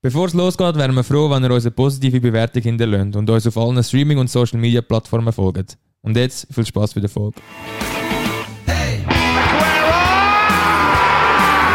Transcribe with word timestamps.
Bevor 0.00 0.26
es 0.26 0.34
losgeht, 0.34 0.76
wären 0.76 0.94
wir 0.94 1.02
froh, 1.02 1.28
wenn 1.28 1.42
ihr 1.42 1.50
uns 1.50 1.64
eine 1.64 1.72
positive 1.72 2.20
Bewertung 2.20 2.62
hinterlässt 2.62 3.16
und 3.16 3.28
uns 3.28 3.48
auf 3.48 3.56
allen 3.58 3.82
Streaming- 3.82 4.18
und 4.18 4.30
Social-Media-Plattformen 4.30 5.32
folgt. 5.32 5.76
Und 6.02 6.16
jetzt 6.16 6.46
viel 6.54 6.64
Spaß 6.64 6.94
bei 6.94 7.00
der 7.00 7.10
Folge. 7.10 7.40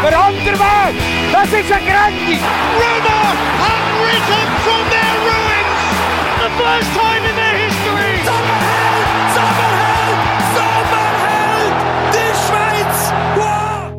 Der 0.02 0.20
andere 0.24 0.58
Weg, 0.58 0.94
das 1.32 1.48
ist 1.52 1.70
ein 1.70 1.84
Grandi. 1.84 2.38
Roma 2.80 3.20
have 3.60 3.92
risen 4.08 4.48
from 4.64 4.82
their 4.88 5.14
ruins. 5.26 5.84
The 6.40 6.48
first 6.56 6.90
time 6.96 7.22
in 7.28 7.36
their 7.36 7.56
history. 7.60 8.14
Sommerheld! 8.24 9.04
Sommerheld! 9.36 10.18
Sommerheld! 10.56 11.76
Die 12.14 12.32
Schweiz! 12.46 12.96
Wow! 13.36 13.92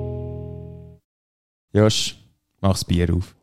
Josh, 1.73 2.17
mach's 2.59 2.83
Bier 2.83 3.13
auf. 3.13 3.35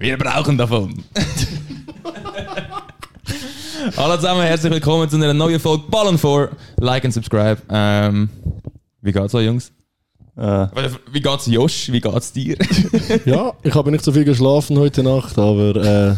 Wir 0.00 0.16
brauchen 0.16 0.56
davon. 0.56 0.94
Hallo 3.96 4.14
zusammen, 4.14 4.42
herzlich 4.42 4.72
willkommen 4.72 5.10
zu 5.10 5.16
einer 5.16 5.34
neuen 5.34 5.58
Folge 5.58 5.82
Ballon 5.90 6.16
4. 6.16 6.50
Like 6.76 7.02
und 7.02 7.10
subscribe. 7.10 7.60
Ähm, 7.68 8.28
wie 9.02 9.10
geht's 9.10 9.34
euch, 9.34 9.46
Jungs? 9.46 9.72
Äh, 10.36 10.68
Wie 11.10 11.20
geht's 11.20 11.46
Josh? 11.46 11.90
Wie 11.90 12.00
geht's 12.00 12.32
dir? 12.32 12.56
Ja, 13.24 13.52
ich 13.64 13.74
habe 13.74 13.90
nicht 13.90 14.04
so 14.04 14.12
viel 14.12 14.22
geschlafen 14.24 14.78
heute 14.78 15.02
Nacht, 15.02 15.36
aber 15.36 15.74
äh, 15.74 16.14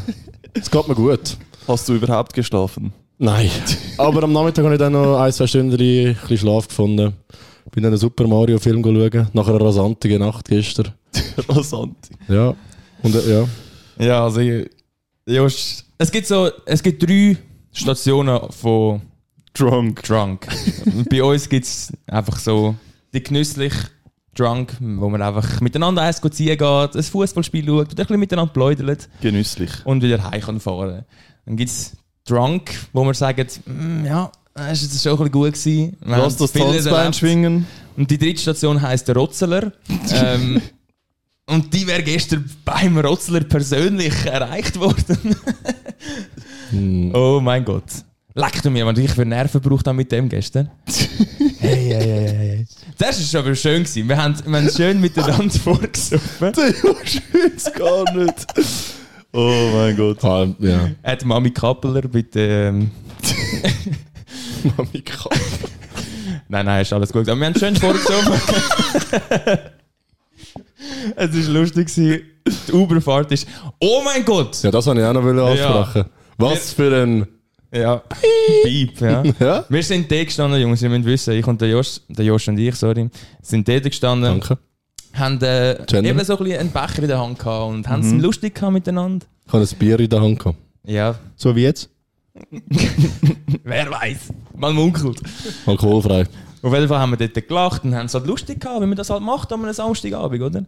es 0.53 0.71
geht 0.71 0.87
mir 0.87 0.95
gut. 0.95 1.39
hast 1.67 1.89
du 1.89 1.95
überhaupt 1.95 2.35
geschlafen? 2.35 2.93
Nein. 3.17 3.51
Aber 3.97 4.25
am 4.25 4.33
Nachmittag 4.35 4.63
habe 4.67 4.75
ich 4.75 4.79
dann 4.79 4.93
noch 4.93 5.19
ein, 5.21 5.33
zwei 5.33 5.47
Stunden 5.47 5.73
ein 5.73 5.79
bisschen 5.79 6.37
Schlaf 6.37 6.69
gefunden. 6.69 7.15
Bin 7.71 7.83
dann 7.83 7.93
einen 7.93 7.99
Super 7.99 8.27
Mario 8.27 8.59
Film 8.59 8.83
schauen, 8.85 9.29
nach 9.33 9.49
einer 9.49 9.61
rasantigen 9.63 10.21
Nacht 10.21 10.49
gestern. 10.51 10.93
Rasant. 11.49 11.97
Ja. 12.29 12.55
Und 13.03 13.15
äh, 13.15 13.41
ja. 13.41 13.49
Ja, 14.01 14.25
also 14.25 14.41
Josh, 15.27 15.85
es 15.99 16.11
gibt 16.11 16.27
so, 16.27 16.51
es 16.67 16.83
gibt 16.83 17.03
drei 17.03 17.37
Stationen 17.73 18.41
von 18.51 19.03
Drunk. 19.55 20.03
Drunk. 20.03 20.47
Bei 21.11 21.23
uns 21.23 21.49
gibt 21.49 21.67
es 21.67 21.93
einfach 22.07 22.39
so 22.39 22.75
die 23.13 23.23
genüsslich 23.23 23.73
Drunk, 24.35 24.77
wo 24.81 25.09
man 25.09 25.21
einfach 25.23 25.61
miteinander 25.61 26.03
eins 26.03 26.21
ziehen 26.21 26.57
geht, 26.57 26.97
ein 26.97 27.03
Fußballspiel 27.03 27.67
schaut 27.67 27.91
und 27.91 27.91
ein 27.91 27.97
bisschen 27.97 28.21
miteinander 28.21 28.53
pläudert 28.53 29.09
Genüsslich. 29.21 29.71
und 29.85 30.03
wieder 30.03 30.31
heim 30.31 30.41
kann 30.41 30.61
fahren. 30.61 31.05
Dann 31.47 31.57
gibt 31.57 31.71
es 31.71 31.97
Drunk, 32.25 32.71
wo 32.93 33.03
man 33.03 33.15
sagt, 33.15 33.61
«Mm, 33.67 34.07
ja, 34.07 34.31
es 34.55 34.83
ist 34.83 35.03
schon 35.03 35.13
ein 35.13 35.17
bisschen 35.19 35.33
gut 35.33 35.53
gewesen. 35.53 35.97
Wir 36.05 36.17
Lass 36.17 36.37
das 36.37 36.53
Tanzbein 36.53 36.95
erlebt.» 36.95 37.17
schwingen. 37.17 37.67
Und 37.97 38.11
die 38.11 38.19
dritte 38.19 38.41
Station 38.41 38.81
heisst 38.81 39.09
der 39.09 39.17
Rotzeler. 39.17 39.73
ähm, 40.15 40.63
und 41.51 41.73
die 41.75 41.87
wäre 41.87 42.03
gestern 42.03 42.49
beim 42.65 42.99
Rotzeler 42.99 43.41
persönlich 43.41 44.15
erreicht 44.25 44.79
worden. 44.79 45.37
oh 47.15 47.41
mein 47.43 47.65
Gott. 47.65 47.85
Leck 48.35 48.63
du 48.63 48.71
mir, 48.71 48.87
was 48.87 48.97
ich 48.99 49.11
für 49.11 49.27
Nerven 49.27 49.61
braucht 49.61 49.87
habe 49.87 49.97
mit 49.97 50.13
dem 50.13 50.29
gestern. 50.29 50.71
hey, 51.59 51.89
hey, 51.89 52.01
hey, 52.01 52.29
hey. 52.29 52.67
Das 52.97 53.35
war 53.35 53.41
aber 53.41 53.55
schön. 53.57 53.83
Gewesen. 53.83 54.09
Wir 54.09 54.17
haben, 54.17 54.37
wir 54.47 54.57
haben 54.57 54.71
schön 54.71 55.01
miteinander 55.01 55.51
vorgesoffen. 55.65 56.53
Der 56.53 56.73
schützt 57.05 57.75
gar 57.75 58.05
nicht. 58.15 58.47
Oh 59.33 59.71
mein 59.75 59.97
Gott. 59.97 60.25
Ah, 60.25 60.47
ja. 60.61 60.91
Hat 61.03 61.25
Mami 61.25 61.51
Kappeler 61.51 62.03
bitte. 62.03 62.41
Ähm, 62.41 62.91
Mami 64.77 65.01
Kapp. 65.03 65.35
Nein, 66.49 66.67
nein, 66.67 66.83
ist 66.83 66.93
alles 66.93 67.13
gut. 67.13 67.29
Aber 67.29 67.41
wir 67.41 67.47
haben 67.47 67.59
schön 67.59 67.75
vorgesoffen. 67.77 68.41
Es 71.17 71.47
war 71.47 71.55
lustig. 71.55 71.89
gewesen. 71.89 72.23
Die 72.69 72.73
Uberfahrt 72.73 73.31
ist. 73.33 73.47
Oh 73.79 74.01
mein 74.05 74.25
Gott! 74.25 74.63
Ja, 74.63 74.71
das 74.71 74.87
wollte 74.87 75.01
ich 75.03 75.07
auch 75.07 75.13
noch 75.13 75.47
ansprechen. 75.47 76.11
Was 76.39 76.73
für 76.73 77.03
ein. 77.03 77.27
Ja. 77.73 78.03
Piep, 78.65 79.01
ja. 79.01 79.23
Ja? 79.39 79.65
Wir 79.69 79.83
sind 79.83 80.11
da 80.11 80.25
gestanden, 80.25 80.61
Jungs, 80.61 80.83
ihr 80.83 80.89
müsst 80.89 81.05
wissen, 81.05 81.35
ich 81.35 81.47
und 81.47 81.61
der 81.61 81.69
Josh, 81.69 82.01
der 82.09 82.25
Josh 82.25 82.49
und 82.49 82.59
ich, 82.59 82.75
sorry, 82.75 83.09
sind 83.43 83.69
dort 83.69 83.85
gestanden, 83.85 84.41
Danke. 84.41 84.59
haben 85.13 85.41
äh, 85.43 85.73
eben 86.09 86.25
so 86.25 86.37
ein 86.37 86.45
bisschen 86.45 86.59
einen 86.61 86.71
Becher 86.73 87.03
in 87.03 87.09
der 87.09 87.21
Hand 87.21 87.39
gehabt 87.39 87.71
und 87.71 87.89
haben 87.89 88.03
es 88.03 88.13
lustig 88.21 88.57
gehabt 88.57 88.73
miteinander. 88.73 89.25
Ich 89.47 89.53
habe 89.53 89.63
ein 89.63 89.79
Bier 89.79 90.01
in 90.01 90.09
der 90.11 90.21
Hand 90.21 90.39
gehabt. 90.41 90.59
Ja, 90.85 91.15
So 91.37 91.55
wie 91.55 91.63
jetzt? 91.63 91.89
wer 93.65 93.91
weiß, 93.91 94.33
man 94.57 94.75
munkelt. 94.75 95.21
Alkoholfrei. 95.67 96.27
Auf 96.63 96.75
jeden 96.75 96.89
Fall 96.89 96.99
haben 96.99 97.17
wir 97.19 97.29
dort 97.29 97.47
gelacht 97.49 97.85
und 97.85 97.95
haben 97.95 98.07
es 98.07 98.15
halt 98.15 98.27
lustig 98.27 98.61
gehabt, 98.61 98.81
wie 98.83 98.87
man 98.87 98.97
das 98.97 99.11
halt 99.11 99.23
macht 99.23 99.53
an 99.53 99.63
einem 99.63 99.73
Samstagabend, 99.73 100.43
oder? 100.43 100.65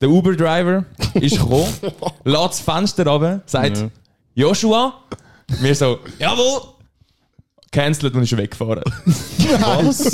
Der 0.00 0.10
Uber-Driver 0.10 0.84
ist 1.14 1.38
gekommen, 1.38 1.66
lässt 2.24 2.44
das 2.44 2.60
Fenster 2.60 3.06
runter, 3.06 3.40
sagt 3.46 3.84
Joshua, 4.34 4.92
wir 5.60 5.74
so, 5.74 5.98
jawohl, 6.18 6.60
cancelled 7.72 8.14
und 8.14 8.22
ist 8.22 8.36
weggefahren. 8.36 8.82
Was? 9.84 10.12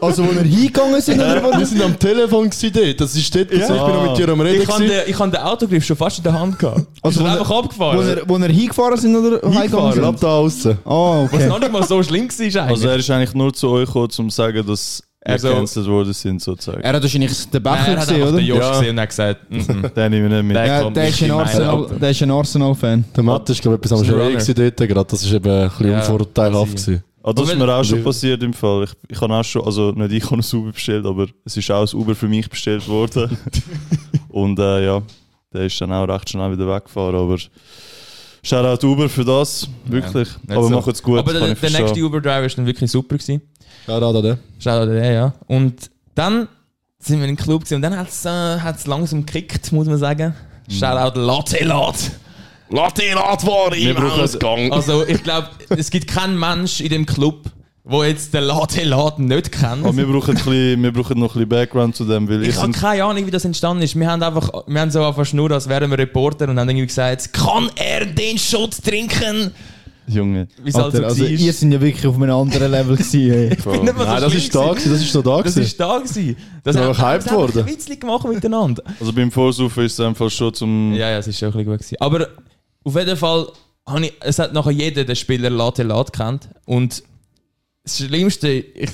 Also, 0.00 0.24
wo 0.24 0.32
wir 0.32 0.42
hingegangen 0.42 1.00
sind, 1.00 1.20
oder 1.20 1.58
Wir 1.58 1.66
sind 1.66 1.82
am 1.82 1.98
Telefon 1.98 2.50
dort. 2.72 3.00
Das 3.00 3.14
ist 3.14 3.34
dort, 3.34 3.52
also 3.52 3.74
ich 3.74 3.82
bin 3.82 3.94
noch 3.94 4.08
mit 4.08 4.18
dir 4.18 4.28
am 4.28 4.40
Reden. 4.40 4.62
Ich 4.62 4.68
habe 4.68 4.86
den, 4.86 5.02
ich 5.06 5.18
hab 5.18 5.30
den 5.30 5.40
Autogriff 5.40 5.84
schon 5.84 5.96
fast 5.96 6.18
in 6.18 6.24
der 6.24 6.32
Hand 6.32 6.58
gehabt. 6.58 6.86
Also 7.02 7.20
wo 7.20 7.24
wir- 7.24 7.32
einfach 7.32 7.50
abgefahren. 7.50 7.98
wo 7.98 8.02
wir, 8.04 8.22
wo 8.26 8.38
wir 8.38 8.48
hingefahren 8.48 8.96
sind 8.96 9.14
oder 9.16 9.40
Hingefahren, 9.48 10.04
ab 10.04 10.14
sind? 10.14 10.22
da 10.22 10.28
außen. 10.38 10.78
Ah, 10.84 11.22
was 11.24 11.32
okay. 11.34 11.46
noch 11.48 11.58
nicht 11.60 11.72
mal 11.72 11.82
so 11.86 12.02
schlimm 12.02 12.28
war 12.28 12.38
eigentlich. 12.40 12.56
Also 12.56 12.88
er 12.88 12.96
ist 12.96 13.10
eigentlich 13.10 13.34
nur 13.34 13.52
zu 13.52 13.68
euch 13.68 13.86
gekommen, 13.86 14.04
um 14.18 14.30
zu 14.30 14.36
sagen, 14.36 14.66
dass 14.66 15.02
er 15.22 15.36
gecancelt 15.38 15.86
worden 15.86 16.12
sind, 16.14 16.40
sozusagen. 16.40 16.80
Er 16.80 16.94
hat 16.94 17.02
wahrscheinlich 17.02 17.30
den 17.50 17.62
Nein, 17.62 17.62
Becher 17.62 17.92
er 17.92 18.00
hat 18.00 18.08
gesehen, 18.08 18.22
oder? 18.22 18.32
den 18.38 18.46
Josh 18.46 18.58
Ja. 18.58 18.70
gesehen 18.72 18.90
und 18.90 19.00
hat 19.00 19.08
gesagt. 19.10 19.40
Den 19.50 20.10
nehmen 20.10 20.30
wir 20.30 20.36
nicht 20.36 20.46
mit. 20.46 20.56
Der- 20.56 20.66
Ja, 20.66 20.82
kommt 20.82 20.96
der 20.96 21.04
nicht 21.04 21.14
ist 21.14 21.22
ein 21.22 21.26
in 21.26 21.32
Arsenal, 21.32 21.86
der 22.00 22.10
ist 22.10 22.22
ein 22.22 22.30
Arsenal-Fan. 22.30 23.04
Der 23.16 23.22
Matt 23.24 23.50
ist, 23.50 23.60
glaube 23.62 23.76
ich, 23.76 23.84
etwas 23.84 23.92
am 23.98 24.04
ist 24.04 24.10
ein 24.14 24.30
gewesen 24.32 24.54
dort 24.54 24.76
gerade. 24.88 25.10
Das 25.10 25.22
ist 25.22 25.32
eben 25.32 25.50
ein 25.50 25.68
bisschen 25.68 25.90
Ja, 25.90 25.98
unvorteilhaft 26.00 26.70
gewesen. 26.72 27.04
Ah, 27.22 27.32
das 27.34 27.50
ist 27.50 27.58
mir 27.58 27.68
auch 27.68 27.84
schon 27.84 28.02
passiert 28.02 28.42
im 28.42 28.54
Fall. 28.54 28.84
Ich, 28.84 28.90
ich 29.14 29.20
habe 29.20 29.34
auch 29.34 29.44
schon, 29.44 29.62
also 29.66 29.92
nicht 29.92 30.10
ich 30.12 30.24
habe 30.30 30.36
ein 30.40 30.58
Uber 30.58 30.72
bestellt, 30.72 31.04
aber 31.04 31.26
es 31.44 31.54
ist 31.54 31.70
auch 31.70 31.86
ein 31.92 31.98
Uber 31.98 32.14
für 32.14 32.26
mich 32.28 32.48
bestellt 32.48 32.88
worden. 32.88 33.36
Und 34.30 34.58
äh, 34.58 34.86
ja, 34.86 35.02
der 35.52 35.66
ist 35.66 35.78
dann 35.82 35.92
auch 35.92 36.04
recht 36.08 36.30
schnell 36.30 36.50
wieder 36.52 36.66
weggefahren. 36.74 37.16
Aber 37.16 37.36
Shoutout 38.42 38.86
Uber 38.86 39.08
für 39.10 39.24
das, 39.24 39.68
wirklich. 39.84 40.28
Nicht 40.46 40.50
aber 40.56 40.62
so. 40.62 40.70
macht's 40.70 41.02
gut, 41.02 41.18
Aber 41.18 41.32
kann 41.32 41.42
der, 41.42 41.52
ich 41.52 41.60
der 41.60 41.70
nächste. 41.82 42.02
Uber-Driver 42.02 42.40
war 42.40 42.48
dann 42.48 42.64
wirklich 42.66 42.90
super. 42.90 43.18
Gewesen. 43.18 43.42
Schau 43.86 44.00
da, 44.00 44.20
da. 44.20 44.36
Schau 44.58 44.86
dir 44.86 44.92
den, 45.00 45.14
ja. 45.14 45.32
Und 45.46 45.90
dann 46.14 46.48
sind 46.98 47.20
wir 47.20 47.28
im 47.28 47.36
Club 47.36 47.62
gewesen 47.62 47.76
und 47.76 47.82
dann 47.82 47.96
hat 47.96 48.08
es 48.08 48.24
äh, 48.24 48.28
hat's 48.60 48.86
langsam 48.86 49.24
gekickt, 49.24 49.72
muss 49.72 49.86
man 49.86 49.98
sagen. 49.98 50.34
Shoutout 50.68 51.18
Latte 51.18 51.64
Lat. 51.64 51.96
Latte 52.68 53.02
Lat 53.14 53.46
war 53.46 53.74
im 53.74 53.96
Ausgang. 53.96 54.72
Also 54.72 55.06
ich 55.06 55.22
glaube, 55.22 55.48
es 55.70 55.90
gibt 55.90 56.06
keinen 56.06 56.38
Mensch 56.38 56.80
in 56.80 56.90
dem 56.90 57.06
Club, 57.06 57.46
der 57.84 58.08
jetzt 58.08 58.32
den 58.32 58.44
Latte 58.44 58.84
Lat 58.84 59.18
nicht 59.18 59.50
kennt. 59.50 59.84
Aber 59.84 59.96
wir 59.96 60.06
brauchen, 60.06 60.34
bisschen, 60.34 60.80
wir 60.82 60.92
brauchen 60.92 61.18
noch 61.18 61.30
ein 61.30 61.32
bisschen 61.32 61.48
Background 61.48 61.96
zu 61.96 62.04
dem, 62.04 62.28
weil 62.28 62.42
ich, 62.42 62.50
Ich 62.50 62.56
habe 62.58 62.70
keine 62.70 63.02
Ahnung, 63.02 63.26
wie 63.26 63.30
das 63.30 63.44
entstanden 63.44 63.82
ist. 63.82 63.98
Wir 63.98 64.08
haben 64.08 64.22
einfach, 64.22 64.48
wir 64.66 64.80
haben 64.80 64.90
so 64.90 65.02
einfach 65.04 65.32
nur, 65.32 65.50
als 65.50 65.68
wären 65.68 65.90
wir 65.90 65.98
Reporter 65.98 66.48
und 66.48 66.60
haben 66.60 66.68
irgendwie 66.68 66.86
gesagt, 66.86 67.32
kann 67.32 67.70
er 67.74 68.04
den 68.06 68.38
Shot 68.38 68.76
trinken? 68.84 69.52
Junge, 70.06 70.48
Wie 70.62 70.70
so 70.72 70.82
Alter, 70.82 71.04
also, 71.04 71.22
war. 71.22 71.28
ihr 71.30 71.52
sind 71.52 71.72
ja 71.72 71.80
wirklich 71.80 72.06
auf 72.06 72.16
einem 72.16 72.30
anderen 72.34 72.70
Level 72.70 72.96
gewesen, 72.96 73.30
ey. 73.32 73.52
Ich 73.58 73.64
bin 73.64 73.82
nicht 73.84 73.96
mal 73.96 74.04
so 74.06 74.12
Nein, 74.12 74.20
das 74.22 74.34
ist 74.34 74.54
da 74.54 74.68
gewesen. 74.70 74.92
Das 74.92 75.00
ist 75.02 75.14
noch 75.14 75.22
da 75.22 75.42
Das 75.42 75.54
gewesen. 75.54 75.62
ist 75.62 75.80
da 75.80 75.98
gewesen. 75.98 76.36
Das 76.64 76.74
Sind 76.74 76.82
wir 76.84 76.88
haben 76.88 76.98
wir 76.98 77.12
gehypt 77.18 77.30
haben 77.30 77.36
worden? 77.36 77.58
ein 77.60 77.66
Witzchen 77.66 78.00
gemacht 78.00 78.28
miteinander. 78.28 78.82
also 78.98 79.12
beim 79.12 79.30
Vorsaufen 79.30 79.84
ist 79.84 79.92
es 79.92 80.00
einfach 80.00 80.30
schon 80.30 80.52
zum... 80.54 80.92
Ja, 80.94 81.10
ja, 81.10 81.18
es 81.18 81.28
ist 81.28 81.38
schon 81.38 81.48
ein 81.48 81.52
bisschen 81.52 81.66
gut 81.66 81.78
gewesen. 81.78 81.96
Aber 82.00 82.28
auf 82.82 82.96
jeden 82.96 83.16
Fall, 83.16 83.46
habe 83.86 84.06
ich, 84.06 84.12
es 84.20 84.38
hat 84.38 84.52
nachher 84.52 84.70
jeder 84.72 85.04
den 85.04 85.16
Spieler 85.16 85.50
Latte 85.50 85.82
Lat 85.82 86.12
kennt. 86.12 86.48
Und 86.66 87.02
das 87.84 87.98
Schlimmste, 87.98 88.48
ich, 88.48 88.90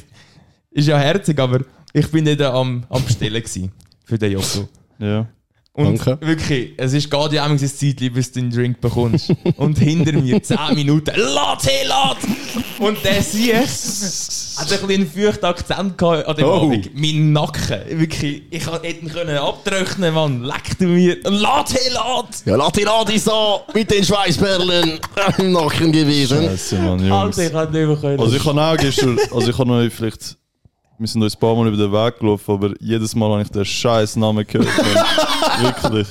ist 0.71 0.89
ja 0.89 0.99
herzig, 0.99 1.39
aber 1.39 1.61
ich 1.93 2.11
bin 2.11 2.25
nicht 2.25 2.43
am, 2.43 2.85
am 2.91 3.05
Bestellen 3.05 3.43
gewesen 3.43 3.73
für 4.05 4.19
den 4.19 4.33
Joko. 4.33 4.69
Ja. 4.99 5.27
Und 5.77 5.99
Danke. 6.07 6.27
wirklich, 6.27 6.73
es 6.79 6.95
ist 6.95 7.11
geht 7.11 7.33
ja 7.33 7.47
auch 7.47 7.57
Zeit, 7.57 7.97
bis 8.15 8.33
du 8.33 8.41
den 8.41 8.51
Drink 8.51 8.81
bekommst. 8.81 9.31
Und 9.59 9.79
hinter 9.79 10.13
mir 10.13 10.43
10 10.43 10.57
Minuten 10.75 11.13
Latte 11.15 11.71
Lat! 11.87 12.17
Und 12.79 13.05
der 13.05 13.23
Sieg 13.23 13.53
hat 13.55 13.63
ein 13.63 13.67
bisschen 13.69 14.91
einen 14.91 15.11
feuchten 15.11 15.45
Akzent 15.45 15.99
gehabt 15.99 16.27
an 16.27 16.37
dem 16.37 16.47
Oh. 16.47 16.63
Abend. 16.63 16.91
Mein 16.95 17.33
Nacken. 17.33 17.81
Wirklich, 17.91 18.43
ich 18.51 18.67
hätte 18.67 18.87
ihn 18.87 19.09
können 19.11 19.37
abtrocknen 19.37 20.15
Mann. 20.15 20.45
Leck 20.45 20.79
du 20.79 20.87
mir. 20.87 21.19
Latte 21.25 21.79
Lat! 21.93 22.29
Ja, 22.47 22.57
lass 22.57 22.73
die 22.73 22.83
Ladi 22.85 23.19
so 23.19 23.61
mit 23.75 23.91
den 23.91 24.03
Schweißperlen 24.03 24.99
im 25.39 25.53
Nacken 25.53 25.93
gewesen. 25.93 26.43
Scheiße, 26.43 26.77
Mann, 26.79 27.07
Jungs. 27.07 27.39
Alter, 27.39 27.47
ich 27.47 27.53
hätte 27.53 27.73
nicht 27.73 27.87
mehr 27.89 27.97
können. 27.97 28.21
Also 28.21 28.37
ich 28.37 28.45
habe 28.47 28.63
auch 28.63 28.77
gestern, 28.79 29.19
also 29.31 29.51
ich 29.51 29.59
habe 29.59 29.69
noch 29.69 29.91
vielleicht, 29.93 30.39
wir 30.99 31.07
sind 31.07 31.23
uns 31.23 31.35
ein 31.37 31.41
paar 31.41 31.55
Mal 31.55 31.69
über 31.69 31.77
den 31.77 31.93
Weg 31.93 32.19
gelaufen, 32.19 32.51
aber 32.55 32.75
jedes 32.81 33.15
Mal 33.15 33.31
habe 33.31 33.43
ich 33.43 33.49
den 33.51 33.65
scheiß 33.65 34.17
Namen 34.17 34.47
gehört. 34.47 34.69
Wirklich. 35.61 36.09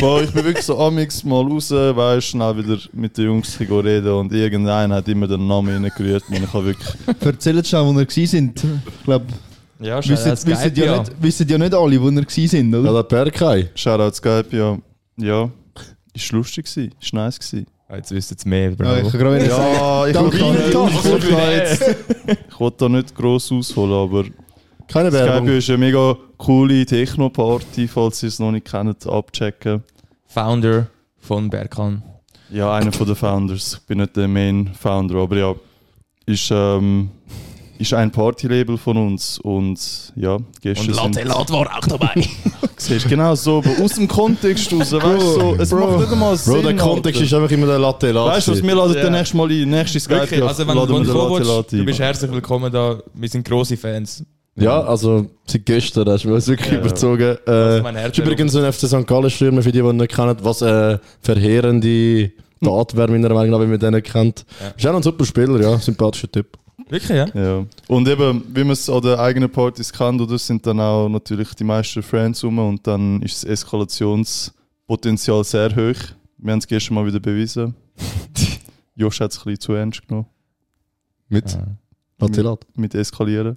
Boah, 0.00 0.22
ich 0.22 0.30
bin 0.32 0.44
wirklich 0.44 0.64
so 0.66 0.78
amix 0.78 1.22
mal 1.24 1.42
raus, 1.46 1.70
weißt, 1.70 2.26
schnell 2.26 2.56
wieder 2.56 2.78
mit 2.92 3.16
den 3.16 3.26
Jungs 3.26 3.58
reden 3.60 4.12
und 4.12 4.32
irgendeiner 4.32 4.96
hat 4.96 5.08
immer 5.08 5.26
den 5.28 5.46
Namen 5.46 5.82
reingerührt. 5.84 6.28
Man, 6.28 6.42
ich 6.42 6.52
habe 6.52 6.64
wirklich, 6.66 6.88
Erzählt 7.20 7.66
schnell, 7.66 7.84
wo 7.84 7.92
wir 7.92 8.04
gewesen 8.04 8.26
sind. 8.54 8.64
Ich 8.64 9.04
glaube, 9.04 9.26
Ja, 9.80 9.98
Wissen, 9.98 10.32
wissen, 10.32 10.72
ja 10.74 10.98
nicht, 10.98 11.12
wissen 11.22 11.48
ja 11.48 11.58
nicht 11.58 11.74
alle, 11.74 12.00
wo 12.02 12.08
ihr 12.10 12.22
gewesen 12.24 12.48
sind, 12.48 12.72
Ja, 12.72 12.78
oder? 12.80 13.02
der 13.02 13.02
Berkay. 13.04 13.68
Shoutout 13.76 14.14
Skype, 14.16 14.46
ja. 14.56 14.78
Ja, 15.16 15.48
ist 16.12 16.32
lustig 16.32 16.66
gewesen, 16.66 16.92
ist 17.00 17.14
nice 17.14 17.38
gewesen. 17.38 17.66
Jetzt 17.92 18.10
wisst 18.10 18.30
ihr 18.32 18.48
mehr, 18.48 18.70
Ja, 18.70 18.74
Bro. 18.76 18.96
ich 19.06 19.12
kann 19.12 19.40
Ja, 19.46 20.06
ich 20.06 20.14
Ihnen, 20.16 20.72
da 22.78 22.88
nicht, 22.88 23.14
gross 23.14 23.52
ausholen, 23.52 23.92
aber 23.92 24.24
Keine 24.88 25.10
Skype 25.10 25.24
Werbung. 25.24 25.48
ist 25.48 25.68
eine 25.68 25.78
mega 25.78 26.16
coole 26.38 26.86
Techno-Party, 26.86 27.86
falls 27.88 28.22
ihr 28.22 28.28
es 28.28 28.38
noch 28.38 28.50
nicht 28.52 28.66
kennt, 28.70 29.06
abchecken. 29.06 29.82
Founder 30.26 30.88
von 31.18 31.50
Berkan. 31.50 32.02
Ja, 32.50 32.74
einer 32.74 32.92
von 32.92 33.06
den 33.06 33.16
Founders. 33.16 33.74
Ich 33.80 33.86
bin 33.86 33.98
nicht 33.98 34.16
der 34.16 34.28
Main-Founder, 34.28 35.16
aber 35.16 35.36
ja, 35.36 35.54
ist, 36.26 36.50
ähm, 36.50 37.10
ist 37.78 37.92
ein 37.94 38.10
Partylabel 38.10 38.78
von 38.78 38.96
uns 38.96 39.38
und 39.38 39.78
ja, 40.16 40.38
gestern 40.60 40.94
sind... 40.94 41.24
Lat 41.24 41.50
war 41.50 41.76
auch 41.78 41.86
dabei. 41.86 42.10
Siehst 42.76 43.08
genau 43.08 43.34
so, 43.34 43.58
aber 43.58 43.82
aus 43.84 43.94
dem 43.94 44.06
Kontext 44.08 44.72
raus, 44.72 44.92
weißt 44.92 45.04
du, 45.04 45.20
so, 45.20 45.56
es 45.58 45.70
macht 45.72 45.98
nicht 46.00 46.12
einmal 46.12 46.36
Sinn. 46.36 46.54
Bro, 46.54 46.62
der 46.62 46.76
Kontext 46.76 47.20
Alter. 47.20 47.26
ist 47.26 47.34
einfach 47.34 47.50
immer 47.50 47.66
der 47.66 47.78
Latte 47.78 48.12
Latte. 48.12 48.30
Weißt 48.36 48.48
du 48.48 48.52
was, 48.52 48.62
wir 48.62 48.74
laden 48.74 48.94
Ja. 48.96 49.02
den 49.02 49.12
nächsten 49.12 49.36
Mal 49.36 49.50
ein, 49.50 49.68
nächste 49.70 50.00
Skype, 50.00 50.20
Wirklich, 50.20 50.42
also 50.42 50.66
wenn, 50.66 50.74
du 50.76 50.86
den 50.86 51.06
kommen 51.06 51.06
Latte 51.42 51.48
willst, 51.48 51.72
du 51.72 51.84
bist 51.84 51.98
herzlich 52.00 52.30
willkommen 52.32 52.72
da. 52.72 52.98
Wir 53.14 53.28
sind 53.28 53.46
grosse 53.46 53.76
Fans. 53.76 54.24
Ja, 54.56 54.82
also 54.84 55.26
seit 55.46 55.66
gestern 55.66 56.08
hast 56.08 56.24
du 56.24 56.28
mich 56.28 56.46
wirklich 56.46 56.72
Ja. 56.72 56.78
überzogen. 56.78 57.36
Das 57.44 57.54
Äh, 57.72 57.76
ist 57.78 57.82
mein 57.82 57.96
Herz 57.96 58.16
ist 58.18 58.24
übrigens 58.24 58.54
ein 58.54 58.72
FC 58.72 58.86
St. 58.86 59.06
Gallen 59.06 59.30
Stürmer, 59.30 59.62
für 59.62 59.72
die, 59.72 59.80
die 59.82 59.88
ihn 59.88 59.96
nicht 59.96 60.14
kennen, 60.14 60.36
was 60.42 60.62
eine 60.62 61.00
verheerende 61.22 62.30
Tat 62.62 62.96
wäre, 62.96 63.10
meiner 63.10 63.28
Meinung 63.34 63.50
nach, 63.50 63.60
wenn 63.60 63.70
man 63.70 63.78
den 63.78 63.94
nicht 63.94 64.12
kennt. 64.12 64.44
Ja. 64.62 64.68
Ist 64.76 64.86
auch 64.86 64.94
ein 64.96 65.02
super 65.02 65.24
Spieler, 65.24 65.60
ja, 65.60 65.76
sympathischer 65.78 66.30
Typ. 66.30 66.56
Wirklich, 66.88 67.16
ja? 67.16 67.26
Ja. 67.34 67.66
Und 67.88 68.08
eben, 68.08 68.44
wie 68.54 68.62
man 68.64 68.72
es 68.72 68.88
an 68.90 69.00
den 69.00 69.18
eigenen 69.18 69.50
Partys 69.50 69.92
kennt, 69.92 70.20
oder, 70.20 70.38
sind 70.38 70.66
dann 70.66 70.80
auch 70.80 71.08
natürlich 71.08 71.54
die 71.54 71.64
meisten 71.64 72.02
Friends 72.02 72.44
rum 72.44 72.58
und 72.58 72.86
dann 72.86 73.22
ist 73.22 73.42
das 73.42 73.50
Eskalationspotenzial 73.50 75.44
sehr 75.44 75.70
hoch. 75.70 76.00
Wir 76.38 76.52
haben 76.52 76.58
es 76.58 76.66
gestern 76.66 76.94
mal 76.94 77.06
wieder 77.06 77.20
bewiesen. 77.20 77.74
Josh 78.96 79.20
hat 79.20 79.32
es 79.32 79.38
ein 79.38 79.44
bisschen 79.44 79.60
zu 79.60 79.72
ernst 79.72 80.06
genommen 80.06 80.26
Mit 81.28 81.50
Ja. 81.52 81.66
Latte 82.20 82.42
Latte. 82.42 82.66
mit 82.76 82.94
Eskalieren. 82.94 83.56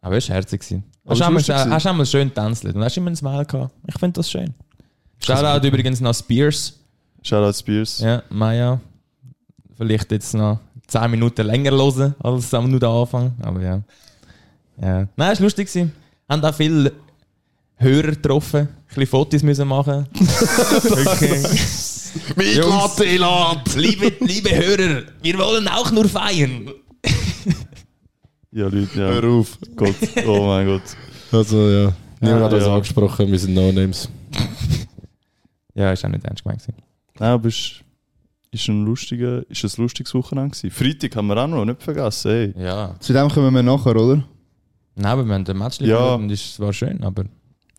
Aber 0.00 0.16
es 0.16 0.28
war 0.28 0.36
herzig. 0.36 0.60
Hast 0.60 1.20
du 1.20 1.24
hast 1.24 1.84
du 1.84 1.88
einmal 1.88 2.06
schön 2.06 2.28
getanzt 2.28 2.64
und 2.64 2.82
hast 2.82 2.96
immer 2.96 3.10
ein 3.10 3.16
Smile 3.16 3.44
gehabt. 3.44 3.74
Ich 3.86 3.98
finde 3.98 4.14
das 4.14 4.30
schön. 4.30 4.54
Shoutout 5.18 5.66
übrigens 5.66 6.00
nach 6.00 6.14
Spears. 6.14 6.78
Shoutout 7.22 7.58
Spears. 7.58 7.98
Ja, 8.00 8.22
Maya. 8.30 8.80
Vielleicht 9.76 10.10
jetzt 10.10 10.34
noch 10.34 10.60
10 10.92 11.10
Minuten 11.10 11.46
länger 11.46 11.70
hören 11.72 12.14
als 12.22 12.52
am 12.52 12.70
nur 12.70 12.78
den 12.78 12.88
Anfang. 12.88 13.32
Aber 13.42 13.60
ja. 13.62 13.80
ja. 14.80 15.08
Nein, 15.16 15.32
es 15.32 15.40
war 15.40 15.44
lustig. 15.44 15.68
gewesen. 15.68 15.92
Haben 16.28 16.44
auch 16.44 16.54
viele 16.54 16.92
Hörer 17.76 18.10
getroffen. 18.10 18.60
Ein 18.60 18.68
bisschen 18.88 19.06
Fotos 19.06 19.42
müssen 19.42 19.66
machen. 19.68 20.06
Mit 22.36 22.56
Latte! 22.56 23.04
liebe, 23.76 24.12
liebe 24.20 24.50
Hörer, 24.50 25.04
wir 25.22 25.38
wollen 25.38 25.66
auch 25.66 25.90
nur 25.90 26.06
feiern. 26.06 26.70
Ja, 28.50 28.66
Leute, 28.66 28.90
ja. 29.00 29.06
Hör 29.08 29.24
auf. 29.24 29.56
Gott. 29.74 29.96
Oh 30.26 30.44
mein 30.46 30.66
Gott. 30.66 30.82
Also 31.32 31.70
ja, 31.70 31.92
niemand 32.20 32.42
hat 32.44 32.52
uns 32.52 32.66
ja. 32.66 32.74
angesprochen, 32.74 33.32
wir 33.32 33.38
sind 33.38 33.54
No-Names. 33.54 34.10
Ja, 35.74 35.90
ist 35.90 36.04
auch 36.04 36.10
nicht 36.10 36.22
ernst 36.22 36.42
gemeint. 36.42 36.62
Nein, 37.18 37.30
aber 37.30 37.48
es 37.48 37.81
ist 38.52 38.68
ein 38.68 38.84
lustiger, 38.84 39.42
ist 39.50 39.64
ein 39.64 39.82
lustiges 39.82 40.14
Wochenende 40.14 40.54
gewesen. 40.56 40.70
Freitag 40.70 41.16
haben 41.16 41.26
wir 41.28 41.36
auch 41.38 41.48
noch 41.48 41.64
nicht 41.64 41.82
vergessen, 41.82 42.30
ey. 42.30 42.54
Ja. 42.62 42.94
Zu 43.00 43.12
dem 43.12 43.28
kommen 43.28 43.54
wir 43.54 43.62
nachher, 43.62 43.96
oder? 43.96 44.22
Nein, 44.94 45.06
aber 45.06 45.24
wir 45.26 45.34
haben 45.34 45.44
den 45.44 45.56
Match 45.56 45.80
Ja. 45.80 46.14
und 46.14 46.30
es 46.30 46.60
war 46.60 46.72
schön, 46.72 47.02
aber 47.02 47.24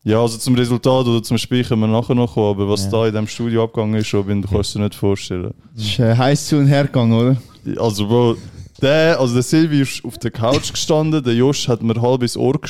Ja, 0.02 0.20
also 0.20 0.36
zum 0.36 0.54
Resultat 0.56 1.06
oder 1.06 1.22
zum 1.22 1.38
Spiel 1.38 1.64
können 1.64 1.80
wir 1.82 1.86
nachher 1.86 2.14
noch 2.14 2.34
kommen, 2.34 2.50
aber 2.50 2.68
was 2.68 2.84
Ja. 2.84 2.90
da 2.90 3.06
in 3.06 3.12
diesem 3.12 3.26
Studio 3.28 3.64
abgegangen 3.64 3.94
ist, 4.00 4.12
Robin, 4.12 4.42
du 4.42 4.48
kannst 4.48 4.74
dir 4.74 4.80
nicht 4.80 4.94
vorstellen. 4.94 5.54
Das 5.74 5.84
ist 5.84 5.98
äh, 5.98 6.14
heiß 6.16 6.46
zu 6.48 6.58
und 6.58 6.66
her 6.66 6.84
gegangen, 6.84 7.12
oder? 7.12 7.36
Also, 7.82 8.06
Bro, 8.08 8.36
der, 8.82 9.18
also 9.18 9.32
der 9.32 9.42
Silvi 9.44 9.80
ist 9.82 10.04
auf 10.04 10.18
der 10.18 10.30
Couch 10.32 10.72
gestanden, 10.72 11.22
der 11.22 11.34
Josh 11.34 11.68
hat 11.68 11.82
mir 11.82 11.94
halb 12.02 12.20
ins 12.22 12.36
Ohr 12.36 12.60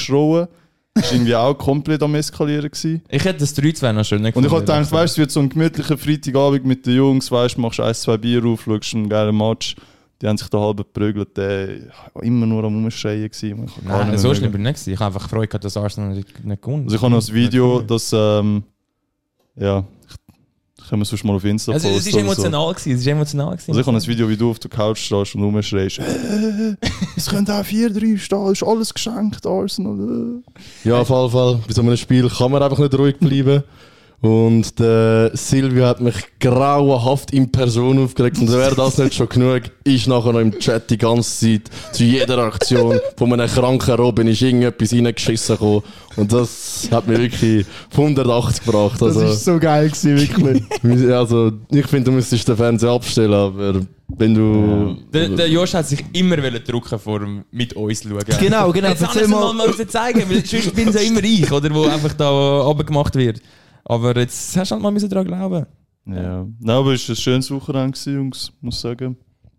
geschrauen. 0.95 1.11
Ist 1.11 1.13
irgendwie 1.13 1.35
auch 1.37 1.55
komplett 1.55 2.03
am 2.03 2.15
Eskalieren 2.15 2.71
gewesen. 2.71 3.03
ich 3.09 3.25
hätte 3.25 3.41
das 3.41 3.57
3-2 3.57 3.93
noch 3.93 4.05
schön 4.05 4.25
Und 4.25 4.45
ich 4.45 4.51
habe 4.51 4.61
gedacht, 4.61 4.93
weißt 4.93 4.93
du, 4.93 5.03
es 5.03 5.19
wird 5.19 5.31
so 5.31 5.41
ein 5.41 5.49
gemütlicher 5.49 5.99
Freitagabend 5.99 6.65
mit 6.65 6.87
den 6.87 6.97
Jungs, 6.97 7.31
weißt 7.31 7.57
du, 7.57 7.61
machst 7.61 7.81
ein, 7.81 7.95
zwei 7.95 8.17
Bier 8.17 8.45
auf, 8.45 8.65
schaust 8.65 8.95
einen 8.95 9.09
geilen 9.09 9.37
Match. 9.37 9.77
Die 10.23 10.29
haben 10.29 10.39
sich 10.39 10.49
da 10.49 10.59
halb 10.59 10.77
geprügelt, 10.79 11.37
der 11.37 11.69
war 12.15 12.23
immer 12.23 12.47
nur 12.47 12.65
am 12.65 12.77
Umschreien. 12.77 13.29
Gewesen. 13.29 13.67
Nein, 13.83 14.11
nicht 14.11 14.21
so 14.21 14.35
schlimm 14.35 14.53
ich 14.53 14.59
nicht. 14.59 14.75
gewesen. 14.75 14.93
Ich 14.93 15.01
habe 15.01 15.15
einfach 15.15 15.29
Freude 15.29 15.49
gehabt, 15.49 15.65
dass 15.65 15.77
Arsenal 15.77 16.15
nicht, 16.15 16.45
nicht 16.45 16.63
gewonnen 16.63 16.85
Also 16.85 16.97
ich 16.97 17.03
habe 17.03 17.13
noch 17.13 17.29
ein 17.29 17.35
Video, 17.35 17.83
das, 17.83 18.13
ähm, 18.15 18.63
ja, 19.57 19.85
können 20.89 21.01
wir 21.01 21.07
sonst 21.07 21.25
mal 21.25 21.35
auf 21.35 21.45
Insta 21.45 21.73
Also, 21.73 21.89
es 21.89 22.05
posten 22.05 22.13
war 22.15 22.21
oder 22.23 22.35
so. 22.35 22.43
emotional. 22.43 22.75
Gewesen. 22.75 22.93
Es 22.93 23.01
ist 23.01 23.07
emotional. 23.07 23.51
Gewesen. 23.53 23.71
Also 23.71 23.81
ich 23.81 23.87
habe 23.87 23.97
ein 23.97 24.07
Video, 24.07 24.29
wie 24.29 24.37
du 24.37 24.51
auf 24.51 24.59
der 24.59 24.71
Couch 24.71 24.99
stehst 24.99 25.35
und 25.35 25.43
rumschreist, 25.43 25.99
äh, 25.99 26.77
es 27.17 27.27
könnte 27.27 27.55
auch 27.55 27.65
4-3 27.65 28.19
stehen, 28.19 28.53
ist 28.53 28.63
alles 28.63 28.93
geschenkt, 28.95 29.47
Arsenal. 29.47 30.43
Äh. 30.85 30.89
Ja, 30.89 31.01
auf 31.01 31.09
jeden 31.09 31.31
Fall, 31.31 31.61
bei 31.67 31.73
so 31.73 31.83
einem 31.83 31.97
Spiel 31.97 32.29
kann 32.29 32.51
man 32.51 32.63
einfach 32.63 32.79
nicht 32.79 32.95
ruhig 32.99 33.17
bleiben. 33.19 33.63
Und 34.25 34.79
der 34.79 35.33
Silvio 35.35 35.85
hat 35.85 36.01
mich 36.01 36.15
grauenhaft 36.41 37.31
in 37.33 37.53
Person 37.53 38.03
aufgeregt. 38.03 38.39
Und 38.39 38.51
wäre 38.51 38.75
das 38.75 38.97
nicht 38.97 39.13
schon 39.13 39.29
genug, 39.29 39.65
ist 39.85 40.07
nachher 40.07 40.33
noch 40.33 40.41
im 40.41 40.59
Chat 40.59 40.89
die 40.89 40.97
ganze 40.97 41.61
Zeit 41.61 41.71
zu 41.93 42.05
jeder 42.05 42.39
Aktion 42.39 42.99
von 43.19 43.33
einem 43.35 43.47
kranken 43.51 43.95
Robin 43.97 44.27
ist 44.29 44.41
irgendetwas 44.41 44.95
reingeschissen 44.95 45.57
gekommen. 45.57 45.83
Und 46.17 46.33
das 46.33 46.89
hat 46.91 47.07
mich 47.07 47.19
wirklich 47.19 47.67
auf 47.93 47.99
180 47.99 48.65
gebracht. 48.65 48.95
Das 48.95 49.09
Also, 49.15 49.27
ist 49.27 49.45
so 49.45 49.59
geil 49.59 49.91
gewesen, 49.91 50.17
wirklich. 50.19 51.11
also 51.13 51.53
ich 51.71 51.87
finde, 51.87 52.05
du 52.05 52.13
müsstest 52.13 52.49
den 52.49 52.57
Fernseher 52.57 52.93
abstellen, 52.93 53.35
aber 53.35 53.81
wenn 54.09 54.35
du... 54.35 54.97
Der, 55.13 55.29
der 55.29 55.51
Josh 55.51 55.75
hat 55.75 55.87
sich 55.87 56.03
immer 56.15 56.39
drucken 56.39 56.99
vor 56.99 57.21
dem 57.21 57.45
mit 57.51 57.75
uns 57.75 58.03
schauen. 58.03 58.25
Genau, 58.41 58.73
genau. 58.73 58.89
Jetzt 58.89 59.07
haben 59.07 59.15
wir 59.17 59.23
es 59.23 59.29
mal- 59.29 59.53
mal, 59.53 59.87
zeigen, 59.87 60.23
weil 60.31 60.47
sonst 60.47 60.75
bin 60.75 60.89
es 60.89 60.95
ja 60.95 61.03
immer 61.03 61.23
ich, 61.23 61.53
oder, 61.53 61.75
wo 61.75 61.83
einfach 61.85 62.15
da 62.15 62.67
abgemacht 62.71 63.17
wird. 63.17 63.43
Aber 63.85 64.17
jetzt 64.19 64.57
hast 64.57 64.71
du 64.71 64.75
halt 64.75 64.83
mal 64.83 64.91
müssen 64.91 65.09
daran 65.11 65.27
glauben. 65.27 65.67
Ja. 66.07 66.47
Nein, 66.61 66.77
aber 66.77 66.93
es 66.93 67.09
war 67.09 67.15
ein 67.15 67.17
schönes 67.17 67.51
Wochenende, 67.51 67.99
Jungs, 68.11 68.53
muss 68.61 68.75
ich 68.77 68.81
sagen. 68.81 69.17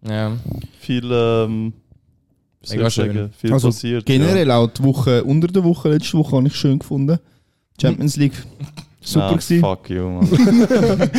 Ja. 0.07 0.31
Viel, 0.80 1.10
ähm, 1.12 1.74
Mega 2.69 2.89
schön. 2.89 3.30
viel 3.38 3.54
Also 3.54 3.68
passiert. 3.69 4.06
generell 4.06 4.50
auch 4.51 4.68
die 4.68 4.83
Woche, 4.83 5.24
unter 5.24 5.48
der 5.48 5.63
Woche, 5.63 5.89
letzte 5.89 6.18
Woche 6.18 6.36
habe 6.38 6.48
ich 6.48 6.56
schön 6.56 6.80
gefunden. 6.80 7.19
Champions 7.81 8.16
League, 8.18 8.33
super 9.01 9.25
ja. 9.27 9.31
gewesen. 9.33 9.60
Fuck 9.60 9.89
you, 9.89 10.10
Mann. 10.10 10.27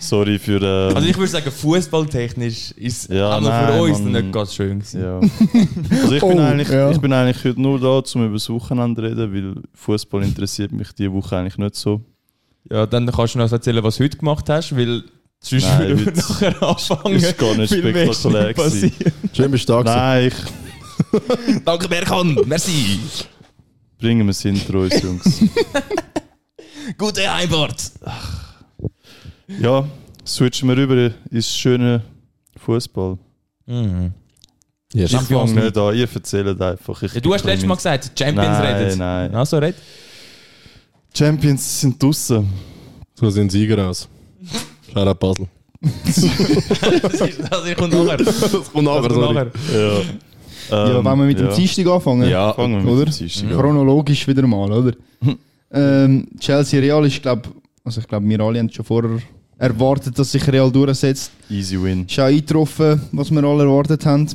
Sorry 0.00 0.38
für... 0.38 0.60
Ähm, 0.60 0.96
Also 0.96 1.08
ich 1.08 1.16
würde 1.16 1.28
sagen, 1.30 1.50
fußballtechnisch 1.50 2.72
ist 2.72 3.10
Ja, 3.10 3.36
auch 3.36 3.40
noch 3.40 3.48
nein, 3.48 3.72
für 3.74 3.82
uns 3.84 4.00
Mann. 4.00 4.12
nicht 4.12 4.32
ganz 4.32 4.54
schön 4.54 4.78
gewesen. 4.80 5.00
Ja. 5.02 5.20
Also 6.02 6.14
ich 6.14 6.20
bin, 6.20 6.22
Oh, 6.38 6.42
eigentlich, 6.42 6.68
ja. 6.68 6.90
ich 6.90 7.00
bin 7.00 7.12
eigentlich 7.12 7.44
heute 7.44 7.60
nur 7.60 7.80
da, 7.80 8.02
um 8.14 8.24
über 8.26 8.34
das 8.34 8.50
Wochenende 8.50 9.00
zu 9.02 9.08
reden, 9.08 9.32
weil 9.56 9.62
Fußball 9.74 10.22
interessiert 10.24 10.72
mich 10.72 10.92
diese 10.92 11.12
Woche 11.12 11.36
eigentlich 11.38 11.56
nicht 11.58 11.74
so. 11.76 12.00
Ja, 12.70 12.86
dann 12.86 13.06
kannst 13.10 13.34
du 13.34 13.38
noch 13.38 13.50
erzählen, 13.50 13.82
was 13.84 13.96
du 13.96 14.04
heute 14.04 14.16
gemacht 14.18 14.48
hast, 14.48 14.74
weil 14.76 15.02
sonst 15.40 15.64
Nein, 15.64 15.80
würden 15.98 15.98
wir 15.98 16.06
heute 16.06 16.20
nachher 16.20 16.62
anfangen. 16.62 17.14
ist 17.16 17.38
gar 17.38 17.54
nicht 17.56 17.74
spektakulär. 17.74 18.54
Schön 19.34 19.50
bist 19.50 19.68
du 19.68 19.82
da. 19.82 19.96
Nein, 19.96 20.28
ich 20.28 21.60
Danke, 21.64 21.88
Berkan. 21.88 22.38
Merci. 22.46 23.00
bringe 23.98 24.24
mir 24.24 24.30
das 24.30 24.44
Intro 24.44 24.82
uns, 24.82 25.02
Jungs. 25.02 25.40
Gute 26.98 27.32
Heimfahrt. 27.32 27.92
Ja, 29.60 29.86
switchen 30.26 30.68
wir 30.68 30.76
rüber 30.76 31.10
ins 31.30 31.54
schöne 31.54 32.02
Fußball. 32.56 33.18
Mhm. 33.66 34.12
Yes. 34.92 35.12
Ich 35.12 35.18
fange 35.20 35.52
nicht 35.52 35.76
an, 35.76 35.94
ihr 35.96 36.08
erzählt 36.14 36.60
einfach. 36.60 37.02
Ich 37.02 37.12
Ja, 37.14 37.20
du 37.20 37.34
hast 37.34 37.44
letztes 37.44 37.66
Mal 37.66 37.74
gesagt, 37.74 38.12
Champions 38.18 38.58
Nein, 38.58 38.74
redet. 38.76 38.98
nein. 38.98 39.34
Also 39.34 39.58
red. 39.58 39.74
Champions 41.16 41.80
sind 41.80 42.02
draußen. 42.02 42.46
So 43.14 43.30
sehen 43.30 43.48
Sieger 43.48 43.88
aus. 43.88 44.08
Schau 44.92 45.00
an 45.00 45.16
Basel. 45.18 45.46
das, 46.04 46.18
ist, 46.18 47.40
das 47.50 47.74
kommt 47.76 47.92
nachher. 47.92 48.16
Das 48.16 48.72
kommt 48.72 48.84
nachher, 48.84 49.08
Das 49.08 49.12
kommt 49.12 49.34
nachher. 49.34 49.50
Ja. 49.72 50.00
Ja, 50.70 50.98
Ähm, 50.98 51.04
wollen 51.04 51.18
wir 51.18 51.26
mit 51.26 51.38
dem 51.38 51.48
ja. 51.48 51.54
Dienstag 51.54 51.86
anfangen? 51.86 52.28
Ja, 52.28 52.52
Fangen 52.54 52.72
wir 52.76 52.82
mit 52.82 52.92
Oder? 52.92 53.04
dem 53.04 53.14
Dienstag 53.18 53.50
an. 53.50 53.58
Chronologisch 53.58 54.26
wieder 54.26 54.46
mal, 54.46 54.72
oder? 54.72 54.94
ähm, 55.70 56.26
Chelsea 56.40 56.80
Real 56.80 57.04
ist, 57.06 57.20
glaube 57.20 57.50
also 57.84 58.00
ich 58.00 58.08
glaube, 58.08 58.26
wir 58.26 58.40
alle 58.40 58.58
haben 58.58 58.70
schon 58.72 58.84
vorher 58.84 59.18
erwartet, 59.58 60.18
dass 60.18 60.32
sich 60.32 60.46
Real 60.50 60.72
durchsetzt. 60.72 61.30
Easy 61.50 61.80
win. 61.80 62.06
Ist 62.06 62.18
auch 62.18 62.24
eingetroffen, 62.24 63.00
was 63.12 63.30
wir 63.30 63.44
alle 63.44 63.64
erwartet 63.64 64.06
haben. 64.06 64.26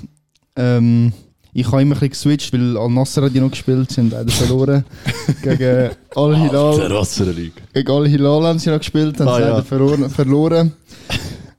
Ähm, 0.55 1.11
ich 1.53 1.65
habe 1.71 1.81
immer 1.81 1.95
ein 1.95 1.99
bisschen 1.99 2.09
geswitcht, 2.09 2.53
weil 2.53 2.77
Al-Nassr 2.77 3.23
hat 3.23 3.33
ja 3.33 3.41
noch 3.41 3.51
gespielt, 3.51 3.91
sie 3.91 4.01
haben 4.01 4.09
leider 4.11 4.31
verloren. 4.31 4.83
gegen 5.43 5.89
Al-Hilal. 6.15 6.75
Terrassenliga. 6.77 7.61
Gegen 7.73 7.91
Al-Hilal 7.91 8.43
haben 8.43 8.59
sie 8.59 8.69
noch 8.69 8.77
gespielt, 8.79 9.19
haben 9.19 9.27
Ah, 9.27 9.35
sie 9.37 9.41
ja. 9.43 9.61
verloren. 9.63 10.09
verloren. 10.09 10.73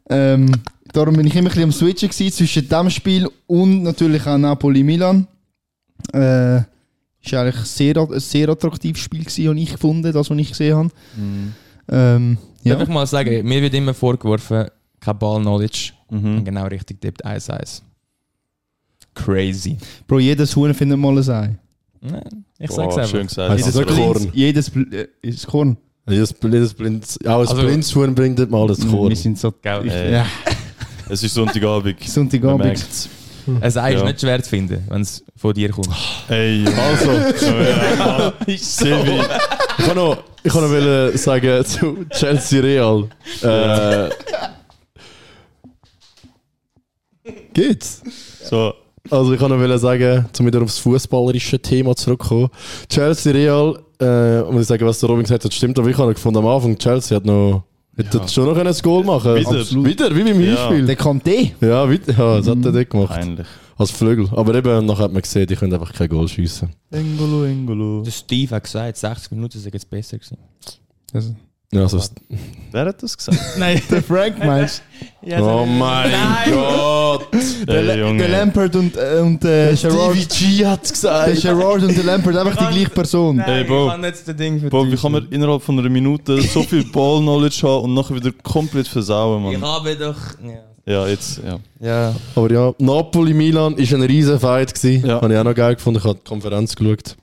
ähm, 0.09 0.51
darum 0.93 1.17
bin 1.17 1.27
ich 1.27 1.35
immer 1.35 1.49
ein 1.49 1.49
bisschen 1.49 1.65
am 1.65 1.73
Switchen 1.73 2.09
gewesen 2.09 2.33
zwischen 2.33 2.69
dem 2.69 2.91
Spiel 2.91 3.29
und 3.47 3.83
natürlich 3.83 4.27
auch 4.27 4.39
Napoli-Milan. 4.39 5.27
Äh, 6.13 6.19
war 7.33 7.43
eigentlich 7.43 7.57
sehr, 7.67 7.97
ein 7.99 8.21
sehr 8.21 8.49
attraktives 8.49 9.01
Spiel, 9.03 9.21
gewesen, 9.25 9.49
habe 9.49 9.59
ich 9.61 9.73
gefunden, 9.73 10.13
das, 10.13 10.31
was 10.31 10.39
ich 10.39 10.49
gesehen 10.51 10.77
habe. 10.77 10.91
Ähm, 11.93 12.39
ja. 12.63 12.75
Darf 12.75 12.85
ich 12.89 12.95
mal 12.95 13.07
sagen, 13.07 13.47
mir 13.47 13.61
wird 13.61 13.75
immer 13.75 13.93
vorgeworfen, 13.95 14.67
kein 15.01 15.19
Ball-Knowledge. 15.19 15.93
Mhm. 16.11 16.45
Genau 16.45 16.67
richtig 16.67 17.01
tippt 17.01 17.25
1-1. 17.27 17.83
Crazy. 19.25 19.77
Bro, 20.07 20.21
jedes 20.21 20.55
Huhn 20.57 20.73
findet 20.75 20.99
mal 20.99 21.17
ein 21.19 21.31
Ei. 21.31 21.57
Nein, 22.03 22.45
ich 22.59 22.69
Boah, 22.69 22.91
sag's 22.93 23.11
schön 23.11 23.21
einfach. 23.21 23.29
gesagt. 23.29 23.51
Heisst 23.51 23.67
Jedes 23.67 23.87
das 23.87 23.97
Korn? 23.97 24.31
Jedes 24.33 24.71
Bl 24.71 24.95
äh, 24.95 25.07
ist 25.29 25.47
Korn. 25.47 25.77
Jedes, 26.09 26.35
jedes 26.43 26.75
blind, 26.75 27.05
auch 27.27 27.31
ein 27.35 27.49
Also- 27.49 27.55
Blindshuhn 27.57 28.15
bringt 28.15 28.39
nicht 28.39 28.51
mal 28.51 28.67
das 28.67 28.81
Korn. 28.87 29.11
Wir 29.11 29.17
sind 29.17 29.39
so... 29.39 29.53
Gell, 29.63 29.87
Ich, 29.87 29.93
ja, 29.93 30.27
Es 31.11 31.23
ist 31.23 31.35
Sonntagabend. 31.35 32.01
Man 32.01 32.09
Sonntagabend. 32.09 32.65
merkt's. 32.65 33.09
Ein 33.47 33.63
Ei 33.63 33.69
ist 33.69 34.01
Ja. 34.01 34.05
nicht 34.05 34.21
schwer 34.21 34.43
zu 34.43 34.49
finden, 34.51 34.85
wenn 34.89 35.03
es 35.03 35.25
von 35.37 35.53
dir 35.53 35.71
kommt. 35.71 35.89
Ey, 36.29 36.65
Also, 36.67 37.11
ja, 37.47 38.33
Silvi. 38.47 39.21
ich 39.79 39.85
kann 39.87 39.97
noch, 39.97 40.23
ich 40.43 40.53
kann 40.53 40.63
noch 40.63 40.71
wollen 40.71 41.17
sagen 41.19 41.65
zu 41.65 42.05
Chelsea 42.11 42.61
Real. 42.61 43.09
Äh, 43.43 44.11
geht's? 47.53 48.03
So, 48.45 48.73
Also 49.09 49.33
ich 49.33 49.39
kann 49.41 49.51
noch 49.51 49.59
wollen 49.59 49.79
sagen, 49.79 50.27
um 50.39 50.47
wieder 50.47 50.63
aufs 50.63 50.79
fußballerische 50.79 51.59
Thema 51.61 51.97
zurückzukommen. 51.97 52.49
Chelsea 52.89 53.33
Real, 53.33 53.79
äh, 54.01 54.43
muss 54.43 54.63
ich 54.63 54.69
sagen, 54.69 54.87
was 54.87 55.01
der 55.01 55.09
Robin 55.09 55.23
gesagt 55.23 55.45
hat, 55.45 55.55
stimmt, 55.55 55.79
aber 55.79 55.89
ich 55.89 55.97
habe 55.97 56.09
noch 56.09 56.15
gefunden 56.15 56.39
am 56.39 56.47
Anfang, 56.47 56.77
Chelsea 56.77 57.17
hat 57.17 57.25
noch 57.25 57.65
hätte 57.97 58.29
schon 58.29 58.47
noch 58.47 58.57
ein 58.57 58.75
Goal 58.83 59.05
machen 59.05 59.35
Wieder. 59.37 59.61
Absolut. 59.61 59.87
Wieder, 59.87 60.15
wie 60.17 60.23
beim 60.23 60.41
Ja. 60.41 60.69
Hinspiel. 60.69 60.87
Der 60.87 60.99
Kanté. 60.99 61.51
Ja, 61.61 61.89
wieder, 61.91 62.13
ja, 62.13 62.37
das 62.39 62.49
hat 62.49 62.65
er 62.65 62.73
dort 62.73 62.91
gemacht. 62.91 63.11
peinlich. 63.11 63.47
Als 63.77 63.91
Flügel. 63.91 64.29
Aber 64.33 64.55
eben, 64.55 64.85
nachher 64.87 65.05
hat 65.05 65.13
man 65.13 65.23
gesehen, 65.23 65.47
die 65.47 65.57
können 65.57 65.73
einfach 65.73 65.93
kein 65.93 66.09
Goal 66.09 66.29
schiessen. 66.29 66.69
Engolo, 66.91 67.45
Engolo. 67.45 68.03
Der 68.03 68.11
Steve 68.11 68.55
hat 68.55 68.65
gesagt, 68.65 68.97
60 68.99 69.33
Minuten 69.33 69.59
sei 69.59 69.71
jetzt 69.73 69.89
besser 69.89 70.19
gewesen. 70.19 70.37
Also, 71.13 71.35
Ja, 71.73 71.83
also, 71.83 71.99
es- 71.99 72.13
Wer 72.73 72.87
hat 72.87 73.03
das 73.03 73.17
gesagt? 73.17 73.39
Nein, 73.59 73.81
der 73.91 74.03
Frank 74.03 74.39
meinst 74.39 74.83
oh 75.41 75.65
mein 75.67 76.11
Gott! 76.51 77.27
Der, 77.67 77.97
Junge. 77.97 78.19
der 78.19 78.29
Lampard 78.29 78.75
und, 78.77 78.97
äh, 78.97 79.21
und 79.21 79.45
äh, 79.45 79.75
Gerard. 79.75 80.15
G 80.29 80.67
hat 80.67 80.85
es 80.85 81.01
Der 81.01 81.27
gesagt. 81.33 81.43
Gerard 81.43 81.83
und 81.83 81.97
der 81.97 82.05
Lampard, 82.05 82.37
einfach 82.37 82.57
die 82.69 82.75
gleiche 82.75 82.91
Person. 82.91 83.39
Ey, 83.41 83.65
Bro. 83.65 83.87
ich 83.87 83.91
kann 83.93 84.05
jetzt 84.05 84.29
das 84.29 84.37
Ding 84.37 84.69
Boah, 84.69 84.87
wie 84.91 84.97
kann 84.97 85.13
man 85.13 85.29
innerhalb 85.31 85.63
von 85.63 85.79
einer 85.79 85.89
Minute 85.89 86.41
so 86.43 86.63
viel 86.63 86.85
Ball-Knowledge 86.93 87.61
haben 87.63 87.85
und 87.85 87.95
nachher 87.95 88.15
wieder 88.17 88.31
komplett 88.43 88.87
versauen, 88.89 89.53
Ich 89.53 89.59
Mann? 89.59 89.71
habe 89.71 89.97
doch... 89.97 90.17
Ja. 90.45 90.61
Ja, 90.87 91.07
jetzt, 91.07 91.41
ja. 91.45 91.59
ja. 91.79 92.17
Aber 92.35 92.51
ja, 92.51 92.73
Napoli-Milan 92.79 93.77
war 93.79 93.95
ein 93.99 94.03
riesen 94.03 94.41
Fight. 94.41 94.75
gewesen. 94.75 95.07
Ja. 95.07 95.21
Habe 95.21 95.33
ich 95.33 95.39
auch 95.39 95.45
noch 95.45 95.55
geil 95.55 95.75
gefunden. 95.77 95.99
Ich 96.01 96.05
habe 96.05 96.19
die 96.19 96.29
Konferenz 96.29 96.75
geschaut. 96.75 97.17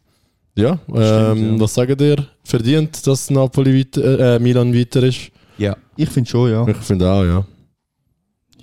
Ja, 0.57 0.79
ähm, 0.93 1.53
ja. 1.53 1.59
was 1.59 1.73
sagt 1.73 2.01
ihr? 2.01 2.15
Verdient, 2.43 3.05
dass 3.05 3.29
Napoli 3.29 3.79
weiter, 3.79 4.35
äh, 4.35 4.39
Milan 4.39 4.73
weiter 4.73 5.03
ist? 5.03 5.31
ja. 5.57 5.75
Ich 5.95 6.09
finde 6.09 6.29
schon, 6.29 6.51
ja. 6.51 6.67
Ich 6.67 6.77
finde 6.77 7.09
auch, 7.11 7.23
ja. 7.23 7.45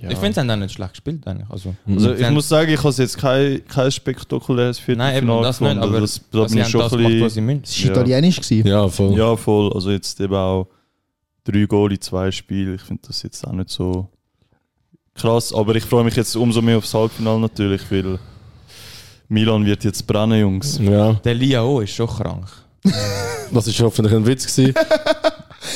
ja. 0.00 0.10
Ich 0.10 0.18
finde, 0.18 0.34
sie 0.34 0.40
haben 0.40 0.50
auch 0.50 0.56
nicht 0.56 0.72
schlecht 0.74 0.92
gespielt 0.92 1.26
eigentlich. 1.26 1.50
Also, 1.50 1.74
Also 1.86 2.14
Sie 2.14 2.22
ich 2.22 2.30
muss 2.30 2.48
sagen, 2.48 2.70
ich 2.72 2.82
habe 2.82 2.94
jetzt 2.96 3.18
kein, 3.18 3.64
kein 3.66 3.90
spektakuläres 3.90 4.78
Nein, 4.86 5.16
eben 5.16 5.26
Viertelfinale 5.26 5.42
das 5.42 5.60
nicht, 5.60 5.68
gefunden. 5.70 5.88
aber 5.88 6.00
das, 6.00 6.20
da 6.30 6.38
dass 6.40 6.52
bin 6.52 6.64
sie 6.64 6.70
schon 6.70 6.80
das 6.80 6.92
ein 6.92 6.98
gemacht, 6.98 7.20
was 7.24 7.34
sie 7.34 7.40
müssen. 7.40 7.62
Es 7.64 7.78
war 7.80 7.86
Ja. 7.86 7.92
italienisch. 7.92 8.36
Gewesen. 8.40 8.66
Ja, 8.68 8.88
voll. 8.88 9.16
Ja, 9.18 9.36
voll. 9.36 9.72
Also 9.72 9.90
jetzt 9.90 10.20
eben 10.20 10.34
auch 10.34 10.68
drei 11.44 11.64
Goal 11.66 11.92
in 11.92 12.00
zwei 12.00 12.30
Spielen. 12.30 12.74
Ich 12.76 12.82
finde 12.82 13.02
das 13.06 13.22
jetzt 13.24 13.44
auch 13.46 13.52
nicht 13.52 13.70
so 13.70 14.08
krass. 15.14 15.52
Aber 15.52 15.74
ich 15.74 15.84
freue 15.84 16.04
mich 16.04 16.14
jetzt 16.16 16.36
umso 16.36 16.62
mehr 16.62 16.78
aufs 16.78 16.94
Halbfinale 16.94 17.40
natürlich, 17.40 17.82
weil 17.90 18.18
Milan 19.28 19.64
wird 19.64 19.84
jetzt 19.84 20.06
brennen, 20.06 20.40
Jungs. 20.40 20.78
Ja, 20.82 21.14
Der 21.24 21.34
Liao 21.34 21.80
ist 21.80 21.94
schon 21.94 22.06
krank. 22.06 22.46
das 23.52 23.66
war 23.78 23.86
hoffentlich 23.86 24.14
ein 24.14 24.26
Witz. 24.26 24.46
Gewesen. 24.54 24.74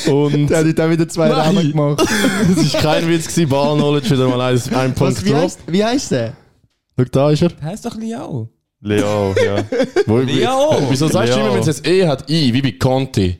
Und 0.07 0.47
Der 0.47 0.59
hat 0.59 0.79
auch 0.79 0.89
wieder 0.89 1.07
zwei 1.09 1.29
Nein. 1.29 1.55
Namen 1.55 1.71
gemacht. 1.71 2.01
es 2.57 2.73
war 2.73 2.81
kein 2.81 3.09
Witz, 3.09 3.27
gewesen. 3.27 3.49
Ball-Knowledge 3.49 4.11
wieder 4.11 4.27
mal 4.29 4.41
ein, 4.41 4.61
ein 4.75 4.93
Punkt 4.93 5.17
Was, 5.17 5.25
wie, 5.25 5.31
drauf. 5.31 5.41
heißt, 5.43 5.59
wie 5.67 5.83
heißt 5.83 6.11
der? 6.11 6.33
Schau, 6.97 7.05
da 7.11 7.31
ist 7.31 7.41
er. 7.41 7.49
Der 7.49 7.61
heißt 7.63 7.85
doch 7.85 7.95
Liao. 7.95 8.49
Leao, 8.81 9.33
ja. 9.43 9.63
Wo, 10.05 10.19
Liao. 10.19 10.87
Wieso 10.89 11.07
sagst 11.07 11.33
du 11.33 11.37
Liao. 11.37 11.45
immer, 11.47 11.53
wenn 11.55 11.61
es 11.61 11.67
jetzt 11.67 11.87
E 11.87 12.07
hat, 12.07 12.29
I, 12.29 12.53
wie 12.53 12.61
bei 12.61 12.71
Conti? 12.73 13.39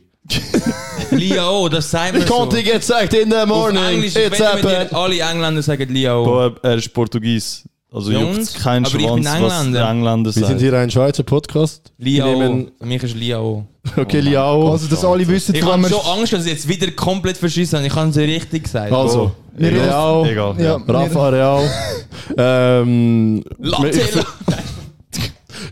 Liao, 1.12 1.70
das 1.70 1.89
sagt 1.89 2.13
man 2.13 2.28
so. 2.28 2.34
Conti 2.34 2.63
sacked 2.82 3.13
in 3.13 3.30
the 3.32 3.38
Auf 3.38 3.48
morning. 3.48 3.84
Englisch, 3.84 4.16
It's 4.16 4.39
wenn 4.39 4.94
alle 4.94 5.20
Engländer 5.20 5.62
sagen 5.62 5.94
Liao. 5.94 6.51
Er 6.62 6.75
ist 6.75 6.94
Portugies. 6.94 7.63
Also 7.91 8.12
Ja, 8.12 8.19
juckt 8.19 8.53
kein 8.62 8.86
Aber 8.86 8.96
ich 8.96 9.01
Schwanz, 9.01 9.15
bin 9.15 9.25
was 9.25 9.36
Engländer. 9.62 9.79
der 9.79 9.89
Engländer 9.89 10.25
Wir 10.29 10.34
sind 10.34 10.46
sagt. 10.48 10.60
hier 10.62 10.74
ein 10.74 10.91
Schweizer 10.91 11.24
Podcast. 11.24 11.91
Liao. 11.98 12.27
Nehmen- 12.39 12.72
Für 12.79 12.86
mich 12.86 13.01
ist 13.01 13.15
Liao. 13.15 13.65
Okay, 13.98 14.19
Liao. 14.19 14.72
Also, 14.74 14.88
dass 14.88 15.03
alle 15.03 15.27
wissen, 15.27 15.55
Ich 15.55 15.63
wann 15.63 15.72
habe 15.72 15.84
wir... 15.84 15.89
schon 15.89 16.19
Angst, 16.19 16.34
dass 16.34 16.46
ich 16.46 16.51
jetzt 16.51 16.67
wieder 16.67 16.91
komplett 16.91 17.38
verschissen 17.38 17.77
habe. 17.79 17.88
Ich 17.88 17.96
habe 17.96 18.10
es 18.10 18.17
richtig 18.17 18.65
gesagt. 18.65 18.91
Also, 18.91 19.31
Wir 19.55 19.72
Real, 19.72 20.25
Egal. 20.29 20.55
Ja, 20.60 20.63
Ja. 20.63 20.75
Rafa 20.88 21.29
Real. 21.29 21.69
ähm, 22.38 23.43
Latte. 23.58 23.89
ich 23.89 24.12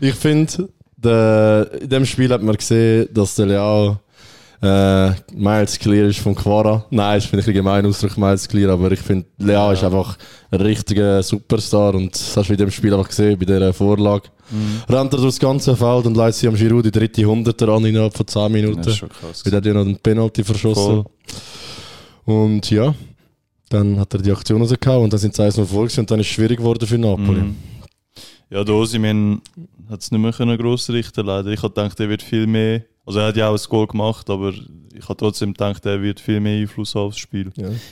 ich 0.08 0.14
finde, 0.14 0.68
in 1.80 1.88
dem 1.88 2.04
Spiel 2.04 2.32
hat 2.32 2.42
man 2.42 2.56
gesehen, 2.56 3.08
dass 3.14 3.36
der 3.36 3.46
Leao 3.46 3.96
äh, 4.60 5.10
miles 5.34 5.78
clear 5.78 6.08
ist 6.08 6.18
von 6.18 6.34
Quara. 6.34 6.84
Nein, 6.90 7.18
das 7.18 7.26
finde 7.26 7.42
ich 7.42 7.48
ein 7.48 7.54
gemein 7.54 7.86
Ausdruck, 7.86 8.16
miles 8.16 8.48
clear, 8.48 8.72
aber 8.72 8.90
ich 8.90 9.00
finde, 9.00 9.26
Leao 9.38 9.72
ist 9.72 9.84
einfach 9.84 10.18
ein 10.50 10.60
richtiger 10.60 11.22
Superstar 11.22 11.94
und 11.94 12.12
das 12.12 12.36
hast 12.36 12.48
du 12.48 12.54
in 12.54 12.58
dem 12.58 12.70
Spiel 12.70 12.92
einfach 12.92 13.08
gesehen, 13.08 13.38
bei 13.38 13.44
dieser 13.44 13.72
Vorlage. 13.72 14.28
Rennt 14.88 15.12
er 15.12 15.18
durchs 15.18 15.38
ganze 15.38 15.76
Feld 15.76 16.06
und 16.06 16.16
leitet 16.16 16.36
sich 16.36 16.48
am 16.48 16.54
Giroud 16.54 16.84
die 16.84 16.90
dritte 16.90 17.24
Hunderter 17.24 17.68
an 17.68 17.84
innerhalb 17.84 18.16
von 18.16 18.26
10 18.26 18.50
Minuten. 18.50 18.78
Das 18.78 18.88
ist 18.88 18.96
schon 18.96 19.10
krass. 19.10 19.44
Weil 19.44 19.54
er 19.54 19.64
ja 19.64 19.74
noch 19.74 19.82
einen 19.82 19.98
Penalty 19.98 20.42
verschossen. 20.42 21.04
Und 22.24 22.70
ja, 22.70 22.94
dann 23.68 24.00
hat 24.00 24.14
er 24.14 24.22
die 24.22 24.32
Aktion 24.32 24.62
rausgehauen 24.62 25.04
und 25.04 25.12
dann 25.12 25.20
sind 25.20 25.34
sie 25.34 25.42
1 25.42 25.56
noch 25.58 25.68
voll 25.68 25.88
und 25.96 26.10
dann 26.10 26.20
ist 26.20 26.26
es 26.26 26.32
schwierig 26.32 26.58
geworden 26.58 26.86
für 26.86 26.98
Napoli. 26.98 27.40
Mhm. 27.42 27.56
Ja, 28.50 28.64
der 28.64 28.74
Osimen 28.74 29.42
hat 29.90 30.00
es 30.00 30.10
nicht 30.10 30.20
mehr 30.20 30.56
gross 30.56 30.88
richten 30.88 31.26
leider. 31.26 31.50
Ich 31.50 31.62
habe 31.62 31.74
gedacht, 31.74 32.00
er 32.00 32.08
wird 32.08 32.22
viel 32.22 32.46
mehr... 32.46 32.82
Also 33.08 33.20
er 33.20 33.26
hat 33.28 33.36
ja 33.38 33.48
auch 33.48 33.54
ein 33.58 33.68
Goal 33.70 33.86
gemacht, 33.86 34.28
aber 34.28 34.52
ich 34.52 35.04
habe 35.04 35.16
trotzdem 35.16 35.54
gedacht, 35.54 35.86
er 35.86 36.02
wird 36.02 36.20
viel 36.20 36.40
mehr 36.40 36.60
Einfluss 36.60 36.94
haben 36.94 37.06
aufs 37.06 37.18
Spiel. 37.18 37.50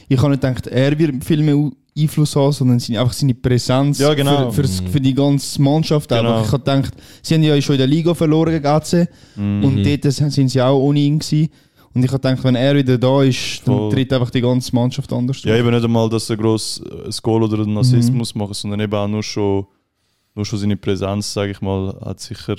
Ich 0.08 0.18
habe 0.18 0.30
nicht 0.30 0.42
gedacht, 0.42 0.66
er 0.66 0.98
wird 0.98 1.24
viel 1.24 1.42
mehr 1.42 1.70
Einfluss 1.98 2.36
haben, 2.36 2.52
sondern 2.52 2.78
seine, 2.78 3.00
einfach 3.00 3.14
seine 3.14 3.34
Präsenz 3.34 3.98
Ja, 3.98 4.12
genau. 4.12 4.50
für, 4.50 4.64
für, 4.64 4.82
für 4.90 5.00
die 5.00 5.14
ganze 5.14 5.62
Mannschaft. 5.62 6.10
Genau. 6.10 6.20
Einfach. 6.40 6.44
Ich 6.46 6.52
habe 6.52 6.62
gedacht, 6.64 6.94
sie 7.22 7.34
haben 7.34 7.42
ja 7.42 7.58
schon 7.62 7.76
in 7.76 7.78
der 7.78 7.86
Liga 7.86 8.12
verloren 8.12 8.52
gegen 8.52 8.66
AC 8.66 9.08
Mhm. 9.36 9.64
und 9.64 9.82
dort 9.84 10.12
sind 10.12 10.48
sie 10.50 10.60
auch 10.60 10.78
ohne 10.78 11.00
ihn 11.00 11.18
gewesen. 11.18 11.48
Und 11.94 12.04
ich 12.04 12.12
habe 12.12 12.20
gedacht, 12.20 12.44
wenn 12.44 12.56
er 12.56 12.76
wieder 12.76 12.98
da 12.98 13.22
ist, 13.22 13.62
dann 13.64 13.74
Voll. 13.74 13.92
tritt 13.92 14.12
einfach 14.12 14.28
die 14.28 14.42
ganze 14.42 14.74
Mannschaft 14.74 15.10
anders 15.14 15.42
Ja, 15.44 15.56
eben 15.56 15.70
nicht 15.70 15.82
einmal, 15.84 16.10
dass 16.10 16.28
er 16.28 16.36
gross 16.36 16.82
ein 16.84 17.10
Goal 17.22 17.44
oder 17.44 17.62
einen 17.62 17.78
Assist 17.78 18.10
Mhm. 18.12 18.18
muss 18.18 18.34
machen, 18.34 18.52
sondern 18.52 18.80
eben 18.80 18.92
auch 18.92 19.08
nur 19.08 19.22
schon, 19.22 19.64
nur 20.34 20.44
schon 20.44 20.58
seine 20.58 20.76
Präsenz, 20.76 21.32
sage 21.32 21.52
ich 21.52 21.60
mal, 21.62 21.96
hat 22.04 22.20
sicher... 22.20 22.56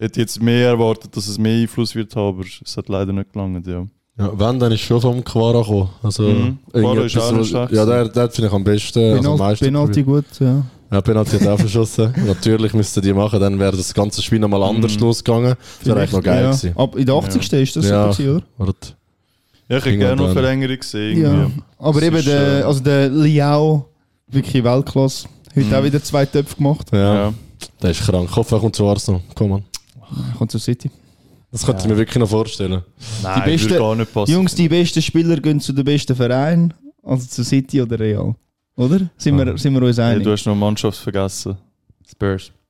Hätte 0.00 0.20
jetzt 0.20 0.40
mehr 0.42 0.68
erwartet, 0.68 1.14
dass 1.16 1.28
es 1.28 1.36
mehr 1.38 1.60
Einfluss 1.62 1.94
wird 1.94 2.16
haben, 2.16 2.38
aber 2.38 2.44
es 2.64 2.76
hat 2.76 2.88
leider 2.88 3.12
nicht 3.12 3.32
gelangt, 3.32 3.66
ja. 3.66 3.84
Ja, 4.18 4.32
wenn, 4.38 4.58
dann 4.58 4.72
ist 4.72 4.80
schon 4.80 5.00
vom 5.00 5.22
Quara 5.22 5.60
gekommen. 5.60 5.88
Also, 6.02 6.22
Mhm. 6.24 6.58
Quara 6.72 7.02
ist 7.02 7.16
auch 7.18 7.32
nicht 7.32 7.52
Ja, 7.52 7.86
der, 7.86 8.08
der 8.08 8.30
finde 8.30 8.48
ich 8.48 8.52
am 8.54 8.64
besten. 8.64 8.98
Also 8.98 9.32
am 9.32 9.38
Penalty, 9.58 10.00
meisten 10.00 10.04
gut, 10.04 10.24
ja. 10.40 10.62
Ja, 10.90 11.00
Penalty 11.00 11.38
hat 11.38 11.46
auch 11.48 11.58
verschossen. 11.60 12.12
Natürlich 12.26 12.72
müssten 12.74 13.00
die 13.02 13.12
machen, 13.12 13.38
dann 13.40 13.58
wäre 13.58 13.76
das 13.76 13.94
ganze 13.94 14.22
Spiel 14.22 14.38
nochmal 14.40 14.62
anders 14.62 14.98
losgegangen. 14.98 15.54
Das 15.78 15.86
wäre 15.86 15.98
eigentlich 16.00 16.12
noch 16.12 16.22
geil 16.22 16.42
ja. 16.44 16.50
gewesen. 16.50 16.76
Ab 16.76 16.96
in 16.96 17.06
der 17.06 17.14
80. 17.14 17.52
ist 17.52 17.76
das 17.76 17.88
Ja. 17.88 18.12
so 18.12 18.22
oder? 18.22 18.42
Oder? 18.58 18.74
Ja, 19.68 19.76
ich 19.78 19.84
hätte 19.84 19.98
gerne 19.98 20.22
noch. 20.22 20.32
Verlängerung 20.32 20.76
gesehen. 20.78 21.22
Ja. 21.22 21.50
Aber 21.78 22.00
Das 22.00 22.08
eben, 22.08 22.24
der, 22.24 22.60
äh, 22.60 22.62
also 22.62 22.80
der 22.80 23.08
Liao, 23.10 23.86
wirklich 24.26 24.64
Weltklasse. 24.64 25.28
Heute 25.54 25.66
Mhm. 25.66 25.74
auch 25.74 25.84
wieder 25.84 26.02
zwei 26.02 26.26
Töpfe 26.26 26.56
gemacht. 26.56 26.88
Ja, 26.92 27.14
Ja. 27.26 27.34
der 27.82 27.90
ist 27.90 28.00
krank. 28.02 28.28
Ich 28.30 28.36
hoffe, 28.36 28.56
er 28.56 28.60
kommt 28.60 28.74
zu 28.74 28.86
Arsenal. 28.86 29.20
Komm 29.34 29.52
on. 29.52 29.64
Kommt 30.38 30.50
zur 30.50 30.60
City. 30.60 30.90
Das 31.52 31.66
könnte 31.66 31.82
ich 31.82 31.88
mir 31.88 31.96
wirklich 31.96 32.18
noch 32.18 32.28
vorstellen. 32.28 32.82
Nein, 33.22 33.42
Die 33.44 33.50
besten- 33.50 33.70
würde 33.70 33.80
gar 33.82 33.94
nicht 33.96 34.12
passen. 34.12 34.32
Jungs, 34.32 34.54
die 34.54 34.68
besten 34.68 35.02
Spieler 35.02 35.36
gehen 35.36 35.60
zu 35.60 35.72
den 35.72 35.84
besten 35.84 36.14
Vereinen, 36.14 36.72
also 37.02 37.26
zu 37.26 37.42
City 37.44 37.82
oder 37.82 37.98
Real. 37.98 38.34
Oder? 38.76 39.10
Sind, 39.16 39.36
wir, 39.36 39.58
sind 39.58 39.74
wir 39.74 39.82
uns 39.82 39.98
hey, 39.98 40.12
einig? 40.14 40.24
du 40.24 40.32
hast 40.32 40.46
noch 40.46 40.52
eine 40.52 40.60
Mannschaft 40.60 40.98
vergessen. 40.98 41.56
Spurs. 42.08 42.52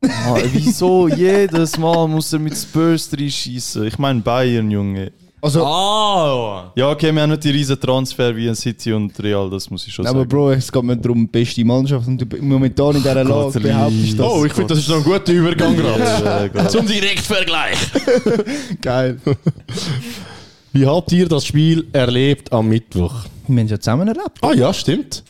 Ah, 0.00 0.36
wieso 0.52 1.08
jedes 1.08 1.76
Mal 1.76 2.06
muss 2.06 2.32
er 2.32 2.38
mit 2.38 2.56
Spurs 2.56 3.10
reinschießen? 3.12 3.84
Ich 3.84 3.98
meine 3.98 4.20
Bayern, 4.20 4.70
Junge. 4.70 5.10
Also, 5.40 5.64
Ah! 5.64 6.72
Ja, 6.74 6.90
okay, 6.90 7.12
wir 7.12 7.22
haben 7.22 7.30
nicht 7.30 7.44
die 7.44 7.50
riesen 7.50 7.80
Transfer 7.80 8.34
wie 8.34 8.48
ein 8.48 8.54
City 8.54 8.92
und 8.92 9.18
Real, 9.22 9.48
das 9.50 9.70
muss 9.70 9.86
ich 9.86 9.94
schon 9.94 10.06
aber 10.06 10.20
sagen. 10.20 10.28
Bro, 10.28 10.50
es 10.52 10.70
geht 10.70 10.82
mir 10.82 10.96
darum, 10.96 11.20
die 11.20 11.26
beste 11.26 11.64
Mannschaft. 11.64 12.06
Und 12.06 12.18
du 12.20 12.36
momentan 12.42 12.96
in 12.96 13.02
dieser 13.02 13.14
Lage 13.24 13.52
Gott, 13.52 13.62
behauptest 13.62 14.18
das. 14.18 14.26
Oh, 14.26 14.44
ich 14.44 14.52
finde, 14.52 14.74
das 14.74 14.78
ist 14.78 14.88
noch 14.88 14.96
ein 14.96 15.04
guter 15.04 15.32
Übergang 15.32 15.76
gerade. 15.76 16.02
Ja, 16.02 16.44
egal. 16.44 16.70
Zum 16.70 16.86
Direktvergleich. 16.86 17.78
geil. 18.80 19.18
Wie 20.72 20.86
habt 20.86 21.12
ihr 21.12 21.28
das 21.28 21.46
Spiel 21.46 21.86
erlebt 21.92 22.52
am 22.52 22.68
Mittwoch? 22.68 23.14
Wir 23.46 23.58
haben 23.60 23.64
es 23.64 23.70
ja 23.70 23.80
zusammen 23.80 24.08
erlebt. 24.08 24.38
Ah 24.42 24.52
ja, 24.52 24.72
stimmt. 24.74 25.24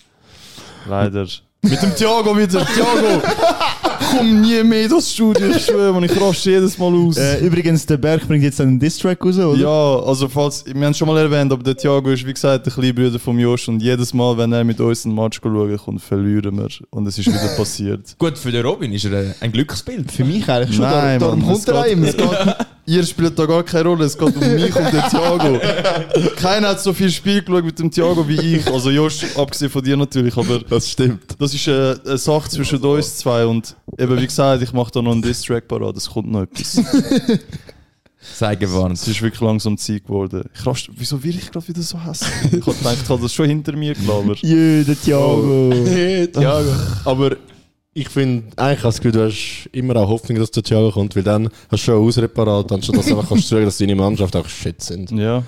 Leider. 0.88 1.26
Mit 1.62 1.82
dem 1.82 1.94
Thiago 1.94 2.36
wieder, 2.36 2.64
Thiago! 2.66 3.22
komme 4.10 4.32
nie 4.32 4.62
mehr 4.62 4.84
in 4.84 4.90
das 4.90 5.12
Studio, 5.12 5.48
ich 5.48 5.64
schwöre, 5.64 5.92
man, 5.92 6.04
ich 6.04 6.20
raste 6.20 6.50
jedes 6.50 6.78
Mal 6.78 6.94
aus. 6.94 7.16
Äh, 7.16 7.44
übrigens, 7.44 7.86
der 7.86 7.96
Berg 7.96 8.26
bringt 8.26 8.44
jetzt 8.44 8.60
einen 8.60 8.78
Distrack 8.78 9.24
raus, 9.24 9.38
oder? 9.38 9.58
Ja, 9.58 10.06
also 10.06 10.28
falls, 10.28 10.64
wir 10.66 10.74
haben 10.74 10.92
es 10.92 10.98
schon 10.98 11.08
mal 11.08 11.18
erwähnt, 11.18 11.52
aber 11.52 11.62
der 11.62 11.76
Thiago 11.76 12.10
ist 12.10 12.26
wie 12.26 12.32
gesagt 12.32 12.66
der 12.66 12.72
kleine 12.72 12.94
Bruder 12.94 13.18
von 13.18 13.38
Josh 13.38 13.68
und 13.68 13.80
jedes 13.80 14.14
Mal, 14.14 14.36
wenn 14.38 14.52
er 14.52 14.64
mit 14.64 14.80
uns 14.80 15.04
einen 15.04 15.14
Match 15.14 15.40
schauen 15.42 15.76
kommt, 15.76 16.02
verlieren 16.02 16.56
wir. 16.56 16.68
Und 16.90 17.06
es 17.06 17.18
ist 17.18 17.26
wieder 17.26 17.56
passiert. 17.56 18.14
Gut, 18.18 18.38
für 18.38 18.50
den 18.50 18.64
Robin 18.64 18.92
ist 18.92 19.04
er 19.04 19.34
ein 19.40 19.52
Glücksbild. 19.52 20.10
Für 20.10 20.24
mich 20.24 20.48
eigentlich 20.48 20.76
schon. 20.76 20.84
Nein, 20.84 21.20
darum 21.20 21.40
Mann, 21.40 21.50
es 21.50 21.64
kommt 21.64 21.68
er 21.68 21.80
auch 21.80 21.86
immer. 21.86 22.56
Ihr 22.88 23.04
spielt 23.04 23.38
da 23.38 23.44
gar 23.44 23.62
keine 23.64 23.86
Rolle, 23.86 24.06
es 24.06 24.16
geht 24.16 24.34
um 24.34 24.54
mich 24.54 24.74
und 24.74 24.92
den 24.92 25.02
Thiago. 25.10 25.60
Keiner 26.36 26.68
hat 26.68 26.80
so 26.80 26.94
viel 26.94 27.10
Spiel 27.10 27.42
geschaut 27.42 27.62
mit 27.62 27.78
dem 27.78 27.90
Thiago 27.90 28.26
wie 28.26 28.56
ich. 28.56 28.66
Also 28.66 28.88
Josh, 28.90 29.26
abgesehen 29.36 29.70
von 29.70 29.84
dir 29.84 29.94
natürlich, 29.94 30.34
aber 30.34 30.60
Das 30.60 30.90
stimmt. 30.90 31.20
das 31.38 31.52
ist 31.52 31.68
eine, 31.68 32.00
eine 32.06 32.16
Sache 32.16 32.48
zwischen 32.48 32.78
uns 32.78 33.18
zwei 33.18 33.44
und 33.44 33.76
eben 33.98 34.18
wie 34.18 34.26
gesagt, 34.26 34.62
ich 34.62 34.72
mache 34.72 34.90
da 34.90 35.02
noch 35.02 35.12
einen 35.12 35.20
Diss-Track 35.20 35.68
parat, 35.68 35.98
es 35.98 36.08
kommt 36.08 36.30
noch 36.32 36.44
etwas. 36.44 36.80
Sei 38.34 38.56
gewarnt. 38.56 38.96
Es 38.96 39.06
ist 39.06 39.20
wirklich 39.20 39.42
langsam 39.42 39.76
Zeit 39.76 40.04
geworden. 40.04 40.48
Ich 40.54 40.66
raste, 40.66 40.90
wieso 40.96 41.22
will 41.22 41.36
ich 41.36 41.50
gerade 41.50 41.68
wieder 41.68 41.82
so 41.82 42.02
hässlich? 42.02 42.30
Ich 42.52 42.66
habe 42.66 42.74
gedacht, 42.74 42.96
ich 43.02 43.08
habe 43.10 43.20
das 43.22 43.34
schon 43.34 43.48
hinter 43.48 43.76
mir 43.76 43.92
gelabert. 43.92 44.38
Jö, 44.42 44.82
der 44.82 44.98
Thiago. 44.98 45.74
Thiago. 46.32 46.70
Aber 47.04 47.36
ich 47.98 48.08
finde, 48.08 48.44
eigentlich 48.56 48.84
hast 48.84 49.04
du 49.04 49.24
hast 49.24 49.68
immer 49.72 49.96
auch 49.96 50.08
Hoffnung, 50.08 50.38
dass 50.38 50.52
der 50.52 50.62
Thiago 50.62 50.92
kommt, 50.92 51.16
weil 51.16 51.24
dann 51.24 51.48
hast 51.68 51.82
du 51.82 51.86
schon 51.86 51.94
eine 51.94 52.04
Ausrede 52.04 52.28
parat, 52.28 52.70
anstatt 52.70 52.96
dass 52.96 53.06
du 53.06 53.16
einfach 53.16 53.28
kannst 53.28 53.48
sagen, 53.48 53.64
dass 53.64 53.78
deine 53.78 53.96
Mannschaft 53.96 54.36
auch 54.36 54.48
shit 54.48 54.80
sind. 54.80 55.10
Ja. 55.10 55.42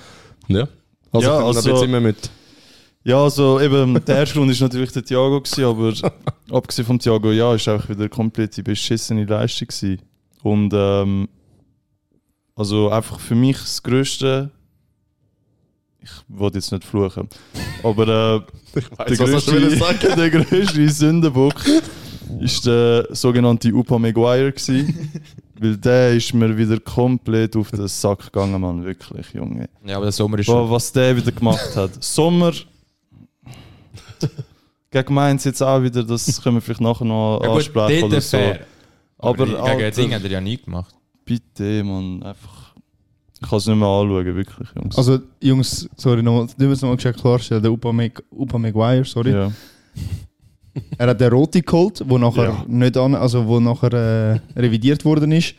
Ja. 0.49 0.67
Also, 1.13 1.29
Ja, 1.29 1.39
also 1.39 1.71
jetzt 1.71 1.85
immer 1.85 2.01
mit. 2.01 2.29
Ja, 3.05 3.23
also 3.23 3.61
eben, 3.61 4.05
der 4.05 4.17
erste 4.17 4.35
Grund 4.35 4.51
ist 4.51 4.61
natürlich 4.61 4.91
der 4.93 5.05
Thiago 5.05 5.41
gewesen, 5.41 5.65
aber 5.65 5.93
abgesehen 6.51 6.87
vom 6.87 6.99
Thiago, 6.99 7.31
ja, 7.31 7.55
ist 7.55 7.69
auch 7.69 7.89
wieder 7.89 8.09
komplett 8.09 8.57
die 8.57 8.63
beschissene 8.63 9.25
Leistung 9.25 9.69
gewesen. 9.69 10.03
Und 10.43 10.73
ähm, 10.75 11.29
also 12.57 12.91
einfach 12.91 13.21
für 13.21 13.37
mich 13.37 13.59
das 13.59 13.83
Größte, 13.83 14.51
ich 16.03 16.11
wollte 16.29 16.59
jetzt 16.59 16.73
nicht 16.73 16.85
fluchen, 16.85 17.29
aber 17.85 18.03
äh, 18.03 18.81
der, 19.09 19.19
was 19.21 19.35
hast 19.35 19.49
du 19.49 19.53
größte, 19.53 20.17
der 20.17 20.31
größte 20.31 20.89
Sündenbock 20.91 21.55
ist 22.39 22.65
der 22.67 23.09
sogenannte 23.11 23.73
Upa 23.73 23.99
Maguire 23.99 24.53
gewesen, 24.53 25.11
weil 25.59 25.77
der 25.77 26.15
ist 26.15 26.33
mir 26.35 26.57
wieder 26.57 26.79
komplett 26.81 27.57
auf 27.57 27.71
den 27.71 27.89
Sack 27.89 28.25
gegangen, 28.25 28.61
Mann, 28.61 28.85
wirklich, 28.85 29.27
Junge. 29.35 29.69
Ja, 29.85 29.97
aber 29.97 30.07
der 30.07 30.13
Sommer 30.13 30.39
ist 30.39 30.49
Wa- 30.49 30.53
schon. 30.53 30.71
was 30.71 30.93
der 30.93 31.17
wieder 31.17 31.33
gemacht 31.33 31.75
hat. 31.77 31.91
Sommer. 32.03 32.53
Gegen 34.91 35.15
Mainz 35.15 35.45
jetzt 35.45 35.63
auch 35.63 35.83
wieder, 35.83 36.03
das 36.03 36.43
können 36.43 36.57
wir 36.57 36.61
vielleicht 36.61 36.81
nachher 36.81 37.05
noch 37.05 37.41
Ja, 37.43 37.49
gut, 37.49 37.57
ansprechen 37.59 38.05
oder 38.05 38.21
so. 38.21 38.37
fair. 38.37 38.61
Aber, 39.19 39.47
Aber 39.59 39.77
gegen 39.77 39.95
Ding 39.95 40.15
hat 40.15 40.25
er 40.25 40.31
ja 40.31 40.41
nie 40.41 40.57
gemacht. 40.57 40.95
bitte, 41.25 41.85
man, 41.85 42.23
einfach. 42.23 42.75
Ich 43.43 43.49
kann 43.49 43.59
es 43.59 43.67
nicht 43.67 43.77
mehr 43.77 43.89
anschauen, 43.89 44.25
wirklich, 44.35 44.69
Jungs. 44.75 44.99
Also, 44.99 45.19
Jungs, 45.41 45.89
sorry, 45.97 46.23
nochmal, 46.23 46.49
du 46.59 46.67
musst 46.67 46.83
nochmal 46.83 46.97
gescheit 46.97 47.17
klarstellen, 47.17 47.63
der 47.63 47.73
Upa, 47.73 47.93
Mag 47.93 48.23
Upa 48.31 48.59
Maguire, 48.59 49.05
sorry. 49.05 49.31
ja. 49.33 49.53
Er 50.99 51.09
hat 51.09 51.21
den 51.21 51.33
Rote 51.33 51.63
geholt, 51.63 52.03
wo 52.07 52.19
nachher 52.19 52.45
Ja. 52.45 52.65
nicht 52.69 52.97
an, 52.97 53.15
also 53.15 53.47
wo 53.47 53.59
nachher 53.61 53.93
äh, 53.93 54.59
revidiert 54.61 55.05
worden 55.05 55.33
ist, 55.33 55.55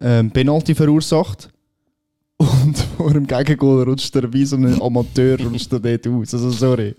ähm, 0.00 0.30
Penalty 0.30 0.74
verursacht. 0.74 1.50
Und 2.38 2.78
vor 2.96 3.12
dem 3.12 3.26
Gegengol 3.26 3.82
rutscht 3.82 4.14
er 4.14 4.32
wie 4.32 4.44
so 4.44 4.54
ein 4.56 4.80
Amateur 4.80 5.38
rutscht 5.40 5.72
er 5.72 5.80
dort 5.80 6.06
aus. 6.06 6.32
Also 6.34 6.50
sorry. 6.50 6.94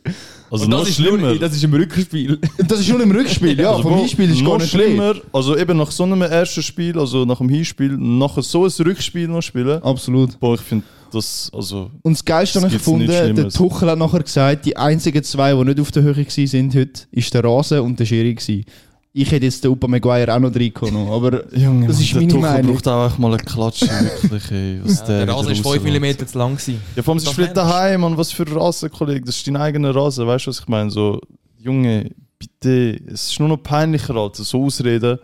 Also 0.51 0.65
Und 0.65 0.71
noch 0.71 0.79
das 0.81 0.89
ist, 0.89 0.95
schlimmer. 0.97 1.17
nur, 1.17 1.39
das 1.39 1.55
ist 1.55 1.63
im 1.63 1.73
Rückspiel. 1.73 2.37
Das 2.67 2.79
ist 2.81 2.89
nur 2.89 2.99
im 3.01 3.11
Rückspiel, 3.11 3.57
ja. 3.57 3.69
also 3.71 3.83
vom 3.83 3.97
Hinspiel 3.99 4.29
ist 4.31 4.41
noch 4.41 4.51
gar 4.51 4.57
nicht 4.59 4.69
schlimm. 4.71 4.85
schlimmer. 4.97 5.13
Also 5.31 5.55
eben 5.57 5.77
nach 5.77 5.91
so 5.91 6.03
einem 6.03 6.21
ersten 6.23 6.61
Spiel, 6.61 6.99
also 6.99 7.23
nach 7.23 7.37
dem 7.37 7.47
Hinspiel, 7.47 7.95
nachher 7.97 8.41
so 8.43 8.65
ein 8.65 8.71
Rückspiel 8.85 9.27
noch 9.29 9.41
spielen. 9.41 9.81
Absolut. 9.81 10.37
Boah, 10.41 10.55
ich 10.55 10.61
finde 10.61 10.83
das, 11.11 11.49
also. 11.53 11.91
Und 12.01 12.13
das 12.13 12.23
Geilste 12.25 12.55
Das 12.59 12.63
habe 12.65 12.75
ich 12.75 12.79
gefunden, 12.79 13.07
der. 13.07 13.49
Tuchel 13.49 13.89
hat 13.89 13.97
nachher 13.99 14.23
gesagt, 14.23 14.65
die 14.65 14.75
einzigen 14.77 15.23
zwei, 15.23 15.53
die 15.53 15.63
nicht 15.63 15.79
auf 15.79 15.91
der 15.91 16.03
Höhe 16.03 16.15
waren 16.17 16.47
sind 16.47 16.75
heute, 16.75 17.01
ist 17.11 17.33
der 17.33 17.43
Rasen 17.43 17.79
und 17.81 17.99
der 17.99 18.05
Schiri 18.05 18.33
gewesen. 18.35 18.65
Ich 19.11 19.31
hätte 19.31 19.45
jetzt 19.45 19.63
den 19.63 19.71
Upa 19.71 19.87
Maguire 19.87 20.33
auch 20.35 20.39
noch 20.39 20.53
reingekommen, 20.53 21.07
aber 21.09 21.51
Junge, 21.57 21.87
das 21.87 21.99
ist 21.99 22.11
der 22.11 22.17
meine 22.21 22.27
Tuchel 22.31 22.41
Meinung. 22.41 22.73
braucht 22.75 22.87
auch 22.87 23.17
mal 23.17 23.33
eine 23.33 23.37
Klatsche, 23.43 23.87
wirklich, 24.21 24.51
ey. 24.51 24.79
Was 24.83 25.03
Der 25.05 25.23
wieder 25.23 25.33
Rasen 25.33 25.51
ist 25.51 25.61
5 25.61 25.65
rauslässt. 25.85 26.21
mm 26.21 26.25
zu 26.27 26.37
lang. 26.37 26.51
Gewesen. 26.55 26.81
Ja, 26.95 27.03
vor 27.03 27.11
allem, 27.13 27.19
sie 27.19 27.25
Das 27.25 27.33
spielt 27.33 27.57
daheim, 27.57 28.01
Mann. 28.01 28.17
Was 28.17 28.31
für 28.31 28.45
Rasen, 28.55 28.91
Kollege. 28.91 29.25
Das 29.25 29.35
ist 29.37 29.47
dein 29.47 29.57
eigener 29.57 29.95
Rasen, 29.95 30.27
weißt 30.27 30.45
du, 30.45 30.49
was 30.51 30.59
ich 30.59 30.67
meine? 30.67 30.91
So, 30.91 31.19
Junge, 31.57 32.11
bitte. 32.37 33.01
Es 33.11 33.31
ist 33.31 33.39
nur 33.39 33.49
noch 33.49 33.57
peinlicher, 33.57 34.15
Alter. 34.15 34.43
So 34.43 34.63
ausreden. 34.63 35.17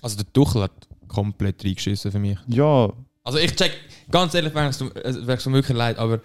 Also 0.00 0.16
der 0.16 0.32
Tuchel 0.32 0.62
hat 0.62 0.72
komplett 1.06 1.62
reingeschissen 1.64 2.10
für 2.10 2.18
mich. 2.18 2.38
Ja, 2.48 2.90
Also 3.24 3.38
ich 3.38 3.54
check, 3.54 3.72
ganz 4.12 4.34
ehrlich, 4.34 4.54
wäre 4.54 4.68
es 4.68 4.80
mir 5.46 5.52
wirklich 5.54 5.76
leid, 5.76 5.98
aber 5.98 6.20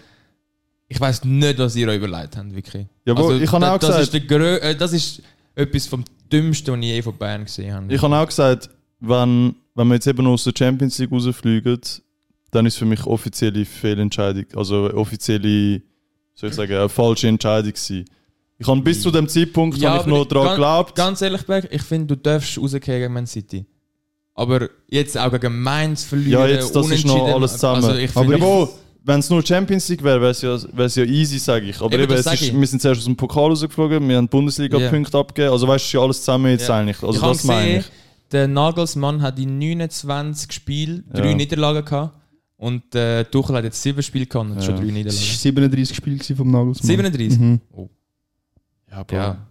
ich 0.88 1.00
weiß 1.00 1.26
nicht, 1.26 1.58
was 1.58 1.76
ihr 1.76 1.88
euch 1.88 1.98
überlegt 1.98 2.38
habt, 2.38 2.56
wirklich. 2.56 2.86
Ja, 3.06 3.14
aber 3.14 3.26
also, 3.28 3.40
ich 3.44 3.52
habe 3.52 3.66
auch 3.72 3.78
das 3.78 3.98
gesagt- 3.98 4.14
Ist 4.14 4.30
der 4.30 4.64
äh, 4.64 4.76
das 4.76 4.94
ist 4.94 5.22
etwas 5.56 5.88
vom 5.88 6.04
Dümmsten, 6.32 6.74
was 6.76 6.80
ich 6.82 6.86
je 6.92 7.02
von 7.02 7.18
Bern 7.18 7.46
gesehen 7.46 7.74
habe. 7.74 7.94
ich 7.94 8.02
habe 8.02 8.16
auch 8.16 8.26
gesagt, 8.28 8.70
wenn, 9.00 9.56
wenn 9.76 9.88
wir 9.88 9.96
jetzt 9.96 10.08
eben 10.08 10.26
aus 10.28 10.44
der 10.44 10.54
Champions 10.58 10.98
League 11.00 11.12
rausfliegen, 11.12 11.80
dann 12.52 12.66
ist 12.66 12.78
für 12.78 12.86
mich 12.86 13.04
offizielle 13.06 13.66
Fehlentscheidung. 13.66 14.46
Also 14.56 14.94
offizielle, 14.94 15.82
soll 16.34 16.50
ich 16.50 16.56
sagen, 16.56 16.74
eine 16.74 16.90
falsche 16.90 17.28
Entscheidung 17.28 17.72
gewesen. 17.72 18.06
Ich 18.60 18.68
habe 18.68 18.82
bis 18.82 19.02
zu 19.02 19.12
dem 19.12 19.28
Zeitpunkt 19.28 19.84
habe 19.84 20.02
ich 20.02 20.06
noch 20.08 20.26
daran 20.26 20.50
geglaubt. 20.52 20.96
Ganz 20.96 21.22
ehrlich, 21.22 21.44
Berg, 21.46 21.68
ich 21.72 21.82
finde, 21.84 22.16
du 22.16 22.22
darfst 22.22 22.58
rausgehen 22.58 22.82
gegen 23.00 23.14
Man 23.14 23.28
City. 23.28 23.66
Aber 24.38 24.70
jetzt 24.88 25.18
auch 25.18 25.32
gegen 25.32 25.62
Mainz 25.62 26.04
verlieren, 26.04 26.42
Ja, 26.44 26.48
jetzt, 26.48 26.76
das 26.76 26.90
ist 26.92 27.06
noch 27.06 27.14
unentschieden. 27.16 27.34
alles 27.42 27.54
zusammen. 27.54 27.84
Also 27.84 27.96
ich 27.98 28.16
aber 28.16 28.30
finde, 28.30 28.46
ja, 28.48 28.68
wenn 29.04 29.20
es 29.20 29.30
nur 29.32 29.44
Champions 29.46 29.90
League 29.90 30.04
wäre, 30.04 30.22
wäre 30.22 30.32
es 30.32 30.42
ja, 30.44 30.58
wär's 30.74 30.96
ja 30.96 31.04
easy, 31.06 31.40
sage 31.40 31.66
ich. 31.66 31.78
Aber 31.82 31.92
Eben, 31.94 32.04
eben, 32.04 32.12
das 32.12 32.20
es 32.20 32.26
sag 32.26 32.34
ist, 32.36 32.42
ich. 32.44 32.54
wir 32.60 32.68
sind 32.68 32.82
zuerst 32.82 33.00
aus 33.00 33.06
dem 33.06 33.16
Pokal 33.18 33.50
rausgeflogen, 33.50 34.08
wir 34.08 34.16
haben 34.18 34.28
Bundesliga-Punkte 34.28 35.18
abgegeben. 35.18 35.52
Also 35.54 35.68
weißt 35.68 35.84
du, 35.86 35.88
ist 35.88 35.94
ja 35.94 36.00
alles 36.02 36.20
zusammen 36.20 36.52
jetzt 36.52 36.68
Ja. 36.70 36.78
eigentlich. 36.78 37.02
Also 37.02 37.14
ich 37.20 37.20
das 37.20 37.44
meine 37.46 37.66
gesehen, 37.66 37.80
ich. 37.80 38.30
der 38.32 38.48
Nagelsmann 38.48 39.22
hat 39.24 39.40
in 39.40 39.58
29 39.58 40.52
Spielen 40.54 41.04
Ja. 41.14 41.20
drei 41.22 41.34
Niederlagen 41.34 41.84
gehabt. 41.84 42.14
Und 42.58 42.94
äh, 42.96 43.24
Tuchel 43.26 43.56
hat 43.56 43.64
jetzt 43.64 43.82
sieben 43.82 44.02
Spiele 44.04 44.26
gehabt 44.28 44.50
und 44.50 44.56
hat 44.56 44.62
Ja. 44.64 44.68
schon 44.68 44.76
drei 44.76 44.86
es 44.88 44.92
Niederlagen. 44.94 45.20
war 45.28 45.38
37 45.38 45.98
Spiele 45.98 46.36
vom 46.36 46.52
Nagelsmann. 46.52 46.88
37? 46.88 47.40
Mhm. 47.40 47.60
Ja, 48.92 49.04
Bro. 49.04 49.16
Ja, 49.16 49.48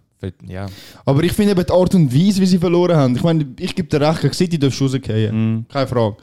ja. 0.47 0.67
Aber 1.05 1.23
ich 1.23 1.31
finde 1.31 1.51
eben 1.51 1.65
die 1.65 1.71
Art 1.71 1.93
und 1.95 2.13
Weise, 2.13 2.41
wie 2.41 2.45
sie 2.45 2.57
verloren 2.57 2.95
haben. 2.95 3.15
Ich 3.15 3.23
meine, 3.23 3.45
ich 3.59 3.75
gebe 3.75 3.87
dir 3.87 4.01
recht, 4.01 4.21
gegen 4.21 4.33
City 4.33 4.57
darfst 4.57 4.79
du 4.79 4.85
rausgehen. 4.85 5.55
Mhm. 5.55 5.65
Keine 5.67 5.87
Frage. 5.87 6.17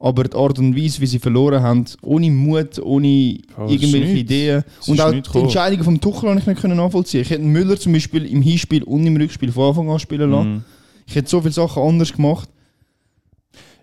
Aber 0.00 0.24
die 0.24 0.36
Art 0.36 0.58
und 0.58 0.76
Weise, 0.76 1.00
wie 1.00 1.06
sie 1.06 1.18
verloren 1.18 1.60
haben, 1.60 1.84
ohne 2.02 2.30
Mut, 2.30 2.78
ohne 2.78 3.32
ist 3.32 3.42
irgendwelche. 3.56 4.18
Ideen. 4.18 4.64
Und 4.86 5.00
auch 5.00 5.10
die 5.10 5.22
gekommen. 5.22 5.44
Entscheidungen 5.44 5.84
vom 5.84 6.00
Tuchel 6.00 6.28
habe 6.28 6.38
ich 6.38 6.46
nicht 6.46 6.60
können 6.60 6.76
nachvollziehen. 6.76 7.22
Ich 7.22 7.30
hätte 7.30 7.42
Müller 7.42 7.78
zum 7.78 7.92
Beispiel 7.92 8.26
im 8.26 8.40
Hinspiel 8.40 8.84
und 8.84 9.04
im 9.04 9.16
Rückspiel 9.16 9.50
von 9.50 9.70
Anfang 9.70 9.90
an 9.90 9.98
spielen 9.98 10.30
lassen. 10.30 10.54
Mhm. 10.54 10.64
Ich 11.06 11.16
hätte 11.16 11.28
so 11.28 11.40
viele 11.40 11.52
Sachen 11.52 11.82
anders 11.82 12.12
gemacht. 12.12 12.48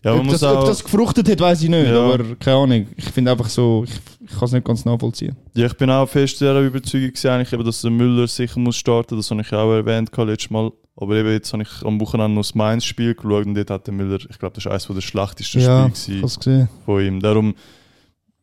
Ja, 0.05 0.11
man 0.11 0.19
ob, 0.19 0.25
muss 0.27 0.39
das, 0.39 0.55
ob 0.55 0.65
das 0.65 0.83
gefruchtet 0.83 1.27
hat, 1.27 1.39
weiß 1.39 1.63
ich 1.63 1.69
nicht. 1.69 1.87
Ja. 1.87 2.13
Aber 2.13 2.35
keine 2.35 2.57
Ahnung. 2.57 2.87
Ich 2.95 3.05
finde 3.05 3.31
einfach 3.31 3.49
so, 3.49 3.85
ich, 3.87 3.93
ich 4.23 4.37
kann 4.37 4.45
es 4.45 4.51
nicht 4.51 4.65
ganz 4.65 4.85
nachvollziehen. 4.85 5.35
ja, 5.55 5.65
ich 5.65 5.73
bin 5.73 5.89
auch 5.89 6.07
fest 6.07 6.39
der 6.41 6.61
Überzeugung 6.61 7.11
eigentlich, 7.31 7.51
eben, 7.51 7.65
dass 7.65 7.81
der 7.81 7.89
Müller 7.89 8.27
sicher 8.27 8.59
muss 8.59 8.75
starten. 8.75 9.17
Das 9.17 9.31
habe 9.31 9.41
ich 9.41 9.51
auch 9.51 9.73
erwähnt 9.73 10.11
letztes 10.15 10.51
Mal. 10.51 10.71
Aber 10.95 11.15
eben 11.15 11.31
jetzt 11.31 11.51
habe 11.53 11.63
ich 11.63 11.83
am 11.83 11.99
Wochenende 11.99 12.35
noch 12.35 12.43
das 12.43 12.53
Mainz-Spiel 12.53 13.15
geschaut 13.15 13.47
und 13.47 13.55
dort 13.55 13.71
hat 13.71 13.87
der 13.87 13.95
Müller, 13.95 14.19
ich 14.29 14.37
glaube, 14.37 14.53
das 14.53 14.65
ist 14.65 14.71
eines 14.71 14.87
der 14.87 15.01
schlechtesten 15.01 15.59
ja, 15.59 15.89
Spiele 15.93 16.69
von 16.85 17.01
ihm. 17.01 17.19
Darum, 17.19 17.55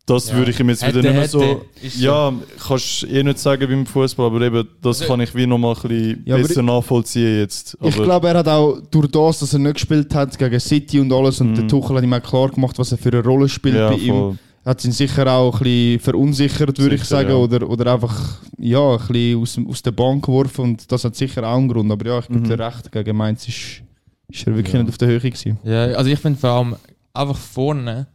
das 0.06 0.30
Ja. 0.30 0.36
würde 0.36 0.50
ich 0.50 0.58
ihm 0.60 0.68
jetzt 0.68 0.82
wieder 0.86 0.98
Hätte, 0.98 0.98
nicht 1.02 1.12
mehr 1.12 1.22
hätte, 1.22 1.60
so... 1.80 1.86
ist 1.86 1.98
so. 1.98 2.04
Ja, 2.04 2.32
kannst 2.66 3.04
eh 3.04 3.22
nicht 3.22 3.38
sagen 3.38 3.68
beim 3.68 3.86
Fußball, 3.86 4.26
aber 4.26 4.40
eben, 4.42 4.68
das 4.82 5.00
Also- 5.00 5.12
kann 5.12 5.20
ich 5.20 5.34
wie 5.34 5.46
nochmal 5.46 5.74
ein 5.76 5.82
bisschen 5.88 6.22
Ja, 6.26 6.36
besser 6.36 6.62
nachvollziehen 6.62 7.38
jetzt. 7.38 7.76
Aber, 7.80 7.88
Ich 7.88 7.96
glaube, 7.96 8.28
er 8.28 8.38
hat 8.38 8.48
auch 8.48 8.80
durch 8.90 9.08
das, 9.10 9.38
dass 9.40 9.52
er 9.52 9.58
nicht 9.60 9.74
gespielt 9.74 10.14
hat 10.14 10.36
gegen 10.38 10.60
City 10.60 11.00
und 11.00 11.12
alles, 11.12 11.40
und 11.40 11.50
Mhm. 11.50 11.54
der 11.54 11.68
Tuchel 11.68 11.96
hat 11.96 12.04
ihm 12.04 12.12
auch 12.12 12.22
klar 12.22 12.48
gemacht, 12.50 12.78
was 12.78 12.90
er 12.92 12.98
für 12.98 13.10
eine 13.10 13.22
Rolle 13.22 13.48
spielt 13.48 13.76
ja, 13.76 13.90
bei 13.90 13.96
ihm. 13.96 14.08
voll. 14.12 14.38
Hat 14.64 14.84
ihn 14.84 14.92
sicher 14.92 15.26
auch 15.26 15.54
ein 15.54 15.64
bisschen 15.64 15.98
verunsichert, 16.00 16.78
würde 16.78 16.94
ich 16.94 17.02
sagen, 17.04 17.30
ja. 17.30 17.34
oder, 17.34 17.68
oder 17.68 17.92
einfach 17.94 18.38
ja, 18.58 18.92
ein 18.92 18.98
bisschen 19.08 19.40
aus, 19.42 19.58
aus 19.68 19.82
der 19.82 19.90
Bahn 19.90 20.20
geworfen 20.20 20.60
und 20.64 20.92
das 20.92 21.02
hat 21.04 21.16
sicher 21.16 21.42
auch 21.44 21.56
einen 21.56 21.66
Grund. 21.68 21.90
Aber 21.90 22.06
ja, 22.06 22.18
ich 22.20 22.28
gebe 22.28 22.38
Mhm. 22.38 22.44
dir 22.44 22.58
recht, 22.60 22.92
gegen 22.92 23.16
Mainz 23.16 23.48
ist, 23.48 23.82
ist 24.28 24.46
er 24.46 24.54
wirklich 24.54 24.72
Ja. 24.72 24.80
nicht 24.82 24.90
auf 24.90 24.98
der 24.98 25.08
Höhe 25.08 25.18
gewesen. 25.18 25.58
Ja, 25.64 25.86
also 25.86 26.08
ich 26.10 26.18
finde 26.20 26.38
vor 26.38 26.50
allem 26.50 26.76
einfach 27.12 27.36
vorne, 27.36 28.06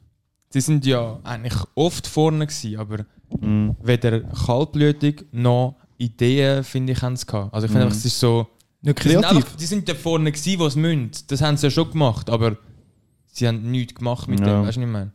sie 0.50 0.62
sind 0.62 0.86
ja 0.86 1.20
eigentlich 1.24 1.56
oft 1.76 2.08
vorne 2.08 2.48
gewesen, 2.48 2.78
aber 2.80 3.06
Mhm. 3.42 3.76
weder 3.82 4.22
kaltblütig 4.22 5.26
noch 5.34 5.76
Ideen, 5.98 6.64
finde 6.64 6.94
ich, 6.94 7.02
haben 7.02 7.18
sie 7.18 7.26
gehabt. 7.26 7.54
Also 7.54 7.66
ich 7.66 7.72
finde 7.72 7.86
einfach, 7.88 7.98
es 7.98 8.06
ist 8.06 8.20
so... 8.20 8.48
Nicht 8.82 9.04
Die 9.04 9.10
sind, 9.10 9.22
kreativ. 9.22 9.38
einfach, 9.38 9.56
die 9.58 9.66
sind 9.66 9.90
da 9.90 9.96
vorne 9.96 10.32
gewesen, 10.32 10.60
wo 10.60 10.70
sie 10.70 10.80
müssen. 10.80 11.12
Das 11.28 11.42
haben 11.42 11.58
sie 11.58 11.66
ja 11.68 11.72
schon 11.72 11.92
gemacht, 11.92 12.30
aber 12.30 12.56
sie 13.26 13.48
haben 13.48 13.70
nichts 13.70 13.96
gemacht 13.96 14.28
mit 14.30 14.40
Ja. 14.40 14.46
dem, 14.46 14.66
weißt 14.66 14.78
du, 14.78 14.82
was 14.82 14.88
ich 14.88 14.94
meine? 14.94 15.12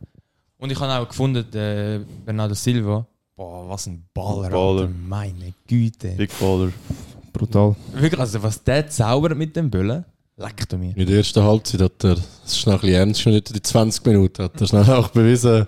Und 0.57 0.71
ich 0.71 0.79
habe 0.79 0.93
auch 1.03 1.07
gefunden, 1.09 1.43
der 1.51 2.01
Bernardo 2.25 2.53
Silva, 2.53 3.07
boah, 3.35 3.67
was 3.69 3.87
ein 3.87 4.05
Baller, 4.13 4.49
Baller. 4.49 4.87
Meine 5.07 5.53
Güte. 5.65 6.09
Big 6.09 6.37
Baller. 6.39 6.71
Brutal. 7.31 7.75
Wirklich, 7.93 8.19
also 8.19 8.43
was 8.43 8.63
der 8.63 8.87
zaubert 8.89 9.35
mit 9.37 9.55
dem 9.55 9.71
Böllen, 9.71 10.05
Leck 10.37 10.67
du 10.67 10.77
mir. 10.77 10.97
In 10.97 11.05
der 11.05 11.17
ersten 11.17 11.43
Halbzeit 11.43 11.81
hat 11.81 12.03
er, 12.03 12.15
das 12.15 12.25
ist 12.57 12.65
noch 12.65 12.73
ein 12.73 12.79
bisschen 12.81 12.95
ernst 12.95 13.23
genommen, 13.23 13.43
in 13.53 13.63
20 13.63 14.05
Minuten, 14.07 14.43
hat 14.43 14.59
er 14.61 14.67
schnell 14.67 14.83
auch 14.89 15.09
bewiesen, 15.09 15.67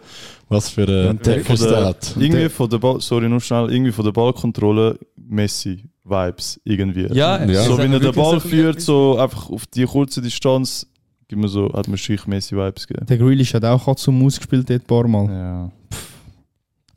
was 0.49 0.69
für 0.69 0.83
eine 0.87 1.43
Von 1.43 1.57
der, 1.57 1.85
hat. 1.85 2.15
irgendwie 2.17 2.49
von 2.49 2.69
der 2.69 2.77
Ball, 2.79 2.99
sorry, 3.01 3.29
nur 3.29 3.41
schnell, 3.41 3.71
irgendwie 3.71 3.91
von 3.91 4.05
der 4.05 4.11
Ballkontrolle 4.11 4.97
Messi-Vibes 5.17 6.59
irgendwie. 6.63 7.07
Ja, 7.13 7.43
Ja. 7.45 7.63
so 7.63 7.77
wenn 7.77 7.93
er 7.93 7.99
den 7.99 8.13
Ball 8.13 8.39
so 8.39 8.47
führt, 8.47 8.81
so 8.81 9.17
einfach 9.17 9.49
auf 9.49 9.65
die 9.67 9.85
kurze 9.85 10.21
Distanz, 10.21 10.87
gibt 11.27 11.41
mir 11.41 11.47
so, 11.47 11.71
hat 11.73 11.87
mir 11.87 11.97
schick 11.97 12.27
Messi-Vibes 12.27 12.87
gegeben. 12.87 13.05
Der 13.07 13.17
Grealish 13.17 13.53
hat 13.53 13.65
auch 13.65 13.87
und 13.87 14.19
Maus 14.19 14.37
gespielt 14.37 14.69
dort 14.69 14.81
ein 14.81 14.85
paar 14.87 15.07
Mal. 15.07 15.29
Ja. 15.31 15.71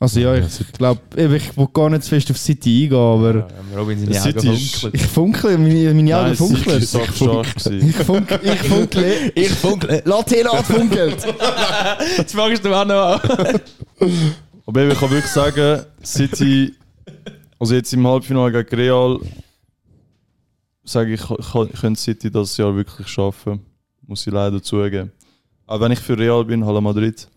Also 0.01 0.21
ja, 0.21 0.33
ich 0.35 0.71
glaube, 0.77 1.01
ich 1.17 1.57
will 1.57 1.67
gar 1.73 1.89
nicht 1.89 2.03
zu 2.03 2.09
fest 2.09 2.31
auf 2.31 2.37
City 2.37 2.83
eingehen, 2.85 2.97
aber 2.97 3.35
Ja, 3.35 3.77
Robin 3.77 3.99
seine 4.13 4.21
Augen 4.39 4.57
funkeln. 4.57 4.91
ich 4.93 5.01
funkle, 5.07 5.57
meine, 5.57 5.93
meine 5.93 6.17
Augen 6.17 6.27
Nein, 6.27 6.35
City 6.37 6.55
funkeln. 6.55 6.77
ist 6.81 6.91
so 6.93 6.99
stark 7.05 7.55
gewesen. 7.55 7.89
Ich 7.89 7.95
funkle, 7.97 8.39
ich 8.43 8.59
funkle. 8.61 9.31
Ich 9.35 9.49
funkle. 9.49 10.01
Latela 10.05 10.57
hat 10.57 10.65
funkelt. 10.65 11.17
Jetzt 12.17 12.33
fangst 12.35 12.63
du 12.63 12.73
auch 12.73 12.85
noch 12.85 13.21
an. 13.21 13.59
Aber 14.65 14.81
eben, 14.81 14.91
ich 14.91 14.99
kann 14.99 15.09
wirklich 15.11 15.31
sagen, 15.31 15.81
City, 16.01 16.75
also 17.59 17.73
jetzt 17.75 17.91
im 17.93 18.07
Halbfinale 18.07 18.63
gegen 18.63 18.75
Real, 18.81 19.19
sage 20.85 21.13
ich, 21.13 21.21
kann- 21.21 21.71
könnte 21.73 21.99
City 21.99 22.31
das 22.31 22.55
Jahr 22.57 22.73
wirklich 22.75 23.07
schaffen. 23.07 23.59
Muss 24.07 24.25
ich 24.25 24.31
leider 24.33 24.61
zugeben. 24.63 25.11
Auch 25.67 25.79
wenn 25.81 25.91
ich 25.91 25.99
für 25.99 26.17
Real 26.17 26.43
bin, 26.45 26.65
Hala 26.65 26.79
Madrid, 26.81 27.27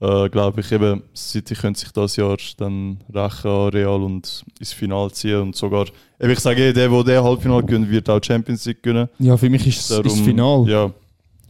äh, 0.00 0.28
glaube 0.30 0.60
ich 0.60 0.72
eben, 0.72 1.02
City 1.14 1.54
könnte 1.54 1.80
sich 1.80 1.92
das 1.92 2.16
Jahr 2.16 2.36
dann 2.56 2.98
rächen 3.14 3.50
an 3.50 3.68
Real 3.68 4.02
und 4.02 4.44
ins 4.58 4.72
Finale 4.72 5.12
ziehen. 5.12 5.40
Und 5.40 5.56
sogar, 5.56 5.86
eben, 6.18 6.30
ich 6.30 6.40
sage 6.40 6.68
eh, 6.68 6.72
der, 6.72 6.88
der 6.88 7.02
den 7.04 7.22
Halbfinale 7.22 7.64
gewinnt, 7.64 7.90
wird 7.90 8.08
auch 8.08 8.20
Champions 8.22 8.64
League 8.64 8.82
gewinnen. 8.82 9.08
Ja, 9.18 9.36
für 9.36 9.50
mich 9.50 9.66
ist 9.66 9.80
es 9.80 9.88
Darum, 9.88 10.04
das 10.04 10.20
Final. 10.20 10.68
Ja, 10.68 10.90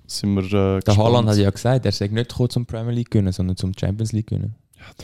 sind 0.06 0.34
wir. 0.34 0.76
Äh, 0.76 0.80
Der. 0.80 0.96
Haaland 0.96 1.28
hat 1.28 1.36
ja 1.36 1.50
gesagt, 1.50 1.86
er 1.86 1.92
sei 1.92 2.08
nicht 2.08 2.32
zum 2.48 2.66
Premier 2.66 2.92
League 2.92 3.10
gewinnen, 3.10 3.32
sondern 3.32 3.56
zum 3.56 3.72
Champions 3.78 4.12
League 4.12 4.26
gewinnen. 4.26 4.54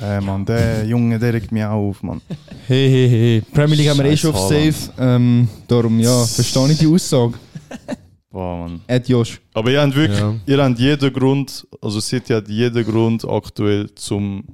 Der 0.00 0.20
Mann, 0.20 0.44
der 0.44 0.85
Junge, 0.87 1.18
der 1.18 1.35
regt 1.35 1.52
mich 1.52 1.62
auch 1.62 1.90
auf, 1.90 2.02
Mann. 2.02 2.20
Hey, 2.66 2.88
hey, 2.90 3.09
hey. 3.09 3.42
Premier 3.52 3.76
League 3.76 3.90
haben 3.90 3.98
wir 3.98 4.06
eh 4.06 4.16
schon 4.16 4.35
auf. 4.35 4.48
Safe. 4.48 4.74
Ähm, 4.98 5.48
darum, 5.68 6.00
ja, 6.00 6.24
verstehe 6.24 6.72
ich 6.72 6.78
die 6.78 6.87
Aussage. 6.87 7.35
Boah, 8.37 8.59
Mann. 8.68 8.81
Ed 8.87 9.09
Josh. 9.09 9.40
Aber 9.55 9.70
ihr 9.70 9.81
habt 9.81 9.96
wirklich, 9.96 10.20
Ja. 10.20 10.35
ihr 10.44 10.62
habt 10.62 10.79
jeden 10.79 11.11
Grund, 11.14 11.66
also 11.81 12.01
City 12.01 12.35
hat 12.35 12.49
jeden 12.49 12.85
Grund 12.85 13.25
aktuell 13.27 13.88
zum, 13.94 14.44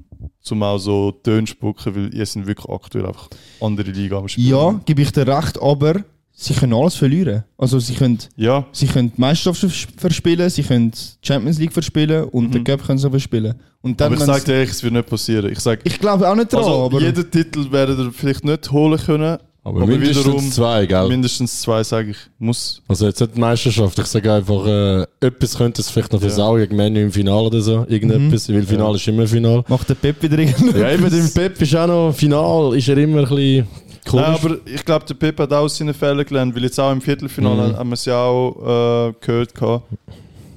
zum 0.40 0.62
auch 0.62 0.78
so 0.78 1.10
Töne 1.10 1.48
spucken, 1.48 1.92
weil 1.96 2.14
ihr 2.14 2.24
sind 2.26 2.46
wirklich 2.46 2.68
aktuell 2.68 3.06
einfach 3.06 3.28
andere 3.60 3.90
Liga 3.90 4.18
am 4.18 4.28
Spielen. 4.28 4.46
Ja, 4.50 4.80
gebe 4.84 5.02
ich 5.02 5.10
dir 5.10 5.26
recht, 5.26 5.60
aber 5.60 6.04
sie 6.32 6.54
können 6.54 6.74
alles 6.74 6.94
verlieren. 6.94 7.42
Also 7.58 7.80
sie 7.80 7.94
können, 7.94 8.18
Ja, 8.36 8.64
sie 8.70 8.86
können 8.86 9.10
die 9.16 9.20
Meisterschaft 9.20 9.58
vers- 9.58 9.88
verspielen, 9.96 10.48
sie 10.48 10.62
können 10.62 10.92
die 10.92 10.98
Champions 11.26 11.58
League 11.58 11.72
verspielen 11.72 12.24
und 12.28 12.54
den 12.54 12.62
Cup 12.62 12.86
können 12.86 12.98
sie 13.00 13.10
verspielen. 13.10 13.54
Und 13.80 14.00
dann, 14.00 14.12
aber 14.12 14.20
ich 14.20 14.26
sage 14.26 14.44
dir 14.44 14.52
ehrlich, 14.54 14.70
es 14.70 14.82
wird 14.84 14.92
nicht 14.92 15.08
passieren. 15.08 15.50
Ich 15.52 15.58
ich 15.82 15.98
glaube 15.98 16.30
auch 16.30 16.36
nicht 16.36 16.52
dran, 16.52 16.60
also 16.60 16.84
aber 16.84 17.00
jeden 17.00 17.28
Titel 17.28 17.72
werden 17.72 17.98
ihr 17.98 18.12
vielleicht 18.12 18.44
nicht 18.44 18.70
holen 18.70 19.00
können, 19.00 19.38
Aber, 19.64 19.82
Aber 19.82 19.86
mindestens 19.86 20.24
wiederum- 20.26 20.50
zwei, 20.50 20.86
gell? 20.86 21.08
mindestens 21.08 21.60
zwei, 21.60 21.84
sage 21.84 22.10
ich, 22.10 22.16
muss. 22.38 22.82
Also 22.88 23.06
jetzt 23.06 23.20
nicht 23.20 23.36
die 23.36 23.40
Meisterschaft, 23.40 23.96
ich 23.98 24.06
sage 24.06 24.32
einfach, 24.32 24.66
äh, 24.66 25.06
etwas 25.20 25.56
könnte 25.56 25.80
es 25.82 25.88
vielleicht 25.88 26.12
noch 26.12 26.20
Ja. 26.20 26.26
versauen 26.28 26.58
gegen 26.60 26.74
Menu 26.74 26.98
im 27.00 27.12
Finale 27.12 27.46
oder 27.46 27.60
so, 27.60 27.86
irgendetwas, 27.88 28.48
weil 28.52 28.64
Finale 28.64 28.96
ist 28.96 29.06
immer 29.06 29.26
Finale. 29.26 29.62
macht 29.68 29.88
der 29.88 29.94
Pep 29.94 30.20
wieder 30.20 30.38
irgendwie. 30.38 30.78
Ja, 30.80 30.90
eben, 30.90 31.06
im 31.06 31.30
Pep 31.32 31.62
ist 31.62 31.76
auch 31.76 31.86
noch 31.86 32.12
Final, 32.12 32.76
ist 32.76 32.88
er 32.88 32.98
immer 32.98 33.18
ein 33.20 33.28
bisschen 33.28 33.66
komisch. 34.04 34.26
Nein, 34.26 34.34
aber 34.42 34.56
ich 34.66 34.84
glaube, 34.84 35.04
der 35.06 35.14
Pep 35.14 35.38
hat 35.38 35.52
auch 35.52 35.68
seine 35.68 35.94
Fehler 35.94 36.24
gelernt, 36.24 36.56
weil 36.56 36.64
jetzt 36.64 36.80
auch 36.80 36.90
im 36.90 37.00
Viertelfinale 37.00 37.68
Mhm. 37.68 37.76
haben 37.76 37.88
wir 37.90 37.94
es 37.94 38.04
ja 38.04 38.20
auch 38.20 39.10
äh, 39.10 39.12
gehört. 39.20 39.54
Gehabt. 39.54 39.84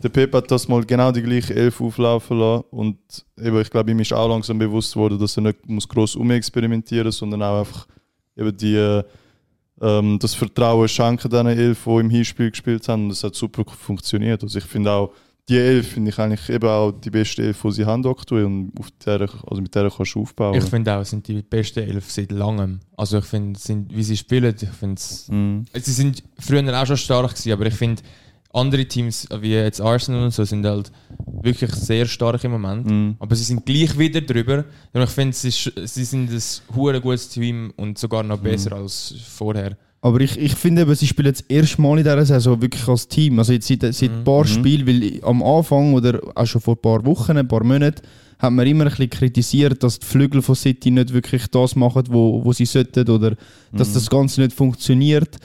Der 0.02 0.10
Pep 0.10 0.34
hat 0.34 0.50
das 0.50 0.68
mal 0.68 0.84
genau 0.84 1.12
die 1.12 1.22
gleiche 1.22 1.54
Elf 1.56 1.80
auflaufen 1.80 2.40
lassen 2.40 2.64
und 2.72 2.98
eben, 3.40 3.62
ich 3.62 3.70
glaube, 3.70 3.92
ihm 3.92 4.00
ist 4.00 4.14
auch 4.14 4.28
langsam 4.30 4.58
bewusst 4.58 4.96
worden, 4.96 5.20
dass 5.20 5.38
er 5.38 5.42
nicht 5.44 5.68
muss 5.70 5.88
gross 5.88 6.16
umexperimentieren 6.16 7.06
muss, 7.08 7.18
sondern 7.18 7.44
auch 7.44 7.60
einfach 7.60 7.86
eben 8.38 8.56
die, 8.58 8.76
äh, 8.76 9.04
ähm, 9.82 10.20
das 10.20 10.34
Vertrauen 10.34 10.88
schenken 10.88 11.30
diesen 11.30 11.48
Elf, 11.48 11.84
die 11.84 12.00
im 12.00 12.10
Hinspiel 12.10 12.52
gespielt 12.52 12.88
haben 12.88 13.04
und 13.04 13.10
das 13.10 13.24
hat 13.24 13.36
super 13.36 13.64
funktioniert. 13.66 14.42
Also 14.44 14.58
ich 14.58 14.66
finde 14.66 14.92
auch, 14.92 15.14
die 15.48 15.58
Elf 15.58 15.90
finde 15.90 16.10
ich 16.10 16.18
eigentlich 16.18 16.50
eben 16.50 16.68
auch 16.68 16.92
die 16.92 17.12
beste 17.12 17.44
Elf, 17.44 17.62
die 17.62 17.72
sie 17.72 17.86
haben 17.86 18.06
aktuell 18.08 18.46
und 18.46 18.72
auf 18.80 18.90
der, 19.06 19.22
also 19.22 19.62
mit 19.62 19.76
der 19.76 19.92
kannst 19.92 20.16
du 20.16 20.22
aufbauen. 20.22 20.56
Ich 20.56 20.64
finde 20.64 20.96
auch, 20.96 21.02
es 21.02 21.12
sind 21.12 21.28
die 21.28 21.42
besten 21.44 21.88
Elf 21.88 22.10
seit 22.12 22.32
langem. 22.32 22.80
Also 22.98 23.20
ich 23.20 23.26
finde, 23.26 23.60
wie 23.92 24.04
sie 24.04 24.18
spielen, 24.18 24.56
ich 24.60 24.70
finde 24.70 24.96
es... 24.96 25.28
Mhm. 25.30 25.66
Sie 25.74 25.92
sind 25.92 26.24
früher 26.40 26.82
auch 26.82 26.88
schon 26.88 26.98
stark 26.98 27.32
gewesen, 27.32 27.52
aber 27.52 27.68
ich 27.68 27.76
finde, 27.76 28.02
andere 28.56 28.86
Teams, 28.86 29.28
wie 29.42 29.52
jetzt 29.52 29.82
Arsenal 29.82 30.24
und 30.24 30.34
so, 30.34 30.44
sind 30.44 30.66
halt 30.66 30.92
wirklich 31.42 31.72
sehr 31.72 32.06
stark 32.06 32.44
im 32.44 32.52
Moment. 32.52 32.90
Mhm. 32.90 33.16
Aber 33.20 33.36
sie 33.36 33.44
sind 33.44 33.66
gleich 33.66 33.98
wieder 33.98 34.22
drüber. 34.22 34.66
Und 34.94 35.02
ich 35.02 35.10
finde, 35.10 35.36
sie, 35.36 35.52
sie 35.52 36.06
sind 36.06 36.32
ein 36.32 36.42
hure 36.76 37.02
gutes 37.02 37.30
Team 37.30 37.74
und 37.76 37.98
sogar 37.98 38.24
noch 38.24 38.40
besser 38.40 38.74
als 38.74 39.14
vorher. 39.28 39.78
Aber 40.02 40.22
ich, 40.22 40.38
ich 40.38 40.54
finde 40.54 40.84
eben, 40.84 40.96
sie 40.96 41.08
spielen 41.08 41.34
das 41.34 41.42
erste 41.42 41.82
Mal 41.82 41.98
in 41.98 42.04
dieser 42.04 42.26
Saison 42.26 42.62
wirklich 42.62 42.88
als 42.88 43.08
Team. 43.08 43.40
Also 43.40 43.54
jetzt 43.54 43.68
seit, 43.68 43.82
seit 43.94 44.12
ein 44.12 44.24
paar 44.24 44.46
Spielen, 44.46 44.88
weil 44.88 45.20
am 45.24 45.42
Anfang 45.42 45.94
oder 45.94 46.22
auch 46.36 46.46
schon 46.46 46.62
vor 46.62 46.76
ein 46.76 46.82
paar 46.82 47.06
Wochen, 47.06 47.38
ein 47.38 47.48
paar 47.48 47.64
Monaten, 47.64 48.02
hat 48.38 48.54
man 48.54 48.68
immer 48.68 48.84
ein 48.84 48.90
bisschen 48.90 49.10
kritisiert, 49.10 49.82
dass 49.82 50.00
die 50.00 50.06
Flügel 50.06 50.42
von 50.42 50.56
City 50.56 50.92
nicht 50.92 51.14
wirklich 51.14 51.48
das 51.48 51.76
machen, 51.76 52.04
wo, 52.10 52.44
wo 52.44 52.54
sie 52.54 52.66
sollten 52.66 53.10
oder 53.10 53.36
dass 53.72 53.94
das 53.94 54.10
Ganze 54.10 54.42
nicht 54.42 54.54
funktioniert. 54.54 55.38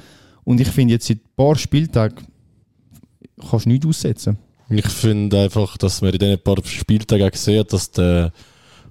Und 0.44 0.60
ich 0.60 0.68
finde 0.68 0.94
jetzt 0.94 1.06
seit 1.06 1.18
ein 1.18 1.30
paar 1.36 1.56
Spieltagen 1.56 2.26
kannst 3.48 3.66
du 3.66 3.70
nichts 3.70 3.86
aussetzen. 3.86 4.38
Ich 4.68 4.86
finde 4.86 5.40
einfach, 5.40 5.76
dass 5.78 6.00
man 6.00 6.12
in 6.12 6.18
diesen 6.18 6.38
paar 6.38 6.56
Spieltagen 6.64 7.28
gesehen 7.30 7.60
hat, 7.60 7.72
dass 7.72 7.90
der 7.90 8.32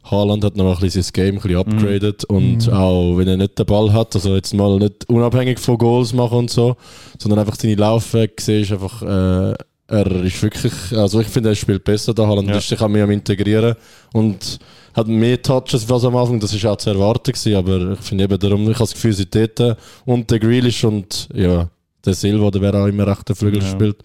Haaland 0.04 0.44
hat 0.44 0.56
noch 0.58 0.66
mal 0.66 0.74
ein 0.74 0.80
bisschen 0.80 1.04
sein 1.04 1.12
Game 1.14 1.36
ein 1.36 1.42
bisschen 1.42 1.58
upgraded 1.58 2.24
und 2.26 2.70
auch 2.72 3.16
wenn 3.18 3.28
er 3.28 3.38
nicht 3.38 3.58
den 3.60 3.66
Ball 3.66 3.94
hat, 3.94 4.16
also 4.16 4.36
jetzt 4.36 4.54
mal 4.54 4.78
nicht 4.80 5.08
unabhängig 5.10 5.60
von 5.60 5.78
Goals 5.78 6.14
machen 6.14 6.38
und 6.40 6.50
so, 6.50 6.76
sondern 7.18 7.40
einfach 7.40 7.56
seine 7.56 7.76
Laufweg 7.76 8.40
siehst 8.42 8.72
einfach, 8.72 9.02
äh, 9.02 9.54
er 9.88 10.12
ist 10.24 10.42
wirklich, 10.44 10.74
also 10.94 11.20
ich 11.22 11.28
finde, 11.28 11.50
er 11.50 11.56
spielt 11.56 11.84
besser, 11.84 12.14
der 12.14 12.28
Haaland 12.28 12.50
Ja. 12.50 12.58
ist 12.58 12.70
sich 12.70 12.80
auch 12.82 12.88
mehr 12.88 13.04
am 13.06 13.12
integrieren 13.12 13.76
und 14.14 14.60
hat 14.94 15.08
mehr 15.08 15.42
Touches 15.42 15.90
als 15.90 16.04
am 16.06 16.16
Anfang, 16.16 16.40
das 16.40 16.54
ist 16.54 16.66
auch 16.66 16.78
zu 16.78 16.90
erwarten 16.90 17.32
gewesen, 17.32 17.56
aber 17.56 17.94
ich 17.94 18.00
finde 18.00 18.24
eben 18.26 18.40
darum, 18.40 18.62
ich 18.64 18.68
habe 18.76 18.80
das 18.80 18.94
Gefühl, 18.94 19.14
sie 19.14 19.26
dort 19.30 19.78
und 20.06 20.30
der 20.30 20.40
Grealish 20.40 20.84
und 20.84 21.30
ja, 21.34 21.70
der 22.06 22.14
Silva, 22.14 22.52
der 22.52 22.62
wäre 22.62 22.84
auch 22.84 22.88
immer 22.88 23.06
rechter 23.08 23.36
Flügel 23.36 23.62
Ja. 23.62 23.66
gespielt 23.70 23.98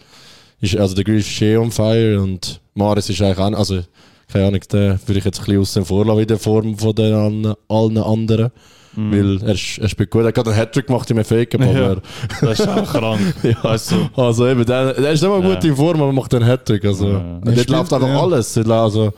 ist, 0.60 0.76
also 0.76 0.94
der 0.94 1.04
Grealish 1.04 1.32
ist 1.32 1.42
eh 1.42 1.56
on 1.56 1.70
fire 1.70 2.20
und 2.20 2.60
Maris 2.74 3.10
ist 3.10 3.20
eigentlich 3.22 3.38
auch, 3.38 3.58
also 3.58 3.82
keine 4.28 4.46
Ahnung, 4.48 4.60
den 4.72 4.98
würde 5.06 5.18
ich 5.18 5.24
jetzt 5.24 5.40
ein 5.40 5.44
bisschen 5.44 5.60
außen 5.60 5.84
vor 5.84 6.06
lassen 6.06 6.20
in 6.20 6.26
der 6.26 6.38
Form 6.38 6.78
von 6.78 6.94
den 6.94 7.54
allen 7.68 7.98
anderen, 7.98 8.50
weil 8.96 9.42
er, 9.42 9.54
ist, 9.54 9.78
er 9.78 9.88
spielt 9.88 10.10
gut, 10.10 10.22
er 10.22 10.28
hat 10.28 10.34
gerade 10.34 10.50
einen 10.50 10.58
Hattrick 10.58 10.86
gemacht 10.86 11.10
im 11.10 11.24
FA 11.24 11.44
Cup, 11.44 11.60
Ja. 11.60 11.96
Das 12.40 12.60
ist 12.60 12.68
auch 12.68 12.84
krank. 12.92 13.20
Weißt 13.62 13.92
du? 13.92 14.08
also 14.20 14.46
eben, 14.46 14.64
der, 14.64 14.94
der 14.94 15.12
ist 15.12 15.22
immer 15.22 15.40
Ja. 15.40 15.54
gut 15.54 15.64
in 15.64 15.76
Form, 15.76 16.00
aber 16.02 16.12
macht 16.12 16.34
einen 16.34 16.44
Hattrick, 16.46 16.84
also 16.84 17.08
Ja. 17.08 17.16
und 17.18 17.46
Er 17.48 17.54
dort 17.54 17.68
läuft 17.70 17.92
einfach 17.92 18.08
ja. 18.08 18.20
alles, 18.20 18.56
also 18.58 19.12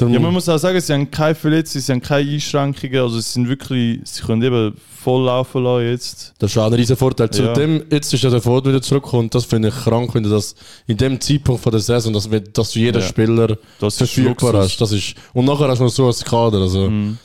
Ja, 0.00 0.20
man 0.20 0.32
muss 0.32 0.48
auch 0.48 0.58
sagen, 0.58 0.80
sie 0.80 0.92
haben 0.92 1.10
keine 1.10 1.34
Verletzungen, 1.34 1.82
sie 1.82 1.92
haben 1.92 2.02
keine 2.02 2.30
Einschränkungen, 2.30 3.00
also 3.00 3.16
sie 3.20 3.30
sind 3.32 3.48
wirklich, 3.48 4.00
sie 4.04 4.22
können 4.22 4.42
eben 4.42 4.74
voll 5.02 5.24
laufen 5.26 5.62
lassen 5.62 5.86
jetzt. 5.88 6.34
Das 6.38 6.50
ist 6.50 6.58
auch 6.58 6.66
ein 6.66 6.72
riesen 6.74 6.96
Vorteil. 6.96 7.28
Ja. 7.32 7.54
Zudem, 7.54 7.82
jetzt 7.90 8.12
ist 8.12 8.22
ja 8.24 8.30
der 8.30 8.42
Ford 8.42 8.66
wieder 8.66 8.82
zurückgekommt. 8.82 9.34
Das 9.34 9.44
finde 9.44 9.68
ich 9.68 9.74
krank, 9.74 10.12
wenn 10.14 10.24
du 10.24 10.28
das 10.30 10.54
in 10.86 10.96
dem 10.96 11.20
Zeitpunkt 11.20 11.62
von 11.62 11.70
der 11.70 11.80
Saison, 11.80 12.12
dass, 12.12 12.28
dass 12.52 12.72
du 12.72 12.78
jeden 12.80 13.00
Ja. 13.00 13.06
Spieler 13.06 13.56
Das 13.80 13.96
verfügbar 13.96 14.54
hast. 14.54 14.80
Das 14.80 14.90
ist, 14.92 15.14
und 15.32 15.44
nachher 15.46 15.68
hast 15.68 15.78
du 15.78 15.84
noch 15.84 15.90
so 15.90 16.06
als 16.06 16.24
Kader. 16.24 16.58
Also, 16.62 16.90
Mhm. 16.90 17.16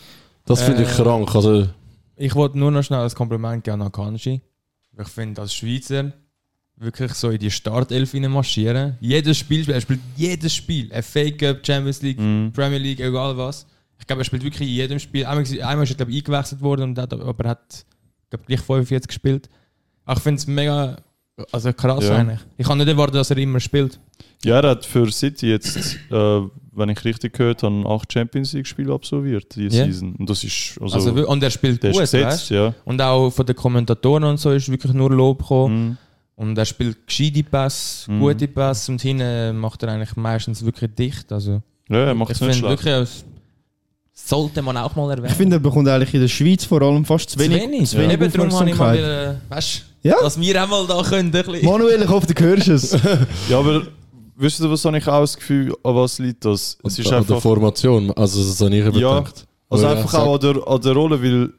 Das 0.45 0.61
finde 0.61 0.83
ich 0.83 0.89
Äh, 0.99 1.03
krank. 1.03 1.33
Also, 1.35 1.67
Ich 2.15 2.36
wollte 2.36 2.58
nur 2.60 2.71
noch 2.71 2.84
schnell 2.84 2.99
ein 2.99 3.10
Kompliment 3.12 3.63
geben 3.63 3.82
an 3.82 3.91
Kanji. 3.91 4.41
Ich 4.99 5.08
finde, 5.08 5.41
als 5.41 5.54
Schweizer 5.56 6.13
wirklich 6.76 7.13
so 7.13 7.30
in 7.30 7.39
die 7.39 7.52
Startelf 7.52 8.13
marschieren. 8.13 8.97
Jedes 8.99 9.38
Spiel, 9.38 9.69
er 9.69 9.82
spielt 9.82 9.99
jedes 10.15 10.54
Spiel. 10.54 10.89
FA 11.02 11.32
Cup, 11.32 11.65
Champions 11.65 12.02
League, 12.02 12.19
Mhm. 12.19 12.52
Premier 12.52 12.78
League, 12.80 12.99
egal 12.99 13.38
was. 13.38 13.65
Ich 13.99 14.06
glaube, 14.08 14.21
er 14.21 14.26
spielt 14.26 14.43
wirklich 14.43 14.67
in 14.67 14.76
jedem 14.76 14.99
Spiel. 14.99 15.26
Einmal, 15.26 15.45
einmal 15.63 15.84
ist 15.84 15.91
er, 15.91 15.95
glaube 15.95 16.12
ich, 16.12 16.17
eingewechselt 16.17 16.62
worden, 16.62 16.82
und 16.89 16.99
hat, 16.99 17.13
aber 17.13 17.43
er 17.45 17.49
hat 17.52 17.86
glaube 18.30 18.45
gleich 18.45 18.60
45 18.62 19.08
gespielt. 19.08 19.49
Aber 20.06 20.17
ich 20.17 20.23
finde 20.23 20.39
es 20.39 20.47
mega 20.47 20.97
also 21.52 21.74
krass 21.74 22.04
Ja. 22.06 22.15
eigentlich. 22.17 22.39
Ich 22.58 22.67
kann 22.67 22.78
nicht 22.78 22.88
erwarten, 22.88 23.15
dass 23.15 23.30
er 23.32 23.38
immer 23.38 23.60
spielt. 23.60 24.00
Ja, 24.46 24.60
er 24.60 24.69
hat 24.72 24.86
für 24.86 25.10
City 25.12 25.48
jetzt, 25.48 25.78
äh, 26.12 26.41
wenn 26.76 26.89
ich 26.89 27.04
richtig 27.06 27.34
gehört 27.34 27.63
habe, 27.63 27.84
acht 27.88 28.12
Champions 28.12 28.54
League-Spiele 28.54 28.93
absolviert 28.93 29.56
diese 29.56 29.78
Ja. 29.78 29.86
Season. 29.86 30.15
Und 30.15 30.30
das 30.30 30.43
ist, 30.43 30.78
also, 30.82 30.96
Also, 30.96 31.28
und 31.28 31.41
er 31.43 31.50
spielt 31.50 31.82
gut, 31.82 31.91
gesetzt, 31.98 32.26
weißt? 32.26 32.50
ja. 32.52 32.74
Und 32.86 33.02
auch 33.02 33.30
von 33.30 33.46
den 33.46 33.56
Kommentatoren 33.56 34.24
und 34.26 34.38
so 34.39 34.52
ist 34.52 34.69
wirklich 34.69 34.93
nur 34.93 35.10
Lob 35.12 35.39
gekommen. 35.39 35.89
Mhm. 35.89 35.98
Und 36.36 36.58
er 36.58 36.65
spielt 36.65 37.08
gescheite 37.08 37.43
Pass, 37.43 38.06
Mhm. 38.10 38.19
gute 38.19 38.48
Pass 38.48 38.89
und 38.89 39.02
hinten 39.02 39.58
macht 39.58 39.82
er 39.84 39.89
eigentlich 39.89 40.15
meistens 40.15 40.63
wirklich 40.65 40.93
dicht. 40.93 41.32
Also 41.32 41.62
Ja, 41.89 42.06
er 42.08 42.13
macht 42.15 42.32
ich 42.32 42.36
es 42.38 42.41
nicht 42.41 42.56
finde 42.56 42.67
schlecht. 42.76 42.86
wirklich, 42.86 43.10
sollte 44.13 44.62
man 44.62 44.76
auch 44.78 44.96
mal 44.96 45.10
erwähnen. 45.12 45.28
Ich 45.28 45.34
finde, 45.38 45.56
er 45.56 45.60
bekommt 45.60 45.88
eigentlich 45.88 46.13
in 46.13 46.22
der 46.22 46.28
Schweiz 46.28 46.65
vor 46.65 46.82
allem 46.82 47.06
fast 47.06 47.30
zu 47.32 47.39
wenig, 47.39 47.62
zu 47.89 47.98
wenig 47.98 48.13
Eben 48.13 48.32
darum 48.32 48.52
habe 48.60 48.69
ich 48.69 48.78
mal 48.78 49.41
weißt 49.50 49.86
Ja. 50.03 50.15
Dass 50.21 50.39
wir 50.39 50.63
auch 50.63 50.67
mal 50.67 50.85
da 50.87 51.01
können. 51.01 51.33
Ein 51.33 51.43
bisschen. 51.45 51.65
Manuel, 51.65 52.01
ich 52.01 52.09
hoffe, 52.09 52.27
du 52.33 52.43
hörst 52.43 52.67
es. 52.67 52.91
Ja, 53.49 53.59
aber 53.59 53.83
wisst 54.35 54.59
ihr, 54.59 54.69
was 54.69 54.83
habe 54.85 54.97
ich 54.97 55.07
auch 55.07 55.21
das 55.21 55.35
Gefühl, 55.37 55.73
an 55.83 55.95
was 55.95 56.19
liegt 56.19 56.43
das? 56.45 56.77
Es 56.83 56.99
ist 56.99 57.05
An 57.07 57.11
der 57.11 57.17
einfach, 57.19 57.41
Formation, 57.41 58.11
also 58.11 58.43
das 58.43 58.59
habe 58.61 58.75
ich 58.75 58.83
Ja, 58.83 58.89
überdacht. 58.89 59.45
also 59.69 59.87
einfach 59.87 60.13
ja, 60.13 60.19
auch 60.19 60.33
an 60.35 60.39
der, 60.41 60.67
an 60.67 60.81
der 60.81 60.93
Rolle, 60.93 61.23
weil 61.23 61.53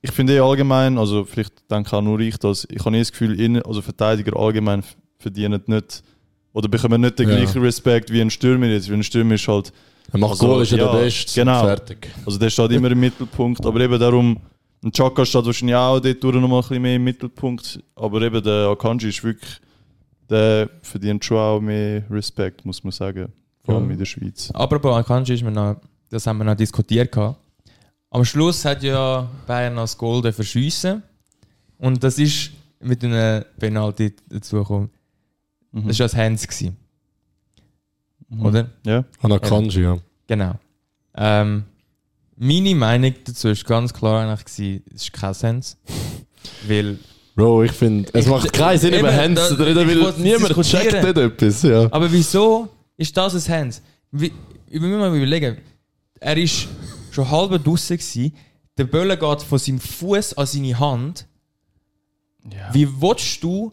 ich 0.00 0.10
finde 0.12 0.34
eh 0.34 0.40
allgemein, 0.40 0.96
also 0.98 1.24
vielleicht 1.24 1.70
denke 1.70 1.94
auch 1.96 2.02
nur 2.02 2.20
ich 2.20 2.36
das, 2.38 2.66
ich 2.70 2.84
habe 2.84 2.96
eh 2.96 3.00
das 3.00 3.10
Gefühl, 3.12 3.62
also 3.66 3.82
Verteidiger 3.82 4.36
allgemein 4.38 4.82
verdienen 5.18 5.62
nicht 5.66 6.02
oder 6.52 6.68
bekommen 6.68 7.00
nicht 7.00 7.18
den 7.18 7.28
Ja. 7.28 7.36
gleichen 7.36 7.62
Respekt 7.62 8.10
wie 8.12 8.20
ein 8.20 8.30
Stürmer 8.30 8.66
jetzt, 8.66 8.88
weil 8.88 8.96
ein 8.96 9.02
Stürmer 9.02 9.34
ist 9.34 9.46
halt, 9.48 9.72
Er 10.12 10.18
macht 10.18 10.32
Also, 10.32 10.46
Goal, 10.46 10.62
ist 10.62 10.70
ja, 10.72 10.78
ja, 10.78 10.92
der 10.92 10.98
Beste. 11.00 11.40
genau. 11.40 11.60
Fertig. 11.64 12.08
also 12.24 12.38
der 12.38 12.50
steht 12.50 12.70
immer 12.72 12.90
im 12.90 13.00
Mittelpunkt, 13.00 13.64
aber 13.66 13.80
eben 13.80 13.98
darum, 13.98 14.38
ein 14.84 14.92
Chaka 14.92 15.24
steht 15.24 15.46
wahrscheinlich 15.46 15.74
auch 15.76 15.98
dort 15.98 16.22
durch 16.22 16.36
noch 16.36 16.46
mal 16.48 16.56
ein 16.56 16.60
bisschen 16.62 16.82
mehr 16.82 16.96
im 16.96 17.04
Mittelpunkt, 17.04 17.82
aber 17.96 18.20
eben 18.22 18.42
der 18.42 18.68
Akanji 18.68 19.08
ist 19.08 19.24
wirklich, 19.24 19.60
der 20.28 20.68
verdient 20.82 21.24
schon 21.24 21.38
auch 21.38 21.60
mehr 21.60 22.04
Respekt, 22.10 22.64
muss 22.64 22.84
man 22.84 22.90
sagen, 22.92 23.32
vor 23.64 23.76
allem 23.76 23.86
Ja. 23.86 23.92
in 23.92 23.98
der 23.98 24.04
Schweiz. 24.04 24.50
Apropos 24.52 24.94
Akanji, 24.94 25.34
ist 25.34 25.42
mir 25.42 25.50
noch, 25.50 25.76
das 26.10 26.26
haben 26.26 26.38
wir 26.38 26.44
noch 26.44 26.54
diskutiert. 26.54 27.10
Gehabt. 27.10 27.38
Am 28.10 28.24
Schluss 28.24 28.64
hat 28.64 28.82
ja 28.82 29.28
Bayern 29.46 29.78
als 29.78 29.96
Goal 29.96 30.30
verschiessen 30.32 31.02
und 31.78 32.04
das 32.04 32.18
ist 32.18 32.50
mit 32.80 33.02
einem 33.02 33.44
Penalty 33.58 34.14
dazugekommen. 34.28 34.90
Mhm. 35.72 35.88
Das 35.88 35.98
war 35.98 36.04
das 36.04 36.14
Hands, 36.16 36.46
gewesen, 36.46 36.76
oder? 38.40 38.68
Ja. 38.84 39.04
Anakanji, 39.22 39.80
ja. 39.82 39.96
Genau. 40.26 40.54
Ähm, 41.16 41.64
meine 42.36 42.74
Meinung 42.74 43.14
dazu 43.24 43.48
ist 43.48 43.64
ganz 43.64 43.92
klar 43.92 44.22
eigentlich 44.26 44.44
gewesen, 44.44 44.82
es 44.94 45.02
ist 45.02 45.12
kein 45.12 45.34
Hands. 45.34 45.76
Weil, 46.68 46.98
Bro, 47.36 47.64
ich 47.64 47.72
finde, 47.72 48.08
es 48.12 48.24
Ich- 48.24 48.30
macht 48.30 48.52
keinen 48.52 48.78
Sinn, 48.78 48.94
über 48.94 49.14
Hands 49.14 49.48
zu 49.48 49.54
reden, 49.54 49.88
ich 49.88 50.00
weil 50.00 50.12
niemand 50.18 50.60
checkt 50.62 50.92
nicht 50.92 51.16
etwas. 51.18 51.62
Ja. 51.62 51.88
aber 51.92 52.10
wieso 52.12 52.68
ist 52.96 53.16
das 53.16 53.34
ein 53.48 53.54
Hands? 53.60 53.82
Wie, 54.10 54.32
ich 54.68 54.80
will 54.80 54.88
mir 54.88 54.98
mal 54.98 55.14
überlegen, 55.16 55.58
er 56.20 56.36
ist 56.36 56.68
schon 57.10 57.30
halb 57.30 57.62
draußen 57.64 57.96
gewesen, 57.96 58.34
der 58.78 58.84
Böller 58.84 59.16
geht 59.16 59.42
von 59.42 59.58
seinem 59.58 59.80
Fuß 59.80 60.34
an 60.34 60.46
seine 60.46 60.78
Hand. 60.78 61.26
Wie 62.72 62.88
willst 63.00 63.42
du 63.42 63.72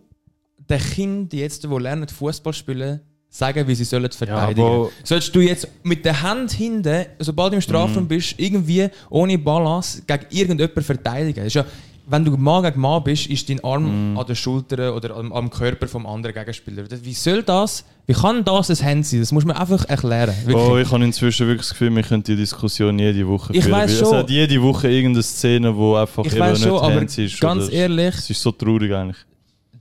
den 0.70 0.80
Kindern, 0.80 1.30
die 1.30 1.40
jetzt 1.40 1.64
die 1.64 1.68
lernen 1.68 2.08
Fußball 2.08 2.54
spielen, 2.54 3.02
sagen, 3.34 3.66
wie 3.68 3.74
sie 3.76 3.86
sollen 3.86 4.12
verteidigen? 4.12 4.62
aber- 4.68 4.90
Sollst 5.04 5.34
du 5.34 5.40
jetzt 5.40 5.68
mit 5.84 6.04
der 6.06 6.22
Hand 6.22 6.52
hinten, 6.52 7.06
sobald 7.20 7.54
du 7.54 7.56
im 7.56 7.62
Strafraum 7.62 8.08
bist, 8.08 8.36
irgendwie 8.38 8.90
ohne 9.10 9.38
Balance 9.40 10.04
gegen 10.06 10.26
irgendjemanden 10.30 10.84
verteidigen? 10.84 11.38
Das 11.38 11.48
ist 11.48 11.54
ja, 11.56 11.66
wenn 12.08 12.26
du 12.26 12.36
Mann 12.36 12.64
gegen 12.64 12.82
Mann 12.82 13.02
bist, 13.04 13.28
ist 13.28 13.50
dein 13.50 13.64
Arm 13.64 14.18
an 14.18 14.26
der 14.28 14.36
Schulter 14.36 14.94
oder 14.94 15.16
am, 15.16 15.32
am 15.32 15.50
Körper 15.50 15.88
vom 15.88 16.06
anderen 16.06 16.36
Gegenspieler. 16.36 16.84
Wie 17.04 17.14
soll 17.14 17.42
das, 17.44 17.86
wie 18.06 18.12
kann 18.14 18.44
das 18.44 18.70
ein 18.70 18.86
Hand 18.86 19.06
sein? 19.06 19.22
Das 19.22 19.32
muss 19.32 19.46
man 19.46 19.56
einfach 19.56 19.86
erklären. 19.88 20.34
Wirklich. 20.44 20.56
Oh, 20.68 20.78
ich 20.78 20.92
habe 20.92 21.04
inzwischen 21.06 21.48
wirklich 21.48 21.62
das 21.68 21.70
Gefühl, 21.70 21.96
wir 21.96 22.04
können 22.04 22.24
die 22.24 22.36
Diskussion 22.36 23.00
jede 23.00 23.26
Woche 23.26 23.54
Ich 23.56 23.64
führen. 23.64 23.72
weil 23.72 23.88
schon. 23.88 24.08
Es 24.08 24.14
hat 24.14 24.30
jede 24.30 24.62
Woche 24.62 24.90
irgendeine 24.90 25.24
Szene, 25.24 25.74
wo 25.74 25.96
einfach 25.96 26.26
ich 26.26 26.34
eben 26.34 26.42
weiß 26.42 26.60
nicht 26.60 26.68
schon, 26.68 26.82
Hands 26.82 27.18
ist. 27.18 27.40
ganz 27.40 27.72
ehrlich, 27.72 28.16
Es 28.16 28.30
ist 28.30 28.42
so 28.42 28.52
traurig 28.52 28.92
eigentlich. 28.94 29.18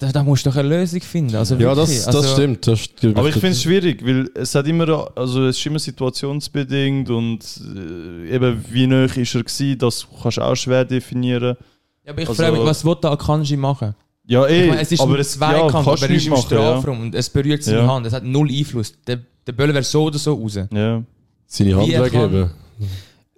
Da, 0.01 0.11
da 0.11 0.25
musst 0.25 0.45
du 0.45 0.51
doch 0.51 0.57
eine 0.57 0.69
Lösung 0.69 1.01
finden. 1.01 1.37
Also 1.37 1.55
Ja, 1.55 1.77
wirklich, 1.77 1.99
das, 1.99 2.07
also, 2.09 2.23
das 2.23 2.33
stimmt. 2.33 2.67
Das 2.67 2.81
stimmt. 2.81 3.19
Aber 3.19 3.29
ich 3.29 3.35
finde 3.35 3.51
es 3.51 3.63
schwierig, 3.63 4.05
weil 4.05 4.29
es 4.35 4.55
hat 4.55 4.67
immer, 4.67 5.11
also 5.17 5.47
es 5.47 5.59
ist 5.59 5.67
immer 5.67 5.79
situationsbedingt 5.79 7.11
und 7.11 7.39
äh, 7.77 8.35
eben 8.35 8.65
wie 8.71 8.87
nah 8.87 9.05
ist 9.05 9.35
er 9.35 9.43
gewesen, 9.45 9.79
das 9.79 10.07
kannst 10.23 10.39
du 10.39 10.43
auch 10.43 10.55
schwer 10.57 10.85
definieren. 10.85 11.57
Ja, 12.05 12.13
aber 12.13 12.23
ich 12.23 12.29
Also- 12.29 12.43
frage 12.43 12.57
mich, 12.57 12.65
was 12.67 12.85
will 12.85 12.97
der 13.03 13.11
Akanji 13.13 13.57
machen? 13.57 13.95
Ja, 14.27 14.47
eh, 14.47 14.63
Ich 14.65 14.69
meine, 14.71 14.81
es 14.83 14.93
ist 14.93 15.01
aber 15.01 15.17
ein 15.19 15.25
Zweikampf, 15.25 15.73
kannst 15.73 15.89
aber 15.89 16.01
er 16.03 16.17
ist 16.17 16.25
nicht 16.25 16.27
im 16.29 16.37
Strafraum 16.37 17.01
und 17.01 17.15
es 17.15 17.29
berührt 17.31 17.63
seine 17.65 17.79
Ja. 17.79 17.87
Hand. 17.89 18.07
Es 18.07 18.13
hat 18.13 18.25
null 18.25 18.49
Einfluss. 18.51 18.95
Der, 19.07 19.19
der 19.47 19.53
Böller 19.53 19.75
wäre 19.75 19.83
so 19.85 20.05
oder 20.05 20.19
so 20.19 20.35
raus. 20.35 20.55
Ja. 20.55 20.67
ja. 20.73 21.03
Seine 21.47 21.77
Hand 21.77 21.89
wegheben. 21.89 22.51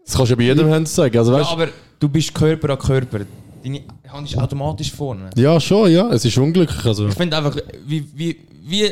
Das 0.05 0.15
kannst 0.17 0.31
du 0.31 0.35
ja 0.35 0.37
bei 0.37 0.43
jedem 0.45 0.69
Hand 0.71 0.89
sagen. 0.89 1.17
Also, 1.17 1.33
Ja, 1.33 1.39
weißt, 1.41 1.51
aber 1.53 1.69
du 1.99 2.09
bist 2.09 2.35
Körper 2.35 2.71
an 2.71 2.79
Körper. 2.79 3.21
Deine 3.63 3.83
Hand 4.09 4.29
ist 4.29 4.39
automatisch 4.39 4.93
vorne. 4.93 5.31
ja, 5.37 5.59
schon, 5.61 5.91
ja. 5.91 6.11
Es 6.11 6.25
ist 6.25 6.37
unglücklich. 6.39 6.85
Also. 6.85 7.09
Ich 7.09 7.15
finde 7.15 7.37
einfach, 7.37 7.57
wie, 7.87 8.07
wie, 8.15 8.37
wie 8.65 8.91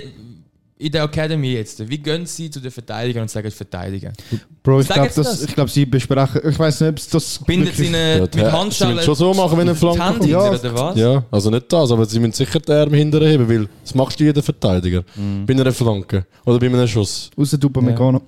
in 0.80 0.90
der 0.92 1.04
Academy 1.04 1.52
jetzt, 1.52 1.86
wie 1.88 1.98
gehen 1.98 2.24
sie 2.24 2.50
zu 2.50 2.58
den 2.58 2.70
Verteidigern 2.70 3.22
und 3.22 3.30
sagen 3.30 3.50
verteidigen? 3.50 4.12
Bro, 4.62 4.80
ich 4.80 4.88
glaube, 4.88 5.10
Sie 5.10 5.22
das, 5.22 5.30
das? 5.40 5.42
ich 5.48 5.54
glaub, 5.54 5.68
sie 5.70 5.84
besprechen. 5.86 6.40
Ich 6.48 6.58
weiß 6.58 6.80
nicht, 6.80 6.88
ob 6.90 6.96
es 6.98 7.08
das. 7.08 7.38
Bindet 7.46 7.76
sie 7.76 7.86
Ja, 7.90 8.20
mit 8.20 8.34
sie 8.34 8.40
Handschellen 8.44 8.94
müssen 8.94 9.06
schon 9.06 9.14
so 9.14 9.34
machen, 9.34 9.52
wenn 9.58 9.68
eine 9.68 9.74
Flanke 9.74 10.00
kommt. 10.00 10.26
Ja. 10.26 10.50
oder 10.50 10.74
was? 10.74 10.96
Ja, 10.98 11.22
also 11.30 11.50
nicht 11.50 11.70
das, 11.72 11.90
aber 11.92 12.04
sie 12.06 12.18
müssen 12.18 12.32
sicher 12.32 12.60
die 12.60 12.72
Arme 12.72 12.96
hinterher 12.96 13.28
heben, 13.30 13.48
weil 13.48 13.68
das 13.82 13.94
machst 13.94 14.18
du 14.20 14.24
jeder 14.24 14.42
Verteidiger. 14.42 15.02
Mhm. 15.16 15.44
Bei 15.46 15.54
einer 15.54 15.70
Flanke 15.72 16.24
oder 16.46 16.58
bei 16.58 16.66
einem 16.66 16.86
Schuss. 16.88 17.30
Außer 17.36 17.58
Upamecano. 17.62 18.22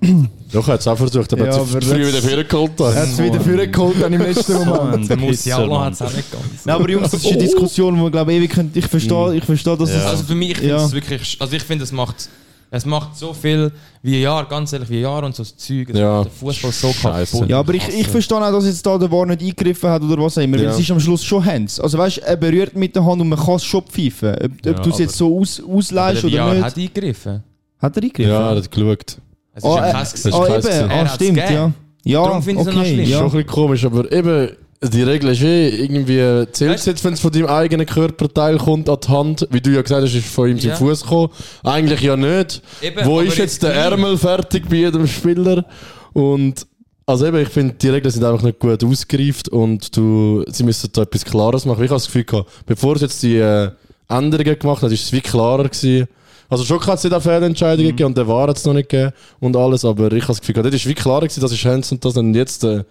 Doch, 0.52 0.68
er 0.68 0.74
hat 0.74 0.80
es 0.80 0.88
auch 0.88 0.96
versucht, 0.96 1.32
aber 1.32 1.46
Ja, 1.46 1.56
hat 1.58 1.66
sie 1.66 1.74
jetzt- 1.74 1.96
wieder 1.96 2.20
vorgeholt. 2.20 2.80
Er 2.80 2.94
hat 2.94 3.08
es 3.08 3.18
wieder 3.22 3.40
vorgeholt 3.40 3.96
dann 4.02 4.12
im 4.12 4.20
letzten 4.22 4.64
Moment. 4.64 5.08
Der 5.08 5.16
Musiala 5.16 5.84
hat 5.86 5.92
es 5.94 6.02
auch 6.02 6.12
nicht 6.14 6.30
ganz. 6.32 6.44
Nein, 6.66 6.74
aber 6.76 6.90
Jungs, 6.90 7.10
das 7.10 7.24
ist 7.24 7.30
eine 7.30 7.38
Diskussion, 7.38 8.02
die 8.04 8.10
glaube 8.10 8.32
ewig 8.34 8.50
könnte. 8.50 8.78
Ich 8.78 8.86
verstehe, 8.86 9.34
ich 9.36 9.44
verstehe, 9.44 9.76
dass 9.76 9.90
es. 9.90 10.04
Also 10.04 10.24
für 10.24 10.34
mich, 10.34 10.50
ich 10.60 10.62
Ja. 10.68 10.84
es 10.84 10.92
wirklich, 10.92 11.36
also 11.40 11.54
ich 11.56 11.62
finde, 11.62 11.84
es 11.84 11.92
macht, 11.92 12.28
es 12.74 12.86
macht 12.86 13.16
so 13.16 13.32
viel 13.34 13.70
wie 14.02 14.16
ein 14.16 14.22
Jahr, 14.22 14.48
ganz 14.48 14.72
ehrlich, 14.72 14.88
wie 14.90 14.96
ein 14.96 15.02
Jahr 15.02 15.22
und 15.22 15.34
so 15.36 15.42
das 15.42 15.56
Zeug. 15.56 15.90
Es 15.90 15.98
Ja. 15.98 16.16
macht 16.18 16.26
den 16.26 16.32
Fußball 16.32 16.72
so 16.72 16.92
kaputt. 17.00 17.48
Ja, 17.48 17.58
aber 17.60 17.74
ich, 17.74 17.86
ich 17.88 18.08
verstehe 18.08 18.38
auch, 18.38 18.50
dass 18.50 18.64
jetzt 18.64 18.84
da 18.84 18.96
der 18.98 19.10
War 19.12 19.26
nicht 19.26 19.42
eingegriffen 19.42 19.90
hat 19.90 20.02
oder 20.02 20.22
was 20.22 20.38
auch 20.38 20.42
immer, 20.42 20.56
weil 20.56 20.64
Ja. 20.64 20.70
es 20.70 20.78
ist 20.80 20.90
am 20.90 20.98
Schluss 20.98 21.22
schon 21.22 21.44
Hands. 21.44 21.78
Also 21.78 21.98
weißt 21.98 22.16
du, 22.16 22.20
er 22.22 22.36
berührt 22.36 22.74
mit 22.74 22.96
der 22.96 23.04
Hand 23.04 23.20
und 23.20 23.28
man 23.28 23.38
kann 23.38 23.56
es 23.56 23.64
schon 23.64 23.82
pfeifen. 23.82 24.34
Ob, 24.34 24.44
ob 24.44 24.66
Ja, 24.66 24.72
du 24.72 24.90
es 24.90 24.98
jetzt 24.98 25.16
so 25.16 25.38
aus, 25.38 25.62
ausleihst 25.62 26.22
der 26.24 26.30
oder 26.30 26.44
VR 26.46 26.54
nicht. 26.54 26.64
hat 26.64 26.76
eingegriffen. 26.78 27.42
Hat 27.78 27.96
er 27.96 28.02
eingegriffen? 28.02 28.32
Ja, 28.32 28.50
er 28.50 28.56
hat 28.56 28.70
geschaut. 28.70 29.18
Es 29.54 29.62
ist 29.62 29.64
Oh, 29.70 29.76
ja 29.76 29.86
äh, 29.88 29.92
Pass 29.92 30.14
ist 30.14 30.24
gewesen. 30.24 30.38
oh, 30.40 30.46
eben. 30.56 30.66
Er 30.66 30.90
ah, 31.02 31.08
stimmt, 31.08 31.34
gegeben. 31.36 31.54
ja. 31.54 31.72
Ja, 32.04 32.22
Darum 32.24 32.42
finde 32.42 32.62
ich 32.62 32.68
es 32.68 32.74
noch 32.74 32.80
okay, 32.82 32.94
schlimm. 32.94 33.08
ja. 33.10 33.16
Schon 33.18 33.26
ein 33.26 33.30
bisschen 33.32 33.46
komisch, 33.46 33.84
aber 33.84 34.10
eben, 34.12 34.48
die 34.82 35.02
Regel 35.02 35.30
ist 35.30 35.42
eh, 35.42 35.68
irgendwie 35.68 36.46
zählt 36.52 36.78
es 36.78 36.86
jetzt, 36.86 37.04
wenn 37.04 37.12
es 37.14 37.20
von 37.20 37.30
deinem 37.30 37.46
eigenen 37.46 37.86
Körperteil 37.86 38.58
kommt 38.58 38.88
an 38.88 38.98
die 39.02 39.08
Hand, 39.08 39.46
wie 39.50 39.60
du 39.60 39.70
ja 39.70 39.82
gesagt 39.82 40.02
hast, 40.02 40.14
ist 40.14 40.26
von 40.26 40.48
ihm 40.48 40.56
Ja. 40.56 40.70
sein 40.70 40.76
Fuß 40.76 41.02
gekommen. 41.02 41.30
Eigentlich 41.62 42.00
ja 42.00 42.16
nicht. 42.16 42.62
Eben, 42.80 43.04
Wo 43.06 43.20
ist 43.20 43.38
jetzt 43.38 43.62
der. 43.62 43.74
Ärmel 43.74 44.18
fertig 44.18 44.68
bei 44.68 44.76
jedem 44.76 45.06
Spieler? 45.06 45.64
Und 46.12 46.66
also 47.06 47.26
eben, 47.26 47.38
ich 47.38 47.48
finde, 47.48 47.74
die 47.74 47.88
Regeln 47.88 48.10
sind 48.12 48.24
einfach 48.24 48.42
nicht 48.42 48.58
gut 48.58 48.82
ausgereift 48.84 49.48
und 49.48 49.96
du, 49.96 50.44
sie 50.48 50.62
müssen 50.64 50.90
da 50.92 51.02
etwas 51.02 51.24
Klares 51.24 51.64
machen. 51.64 51.82
Ich 51.84 51.90
habe 51.90 51.96
das 51.96 52.06
Gefühl 52.06 52.24
gehabt, 52.24 52.50
bevor 52.66 52.96
es 52.96 53.02
jetzt 53.02 53.22
die 53.22 53.36
äh, 53.36 53.70
Änderungen 54.08 54.58
gemacht 54.58 54.82
hat, 54.82 54.92
ist 54.92 55.04
es 55.04 55.12
wie 55.12 55.20
klarer 55.20 55.64
gewesen. 55.68 56.06
Also 56.52 56.64
schon 56.64 56.86
hat 56.86 56.98
es 56.98 57.04
nicht 57.04 57.14
auch 57.14 57.22
Fehlentscheidungen 57.22 57.90
gegeben 57.92 58.08
und 58.08 58.16
der 58.18 58.28
war 58.28 58.46
es 58.50 58.64
noch 58.66 58.74
nicht 58.74 58.90
gegeben 58.90 59.12
und 59.40 59.56
alles, 59.56 59.84
aber 59.86 60.12
ich 60.12 60.22
habe 60.24 60.34
das 60.34 60.40
Gefühl 60.42 60.62
das 60.62 60.74
ist 60.74 60.86
wie 60.86 60.92
klarer 60.94 61.22
gewesen, 61.22 61.40
das 61.40 61.50
ist 61.50 61.64
Hands 61.64 61.90
und 61.90 62.04
das 62.04 62.16
und 62.16 62.34
jetzt 62.34 62.62
äh, 62.64 62.84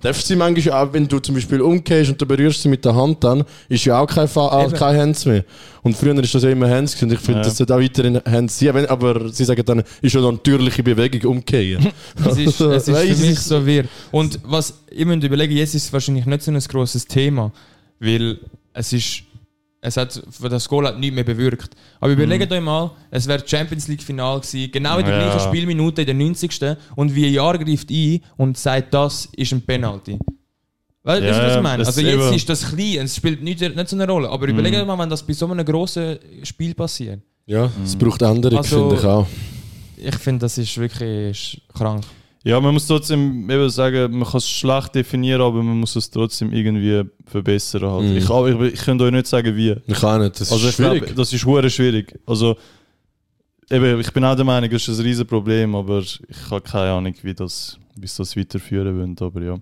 darfst 0.00 0.22
du 0.22 0.26
sie 0.28 0.36
manchmal 0.36 0.82
auch, 0.86 0.92
wenn 0.94 1.06
du 1.06 1.18
zum 1.18 1.34
Beispiel 1.34 1.60
umgehst 1.60 2.10
und 2.10 2.20
du 2.20 2.24
berührst 2.26 2.62
sie 2.62 2.68
mit 2.68 2.84
der 2.84 2.94
Hand 2.94 3.22
dann, 3.22 3.44
ist 3.68 3.84
ja 3.84 4.00
auch 4.00 4.06
kein, 4.06 4.26
Fa- 4.28 4.62
äh, 4.62 4.64
Eben. 4.64 4.72
kein 4.72 4.96
Hands 4.98 5.26
mehr. 5.26 5.44
Und 5.82 5.96
früher 5.96 6.16
ist 6.20 6.34
das 6.34 6.42
ja 6.42 6.50
immer 6.50 6.70
Hands 6.70 6.90
gewesen 6.90 7.10
und 7.10 7.14
ich 7.16 7.20
finde, 7.20 7.40
Ja. 7.40 7.44
das 7.44 7.56
sollte 7.58 7.74
auch 7.74 7.80
weiterhin 7.80 8.20
Hands 8.24 8.58
sein, 8.58 8.74
wenn, 8.74 8.86
aber 8.86 9.28
sie 9.30 9.44
sagen 9.44 9.62
dann, 9.66 9.82
ist 10.00 10.14
ja 10.14 10.20
eine 10.20 10.32
natürliche 10.32 10.82
Bewegung 10.82 11.30
umgehen. 11.32 11.86
Es 12.24 12.38
ist, 12.38 12.60
es 12.60 12.88
ist 12.88 12.96
für 13.20 13.26
mich 13.26 13.38
so 13.40 13.66
wir. 13.66 13.84
Und 14.10 14.38
was 14.44 14.74
ich 14.90 15.04
müsst 15.04 15.22
überlegen, 15.24 15.54
jetzt 15.54 15.74
ist 15.74 15.84
es 15.86 15.92
wahrscheinlich 15.92 16.24
nicht 16.24 16.42
so 16.42 16.50
ein 16.50 16.58
grosses 16.60 17.06
Thema, 17.06 17.52
weil 18.00 18.38
es 18.72 18.92
ist, 18.92 19.22
es 19.84 19.96
hat, 19.96 20.22
das 20.40 20.68
Goal 20.68 20.86
hat 20.86 20.98
nichts 20.98 21.14
mehr 21.14 21.24
bewirkt. 21.24 21.74
Aber 22.00 22.12
überlegt 22.12 22.50
euch 22.50 22.60
mal, 22.60 22.92
es 23.10 23.26
wäre 23.26 23.42
Champions 23.46 23.88
League 23.88 24.02
Final 24.02 24.40
gewesen, 24.40 24.70
genau 24.70 24.98
in 24.98 25.04
der 25.04 25.18
Ja. 25.18 25.24
gleichen 25.28 25.40
Spielminute, 25.48 26.02
in 26.02 26.06
der 26.06 26.14
90. 26.14 26.76
und 26.96 27.14
wie 27.14 27.26
ein 27.26 27.32
Jahr 27.34 27.58
greift 27.58 27.90
ein 27.90 28.20
und 28.36 28.56
sagt, 28.56 28.94
das 28.94 29.28
ist 29.36 29.52
ein 29.52 29.60
Penalty. 29.60 30.18
Weißt 31.02 31.20
du, 31.20 31.26
Ja, 31.26 31.42
was 31.48 31.56
ich 31.56 31.62
meine? 31.62 31.78
das 31.78 31.88
Also 31.88 32.00
jetzt 32.00 32.14
eben- 32.14 32.34
ist 32.34 32.48
das 32.48 32.70
klein, 32.70 33.04
es 33.04 33.16
spielt 33.16 33.42
nicht, 33.42 33.60
nicht 33.60 33.88
so 33.88 33.96
eine 33.96 34.06
Rolle. 34.06 34.30
Aber 34.30 34.46
überlegt 34.46 34.76
euch 34.76 34.86
mal, 34.86 34.96
wenn 34.96 35.10
das 35.10 35.22
bei 35.26 35.32
so 35.32 35.46
einem 35.50 35.64
grossen 35.66 36.16
Spiel 36.44 36.74
passiert. 36.74 37.20
Ja, 37.46 37.68
es 37.84 37.96
braucht 37.96 38.22
Änderung, 38.22 38.58
Also- 38.58 38.88
finde 38.88 38.94
ich 39.00 39.04
auch. 39.04 39.26
Ich 39.96 40.14
finde, 40.16 40.42
das 40.42 40.58
ist 40.58 40.78
wirklich 40.78 41.60
krank. 41.74 42.04
Ja, 42.44 42.60
man 42.60 42.74
muss 42.74 42.86
trotzdem 42.88 43.48
eben 43.48 43.70
sagen, 43.70 44.18
man 44.18 44.28
kann 44.28 44.38
es 44.38 44.48
schlecht 44.50 44.94
definieren, 44.96 45.42
aber 45.42 45.62
man 45.62 45.78
muss 45.78 45.94
es 45.94 46.10
trotzdem 46.10 46.52
irgendwie 46.52 47.02
verbessern. 47.26 47.88
Halt. 47.88 48.04
Mhm. 48.08 48.16
Ich, 48.16 48.28
aber 48.28 48.48
ich, 48.64 48.74
ich 48.74 48.80
könnte 48.80 49.04
euch 49.04 49.12
nicht 49.12 49.26
sagen, 49.28 49.54
wie. 49.56 49.76
Ich 49.86 50.02
auch 50.02 50.18
nicht, 50.18 50.40
das 50.40 50.50
Also 50.50 50.66
ist 50.68 50.70
ich 50.78 50.84
schwierig. 50.84 51.14
das 51.14 51.32
ist 51.32 51.44
hure 51.46 51.70
schwierig. 51.70 52.18
Also 52.26 52.56
eben, 53.70 54.00
ich 54.00 54.10
bin 54.12 54.24
auch 54.24 54.34
der 54.34 54.44
Meinung, 54.44 54.68
das 54.70 54.88
ist 54.88 54.98
ein 54.98 55.04
riesen 55.04 55.26
Problem, 55.26 55.74
aber 55.76 56.00
ich 56.00 56.18
habe 56.50 56.60
keine 56.62 56.90
Ahnung, 56.90 57.14
wie 57.22 57.32
das, 57.34 57.78
wie 57.96 58.06
sie 58.08 58.16
das 58.18 58.36
weiterführen 58.36 58.98
wollen. 58.98 59.16
Aber 59.20 59.40
ja. 59.40 59.56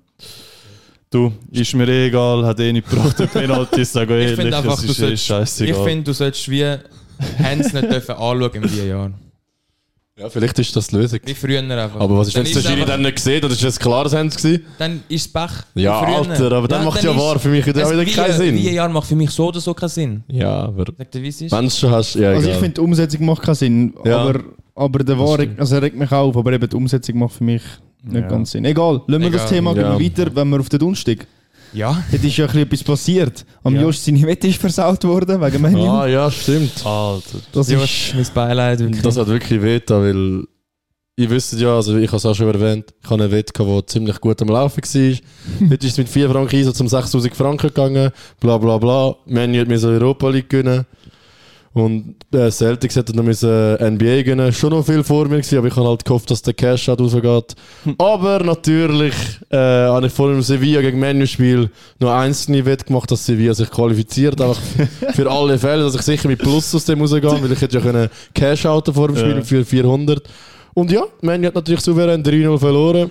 Du, 1.10 1.32
ist 1.50 1.74
mir 1.74 1.88
eh 1.88 2.06
egal, 2.06 2.46
hat 2.46 2.60
eh 2.60 2.72
nicht 2.72 2.88
gebracht, 2.88 3.18
den 3.18 3.28
Penalty, 3.28 3.84
sage 3.84 4.16
ich 4.16 4.24
Ich 4.24 4.30
ehrlich, 4.38 4.40
finde 4.42 4.56
einfach, 4.56 4.78
es 4.78 4.80
du 4.86 4.86
ist 4.86 4.98
eh 4.98 5.00
solltest, 5.02 5.22
ich 5.22 5.26
scheißegal. 5.26 5.84
finde, 5.84 6.04
du 6.04 6.12
solltest 6.14 6.48
wie 6.50 6.76
Hans 7.42 7.72
nicht 7.72 7.90
dürfen 7.90 8.12
anschauen 8.14 8.50
im 8.54 8.88
Jahr. 8.88 9.10
Ja, 10.20 10.28
vielleicht 10.28 10.58
ist 10.58 10.76
das 10.76 10.88
die 10.88 10.96
Lösung. 10.96 11.18
Wie 11.24 11.34
früher 11.34 11.60
einfach. 11.60 11.98
Aber 11.98 12.18
was 12.18 12.28
ist, 12.28 12.34
wenn 12.34 12.44
Dann 12.44 12.52
es 12.52 12.62
der 12.62 12.70
es 12.72 12.76
Schiri 12.76 12.86
dann 12.86 13.00
nicht 13.02 13.16
gesehen 13.16 13.42
oder 13.44 13.52
ist 13.54 13.64
das 13.64 13.78
ein 13.78 13.82
klares 13.82 14.12
Ende 14.12 14.36
gewesen? 14.36 14.64
Dann 14.78 15.02
ist 15.08 15.26
es 15.26 15.32
Pech. 15.32 15.50
Ja. 15.76 16.00
Alter, 16.00 16.52
aber 16.52 16.68
dann 16.68 16.84
macht 16.84 17.02
ja 17.02 17.10
ist- 17.12 17.18
wahr 17.18 17.38
für 17.38 17.48
mich 17.48 17.64
wieder 17.66 17.82
es- 17.82 17.90
wieder 17.90 18.04
wie- 18.04 18.10
keinen 18.12 18.36
Sinn. 18.36 18.54
Wie 18.54 18.68
ein 18.68 18.74
Jahr 18.74 18.88
macht 18.90 19.08
für 19.08 19.16
mich 19.16 19.30
so 19.30 19.48
oder 19.48 19.60
so 19.60 19.72
keinen 19.72 19.88
Sinn. 19.88 20.24
Ja, 20.28 20.64
aber 20.64 20.84
es 20.88 21.40
wenn 21.40 21.60
du 21.60 21.66
es 21.66 21.78
schon 21.78 21.90
hast, 21.90 22.14
ja, 22.16 22.30
Also 22.32 22.48
ich 22.50 22.56
finde, 22.56 22.72
die 22.72 22.80
Umsetzung 22.80 23.24
macht 23.24 23.42
keinen 23.42 23.54
Sinn. 23.54 23.94
Ja. 24.04 24.18
Aber, 24.18 24.40
aber 24.74 24.98
der 25.04 25.18
Wahre, 25.18 25.48
also 25.56 25.74
er 25.76 25.82
regt 25.82 25.96
mich 25.96 26.12
auf, 26.12 26.36
aber 26.36 26.52
eben 26.52 26.68
die 26.68 26.76
Umsetzung 26.76 27.18
macht 27.18 27.34
für 27.34 27.44
mich 27.44 27.62
nicht 28.02 28.14
Ja. 28.22 28.28
ganz 28.28 28.50
Sinn. 28.50 28.64
Egal, 28.66 29.00
lassen 29.06 29.22
wir 29.22 29.30
das 29.30 29.42
Egal. 29.42 29.48
Thema 29.48 29.74
Ja. 29.76 29.98
weiter, 30.00 30.34
wenn 30.34 30.48
wir 30.50 30.60
auf 30.60 30.68
den 30.68 30.78
Donnerstag. 30.80 31.26
Ja. 31.72 32.02
Dort 32.10 32.24
ist 32.24 32.36
ja 32.36 32.44
ein 32.44 32.48
bisschen 32.48 32.62
etwas 32.62 32.84
passiert. 32.84 33.46
Am 33.62 33.74
Ja. 33.74 33.82
Josh 33.82 33.98
seine 33.98 34.22
Wette 34.22 34.48
ist 34.48 34.60
versaut 34.60 35.04
worden, 35.04 35.40
wegen 35.40 35.62
Menu. 35.62 35.88
Ah, 35.88 36.06
ja, 36.06 36.30
stimmt. 36.30 36.84
Alter. 36.84 37.38
das 37.52 37.70
Josh, 37.70 38.08
ist... 38.08 38.14
mein 38.14 38.26
Beileid. 38.34 38.80
Wirklich. 38.80 39.02
Das 39.02 39.16
hat 39.16 39.28
wirklich 39.28 39.62
weh 39.62 39.80
da, 39.84 40.00
weil 40.00 40.44
ihr 41.16 41.30
wisst 41.30 41.52
ja, 41.60 41.76
also 41.76 41.96
ich 41.98 42.08
habe 42.08 42.16
es 42.16 42.26
auch 42.26 42.34
schon 42.34 42.48
erwähnt, 42.48 42.94
ich 43.02 43.10
habe 43.10 43.22
eine 43.22 43.30
Wette, 43.32 43.52
gehabt, 43.52 43.90
die 43.90 43.92
ziemlich 43.92 44.20
gut 44.20 44.40
am 44.42 44.48
Laufen 44.48 44.82
war. 44.82 45.18
Dort 45.68 45.84
ist 45.84 45.92
es 45.92 45.98
mit 45.98 46.08
4 46.08 46.30
Franken 46.30 46.56
Einsatz 46.56 46.80
um 46.80 46.88
6000 46.88 47.36
Franken 47.36 47.68
gegangen, 47.68 48.10
bla 48.40 48.56
bla 48.58 48.78
bla. 48.78 49.14
Menu 49.26 49.60
hat 49.60 49.68
mir 49.68 49.78
so 49.78 49.88
Europa 49.88 50.28
League 50.30 50.48
gewinnen. 50.48 50.86
Und 51.72 52.16
äh, 52.34 52.50
Celtics 52.50 52.96
hätte 52.96 53.14
noch 53.14 53.22
müssen 53.22 53.48
äh, 53.48 53.90
NBA 53.90 54.22
gewinnen. 54.22 54.52
Schon 54.52 54.70
noch 54.70 54.84
viel 54.84 55.04
vor 55.04 55.26
mir 55.28 55.36
gewesen, 55.36 55.56
aber 55.58 55.68
ich 55.68 55.76
habe 55.76 55.86
halt 55.86 56.04
gehofft, 56.04 56.28
dass 56.30 56.42
der 56.42 56.52
Cash 56.52 56.88
out 56.88 57.00
rausgeht. 57.00 57.54
aber 57.96 58.40
natürlich 58.42 59.14
äh, 59.50 59.56
habe 59.56 60.08
ich 60.08 60.12
vor 60.12 60.30
dem 60.32 60.42
Sevilla 60.42 60.80
gegen 60.80 60.98
Menu 60.98 61.26
Spiel 61.26 61.70
noch 62.00 62.10
einzelne 62.10 62.64
Wette 62.64 62.86
gemacht, 62.86 63.08
dass 63.12 63.24
Sevilla 63.24 63.54
sich 63.54 63.70
qualifiziert. 63.70 64.40
Einfach 64.40 64.60
für 65.14 65.30
alle 65.30 65.58
Fälle, 65.58 65.84
dass 65.84 65.94
ich 65.94 66.02
sicher 66.02 66.26
mit 66.26 66.40
Plus 66.40 66.74
aus 66.74 66.86
dem 66.86 67.00
rausgehe, 67.00 67.22
weil 67.22 67.52
ich 67.52 67.60
hätte 67.60 67.76
ja 67.78 67.82
können 67.84 68.08
Cash 68.34 68.66
outen 68.66 68.92
vor 68.92 69.06
dem 69.06 69.16
Spiel 69.16 69.36
Ja. 69.36 69.42
für 69.42 69.64
400. 69.64 70.22
Und 70.74 70.90
ja, 70.90 71.02
Menu 71.20 71.46
hat 71.48 71.54
natürlich 71.54 71.80
souverän 71.82 72.22
3-0 72.24 72.58
verloren. 72.58 73.10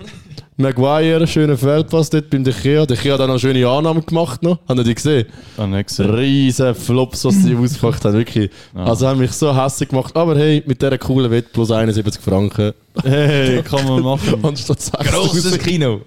Maguire, 0.60 1.26
schöner 1.26 1.56
Feldpass 1.56 2.10
dort 2.10 2.30
beim 2.30 2.44
De 2.44 2.52
Gea. 2.52 2.86
De 2.86 2.96
Gea 2.96 3.14
hat 3.14 3.20
auch 3.20 3.26
noch 3.26 3.34
eine 3.34 3.38
schöne 3.40 3.66
Annahme 3.66 4.02
gemacht. 4.02 4.42
Noch. 4.42 4.58
Ihr 4.68 4.84
die 4.84 4.94
gesehen? 4.94 5.26
Dann 5.56 5.70
nicht 5.70 5.88
gesehen. 5.88 6.10
Riesen 6.10 6.74
Flops, 6.74 7.24
was 7.24 7.34
sie 7.42 7.56
ausgepackt 7.56 8.04
haben. 8.04 8.14
Wirklich. 8.14 8.50
Also 8.74 9.08
haben 9.08 9.20
mich 9.20 9.32
so 9.32 9.54
hässlich 9.56 9.88
gemacht. 9.88 10.14
Aber 10.16 10.36
hey, 10.36 10.62
mit 10.66 10.80
dieser 10.82 10.98
coolen 10.98 11.30
Wette 11.30 11.48
plus 11.52 11.70
71 11.70 12.22
Franken. 12.22 12.72
Hey, 13.02 13.62
kann 13.62 13.86
man 13.86 14.02
machen. 14.02 14.38
Anstatt 14.42 14.80
6000. 14.80 15.10
Grosses 15.12 15.58
Kino. 15.58 16.02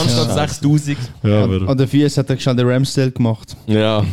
Anstatt 0.00 0.32
6000. 0.34 0.96
Ja, 1.22 1.44
aber, 1.44 1.68
An 1.68 1.76
der 1.78 1.86
Fies 1.88 2.16
hat 2.16 2.30
er 2.30 2.38
schnell 2.38 2.56
den 2.56 2.68
Ramsdale 2.68 3.10
gemacht. 3.12 3.56
ja. 3.66 4.04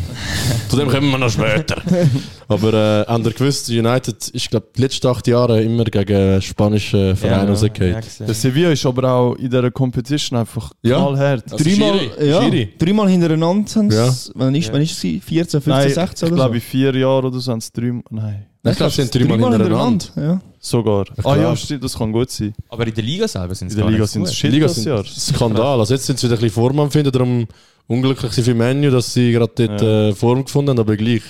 Zu 0.70 0.76
dem 0.78 0.88
kommen 0.90 1.10
wir 1.12 1.18
noch 1.18 1.30
später. 1.32 1.82
aber 2.48 2.74
äh, 2.74 3.06
habt 3.08 3.26
ihr 3.26 3.32
gewusst, 3.34 3.70
United 3.70 4.28
ist, 4.30 4.50
glaube 4.50 4.68
die 4.76 4.82
letzten 4.82 5.08
acht 5.08 5.26
Jahre 5.28 5.62
immer 5.64 5.84
gegen 5.86 6.42
spanische 6.42 7.16
Vereine 7.16 7.50
rausgefallen. 7.50 8.04
Der 8.20 8.34
Sevilla 8.36 8.70
ist 8.72 8.86
aber 8.86 9.12
auch 9.12 9.36
in 9.36 9.50
dieser 9.50 9.72
Competition 9.72 10.38
einfach 10.40 10.72
Ja. 10.84 10.98
knallhart. 10.98 11.52
Also 11.52 11.64
Dreimal, 11.64 12.00
Schiri. 12.00 12.30
ja, 12.30 12.42
Schiri. 12.44 12.70
dreimal 12.78 13.10
hintereinander 13.10 13.72
haben 13.76 13.90
Ja. 13.92 14.12
sie, 14.12 14.32
wann 14.36 14.54
ist, 14.56 14.72
wann 14.72 14.82
ist 14.82 14.92
es? 14.92 15.02
gewesen? 15.02 15.22
14, 15.22 15.62
15, 15.62 15.72
Nein, 15.74 15.94
16 15.94 16.28
ich 16.28 16.32
oder 16.34 16.36
glaube, 16.36 16.50
so? 16.52 16.56
in 16.56 16.62
vier 16.62 16.96
Jahren 16.96 17.26
oder 17.26 17.40
so 17.40 17.52
haben 17.52 17.58
es 17.60 17.72
drei... 17.72 17.94
Nein, 18.12 18.46
Ich 18.68 18.78
glaube, 18.78 18.92
sie 18.92 19.02
sind 19.04 19.16
dreimal 19.16 19.52
hintereinander. 19.52 20.06
Ja. 20.16 20.42
Sogar. 20.60 21.06
Ah 21.24 21.36
ja, 21.36 21.56
stimmt, 21.56 21.84
das 21.84 21.98
kann 21.98 22.12
gut 22.12 22.30
sein. 22.32 22.54
Aber 22.70 22.86
in 22.86 22.94
der 22.94 23.04
Liga 23.04 23.28
selber 23.28 23.56
sind 23.56 23.68
In 23.72 23.78
es 23.78 23.84
der 23.84 23.90
Liga 23.92 24.08
sind 24.08 24.28
Die 24.30 24.34
shit 24.36 24.52
Liga 24.52 24.68
das 24.68 24.76
sind 24.76 24.86
Jahr. 24.88 25.04
Skandal. 25.06 25.80
Also 25.80 25.94
jetzt 25.94 26.06
sind 26.06 26.20
sie 26.20 26.28
wieder 26.28 26.36
ein 26.38 26.42
bisschen 26.42 26.56
Form 26.62 26.80
am 26.80 26.92
finden, 26.92 27.12
darum 27.12 27.48
unglücklich 27.88 28.32
sind 28.34 28.44
für 28.44 28.54
Menu, 28.54 28.92
dass 28.92 29.14
sie 29.14 29.32
gerade 29.32 29.52
dort 29.56 29.82
Ja. 29.82 30.10
äh, 30.10 30.14
Form 30.14 30.44
gefunden 30.46 30.72
haben, 30.72 30.80
aber 30.80 30.96
gleich. 30.98 31.24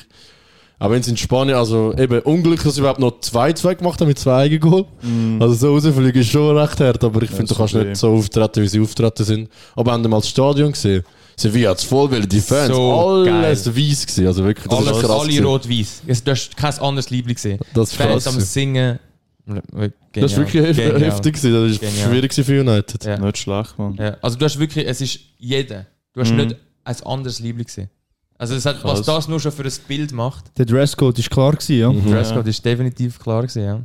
Auch 0.81 0.89
wenn 0.91 1.03
sie 1.03 1.11
in 1.11 1.17
Spanien, 1.17 1.57
also 1.57 1.93
eben 1.97 2.19
unglücklich, 2.21 2.63
dass 2.63 2.75
sie 2.75 2.79
überhaupt 2.79 3.01
noch 3.01 3.19
2-2 3.19 3.75
gemacht 3.75 3.99
haben 3.99 4.07
mit 4.07 4.17
zwei 4.17 4.43
Eigengoal. 4.43 4.85
Also 5.39 5.53
so 5.53 5.73
rausfliegen 5.73 6.21
ist 6.21 6.29
schon 6.29 6.57
recht 6.57 6.79
hart, 6.79 7.03
aber 7.03 7.21
ich 7.21 7.29
finde, 7.29 7.47
du 7.47 7.55
kannst 7.55 7.75
okay. 7.75 7.85
nicht 7.89 7.97
so 7.97 8.13
auftreten, 8.13 8.63
wie 8.63 8.67
sie 8.69 8.79
auftreten 8.79 9.25
sind. 9.25 9.49
Aber 9.75 9.91
haben 9.91 10.03
wir 10.03 10.09
mal 10.09 10.19
das 10.21 10.29
Stadion 10.29 10.71
gesehen? 10.71 11.03
Sevilla 11.35 11.71
hat 11.71 11.79
es 11.79 11.83
voll, 11.83 12.09
weil 12.11 12.25
die 12.25 12.39
Fans, 12.39 12.73
So 12.73 12.93
alles 12.93 13.65
weiss 13.67 14.05
gewesen. 14.05 14.27
Also 14.27 14.43
wirklich, 14.45 14.67
das 14.67 14.77
Alles, 14.77 14.97
ist 14.97 15.03
krass. 15.03 15.21
alle 15.21 15.43
rot-weiß. 15.43 16.01
Du 16.23 16.31
hast 16.31 16.55
kein 16.57 16.79
anderes 16.79 17.09
Liebling 17.09 17.35
gesehen. 17.35 17.59
Das 17.73 17.91
ist 17.91 17.95
Fans 17.97 18.23
krass. 18.23 18.27
am 18.27 18.33
gewesen. 18.35 18.99
Singen. 19.55 19.93
Das 20.13 20.31
ist 20.31 20.37
wirklich 20.37 20.77
Genial. 20.77 21.01
heftig 21.01 21.35
gewesen. 21.35 21.53
Das 21.53 21.71
ist 21.71 21.79
Genial. 21.81 22.09
schwierig 22.09 22.33
für 22.33 22.61
United. 22.61 23.03
Ja. 23.05 23.17
Nicht 23.19 23.37
schlecht, 23.37 23.77
Mann. 23.77 23.95
Ja. 23.95 24.17
Also 24.21 24.37
du 24.37 24.45
hast 24.45 24.59
wirklich, 24.59 24.87
es 24.87 25.01
ist 25.01 25.19
jeder. 25.37 25.85
Du 26.13 26.21
hast 26.21 26.31
Mhm. 26.31 26.37
nicht 26.37 26.55
ein 26.83 26.95
anderes 27.05 27.39
Liebling 27.39 27.65
gesehen. 27.65 27.89
Also 28.37 28.55
es 28.55 28.65
hat, 28.65 28.83
was 28.83 29.01
das 29.01 29.27
nur 29.27 29.39
schon 29.39 29.51
für 29.51 29.63
ein 29.63 29.71
Bild 29.87 30.13
macht. 30.13 30.57
Der 30.57 30.65
Dresscode 30.65 31.19
ist 31.19 31.29
klar 31.29 31.51
gewesen, 31.51 31.77
ja. 31.77 31.91
Mhm. 31.91 32.09
Dresscode 32.09 32.47
ist 32.47 32.63
definitiv 32.63 33.19
klar 33.19 33.41
gewesen, 33.41 33.63
ja. 33.63 33.81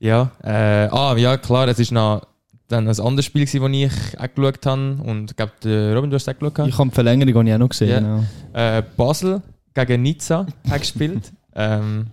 Ja, 0.00 0.32
äh, 0.42 0.88
ah, 0.90 1.14
ja 1.16 1.36
klar, 1.36 1.68
es 1.68 1.78
ist 1.78 1.92
noch 1.92 2.22
dann 2.66 2.88
ein 2.88 3.00
anderes 3.00 3.26
Spiel 3.26 3.44
gewesen, 3.46 3.60
das 3.88 3.92
ich 3.92 4.18
auch 4.18 4.34
geschaut 4.34 4.66
habe 4.66 4.96
und 5.04 5.30
ich 5.30 5.36
glaube, 5.36 5.52
der 5.62 5.94
Robin, 5.94 6.10
du 6.10 6.16
hast 6.16 6.26
es 6.26 6.34
auch 6.34 6.38
geschaut. 6.38 6.66
Ich 6.66 6.76
habe 6.78 6.88
die 6.88 6.94
Verlängerung 6.94 7.34
habe 7.34 7.48
ich 7.48 7.54
auch 7.54 7.58
noch 7.58 7.68
gesehen. 7.68 7.88
Ja. 7.90 8.00
Genau. 8.00 8.24
Äh, 8.78 8.82
Basel 8.96 9.42
gegen 9.74 10.02
Nizza 10.02 10.46
hat 10.68 10.80
gespielt. 10.80 11.32
ähm, 11.54 12.06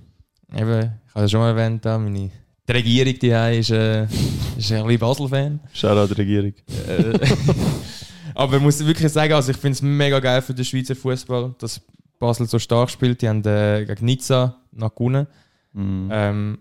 eben, 0.56 0.92
ich 1.08 1.16
habe 1.16 1.26
es 1.26 1.32
schon 1.32 1.40
mal 1.40 1.50
erwähnt, 1.50 1.86
da, 1.86 1.98
meine, 1.98 2.32
die 2.68 2.72
Regierung 2.72 3.20
die 3.20 3.60
ist, 3.60 3.72
äh, 3.72 4.04
ist 4.04 4.72
ein 4.72 4.86
bisschen 4.86 5.00
Basel-Fan. 5.00 5.60
Shoutout 5.74 6.14
die 6.14 6.22
Regierung. 6.22 6.54
Äh, 6.88 7.20
Aber 8.36 8.58
ich 8.58 8.62
muss 8.62 8.86
wirklich 8.86 9.12
sagen, 9.12 9.34
also 9.34 9.52
ich 9.52 9.58
finde 9.58 9.74
es 9.74 9.82
mega 9.82 10.20
geil 10.20 10.42
für 10.42 10.54
den 10.54 10.64
Schweizer 10.64 10.96
Fußball, 10.96 11.56
dass 11.58 11.82
Basel 12.20 12.48
so 12.48 12.60
stark 12.60 12.90
spielt. 12.90 13.22
Die 13.22 13.28
haben 13.28 13.44
äh, 13.46 13.86
gegen 13.86 14.06
Nizza 14.06 14.56
noch 14.72 14.94
gewonnen. 14.94 15.28
Mhm. 15.74 16.10
Ähm, 16.12 16.58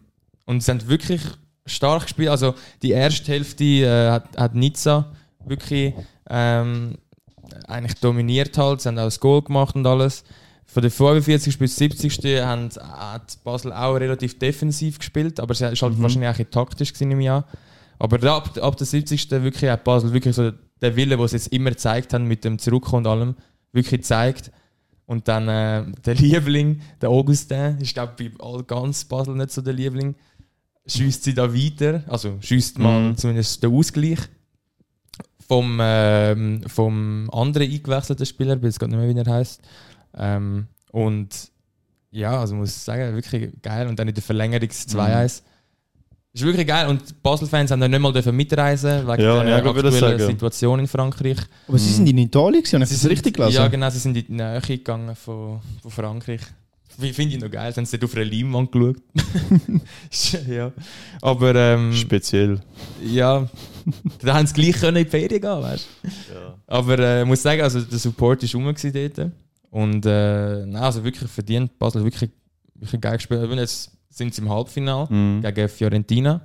und 0.47 0.63
sie 0.63 0.71
haben 0.71 0.89
wirklich 0.89 1.21
stark 1.67 2.03
gespielt. 2.03 2.31
Also 2.31 2.55
die 2.83 2.93
erste 2.93 3.31
Hälfte 3.31 3.65
äh, 3.65 4.11
hat, 4.11 4.37
hat 4.37 4.55
Nizza 4.55 5.13
wirklich 5.45 5.95
ähm, 6.31 6.97
eigentlich 7.67 8.01
dominiert 8.01 8.57
halt. 8.57 8.81
Sie 8.81 8.89
haben 8.89 8.99
auch 8.99 9.05
das 9.05 9.21
Goal 9.21 9.43
gemacht 9.43 9.75
und 9.77 9.87
alles. 9.87 10.25
Von 10.71 10.83
der 10.83 10.91
45. 10.91 11.59
bis 11.59 11.77
70. 11.77 12.43
Haben, 12.43 12.69
hat 12.79 13.43
Basel 13.43 13.73
auch 13.73 13.95
relativ 13.95 14.39
defensiv 14.39 14.99
gespielt, 14.99 15.41
aber 15.41 15.53
es 15.53 15.63
war 15.63 15.71
halt 15.71 15.81
wahrscheinlich 16.03 16.29
auch 16.29 16.39
ein 16.39 16.51
taktisch 16.51 16.93
im 17.01 17.21
Jahr. 17.21 17.47
Aber 17.99 18.23
ab, 18.31 18.57
ab 18.61 18.77
der 18.77 18.87
70. 18.87 19.31
wirklich 19.31 19.71
hat 19.71 19.83
Basel 19.83 20.13
wirklich 20.13 20.37
so 20.37 20.53
den 20.83 20.97
Willen, 20.97 21.19
den 21.19 21.29
sie 21.29 21.37
jetzt 21.37 21.49
immer 21.49 21.71
gezeigt 21.71 22.13
haben 22.13 22.27
mit 22.27 22.45
dem 22.45 22.59
Zurückkommen 22.59 23.07
und 23.07 23.11
allem, 23.11 23.35
wirklich 23.73 24.03
gezeigt. 24.03 24.53
Und 25.07 25.27
dann 25.27 25.49
äh, 25.49 25.87
der 26.05 26.15
Liebling, 26.15 26.83
der 27.01 27.09
Augustin, 27.09 27.79
ist 27.81 27.95
glaube 27.95 28.13
bei 28.19 28.31
all 28.45 28.63
ganz 28.63 29.07
Basel 29.07 29.35
nicht 29.35 29.51
so 29.51 29.63
der 29.63 29.73
Liebling, 29.73 30.15
schießt 30.87 31.25
sie 31.25 31.35
da 31.35 31.53
weiter, 31.53 32.05
also 32.09 32.37
schießt 32.41 32.79
mal 32.79 33.17
zumindest 33.17 33.63
den 33.63 33.73
Ausgleich 33.73 34.19
vom, 35.47 35.79
ähm, 35.81 36.63
vom 36.67 37.31
anderen 37.33 37.71
eingewechselten 37.71 38.27
Spieler, 38.27 38.57
ich 38.57 38.63
weiß 38.63 38.79
gar 38.79 38.87
nicht 38.87 38.99
mehr, 38.99 39.09
wie 39.09 39.19
er 39.19 39.35
heißt. 39.35 39.63
Ähm, 40.19 40.67
und 40.93 41.29
ja, 42.11 42.41
also 42.41 42.55
muss 42.55 42.71
ich 42.71 42.83
sagen, 42.83 43.15
wirklich 43.15 43.51
geil. 43.63 43.87
Und 43.87 43.99
dann 43.99 44.09
in 44.09 44.15
der 44.15 44.23
Verlängerung 44.23 44.69
das 44.69 44.89
2-1. 44.89 45.43
Ist 46.33 46.45
wirklich 46.45 46.67
geil. 46.67 46.89
Und 46.89 47.23
Basel-Fans 47.23 47.71
haben 47.71 47.81
dann 47.81 47.91
nicht 47.91 48.01
mal 48.01 48.13
dürfen 48.13 48.37
mitreisen 48.37 49.07
wegen 49.09 49.23
Ja, 49.23 49.43
der 49.43 49.49
ja, 49.59 49.65
aktuellen. 49.65 50.19
Situation 50.21 50.79
in 50.79 50.87
Frankreich. 50.87 51.39
Aber 51.67 51.79
sie 51.79 51.93
sind 51.93 52.07
in 52.09 52.19
Italien 52.19 52.63
gewesen, 52.63 52.81
das 52.81 52.91
sind- 52.91 53.11
richtig 53.11 53.35
gelesen? 53.37 53.55
Ja, 53.57 53.69
genau, 53.69 53.91
sie 53.91 53.99
sind 53.99 54.17
in 54.17 54.27
die 54.27 54.33
Nähe 54.33 54.61
gegangen 54.61 55.17
von, 55.17 55.61
von 55.83 55.91
Frankreich. 55.91 56.41
Finde 56.99 57.35
ich 57.37 57.41
noch 57.41 57.51
geil, 57.51 57.73
sie 57.73 57.81
haben 57.81 57.89
dort 57.91 58.05
auf 58.05 58.15
einer 58.17 58.25
Leinwand 58.25 58.73
geschaut. 58.73 58.97
ja. 60.49 60.73
Aber 61.23 61.55
ähm, 61.55 61.93
Speziell. 61.93 62.61
ja, 63.05 63.49
da 64.21 64.35
haben 64.35 64.47
sie 64.49 64.55
gleich 64.55 64.81
können 64.81 64.97
in 64.97 65.05
die 65.05 65.11
Ferien 65.11 65.41
gehen, 65.41 65.63
weißt 65.63 65.89
du? 66.03 66.39
Aber 66.67 66.99
äh, 66.99 67.21
ich 67.23 67.27
muss 67.27 67.41
sagen, 67.41 67.63
also 67.63 67.81
der 67.81 67.99
Support 68.01 68.43
war 68.43 68.61
rum 68.61 68.75
dort. 68.75 69.31
Und 69.71 70.07
äh, 70.07 70.65
nein, 70.67 70.77
also 70.83 71.05
wirklich 71.05 71.31
verdient, 71.31 71.79
Basel 71.79 72.03
wirklich, 72.05 72.31
wirklich 72.75 73.01
geil 73.01 73.17
gespielt. 73.17 73.43
Und 73.51 73.59
jetzt 73.59 73.91
sind 74.11 74.35
sie 74.35 74.43
im 74.43 74.49
Halbfinale 74.49 75.07
Mhm. 75.13 75.43
gegen 75.43 75.69
Fiorentina. 75.69 76.41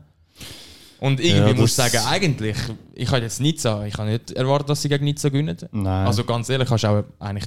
Und 0.99 1.19
irgendwie 1.19 1.51
Ja, 1.51 1.53
muss 1.53 1.71
ich 1.71 1.75
sagen, 1.75 1.97
eigentlich, 2.07 2.55
ich 2.95 3.09
habe 3.11 3.21
jetzt 3.21 3.41
Nizza, 3.41 3.85
ich 3.85 3.93
habe 3.95 4.09
nicht 4.09 4.31
erwartet, 4.31 4.69
dass 4.69 4.81
sie 4.81 4.89
gegen 4.89 5.03
Nizza 5.05 5.29
gewinnen. 5.29 5.57
Nein. 5.71 6.07
Also 6.07 6.23
ganz 6.23 6.49
ehrlich, 6.49 6.67
kannst 6.69 6.85
du 6.85 6.87
auch 6.89 7.03
eigentlich, 7.19 7.45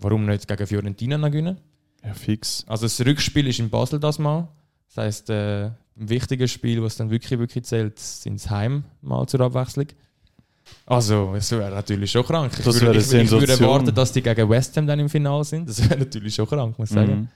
warum 0.00 0.24
nicht 0.24 0.48
gegen 0.48 0.66
Fiorentina 0.66 1.18
noch 1.18 1.30
gewinnen? 1.30 1.58
ja, 2.02 2.12
fix. 2.14 2.64
Also 2.66 2.84
das 2.86 3.00
Rückspiel 3.00 3.46
ist 3.46 3.58
in 3.58 3.70
Basel 3.70 3.98
das 3.98 4.18
Mal. 4.18 4.48
Das 4.88 5.04
heisst, 5.04 5.30
äh, 5.30 5.64
ein 5.66 6.08
wichtiges 6.08 6.50
Spiel, 6.50 6.82
was 6.82 6.96
dann 6.96 7.10
wirklich, 7.10 7.38
wirklich 7.38 7.64
zählt, 7.64 7.98
sind 7.98 8.34
das 8.42 8.50
Heim 8.50 8.84
mal 9.00 9.26
zur 9.26 9.40
Abwechslung. 9.40 9.86
Also, 10.86 11.34
es 11.36 11.50
wäre 11.50 11.70
natürlich 11.70 12.10
schon 12.10 12.24
krank. 12.24 12.52
Ich, 12.58 12.64
Das 12.64 12.80
würde, 12.80 12.98
ich, 12.98 13.12
ich 13.12 13.30
würde 13.30 13.52
erwarten, 13.52 13.94
dass 13.94 14.12
die 14.12 14.22
gegen 14.22 14.48
West 14.48 14.76
Ham 14.76 14.86
dann 14.86 14.98
im 15.00 15.08
Finale 15.08 15.44
sind. 15.44 15.68
Das 15.68 15.88
wäre 15.88 15.98
natürlich 15.98 16.34
schon 16.34 16.46
krank, 16.46 16.78
muss 16.78 16.90
ich 16.90 16.94
sagen. 16.94 17.12
Mhm. 17.20 17.28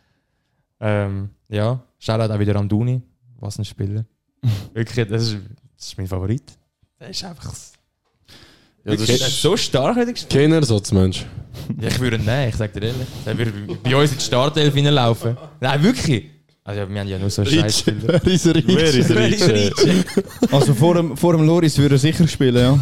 Ähm, 0.80 1.30
ja, 1.48 1.80
Shoutout 1.98 2.32
auch 2.32 2.38
wieder 2.38 2.56
an 2.56 2.68
Duni. 2.68 3.02
Was 3.40 3.58
ein 3.58 3.64
Spieler. 3.64 4.04
Wirklich, 4.74 5.08
das 5.08 5.22
ist, 5.22 5.36
das 5.76 5.86
ist 5.86 5.98
mein 5.98 6.06
Favorit. 6.06 6.42
Der 7.00 7.10
ist 7.10 7.24
einfach 7.24 7.52
Ja, 8.84 8.94
das 8.96 9.08
ist 9.08 9.42
so 9.42 9.56
stark 9.56 9.96
hat 9.96 10.06
er 10.06 10.12
gespielt. 10.12 10.42
Kein 10.42 10.52
Ersatzmensch. 10.52 11.24
Ja, 11.80 11.88
ich 11.88 11.98
würde 11.98 12.16
ihn 12.16 12.24
nehmen, 12.24 12.48
ich 12.48 12.56
sag 12.56 12.72
dir 12.72 12.82
ehrlich. 12.82 13.06
Der 13.26 13.36
würde 13.36 13.52
bei 13.82 13.96
uns 13.96 14.12
in 14.12 14.18
die 14.18 14.24
Startelf 14.24 14.74
reinlaufen. 14.74 15.36
Nein, 15.60 15.82
wirklich. 15.82 16.30
Also 16.68 16.86
wir 16.88 17.00
haben 17.00 17.08
ja 17.08 17.18
nur 17.18 17.30
so 17.30 17.44
Scheißspieler. 17.46 18.20
Wer 18.24 18.94
ist 18.94 19.10
Ricci? 19.10 19.70
Also 20.52 20.74
vor 20.74 20.94
dem, 20.96 21.16
vor 21.16 21.32
dem 21.32 21.46
Loris 21.46 21.78
würde 21.78 21.94
er 21.94 21.98
sicher 21.98 22.28
spielen, 22.28 22.56
ja. 22.56 22.78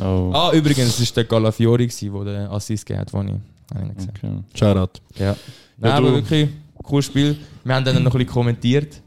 Oh, 0.04 0.32
Ah, 0.34 0.50
übrigens, 0.52 0.98
es 0.98 1.10
war 1.10 1.14
der 1.14 1.24
Galafiori, 1.24 1.86
der 1.86 2.24
den 2.24 2.46
Assist 2.48 2.84
gegeben 2.86 3.00
hat, 3.06 3.12
den 3.12 3.28
ich, 3.28 3.76
habe 3.76 3.86
ich 3.88 3.96
gesehen. 3.96 4.12
okay. 4.16 4.58
Shoutout. 4.58 5.00
Ja. 5.16 5.36
Nein, 5.78 5.90
Ja, 5.90 5.96
aber 5.98 6.08
du- 6.08 6.14
wirklich 6.16 6.48
cooles 6.82 7.04
Spiel. 7.06 7.36
Wir 7.62 7.74
haben 7.76 7.84
dann 7.84 8.02
noch 8.02 8.12
ein 8.12 8.18
bisschen 8.18 8.26
kommentiert. 8.34 9.00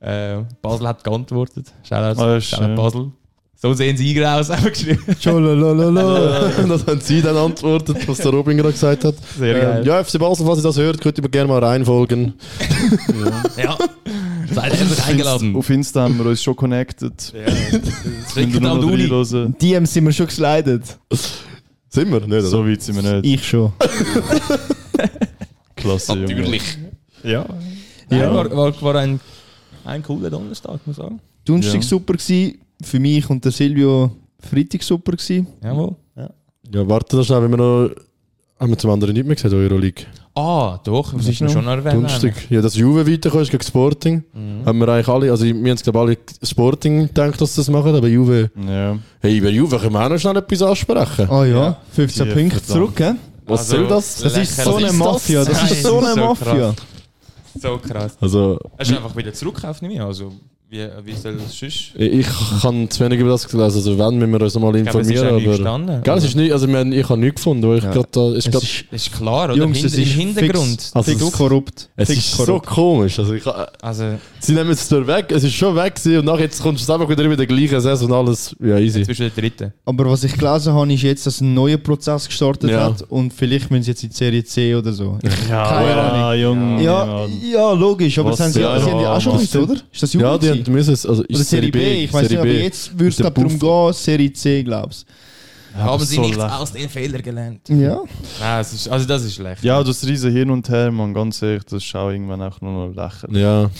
Äh, 0.00 0.38
Basel 0.60 0.88
hat 0.88 1.04
geantwortet. 1.04 1.72
Shoutout, 1.84 2.20
Ah. 2.20 2.74
Basel. 2.74 3.12
So 3.60 3.72
sehen 3.74 3.96
sie 3.96 4.10
eingraus, 4.16 4.50
haben 4.50 4.62
wir 4.64 4.70
geschrieben. 4.70 5.02
Tscholalala. 5.18 6.48
das 6.68 6.86
haben 6.86 7.00
sie 7.00 7.20
dann 7.20 7.36
antwortet, 7.36 8.06
was 8.06 8.18
der 8.18 8.30
Robin 8.30 8.56
gerade 8.56 8.72
gesagt 8.72 9.04
hat. 9.04 9.16
Sehr 9.36 9.56
Ähm, 9.56 9.62
geil. 9.62 9.86
ja, 9.86 10.04
FC 10.04 10.16
Basel, 10.20 10.46
falls 10.46 10.60
ihr 10.60 10.62
das 10.62 10.76
hört, 10.76 11.00
könnt 11.00 11.18
ihr 11.18 11.22
mir 11.24 11.28
gerne 11.30 11.48
mal 11.48 11.62
reinfolgen. 11.64 12.34
Ja. 13.56 13.76
Seid 14.54 14.78
herzlich 14.78 15.04
eingeladen. 15.04 15.56
Auf 15.56 15.68
Insta 15.70 16.02
haben 16.02 16.16
wir 16.18 16.26
uns 16.26 16.40
schon 16.42 16.54
connected. 16.54 17.32
Ja. 17.34 17.52
Reinhören. 18.36 19.56
DMs 19.58 19.92
sind 19.92 20.04
wir 20.04 20.12
schon 20.12 20.26
geslidet. 20.26 20.82
Sind 21.88 22.10
wir? 22.12 22.20
Nicht, 22.20 22.26
oder? 22.28 22.42
So 22.42 22.64
weit 22.66 22.80
sind 22.80 23.02
wir 23.02 23.20
nicht. 23.20 23.26
Ich 23.34 23.48
schon. 23.48 23.72
Klasse, 25.76 26.14
Junge. 26.14 26.58
Ja. 27.24 27.44
Ja. 28.10 28.16
ja. 28.16 28.34
War, 28.34 28.50
war, 28.56 28.82
war 28.82 28.94
ein, 28.96 29.20
ein 29.84 30.02
cooler 30.02 30.30
Donnerstag, 30.30 30.78
muss 30.86 30.96
ich 30.96 31.02
sagen. 31.02 31.20
Donnerstag 31.44 31.74
Ja. 31.76 31.82
super 31.82 32.14
gsi 32.14 32.58
Für 32.82 33.00
mich 33.00 33.28
und 33.30 33.44
der 33.44 33.52
Silvio 33.52 34.10
Freitag 34.40 34.82
super 34.82 35.12
gsi 35.16 35.44
Jawohl. 35.62 35.96
Ja, 36.16 36.86
warte 36.88 37.16
da 37.16 37.24
schnell, 37.24 37.42
wenn 37.42 37.50
wir 37.50 37.56
noch... 37.56 37.90
Haben 38.60 38.70
wir 38.70 38.78
zum 38.78 38.90
anderen 38.90 39.14
nicht 39.14 39.24
mehr 39.24 39.36
gesagt, 39.36 39.54
Euroleague? 39.54 40.04
Ah, 40.34 40.78
doch, 40.84 41.14
das 41.14 41.28
ist 41.28 41.40
noch? 41.40 41.50
schon 41.50 41.66
erwähnt. 41.68 41.94
Donnerstag. 41.94 42.34
Ja, 42.50 42.60
dass 42.60 42.74
Juve 42.76 43.06
weiterkommt 43.10 43.42
ist 43.44 43.50
gegen 43.52 43.62
Sporting. 43.62 44.24
Mhm. 44.32 44.66
Haben 44.66 44.78
wir 44.80 44.88
eigentlich 44.88 45.08
alle, 45.08 45.30
also 45.30 45.44
wir 45.44 45.54
haben 45.54 45.66
es 45.68 45.82
glaube 45.82 46.00
alle 46.00 46.18
Sporting 46.42 47.06
gedacht, 47.06 47.40
dass 47.40 47.54
sie 47.54 47.60
das 47.60 47.68
machen, 47.70 47.94
aber 47.94 48.08
Juve... 48.08 48.50
Ja. 48.66 48.98
Hey, 49.20 49.40
bei 49.40 49.50
Juve 49.50 49.78
können 49.78 49.92
wir 49.92 50.04
auch 50.04 50.08
noch 50.10 50.18
schnell 50.18 50.36
etwas 50.36 50.62
ansprechen. 50.62 51.30
Ah 51.30 51.44
ja, 51.44 51.56
Ja. 51.56 51.80
15 51.92 52.26
Ja, 52.28 52.34
Punkte 52.34 52.60
verdammt. 52.60 52.66
zurück, 52.96 53.00
hä? 53.00 53.14
Was 53.46 53.60
Also, 53.60 53.76
soll 53.76 53.86
das? 53.88 54.18
Das 54.18 54.36
ist 54.36 54.56
so 54.60 54.74
eine 54.76 54.92
Mafia, 54.92 55.44
das 55.44 55.70
ist 55.70 55.82
so 55.84 55.98
eine 55.98 56.20
Mafia. 56.20 56.74
So 57.60 57.78
krass. 57.78 58.16
Also, 58.20 58.58
Er 58.76 58.82
ist 58.82 58.92
einfach 58.92 59.16
wieder 59.16 59.32
zurückgekauft, 59.32 59.82
nicht 59.82 59.94
mehr. 59.94 60.04
Also, 60.04 60.32
wie, 60.70 60.86
wie 61.04 61.14
soll 61.14 61.36
das 61.36 61.58
sonst? 61.58 61.92
ich 61.96 62.26
kann 62.60 62.90
zu 62.90 63.02
wenig 63.04 63.20
über 63.20 63.30
das 63.30 63.48
gelesen, 63.48 63.76
also 63.76 63.98
wenn, 63.98 64.18
müssen 64.18 64.32
wir 64.32 64.42
uns 64.42 64.54
noch 64.54 64.60
mal 64.60 64.76
Ich 64.76 64.82
glaube, 64.82 65.00
es 65.00 65.06
ist 65.08 65.12
informieren. 65.14 65.42
aber... 65.46 65.56
gestanden. 65.56 66.02
Gell, 66.02 66.18
es 66.18 66.24
ist 66.24 66.34
nicht, 66.36 66.52
also 66.52 66.68
haben, 66.68 66.92
ich 66.92 67.08
habe 67.08 67.20
nichts 67.20 67.36
gefunden, 67.36 67.68
weil 67.68 67.78
ich 67.78 67.84
Ja. 67.84 67.90
gerade 67.92 68.08
da... 68.12 68.28
Ist 68.34 68.46
Es 68.46 68.52
grad, 68.52 68.62
ist, 68.62 68.84
Das 68.90 69.06
ist 69.06 69.12
klar, 69.16 69.44
oder? 69.46 69.54
Jungs, 69.56 69.78
Hin- 69.78 69.86
es 69.86 69.94
Im 69.94 70.02
ist 70.02 70.08
Hintergrund. 70.12 70.68
fix, 70.82 70.90
Also 70.94 71.10
fix 71.10 71.22
es- 71.22 71.32
korrupt. 71.32 71.88
es 71.96 72.08
fix 72.08 72.18
ist 72.20 72.36
so 72.36 72.44
korrupt. 72.44 72.66
komisch. 72.66 73.18
Also 73.18 73.32
ich, 73.34 73.42
Also, 73.80 74.04
sie 74.40 74.52
nehmen 74.52 74.70
es 74.70 74.86
zwar 74.88 75.06
weg, 75.06 75.26
es 75.30 75.44
ist 75.44 75.54
schon 75.54 75.74
weg 75.74 75.94
gewesen 75.94 76.18
und 76.18 76.24
nachher 76.26 76.40
jetzt 76.42 76.62
kommst 76.62 76.86
du 76.86 76.92
einfach 76.92 77.08
wieder 77.08 77.26
mit 77.28 77.38
der 77.38 77.46
gleichen 77.46 77.80
Saison 77.80 78.10
und 78.10 78.16
alles. 78.16 78.54
Ja, 78.60 78.78
easy. 78.78 79.02
zwischen 79.04 79.22
den 79.30 79.34
dritten. 79.34 79.72
Aber 79.86 80.10
was 80.10 80.22
ich 80.24 80.36
gelesen 80.36 80.74
habe, 80.74 80.92
ist 80.92 81.02
jetzt, 81.02 81.26
dass 81.26 81.40
ein 81.40 81.54
neuer 81.54 81.78
Prozess 81.78 82.26
gestartet 82.26 82.70
Ja. 82.70 82.84
hat 82.84 83.02
und 83.08 83.32
vielleicht 83.32 83.70
müssen 83.70 83.84
sie 83.84 83.92
jetzt 83.92 84.02
in 84.02 84.10
die 84.10 84.16
Serie 84.16 84.44
C 84.44 84.74
oder 84.74 84.92
so. 84.92 85.18
Ich, 85.22 85.48
Ja, 85.48 85.66
Keine 85.66 85.90
ja, 85.90 86.34
Junge. 86.34 86.82
ja, 86.82 87.26
ja, 87.52 87.72
logisch, 87.72 88.18
aber 88.18 88.30
Was 88.32 88.36
das 88.38 88.46
haben 88.48 88.52
sie, 88.52 88.60
ja, 88.60 88.78
sie 88.80 88.90
haben 88.90 89.00
ja 89.00 89.16
auch 89.16 89.20
schon 89.20 89.32
gewusst, 89.32 89.56
oder? 89.56 89.74
Ist 89.92 90.02
das 90.02 90.12
Ja, 90.12 90.32
Jugend? 90.34 90.57
Haben 90.66 90.72
müssen 90.72 90.94
es, 90.94 91.06
also 91.06 91.22
oder 91.22 91.38
Serie 91.38 91.70
B, 91.70 92.04
ich 92.04 92.12
weiß 92.12 92.28
nicht, 92.28 92.38
aber 92.38 92.48
jetzt 92.48 92.98
würde 92.98 93.08
es 93.10 93.16
darum 93.16 93.58
gehen, 93.58 93.92
Serie 93.92 94.32
C, 94.32 94.62
glaubst 94.62 95.06
Haben 95.74 96.04
sie 96.04 96.16
so 96.16 96.20
nichts 96.22 96.38
lech- 96.38 96.58
aus 96.58 96.72
den 96.72 96.88
Fehlern 96.88 97.22
gelernt? 97.22 97.60
du? 97.68 97.74
Ja. 97.74 98.00
Nein, 98.40 98.60
es 98.60 98.72
ist, 98.72 98.88
also 98.88 99.06
das 99.06 99.22
ist 99.24 99.34
schlecht. 99.34 99.62
Ja, 99.62 99.82
das 99.82 100.04
riesen 100.06 100.32
Hin 100.32 100.50
und 100.50 100.68
Her, 100.68 100.90
man, 100.90 101.14
ganz 101.14 101.40
ehrlich, 101.42 101.62
das 101.64 101.84
ist 101.84 101.94
auch 101.94 102.10
irgendwann 102.10 102.42
auch 102.42 102.60
nur 102.60 102.88
noch 102.88 102.94
lächerlich. 102.94 103.42
Ja, 103.42 103.70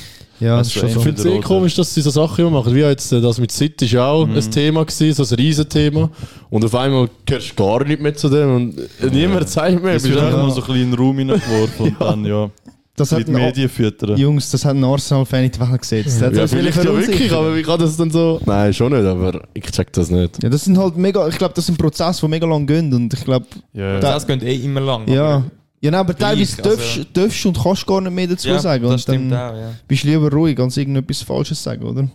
Ja, 0.41 0.59
das 0.59 0.68
ist 0.68 0.76
ist 0.76 0.81
schon 0.81 0.89
ich 0.91 0.99
finde 0.99 1.20
es 1.20 1.24
eh 1.26 1.41
komisch, 1.41 1.74
dass 1.74 1.93
sie 1.93 2.01
so 2.01 2.11
Sachen 2.11 2.43
immer 2.47 2.51
machen. 2.61 2.72
Wie 2.72 2.79
jetzt 2.79 3.12
äh, 3.12 3.20
das 3.20 3.41
mit 3.41 3.51
City 3.51 3.87
ist 3.87 3.91
ja 3.93 4.07
auch 4.07 4.24
Mhm. 4.24 4.37
ein 4.37 4.51
Thema 4.53 4.85
gewesen, 4.85 5.24
so 5.24 5.35
ein 5.35 5.37
Riesenthema. 5.37 6.11
Und 6.51 6.64
auf 6.64 6.74
einmal 6.76 7.09
gehörst 7.26 7.51
du 7.51 7.55
gar 7.57 7.83
nicht 7.85 8.01
mehr 8.01 8.14
zu 8.14 8.29
dem 8.29 8.55
und 8.55 8.79
äh, 8.79 9.11
niemand 9.11 9.49
zeigt 9.49 9.83
mehr. 9.83 9.95
Es 9.95 10.05
Bist 10.05 10.14
wird 10.14 10.24
einfach- 10.24 10.39
einfach 10.39 10.49
mal 10.49 10.55
so 10.55 10.61
ein 10.61 10.66
bisschen 10.68 10.83
in 10.85 10.91
den 10.93 10.99
Raum 11.01 11.18
hineingeworfen 11.18 11.87
und 11.89 12.01
dann, 12.01 12.24
ja, 12.24 12.51
Das 12.99 13.13
hat 13.13 13.19
mit 13.21 13.29
ein 13.29 13.35
Medien 13.35 13.69
füttern. 13.69 14.17
Jungs, 14.17 14.51
das 14.51 14.65
hat 14.65 14.75
ein 14.77 14.85
Arsenal-Fan 14.85 15.45
in 15.45 15.51
die 15.51 15.61
Welt 15.61 15.81
gesetzt. 15.81 16.21
Der 16.21 16.29
hat 16.29 16.37
Ja, 16.37 16.47
vielleicht 16.47 16.77
ja 16.77 16.85
wirklich, 16.85 17.33
aber 17.33 17.57
wie 17.57 17.63
kann 17.63 17.79
das 17.81 17.97
dann 17.97 18.11
so? 18.11 18.41
Nein, 18.45 18.73
schon 18.75 18.93
nicht, 18.93 19.05
aber 19.05 19.43
ich 19.55 19.65
check 19.71 19.93
das 19.93 20.11
nicht. 20.11 20.43
Ja, 20.43 20.49
das 20.49 20.65
sind 20.65 20.77
halt 20.79 20.97
mega, 20.97 21.27
ich 21.29 21.39
glaube, 21.39 21.55
das 21.55 21.67
sind 21.67 21.79
Prozesse, 21.79 22.21
die 22.21 22.29
mega 22.29 22.47
lang 22.47 22.67
gehen 22.67 22.93
und 22.93 23.13
ich 23.15 23.25
glaube, 23.25 23.47
Ja, 23.73 24.01
Das 24.01 24.27
geht 24.27 24.43
eh 24.43 24.57
immer 24.57 24.81
lang. 24.81 25.09
ja. 25.09 25.37
aber- 25.37 25.51
Ja, 25.81 25.91
nein, 25.93 26.01
aber 26.01 26.17
teilweise 26.17 26.61
darfst, 26.61 26.81
also- 26.99 27.05
darfst 27.13 27.47
und 27.47 27.57
kannst 27.63 27.87
gar 27.87 28.01
nicht 28.01 28.13
mehr 28.13 28.27
dazu 28.27 28.49
Ja, 28.49 28.59
sagen. 28.59 28.83
das 28.83 28.93
Und 28.93 28.99
stimmt 29.01 29.31
dann 29.33 29.53
auch, 29.53 29.57
ja. 29.57 29.71
bist 29.87 30.03
du 30.03 30.09
lieber 30.09 30.31
ruhig, 30.33 30.59
als 30.59 30.77
irgendetwas 30.77 31.23
Falsches 31.23 31.63
sagen, 31.63 31.85
oder? 31.85 32.09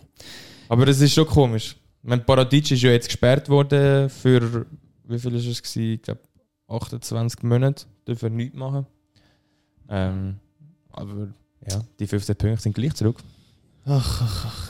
Aber 0.68 0.86
es 0.88 1.00
ist 1.00 1.14
schon 1.14 1.26
komisch. 1.26 1.74
Mein 2.02 2.22
Paradic 2.26 2.70
ist 2.72 2.82
ja 2.82 2.90
jetzt 2.90 3.06
gesperrt 3.08 3.48
worden 3.48 4.10
für, 4.10 4.66
wie 5.08 5.18
viel 5.18 5.34
ist 5.36 5.46
es 5.46 5.62
gewesen? 5.62 5.92
Ich 5.94 6.02
glaube 6.02 6.20
28 6.68 7.42
Monate. 7.42 7.86
Dürfen 8.06 8.22
wir 8.36 8.44
nichts 8.44 8.56
machen. 8.58 8.84
Ähm, 9.88 10.36
aber 10.96 11.28
ja, 11.68 11.80
die 11.98 12.06
15 12.06 12.36
Punkte 12.36 12.62
sind 12.62 12.74
gleich 12.74 12.94
zurück. 12.94 13.16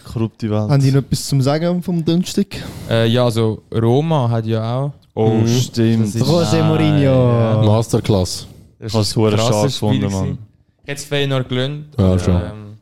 korrupte 0.04 0.50
Welt. 0.50 0.70
Haben 0.70 0.82
die 0.82 0.90
noch 0.90 1.00
etwas 1.02 1.26
zum 1.28 1.40
Sagen 1.40 1.82
vom 1.82 2.04
Dünnstück? 2.04 2.56
Äh, 2.90 3.06
ja, 3.08 3.24
also 3.24 3.62
Roma 3.72 4.28
hat 4.28 4.46
ja 4.46 4.76
auch. 4.78 4.92
oh, 5.14 5.30
Mhm. 5.30 5.46
stimmt. 5.48 6.14
Das 6.14 6.22
José 6.22 6.62
Mourinho. 6.62 7.02
ja. 7.02 7.62
Masterclass. 7.64 8.46
Das 8.78 8.92
ist 8.94 8.96
ein 8.96 9.04
verdammt 9.22 9.40
krasses 9.50 9.76
Spiel 9.76 10.00
gefunden, 10.00 10.12
Mann. 10.12 10.38
Jetzt 10.86 11.06
Feyenoord 11.06 11.48
gelöhnt. 11.48 11.86
Ja, 11.98 12.04
aber, 12.06 12.18
schon. 12.18 12.34
Ähm, 12.42 12.76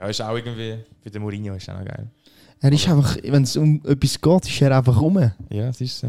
ja, 0.00 0.06
ist 0.08 0.20
auch 0.22 0.34
irgendwie, 0.34 0.76
für 1.02 1.10
den 1.10 1.22
Mourinho 1.22 1.54
ist 1.54 1.68
auch 1.70 1.78
noch 1.78 1.84
geil. 1.84 2.06
Er 2.60 2.72
ist 2.72 2.88
einfach, 2.88 3.16
wenn 3.22 3.42
es 3.42 3.56
um 3.56 3.80
etwas 3.84 4.20
geht, 4.20 4.46
ist 4.48 4.62
er 4.62 4.76
einfach 4.76 4.98
rum. 5.00 5.18
Ja, 5.50 5.68
es 5.68 5.80
ist 5.80 5.98
so. 5.98 6.08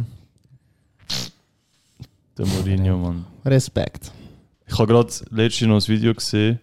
Der 2.37 2.45
Mourinho, 2.45 2.97
Mann. 2.97 3.25
Respekt. 3.45 4.11
Ich 4.65 4.77
habe 4.77 4.87
gerade 4.87 5.09
letztens 5.31 5.67
noch 5.69 5.75
ein 5.75 5.87
Video 5.87 6.13
gesehen, 6.13 6.59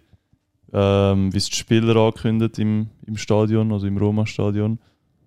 ähm, 0.75 1.33
wie 1.33 1.39
es 1.39 1.49
die 1.49 1.55
Spieler 1.57 1.95
ankündigt 1.97 2.59
im, 2.59 2.89
im 3.07 3.17
Stadion, 3.17 3.73
also 3.73 3.87
im 3.87 3.97
Roma-Stadion. 3.97 4.73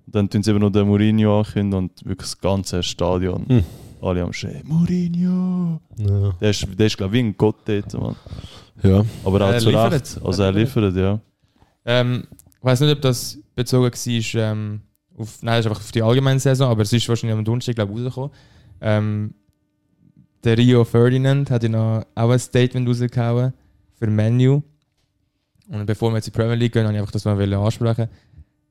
Und 0.06 0.16
dann 0.16 0.30
tun 0.30 0.44
sie 0.44 0.52
eben 0.52 0.60
noch 0.60 0.72
den 0.72 0.88
Mourinho 0.88 1.40
ankündigen 1.40 1.74
und 1.74 2.06
wirklich 2.06 2.30
das 2.30 2.40
ganze 2.40 2.84
Stadion. 2.84 3.46
Hm. 3.48 3.64
Alle 4.02 4.24
am 4.24 4.34
Schreien, 4.34 4.62
Mourinho! 4.66 5.80
Ja. 5.98 6.32
Der 6.40 6.50
ist, 6.52 6.68
der 6.78 6.86
ist 6.86 6.98
glaube 6.98 7.18
ich, 7.18 7.24
wie 7.24 7.28
ein 7.30 7.38
Gott 7.38 7.56
dort, 7.66 7.94
Mann. 7.94 8.16
ja. 8.84 9.04
Aber 9.24 9.42
auch 9.42 9.52
Er 9.54 9.60
zu 9.60 9.70
liefert. 9.70 9.94
Recht. 9.94 10.20
Also 10.24 10.44
er 10.44 10.52
liefert, 10.52 10.96
ja. 10.96 11.20
Ähm, 11.86 12.28
ich 12.60 12.64
weiß 12.64 12.82
nicht, 12.82 12.92
ob 12.92 13.02
das 13.02 13.40
bezogen 13.56 13.86
war 13.86 14.52
ähm, 14.52 14.82
auf, 15.18 15.42
nein, 15.42 15.56
das 15.56 15.66
ist 15.66 15.72
einfach 15.72 15.82
auf 15.82 15.92
die 15.92 16.04
allgemeine 16.04 16.40
Saison, 16.40 16.70
aber 16.70 16.84
es 16.84 16.94
ist 16.94 17.08
wahrscheinlich 17.10 17.38
am 17.38 17.46
Donnerstag 17.46 17.76
glaube 17.76 17.94
ich, 17.94 18.00
rausgekommen. 18.00 18.32
Ähm, 18.82 19.34
der 20.44 20.58
Rio 20.58 20.84
Ferdinand 20.84 21.50
hat 21.50 21.64
ja 21.64 21.70
noch 21.70 22.04
auch 22.14 22.30
ein 22.30 22.40
Statement 22.40 22.88
rausgehauen 22.88 23.54
für 23.96 24.08
Menu. 24.08 24.62
Und 25.70 25.86
bevor 25.86 26.12
wir 26.12 26.18
jetzt 26.18 26.28
in 26.28 26.34
die 26.34 26.38
Premier 26.40 26.56
League 26.56 26.74
gehen, 26.74 26.86
habe 26.86 26.94
ich 26.94 27.00
einfach 27.00 27.12
das 27.12 27.26
mal 27.26 27.54
ansprechen. 27.54 28.08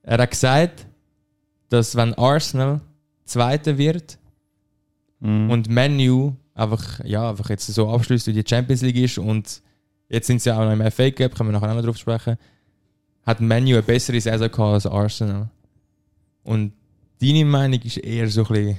Er 0.02 0.18
hat 0.18 0.30
gesagt, 0.30 0.86
dass 1.68 1.96
wenn 1.96 2.14
Arsenal 2.14 2.80
Zweiter 3.24 3.76
wird 3.76 4.18
Mhm. 5.20 5.50
und 5.50 5.68
Menu 5.68 6.34
einfach, 6.54 7.02
ja, 7.04 7.30
einfach 7.30 7.48
jetzt 7.48 7.66
so 7.66 7.88
abschließt, 7.88 8.26
wie 8.26 8.32
die 8.34 8.44
Champions 8.46 8.82
League 8.82 8.96
ist 8.96 9.18
und 9.18 9.62
jetzt 10.08 10.26
sind 10.26 10.42
sie 10.42 10.52
auch 10.52 10.58
noch 10.64 10.72
im 10.72 10.90
FA 10.90 11.10
Cup, 11.10 11.34
können 11.34 11.50
wir 11.50 11.58
nachher 11.58 11.70
auch 11.70 11.76
noch 11.76 11.84
drauf 11.84 11.96
sprechen, 11.96 12.36
hat 13.24 13.40
Menu 13.40 13.72
eine 13.72 13.82
bessere 13.82 14.20
Saison 14.20 14.50
gehabt 14.50 14.74
als 14.74 14.86
Arsenal. 14.86 15.48
Und 16.42 16.72
deine 17.20 17.44
Meinung 17.46 17.80
ist 17.80 17.96
eher 17.96 18.28
so 18.28 18.42
ein 18.42 18.46
bisschen 18.48 18.78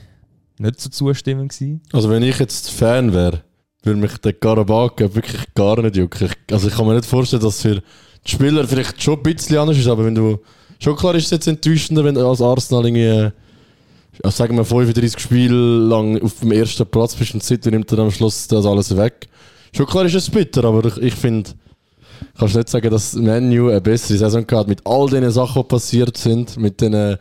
nicht 0.60 0.80
so 0.80 0.90
zustimmend 0.90 1.52
gewesen. 1.52 1.82
Also 1.92 2.10
wenn 2.10 2.24
ich 2.24 2.38
jetzt 2.40 2.70
Fan 2.72 3.14
wäre, 3.14 3.42
würde 3.84 4.00
mich 4.00 4.18
der 4.20 4.34
Karabakh 4.34 5.00
wirklich 5.00 5.54
gar 5.54 5.82
nicht 5.82 5.96
jucken. 5.98 6.28
Ich, 6.28 6.54
also 6.54 6.68
ich 6.68 6.76
kann 6.76 6.86
mir 6.88 6.96
nicht 6.96 7.06
vorstellen, 7.06 7.42
dass 7.42 7.62
für 7.62 7.82
Spieler 8.30 8.68
vielleicht 8.68 9.02
schon 9.02 9.16
ein 9.16 9.24
bisschen 9.24 9.58
anders 9.58 9.78
ist, 9.78 9.88
aber 9.88 10.06
wenn 10.06 10.16
du... 10.16 10.40
Schon 10.80 10.96
klar 10.96 11.16
ist 11.16 11.26
es 11.26 11.32
jetzt 11.32 11.48
enttäuschender, 11.48 12.04
wenn 12.04 12.16
du 12.16 12.28
als 12.28 12.42
Arsenal 12.42 12.86
irgendwie... 12.86 13.32
Ja, 14.24 14.32
sagen 14.32 14.58
wir 14.58 14.66
35 14.66 15.20
Spiele 15.20 15.56
lang 15.56 16.20
auf 16.22 16.40
dem 16.40 16.52
ersten 16.52 16.86
Platz 16.88 17.16
bist 17.16 17.36
und 17.36 17.44
City 17.44 17.70
nimmt 17.70 17.92
dann 17.92 18.00
am 18.00 18.12
Schluss 18.12 18.48
das 18.48 18.66
alles 18.66 18.96
weg. 18.98 19.28
Schon 19.76 19.86
klar 19.86 20.06
ist 20.06 20.16
es 20.16 20.30
bitter, 20.30 20.64
aber 20.66 20.86
ich, 20.86 20.98
ich 20.98 21.16
finde... 21.16 21.52
Kannst 22.38 22.56
nicht 22.56 22.70
sagen, 22.70 22.90
dass 22.90 23.14
Menu 23.14 23.70
eine 23.70 23.80
bessere 23.80 24.18
Saison 24.18 24.46
gehabt 24.46 24.70
mit 24.70 24.82
all 24.86 25.08
den 25.08 25.30
Sachen, 25.30 25.62
die 25.62 25.68
passiert 25.68 26.18
sind, 26.18 26.58
mit 26.58 26.82
den, 26.82 27.18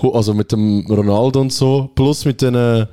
also 0.00 0.34
mit 0.34 0.52
dem 0.52 0.84
Ronaldo 0.86 1.40
und 1.40 1.52
so, 1.52 1.90
plus 1.94 2.26
mit 2.26 2.42
den 2.42 2.86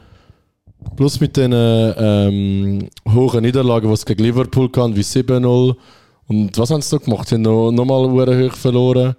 Plus 0.95 1.19
mit 1.19 1.37
den 1.37 1.53
ähm, 1.53 2.89
hohen 3.07 3.41
Niederlagen, 3.41 3.87
die 3.87 3.93
es 3.93 4.05
gegen 4.05 4.23
Liverpool 4.23 4.69
kann, 4.69 4.95
wie 4.95 5.01
7-0. 5.01 5.75
Und 6.31 6.57
was 6.57 6.69
haben 6.69 6.81
sie 6.81 6.95
noch 6.95 7.03
gemacht? 7.03 7.27
Sie 7.27 7.35
haben 7.35 7.41
noch, 7.41 7.71
noch 7.71 7.85
mal 7.85 8.05
hoch 8.07 8.55
verloren. 8.55 9.15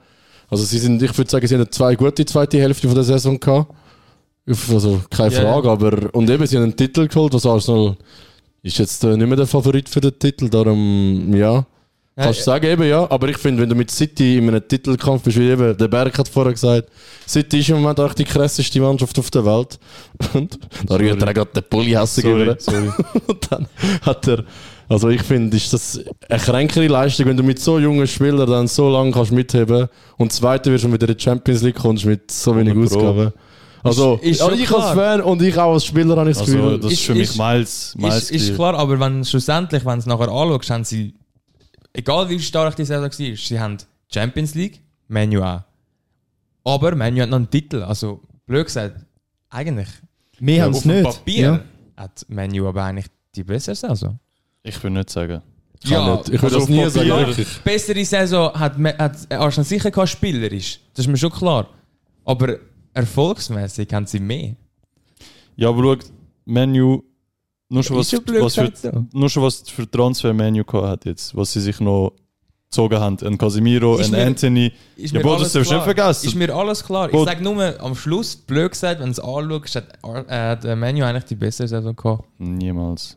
Also 0.49 0.65
sie 0.65 0.79
sind, 0.79 1.03
ich 1.03 1.17
würde 1.17 1.31
sagen, 1.31 1.47
sie 1.47 1.55
haben 1.55 1.71
zwei 1.71 1.95
gute 1.95 2.25
zweite 2.25 2.59
Hälfte 2.59 2.87
von 2.89 2.95
der 2.95 3.05
Saison 3.05 3.39
gehabt. 3.39 3.71
Also 4.47 5.03
keine 5.11 5.35
Ja, 5.35 5.41
Frage, 5.43 5.71
aber 5.71 6.15
und 6.15 6.31
eben, 6.31 6.47
sie 6.47 6.57
haben 6.57 6.65
einen 6.65 6.77
Titel 6.77 7.07
geholt, 7.07 7.35
was 7.35 7.45
Arsenal 7.47 7.97
ist 8.63 8.79
jetzt 8.79 9.05
äh, 9.05 9.17
nicht 9.17 9.27
mehr 9.27 9.37
der 9.37 9.47
Favorit 9.47 9.89
für 9.89 10.01
den 10.01 10.19
Titel, 10.19 10.49
darum 10.49 11.35
ja. 11.35 11.67
Kannst 12.17 12.41
du 12.41 12.45
sagen, 12.45 12.67
eben 12.67 12.83
ja. 12.85 13.11
Aber 13.11 13.29
ich 13.29 13.39
finde, 13.39 13.63
wenn 13.63 13.69
du 13.69 13.75
mit 13.75 13.91
City 13.91 14.39
in 14.39 14.49
einem 14.49 14.67
Titelkampf 14.67 15.23
bist, 15.23 15.39
wie 15.39 15.51
eben 15.51 15.77
der 15.77 15.89
Berg 15.89 16.19
hat 16.19 16.29
vorher 16.29 16.53
gesagt, 16.53 16.89
City 17.27 17.61
ist 17.61 17.69
im 17.71 17.81
Moment 17.81 18.01
auch 18.01 18.13
die 18.15 18.25
krasseste 18.25 18.81
Mannschaft 18.81 19.19
auf 19.19 19.31
der 19.31 19.45
Welt. 19.45 19.79
Und 20.35 20.59
da 20.87 20.97
rührt 20.97 21.23
er 21.23 21.35
gerade 21.35 21.51
den 21.53 21.63
Pulli 21.69 21.93
hässig 21.93 22.25
Sorry, 22.25 22.55
sorry. 22.59 22.91
Und 23.27 23.51
dann 23.51 23.67
hat 24.03 24.29
er, 24.29 24.45
also 24.89 25.09
ich 25.09 25.23
finde, 25.23 25.57
ist 25.57 25.73
das 25.73 26.01
eine 26.29 26.39
kränkere 26.41 26.87
Leistung, 26.89 27.27
wenn 27.27 27.37
du 27.37 27.43
mit 27.43 27.59
so 27.59 27.79
jungen 27.79 28.07
Spielern 28.07 28.49
dann 28.51 28.67
so 28.69 28.91
lange 28.91 29.11
kannst 29.13 29.33
mitheben 29.33 29.89
und 30.19 30.33
zweiter 30.33 30.71
wirst 30.71 30.85
und 30.85 30.93
wieder 30.93 31.09
in 31.09 31.17
die 31.17 31.23
Champions 31.23 31.63
League 31.63 31.77
kommst 31.77 32.05
mit 32.05 32.31
so 32.31 32.55
wenig 32.57 32.75
100 32.75 32.93
Pro. 32.93 32.99
Ausgaben. 33.09 33.33
Also, 33.85 34.15
Ist- 34.23 34.31
ist 34.33 34.43
also 34.43 34.55
ich 34.55 34.61
als 34.71 34.93
klar. 34.93 34.95
Fan 34.95 35.21
und 35.23 35.43
ich 35.43 35.59
auch 35.59 35.73
als 35.73 35.85
Spieler 35.85 36.17
habe 36.17 36.31
ich 36.31 36.37
das 36.37 36.47
Also, 36.47 36.57
Gefühl, 36.57 36.79
das 36.79 36.93
ist 36.93 36.99
Ist- 37.01 37.07
für 37.07 37.15
mich 37.15 37.37
Miles, 37.37 37.95
Miles 37.99 38.31
Ist, 38.31 38.49
ist 38.49 38.55
klar, 38.55 38.75
aber 38.77 39.01
wenn 39.01 39.25
schlussendlich, 39.25 39.85
wenn 39.85 39.95
du 39.95 39.99
es 39.99 40.07
nachher 40.07 40.29
anschaust, 40.29 40.71
haben 40.71 40.85
sie, 40.85 41.15
egal 41.93 42.29
wie 42.29 42.39
stark 42.39 42.77
die 42.77 42.85
Saison 42.85 43.03
war, 43.05 43.11
sie 43.37 43.59
haben 43.61 43.79
Champions 44.13 44.55
League, 44.55 44.81
Menu 45.09 45.43
auch. 45.43 45.63
Aber 46.65 46.95
Menu 46.95 47.23
hat 47.23 47.31
noch 47.31 47.39
einen 47.39 47.51
Titel. 47.51 47.83
Also, 47.83 48.21
blöd 48.47 48.67
gesagt, 48.67 49.05
eigentlich. 49.51 49.89
Wir 50.39 50.63
haben 50.63 50.71
auf 50.75 50.79
es 50.81 50.85
nicht. 50.85 51.03
Papier 51.03 51.43
Ja. 51.97 52.03
hat 52.05 52.25
Menu 52.29 52.69
aber 52.69 52.85
eigentlich 52.85 53.07
die 53.35 53.43
bessere 53.43 53.75
Saison. 53.75 54.19
Ich 54.63 54.83
will 54.83 54.91
nicht 54.91 55.11
sagen. 55.11 55.43
kann 55.89 56.13
nicht. 56.17 56.29
Ich 56.29 56.43
würde 56.43 56.57
also 56.57 56.59
das 56.61 56.69
nie 56.69 56.89
sagen, 56.89 57.09
wirklich. 57.27 57.49
Bessere 57.65 58.05
Saison 58.05 58.53
hat, 58.55 58.77
hat 58.79 59.33
Arsenal 59.33 59.65
sicher 59.65 59.91
kein 59.91 60.07
spielerisch. 60.07 60.81
Das 60.95 61.05
ist 61.07 61.11
mir 61.11 61.17
schon 61.17 61.31
klar. 61.33 61.69
Aber 62.25 62.57
erfolgsmäßig 62.95 63.93
haben 63.93 64.07
sie 64.07 64.21
mehr. 64.21 64.55
Ja, 65.57 65.69
aber 65.71 65.83
schau, 65.83 65.97
Menu, 66.45 67.03
nur 67.69 67.83
schon, 67.83 67.97
was, 67.99 68.13
was 68.13 68.55
für, 68.55 69.07
nur 69.13 69.29
schon 69.29 69.43
was 69.43 69.69
für 69.69 69.91
Transfer-Menu 69.91 70.65
gehabt 70.65 70.87
hat 70.87 71.05
jetzt, 71.07 71.35
was 71.37 71.53
sie 71.53 71.61
sich 71.61 71.81
noch 71.81 72.13
gezogen 72.71 72.99
haben. 73.01 73.17
Ein 73.27 73.37
Casemiro, 73.37 73.97
Ist 73.99 74.07
ein 74.07 74.21
mir- 74.21 74.27
Anthony. 74.27 74.73
Ist 74.97 75.13
Ja, 75.15 75.21
alles 75.21 75.43
das 75.43 75.53
darfst 75.53 75.55
du 75.55 75.59
nicht 75.61 75.69
klar. 75.69 75.83
vergessen. 75.85 76.27
Ist 76.29 76.35
mir 76.37 76.55
alles 76.55 76.85
klar. 76.85 77.09
Bro- 77.09 77.23
Ich 77.23 77.29
sage 77.29 77.43
nur, 77.43 77.81
am 77.81 77.95
Schluss, 77.95 78.37
blöd 78.37 78.71
gesagt, 78.71 79.01
wenn 79.01 79.07
du 79.07 79.13
es 79.13 79.21
anschaust, 79.21 79.77
hat, 79.77 80.29
äh, 80.29 80.33
hat 80.51 80.65
Menu 80.79 81.05
eigentlich 81.05 81.25
die 81.25 81.35
bessere 81.35 81.67
Saison 81.69 81.95
gehabt. 81.97 82.25
Niemals. 82.39 83.17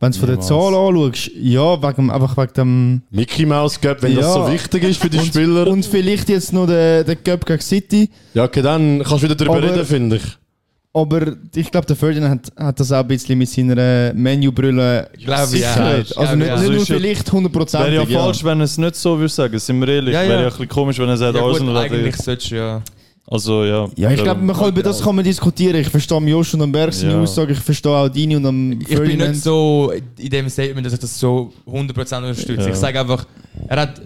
Wenn 0.00 0.12
du 0.12 0.18
von 0.18 0.28
der. 0.28 0.40
Zahl 0.40 0.74
anschaust, 0.74 1.30
ja, 1.40 1.82
wegen, 1.82 2.10
einfach 2.10 2.36
wegen 2.36 2.52
dem. 2.54 3.02
Mickey 3.10 3.44
Mouse 3.46 3.80
Cup, 3.80 4.02
wenn 4.02 4.14
das 4.16 4.24
Ja. 4.24 4.32
so 4.46 4.52
wichtig 4.52 4.82
ist 4.84 5.00
für 5.00 5.10
die 5.10 5.20
Spieler. 5.20 5.66
Und 5.66 5.84
vielleicht 5.84 6.28
jetzt 6.28 6.52
noch 6.52 6.66
der, 6.66 7.04
der 7.04 7.16
Cup 7.16 7.44
gegen 7.46 7.60
City. 7.60 8.10
ja, 8.34 8.44
okay, 8.44 8.62
dann 8.62 8.98
kannst 9.02 9.22
du 9.22 9.26
wieder 9.28 9.34
darüber 9.34 9.56
Aber- 9.58 9.70
reden, 9.72 9.84
finde 9.86 10.16
ich. 10.16 10.22
Aber 10.96 11.34
ich 11.56 11.72
glaube, 11.72 11.88
der 11.88 11.96
Ferdinand 11.96 12.52
hat, 12.56 12.66
hat 12.66 12.78
das 12.78 12.92
auch 12.92 12.98
ein 13.00 13.08
bisschen 13.08 13.36
mit 13.36 13.48
seiner 13.48 14.12
Menu-Brille 14.14 15.08
Glaube 15.24 15.56
ich, 15.56 15.60
ja. 15.60 15.74
gesichert. 15.74 16.10
Ich 16.12 16.18
Also 16.18 16.36
nicht, 16.36 16.46
ja. 16.46 16.52
nicht 16.54 16.60
Also 16.60 16.70
nur 16.70 16.78
ja- 16.78 16.84
vielleicht 16.84 17.32
Wäre 17.32 17.36
100%. 17.48 17.92
ja, 17.94 18.02
ja. 18.04 18.20
falsch, 18.20 18.44
wenn 18.44 18.60
er 18.60 18.64
es 18.64 18.78
nicht 18.78 18.94
so 18.94 19.18
würde 19.18 19.28
sagen. 19.28 19.58
Sind 19.58 19.80
wir 19.80 19.88
ehrlich? 19.88 20.14
Ja, 20.14 20.20
Wäre 20.22 20.32
ja. 20.34 20.40
ja 20.42 20.44
ein 20.46 20.50
bisschen 20.50 20.68
komisch, 20.68 20.98
wenn 21.00 21.08
er 21.08 21.16
sagt, 21.16 21.34
Ja, 21.34 21.42
gut, 21.42 21.50
Arsenal 21.54 21.76
eigentlich 21.78 22.14
solltest 22.16 22.50
du 22.52 22.54
ja. 22.56 22.82
Also 23.34 23.64
ja. 23.64 23.88
Ja, 23.96 24.10
ich 24.12 24.22
glaube, 24.22 24.40
man 24.42 24.54
kann 24.54 24.68
über 24.68 24.82
das 24.82 25.02
kann 25.02 25.16
man 25.16 25.24
diskutieren. 25.24 25.74
Ich 25.80 25.88
verstehe 25.88 26.16
am 26.16 26.28
Josh 26.28 26.54
und 26.54 26.62
am 26.62 26.70
Berg 26.70 26.92
seine 26.94 27.14
Ja. 27.14 27.20
Aussage, 27.22 27.52
ich 27.52 27.58
verstehe 27.58 27.90
auch 27.90 28.08
deine 28.08 28.36
und 28.36 28.46
am 28.46 28.72
Ich 28.80 28.86
bin 29.08 29.18
nicht 29.18 29.42
so 29.42 29.92
in 30.16 30.30
dem 30.30 30.48
Statement, 30.48 30.86
dass 30.86 30.92
ich 30.92 31.00
das 31.00 31.18
so 31.18 31.52
100% 31.66 32.16
unterstütze. 32.18 32.62
Ja. 32.62 32.68
Ich 32.68 32.76
sage 32.76 33.00
einfach, 33.00 33.26
er 33.66 33.80
hat, 33.80 34.00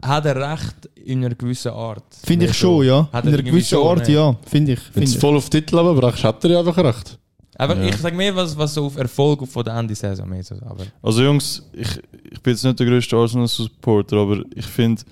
hat 0.00 0.24
er 0.24 0.36
recht 0.52 0.88
in 1.04 1.22
einer 1.22 1.34
gewissen 1.34 1.70
Art. 1.72 2.04
Finde 2.24 2.46
ich 2.46 2.54
schon, 2.54 2.86
ja. 2.86 3.06
Hat 3.12 3.24
In 3.26 3.32
er 3.32 3.40
einer 3.40 3.42
gewissen 3.50 3.68
schon, 3.76 3.86
Art, 3.98 4.08
ja. 4.08 4.34
Finde 4.46 4.72
ich. 4.72 4.80
Du 4.94 5.00
ich. 5.02 5.18
voll 5.18 5.36
auf 5.36 5.50
Titel 5.50 5.76
aber 5.78 5.92
brauchst, 5.94 6.24
hat 6.24 6.42
er 6.44 6.50
ja 6.52 6.58
einfach 6.60 6.78
recht. 6.82 7.18
Aber 7.58 7.76
Ja. 7.76 7.84
ich 7.90 7.96
sage 7.98 8.16
mehr, 8.16 8.34
was, 8.34 8.56
was 8.56 8.72
so 8.72 8.86
auf 8.86 8.96
Erfolg 8.96 9.46
von 9.46 9.64
der 9.64 9.76
Ende 9.76 9.94
Saison. 9.94 10.32
Aber 10.64 10.84
Also 11.02 11.22
Jungs, 11.22 11.62
ich, 11.74 11.88
ich 12.30 12.40
bin 12.40 12.54
jetzt 12.54 12.64
nicht 12.64 12.80
der 12.80 12.86
größte 12.86 13.14
Arsenal-Supporter, 13.16 14.16
aber 14.16 14.40
ich 14.56 14.64
finde, 14.64 15.02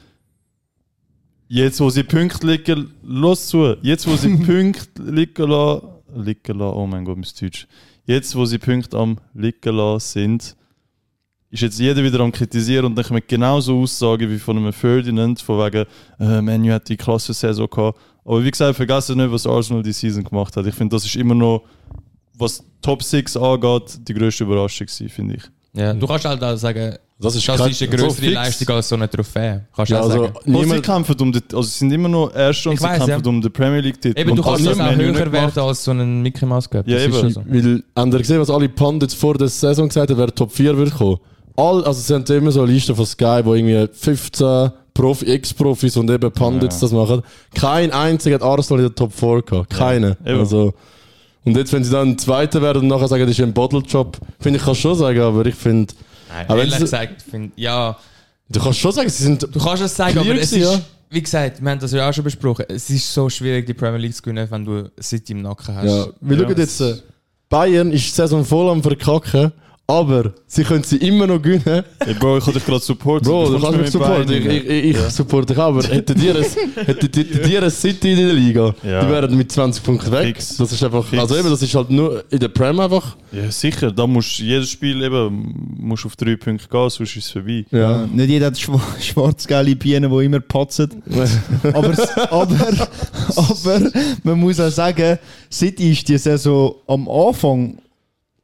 jetzt 1.51 1.81
wo 1.81 1.91
sie 1.91 2.05
Punkte 2.05 2.47
liegen, 2.47 2.95
los 3.03 3.49
zu, 3.49 3.77
jetzt 3.83 4.07
wo 4.07 4.17
sie 4.17 4.37
Punkte 4.37 5.03
liegen 5.03 5.51
lassen, 5.51 5.89
liegen 6.15 6.59
lassen, 6.59 6.77
oh 6.77 6.87
mein 6.87 7.05
Gott, 7.05 7.17
mein 7.17 7.27
Deutsch, 7.41 7.67
jetzt 8.07 8.35
wo 8.37 8.45
sie 8.47 8.59
Punkte 8.59 8.97
am 8.97 9.19
liegen 9.35 9.75
lassen 9.75 10.13
sind, 10.13 10.57
ist 11.51 11.63
jetzt 11.63 11.81
jeder 11.81 12.05
wieder 12.05 12.21
am 12.21 12.31
kritisieren 12.31 12.87
und 12.87 12.95
dann 12.95 13.05
kommen 13.05 13.23
genauso 13.27 13.81
Aussagen 13.81 14.31
wie 14.31 14.39
von 14.39 14.57
einem 14.57 14.73
Ferdinand, 14.73 15.41
von 15.41 15.59
wegen, 15.59 15.85
äh, 16.21 16.41
Manu 16.41 16.73
hat 16.73 16.89
die 16.89 16.97
klasse 16.97 17.35
Saison 17.35 17.69
gehabt. 17.69 17.99
Aber 18.25 18.45
wie 18.45 18.51
gesagt, 18.51 18.77
vergessen 18.77 19.17
nicht, 19.19 19.33
was 19.33 19.47
Arsenal 19.47 19.83
die 19.83 19.93
Season 19.93 20.23
gemacht 20.23 20.57
hat. 20.57 20.65
Ich 20.67 20.75
finde, 20.75 20.95
das 20.95 21.05
ist 21.05 21.17
immer 21.17 21.35
noch, 21.35 21.65
was 22.35 22.63
Top 22.81 23.03
6 23.03 23.37
angeht, 23.37 23.99
die 24.07 24.15
größte 24.15 24.45
Überraschung 24.45 24.87
gewesen, 24.87 25.09
finde 25.09 25.35
ich. 25.35 25.43
ja, 25.73 25.93
du 25.93 26.07
kannst 26.07 26.25
halt 26.25 26.43
auch 26.45 26.57
sagen, 26.57 26.97
Das 27.23 27.35
ist 27.37 27.47
das 27.47 27.61
ist 27.61 27.83
eine 27.83 27.91
so 27.91 27.97
größere 28.05 28.13
fix. 28.23 28.35
Leistung 28.35 28.69
als 28.77 28.89
so 28.89 28.95
eine 28.97 29.11
Trophäe. 29.11 29.67
Kannst 29.77 29.91
du 29.91 29.95
Ja, 29.95 30.01
auch 30.01 30.05
also, 30.11 30.23
sagen. 30.25 30.35
Sie 30.45 30.51
niemand, 30.51 30.83
kämpfen 30.83 31.17
um 31.21 31.33
den, 31.33 31.43
also 31.53 31.63
sie 31.63 31.79
sind 31.81 31.93
immer 31.93 32.09
noch 32.09 32.35
Erste 32.35 32.69
und 32.71 32.75
Ich 32.77 32.81
sie 32.81 32.87
weiss, 32.87 32.99
kämpfen 33.05 33.23
ja. 33.25 33.29
um 33.31 33.43
den 33.43 33.53
Premier 33.53 33.81
League 33.81 34.01
Titel. 34.01 34.19
Eben, 34.19 34.35
du 34.37 34.43
kannst 34.43 34.67
das 34.67 34.81
auch 34.81 34.95
höher 34.97 35.31
werden 35.33 35.59
als 35.63 35.85
so 35.85 35.91
einen 35.91 36.23
Mickey 36.23 36.47
Mouse 36.47 36.71
Cup. 36.71 36.89
Ja, 36.89 36.95
Das 36.97 37.03
ist 37.07 37.09
eben. 37.09 37.21
schon 37.21 37.31
so. 37.31 37.43
weil, 37.47 37.83
haben 37.95 38.13
ihr 38.13 38.19
gesehen, 38.19 38.41
was 38.41 38.49
alle 38.51 38.69
Pundits 38.71 39.13
vor 39.15 39.35
der 39.35 39.49
Saison 39.49 39.89
gesagt 39.89 40.11
haben, 40.11 40.19
wer 40.19 40.35
Top 40.35 40.51
4 40.51 40.77
wird 40.79 40.95
kommen? 40.95 41.19
All, 41.57 41.85
also 41.85 42.01
sie 42.01 42.15
haben 42.15 42.25
immer 42.25 42.53
so 42.53 42.63
eine 42.63 42.73
Liste 42.73 42.95
von 42.95 43.05
Sky, 43.05 43.41
wo 43.45 43.55
irgendwie 43.55 43.87
15 43.93 44.71
Profi, 44.95 45.27
Ex-Profis 45.27 45.97
und 45.99 46.11
eben 46.11 46.33
Pundits 46.33 46.77
Ja. 46.77 46.81
das 46.81 46.93
machen. 46.93 47.21
Kein 47.55 47.91
einziger 47.93 48.37
hat 48.37 48.43
Arsenal 48.43 48.81
in 48.81 48.87
der 48.89 48.95
Top 48.95 49.13
4 49.13 49.43
gehabt. 49.43 49.71
Keine. 49.71 50.17
eben. 50.25 50.39
also, 50.39 50.73
und 51.45 51.57
jetzt, 51.57 51.73
wenn 51.73 51.85
sie 51.85 51.91
dann 51.91 52.17
Zweiter 52.19 52.63
werden 52.63 52.83
und 52.83 52.89
nachher 52.89 53.09
sagen, 53.09 53.23
das 53.27 53.33
ist 53.39 53.41
ein 53.45 53.53
Bottle-Job, 53.53 54.17
finde 54.41 54.59
ich, 54.59 54.65
kannst 54.65 54.81
du 54.85 54.89
schon 54.89 54.95
sagen, 54.99 55.21
aber 55.21 55.45
ich 55.47 55.55
finde, 55.55 55.93
Nein, 56.33 56.47
Aber 56.49 56.61
ehrlich 56.61 56.79
gesagt, 56.79 57.23
find, 57.23 57.53
ja, 57.57 57.97
du 58.49 58.61
kannst 58.61 58.79
schon 58.79 58.93
sagen, 58.93 59.09
sie 59.09 59.23
sind 59.25 59.43
du 59.43 59.59
kannst 59.59 59.83
es 59.83 59.95
sagen, 59.97 60.19
aber 60.19 60.35
es 60.35 60.53
ist, 60.53 60.59
ja. 60.63 60.81
wie 61.11 61.23
gesagt, 61.23 61.63
wir 61.63 61.71
haben 61.71 61.79
das 61.81 61.93
ja 61.93 62.09
auch 62.09 62.13
schon 62.13 62.25
besprochen, 62.25 62.65
es 62.69 62.89
ist 62.91 63.13
so 63.13 63.29
schwierig, 63.29 63.67
die 63.67 63.75
Premier 63.75 63.99
League 63.99 64.15
zu 64.15 64.23
gewinnen, 64.23 64.47
wenn 64.51 64.65
du 64.65 64.91
City 65.01 65.33
im 65.33 65.43
Nacken 65.43 65.75
hast. 65.75 65.85
Ja, 65.87 66.07
wir 66.21 66.37
Ja. 66.39 66.45
schauen 66.49 66.59
jetzt, 66.59 66.81
äh, 66.81 66.95
Bayern 67.49 67.91
ist 67.93 68.05
die 68.07 68.11
Saison 68.11 68.45
voll 68.45 68.71
am 68.71 68.83
Verkacken, 68.83 69.53
aber 69.91 70.33
sie 70.47 70.63
können 70.65 70.83
sie 70.85 70.97
immer 70.99 71.27
noch 71.27 71.41
gewinnen. 71.43 71.85
Ey, 71.99 72.15
Bro, 72.15 72.39
ich 72.39 72.43
habe 72.47 72.55
dich 72.55 72.65
gerade 72.67 72.81
supportet. 72.83 73.29
Bro, 73.29 73.51
du 73.51 73.61
kannst 73.61 73.79
mich 73.79 73.91
supporten. 73.91 74.33
Ich, 74.33 74.47
ich, 74.47 74.85
ich 74.91 74.97
supporte 75.11 75.47
dich 75.53 75.59
auch, 75.59 75.69
aber 75.69 75.83
hättet 75.83 76.23
ihr 76.23 76.37
ein, 77.63 77.71
City 77.71 78.13
in 78.13 78.19
der 78.19 78.33
Liga, 78.33 78.75
Ja. 78.83 79.05
die 79.05 79.11
wären 79.11 79.37
mit 79.37 79.51
20 79.51 79.83
Punkten 79.83 80.13
weg. 80.13 80.27
Fix. 80.37 80.57
Das 80.57 80.73
ist 80.73 80.83
einfach, 80.83 81.05
Fix. 81.05 81.21
also 81.21 81.37
eben, 81.37 81.51
das 81.51 81.63
ist 81.63 81.75
halt 81.75 81.91
nur 81.91 82.25
in 82.31 82.39
der 82.39 82.49
Prem 82.49 82.79
einfach. 82.81 83.17
Ja, 83.33 83.51
sicher. 83.51 83.91
Da 83.93 84.07
musst 84.07 84.39
du 84.39 84.43
jedes 84.45 84.71
Spiel 84.71 85.03
eben 85.03 85.77
musst 85.79 86.07
auf 86.07 86.17
drei 86.17 86.37
Punkte 86.37 86.67
gehen, 86.69 86.91
sonst 86.91 87.17
ist 87.17 87.17
es 87.17 87.31
vorbei. 87.31 87.65
Ja. 87.71 88.07
Nicht 88.07 88.29
jeder 88.31 88.47
hat 88.47 88.55
schwa- 88.57 88.81
schwarz-gelbe 89.01 89.77
Bienen, 89.77 90.11
die 90.11 90.25
immer 90.25 90.41
patzen. 90.41 91.03
aber, 91.63 91.95
aber, 92.31 92.89
aber 93.37 93.91
man 94.23 94.39
muss 94.39 94.61
auch 94.61 94.71
sagen, 94.71 95.19
City 95.51 95.93
ist 95.93 96.09
die 96.09 96.19
Saison 96.19 96.75
am 96.87 97.09
Anfang 97.09 97.79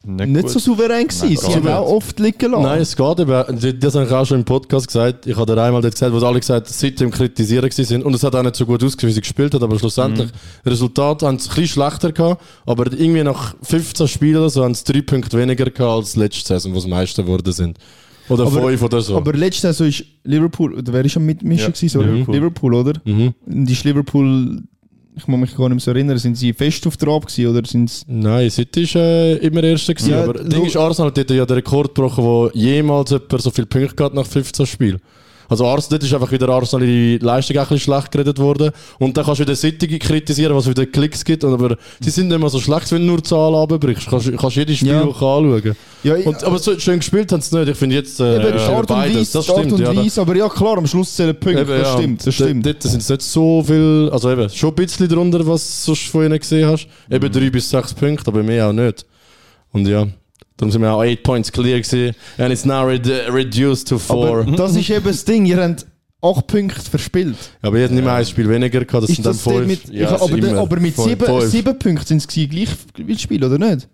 Nicht, 0.06 0.28
nicht 0.28 0.48
so 0.50 0.58
souverän 0.60 1.08
gewesen. 1.08 1.26
Nein, 1.28 1.36
Sie 1.36 1.46
haben 1.54 1.62
nicht. 1.64 1.72
auch 1.72 1.90
oft 1.90 2.20
liegen 2.20 2.50
lassen. 2.52 2.62
Nein, 2.62 2.80
es 2.80 2.94
geht 2.96 3.20
eben. 3.20 3.80
Das 3.80 3.94
habe 3.96 4.04
ich 4.06 4.12
auch 4.12 4.24
schon 4.24 4.38
im 4.38 4.44
Podcast 4.44 4.86
gesagt. 4.86 5.26
Ich 5.26 5.36
habe 5.36 5.52
dir 5.54 5.60
einmal 5.62 5.82
dort 5.82 5.94
gesagt, 5.94 6.12
wo 6.12 6.20
sie 6.20 6.26
alle 6.26 6.38
gesagt 6.38 6.68
haben, 6.70 6.94
im 7.00 7.10
Kritisieren 7.10 7.68
gewesen 7.68 7.84
sind. 7.84 8.04
Und 8.04 8.14
es 8.14 8.22
hat 8.22 8.34
auch 8.36 8.42
nicht 8.42 8.54
so 8.56 8.64
gut 8.64 8.82
ausgesehen, 8.84 9.10
wie 9.10 9.14
sie 9.14 9.20
gespielt 9.20 9.52
hat. 9.54 9.62
Aber 9.62 9.78
schlussendlich, 9.78 10.30
Resultat 10.64 11.22
haben 11.22 11.38
sie 11.38 11.48
ein 11.48 11.54
bisschen 11.56 11.68
schlechter 11.68 12.12
gehabt. 12.12 12.42
Aber 12.66 12.86
irgendwie 12.92 13.24
nach 13.24 13.56
15 13.62 14.06
Spielen 14.06 14.36
oder 14.36 14.50
so 14.50 14.62
haben 14.62 14.74
sie 14.74 14.84
drei 14.84 15.02
Punkte 15.02 15.36
weniger 15.38 15.64
gehabt 15.64 15.80
als 15.80 16.14
letzte 16.16 16.46
Saison, 16.46 16.72
wo 16.74 16.78
sie 16.80 16.88
Meister 16.88 17.22
geworden 17.24 17.52
sind. 17.52 17.78
Oder 18.28 18.44
Aber- 18.46 18.62
fünf 18.62 18.82
oder 18.82 19.00
so. 19.00 19.16
Aber 19.16 19.32
letzte 19.32 19.68
Saison 19.68 19.86
ist 19.88 20.04
Liverpool, 20.24 20.74
oder 20.74 20.92
wer 20.92 21.04
ist 21.04 21.16
am 21.16 21.26
Mitmischen 21.26 21.66
Ja, 21.66 21.70
gewesen? 21.72 22.00
Liverpool. 22.00 22.34
Liverpool. 22.34 22.74
oder? 22.74 22.92
mhm. 23.04 23.34
Und 23.46 23.70
ist 23.70 23.84
Liverpool, 23.84 24.62
ich 25.16 25.26
muss 25.26 25.40
mich 25.40 25.56
gar 25.56 25.68
nicht 25.70 25.76
mehr 25.76 25.80
so 25.80 25.90
erinnern, 25.90 26.18
sind 26.18 26.36
sie 26.36 26.52
fest 26.52 26.86
auf 26.86 26.98
Trab 26.98 27.26
gewesen 27.26 27.46
oder 27.48 27.66
sind 27.66 27.88
sie... 27.88 28.04
Nein, 28.06 28.50
City 28.50 28.82
ist 28.82 28.94
äh, 28.96 29.36
immer 29.36 29.64
Erster 29.64 29.94
gewesen. 29.94 30.10
Ja, 30.10 30.22
aber 30.22 30.34
Ding 30.34 30.66
ist, 30.66 30.76
Arsenal 30.76 31.10
hat 31.10 31.30
ja 31.30 31.46
den 31.46 31.54
Rekord 31.54 31.94
gebrochen, 31.94 32.22
wo 32.22 32.50
jemals 32.52 33.10
jemand 33.10 33.40
so 33.40 33.50
viele 33.50 33.66
Punkte 33.66 33.94
gehabt 33.94 34.14
nach 34.14 34.26
15 34.26 34.66
Spielen. 34.66 35.00
Also 35.48 35.66
Arsenal, 35.66 35.98
dort 35.98 36.02
ist 36.02 36.14
einfach 36.14 36.32
wieder 36.32 36.48
Arsenal 36.48 36.86
die 36.86 37.18
Leistung 37.18 37.56
auch 37.58 37.62
ein 37.62 37.68
bisschen 37.68 37.92
schlecht 37.94 38.10
geredet 38.10 38.38
worden. 38.38 38.70
Und 38.98 39.16
dann 39.16 39.24
kannst 39.24 39.40
du 39.40 39.44
wieder 39.44 39.54
City 39.56 39.98
kritisieren, 39.98 40.54
was 40.56 40.68
wieder 40.68 40.86
Klicks 40.86 41.24
gibt. 41.24 41.44
Aber 41.44 41.76
sie 42.00 42.10
sind 42.10 42.28
nicht 42.28 42.38
mehr 42.38 42.48
so 42.48 42.60
schlecht, 42.60 42.90
wenn 42.92 43.02
du 43.02 43.06
nur 43.08 43.22
Zahlen 43.24 43.54
runterbrichst. 43.54 44.08
Kannst 44.08 44.30
kannst 44.36 44.56
jedes 44.56 44.78
Spiel 44.78 44.88
Ja. 44.90 45.02
auch 45.02 45.14
anschauen. 45.16 45.76
Ja, 46.02 46.14
Und, 46.16 46.42
aber 46.44 46.58
so 46.58 46.78
schön 46.78 46.98
gespielt 46.98 47.30
haben 47.32 47.40
sie 47.40 47.56
nicht. 47.58 47.68
Ich 47.70 47.76
finde 47.76 47.96
jetzt 47.96 48.20
äh, 48.20 48.36
Eben, 48.36 48.52
die 48.52 48.58
äh, 48.58 48.66
Art 48.66 48.78
und 48.78 48.86
beides. 48.88 49.16
Weise, 49.16 49.32
Das 49.32 49.44
die 49.46 49.50
Art 49.52 49.58
stimmt, 49.60 49.72
und 49.72 49.80
ja. 49.80 49.96
Weise, 49.96 50.20
aber 50.20 50.36
ja 50.36 50.48
klar, 50.48 50.78
am 50.78 50.86
Schluss 50.86 51.14
zählen 51.16 51.34
Punkte, 51.38 51.60
Eben, 51.62 51.68
das 51.70 51.88
ja. 51.88 51.96
stimmt, 51.98 52.26
das 52.26 52.34
stimmt. 52.34 52.66
Dort 52.66 52.82
sind 52.82 53.02
es 53.02 53.08
nicht 53.08 53.22
so 53.22 53.62
viel, 53.62 54.08
also 54.12 54.30
eben, 54.30 54.48
schon 54.50 54.70
ein 54.70 54.74
bisschen 54.76 55.08
drunter, 55.08 55.46
was 55.46 55.84
du 55.84 55.94
von 55.94 56.24
ihnen 56.26 56.38
gesehen 56.38 56.68
hast. 56.68 56.86
Eben 57.10 57.30
drei 57.32 57.50
bis 57.50 57.68
sechs 57.70 57.92
Punkte, 57.94 58.28
aber 58.28 58.42
mehr 58.42 58.68
auch 58.68 58.72
nicht. 58.72 59.04
Und 59.72 59.86
ja, 59.88 60.06
darum 60.56 60.70
sind 60.72 60.82
wir 60.82 60.92
auch 60.92 61.02
8 61.02 61.22
points 61.22 61.52
clear 61.52 61.80
gewesen. 61.80 62.14
And 62.38 62.52
it's 62.52 62.64
now 62.64 62.84
red 62.86 63.06
reduced 63.32 63.88
to 63.88 63.98
4. 63.98 64.14
Aber 64.16 64.40
Aber, 64.42 64.52
das 64.56 64.76
ist 64.76 64.90
eben 64.90 65.04
das 65.06 65.24
Ding, 65.24 65.46
ihr 65.46 65.56
habt 65.62 65.86
8 66.22 66.46
Punkte 66.46 66.80
verspielt. 66.80 67.36
aber 67.62 67.76
ihr 67.78 67.84
habt 67.84 67.92
nicht 67.94 68.04
mehr 68.04 68.14
ein 68.14 68.24
Spiel 68.26 68.48
weniger 68.48 68.84
gehabt, 68.84 69.04
das 69.04 69.10
Ist 69.10 69.16
sind 69.16 69.26
dann 69.26 69.32
das 69.34 69.44
dort 69.44 69.56
5. 69.56 69.66
mit, 69.68 69.94
ich, 69.94 70.06
aber, 70.08 70.30
immer. 70.38 70.58
aber 70.60 70.80
mit 70.80 70.94
Fünf. 70.94 71.06
7 71.08 71.24
Fünf. 71.26 71.44
sieben 71.50 71.78
Punkten 71.78 72.06
sind 72.06 72.18
es 72.18 72.26
gewesen, 72.28 72.50
gleich 72.50 73.06
wie 73.06 73.18
Spiel, 73.18 73.44
oder 73.44 73.58
nicht? 73.58 73.88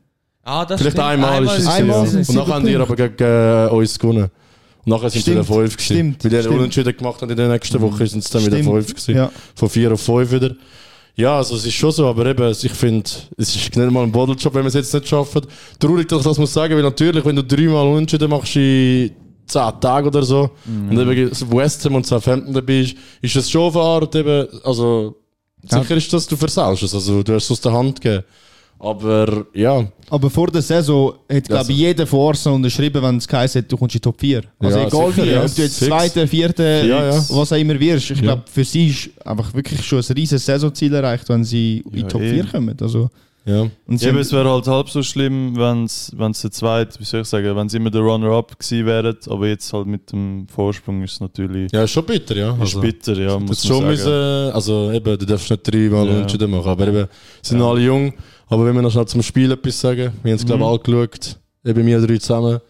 Ah, 0.44 0.64
das 0.64 0.80
Vielleicht 0.80 0.96
stimmt. 0.96 1.08
einmal, 1.08 1.44
ist 1.44 1.58
es 1.58 1.66
einmal 1.68 2.06
ja. 2.12 2.18
es 2.20 2.28
Und 2.28 2.34
nachher 2.36 2.54
haben 2.54 2.66
die 2.66 2.74
aber 2.76 2.96
gegen 2.96 3.14
äh, 3.24 3.68
uns 3.72 3.98
gewonnen. 3.98 4.28
Und 4.84 4.90
nachher 4.90 5.10
sind 5.10 5.24
sie 5.24 5.30
Stimmt, 5.30 5.48
wieder 5.48 5.54
fünf 5.60 5.76
gewesen. 5.76 5.94
stimmt, 5.94 6.24
Weil 6.24 6.30
die 6.32 6.38
stimmt. 6.40 6.58
Unentschieden 6.58 6.96
gemacht 6.96 7.22
haben 7.22 7.30
in 7.30 7.36
der 7.36 7.48
nächsten 7.48 7.80
Woche, 7.80 8.06
sind 8.08 8.24
sie 8.24 8.32
dann 8.32 8.46
wieder 8.46 8.56
Stimmt, 8.56 8.70
fünf 8.74 8.88
gewesen. 8.88 9.14
Ja. 9.14 9.30
Von 9.54 9.68
vier 9.68 9.92
auf 9.92 10.00
fünf 10.00 10.32
wieder. 10.32 10.54
Ja, 11.14 11.36
also 11.36 11.56
es 11.56 11.66
ist 11.66 11.74
schon 11.74 11.92
so, 11.92 12.06
aber 12.06 12.24
eben, 12.26 12.50
ich 12.50 12.72
finde, 12.72 13.08
es 13.36 13.54
ist 13.54 13.76
nicht 13.76 13.90
mal 13.90 14.02
ein 14.02 14.12
Bodeljob, 14.12 14.54
wenn 14.54 14.62
wir 14.62 14.68
es 14.68 14.74
jetzt 14.74 14.94
nicht 14.94 15.08
schaffen. 15.08 15.42
Traurig, 15.78 16.08
dass 16.08 16.20
ich 16.20 16.24
das 16.24 16.38
muss 16.38 16.52
sagen, 16.52 16.74
weil 16.74 16.82
natürlich, 16.82 17.24
wenn 17.24 17.36
du 17.36 17.44
dreimal 17.44 17.86
Unentschieden 17.86 18.30
machst 18.30 18.56
in 18.56 19.10
zehn 19.46 19.80
Tagen 19.80 20.06
oder 20.06 20.22
so, 20.22 20.50
und 20.66 20.98
eben 20.98 21.30
West 21.52 21.84
Ham 21.84 21.96
und 21.96 22.06
Southampton 22.06 22.54
dabei 22.54 22.80
ist, 22.80 22.96
ist 23.20 23.36
es 23.36 23.50
schon 23.50 23.62
auf 23.62 23.76
eine 23.76 23.84
Art 23.84 24.14
eben, 24.14 24.48
also 24.64 25.16
sicher 25.62 25.96
ist 25.96 26.12
das, 26.12 26.26
du 26.26 26.36
versaust 26.36 26.82
es, 26.82 26.94
also 26.94 27.22
du 27.22 27.34
hast 27.34 27.44
es 27.44 27.50
aus 27.50 27.60
der 27.60 27.72
Hand 27.72 28.00
gegeben. 28.00 28.24
Aber 28.85 29.47
ja, 29.55 29.87
Aber 30.11 30.28
vor 30.28 30.49
der 30.49 30.61
Saison 30.61 31.12
hat, 31.33 31.45
glaube 31.45 31.59
Also- 31.61 31.70
ich, 31.72 31.78
jeder 31.78 32.05
von 32.07 32.28
Arsenal 32.28 32.57
unterschrieben, 32.57 33.01
wenn 33.01 33.16
es 33.18 33.28
geheißen 33.28 33.62
hat, 33.62 33.70
du 33.70 33.76
kommst 33.76 33.95
in 33.95 34.01
die 34.01 34.03
Top 34.03 34.20
4. 34.20 34.43
Also 34.59 34.76
Ja, 34.78 34.87
egal 34.89 35.12
sicher, 35.12 35.26
wie, 35.26 35.30
ja. 35.30 35.45
ob 35.45 35.55
du 35.55 35.62
jetzt 35.62 35.78
zweiter, 35.80 36.26
vierter, 36.26 36.85
Ja, 36.85 37.07
ja. 37.12 37.24
was 37.30 37.53
auch 37.53 37.57
immer 37.57 37.78
wirst. 37.78 38.11
Ich 38.11 38.20
glaube, 38.20 38.43
für 38.53 38.64
sie 38.64 38.89
ist 38.89 39.11
einfach 39.24 39.55
wirklich 39.55 39.85
schon 39.85 40.01
ein 40.01 40.12
riesiges 40.16 40.45
Saisonziel 40.45 40.93
erreicht, 40.95 41.28
wenn 41.28 41.45
sie 41.45 41.85
in 41.87 41.93
die 41.93 42.03
Top 42.03 42.20
eh. 42.20 42.30
4 42.35 42.45
kommen. 42.47 42.76
Also, 42.80 43.09
ja. 43.47 43.61
und 43.87 44.03
haben- 44.05 44.18
es 44.18 44.33
wäre 44.33 44.51
halt 44.51 44.66
halb 44.66 44.91
so 44.91 45.03
schlimm, 45.03 45.57
wenn 45.57 45.85
es 45.85 46.11
der 46.43 46.51
zweite, 46.51 46.99
wie 46.99 47.05
soll 47.05 47.20
ich 47.22 47.28
sagen, 47.28 47.55
wenn 47.57 47.68
sie 47.68 47.76
immer 47.76 47.91
der 47.91 48.01
Runner-up 48.01 48.59
gewesen 48.59 48.85
wären, 48.87 49.16
aber 49.28 49.47
jetzt 49.47 49.72
halt 49.72 49.87
mit 49.87 50.11
dem 50.11 50.47
Vorsprung 50.49 51.03
ist 51.05 51.12
es 51.14 51.20
natürlich 51.20 51.70
Ja, 51.72 51.85
ist 51.85 51.91
schon 51.93 52.05
bitter, 52.05 52.37
ja. 52.37 52.53
ist 52.55 52.61
Also, 52.61 52.80
bitter, 52.80 53.14
ja, 53.16 53.39
muss 53.39 53.64
schon 53.64 53.78
man 53.78 53.87
müssen, 53.93 54.05
sagen. 54.07 54.53
also 54.55 54.91
eben, 54.93 55.18
du 55.18 55.24
darfst 55.24 55.49
nicht 55.51 55.72
dreimal 55.72 56.07
Ja. 56.07 56.12
Unentschieden 56.14 56.51
machen, 56.51 56.68
aber 56.68 56.89
eben, 56.89 57.07
sind 57.43 57.62
alle 57.62 57.80
jung. 57.80 58.12
Aber 58.53 58.66
wenn 58.66 58.74
wir 58.74 58.82
noch 58.82 58.92
schnell 58.92 59.07
zum 59.07 59.22
Spiel 59.22 59.50
etwas 59.50 59.80
sagen, 59.80 60.12
wir 60.22 60.32
haben 60.32 60.36
es, 60.36 60.42
Mhm. 60.44 60.46
glaube 60.46 60.62
ich, 60.62 60.68
alle 60.68 60.78
geschaut, 60.78 61.36
eben 61.64 61.86
wir 61.86 62.00
drei 62.07 62.18
zusammen. 62.18 62.61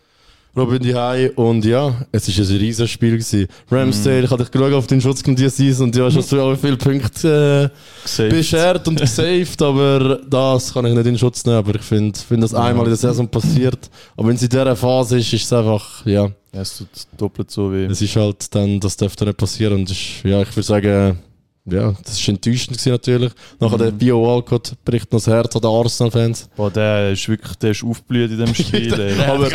Robin 0.54 0.82
die 0.82 1.30
und 1.36 1.64
ja, 1.64 1.94
es 2.12 2.28
war 2.28 2.44
ein 2.44 2.56
riesiges 2.58 2.90
Spiel. 2.90 3.12
Gewesen. 3.12 3.46
Ramsdale, 3.70 4.18
Mhm. 4.18 4.24
ich 4.26 4.30
habe 4.30 4.42
dich 4.42 4.52
geschaut 4.52 4.72
auf 4.74 4.86
den 4.86 5.00
Schutz 5.00 5.22
diese 5.22 5.48
Season 5.48 5.86
und 5.86 5.96
du 5.96 6.04
hast 6.04 6.12
schon 6.12 6.22
so 6.22 6.56
viele 6.56 6.76
Punkte 6.76 7.70
äh, 8.18 8.28
beschert 8.28 8.86
und 8.86 9.00
gesaved, 9.00 9.62
aber 9.62 10.20
das 10.28 10.72
kann 10.74 10.84
ich 10.84 10.92
nicht 10.94 11.06
in 11.06 11.16
Schutz 11.18 11.44
nehmen. 11.46 11.56
Aber 11.56 11.74
ich 11.74 11.80
finde, 11.82 12.18
wenn 12.28 12.42
das 12.42 12.52
einmal 12.52 12.84
in 12.84 12.90
der 12.90 12.96
Saison 12.98 13.26
passiert, 13.28 13.88
aber 14.14 14.28
wenn 14.28 14.36
es 14.36 14.42
in 14.42 14.50
dieser 14.50 14.76
Phase 14.76 15.18
ist, 15.18 15.32
ist 15.32 15.44
es 15.44 15.52
einfach, 15.54 16.04
ja, 16.04 16.30
Ja, 16.54 16.60
es 16.60 16.76
tut 16.76 16.88
doppelt 17.16 17.50
so 17.50 17.72
weh. 17.72 17.86
es 17.86 18.02
ist 18.02 18.14
halt 18.14 18.54
dann, 18.54 18.78
das 18.78 18.94
dürfte 18.98 19.24
nicht 19.24 19.38
passieren. 19.38 19.72
Und 19.78 19.90
ist, 19.90 20.22
ja, 20.22 20.42
ich 20.42 20.50
würde 20.54 20.62
sagen, 20.66 21.18
ja, 21.64 21.92
das 22.04 22.18
ist 22.18 22.28
enttäuschend 22.28 22.84
natürlich. 22.86 23.30
Nachher 23.60 23.78
der 23.78 23.90
Bio 23.92 24.20
Walcott 24.26 24.72
bricht 24.84 25.12
noch 25.12 25.20
das 25.20 25.28
Herz 25.28 25.54
an 25.54 25.62
den 25.62 25.70
Arsenal-Fans. 25.70 26.48
Boah, 26.56 26.70
der 26.70 27.12
ist 27.12 27.28
wirklich, 27.28 27.54
der 27.56 27.70
ist 27.70 27.84
aufgeblüht 27.84 28.32
in 28.32 28.38
dem 28.38 28.54
Spiel. 28.54 28.92
Aber, 29.28 29.48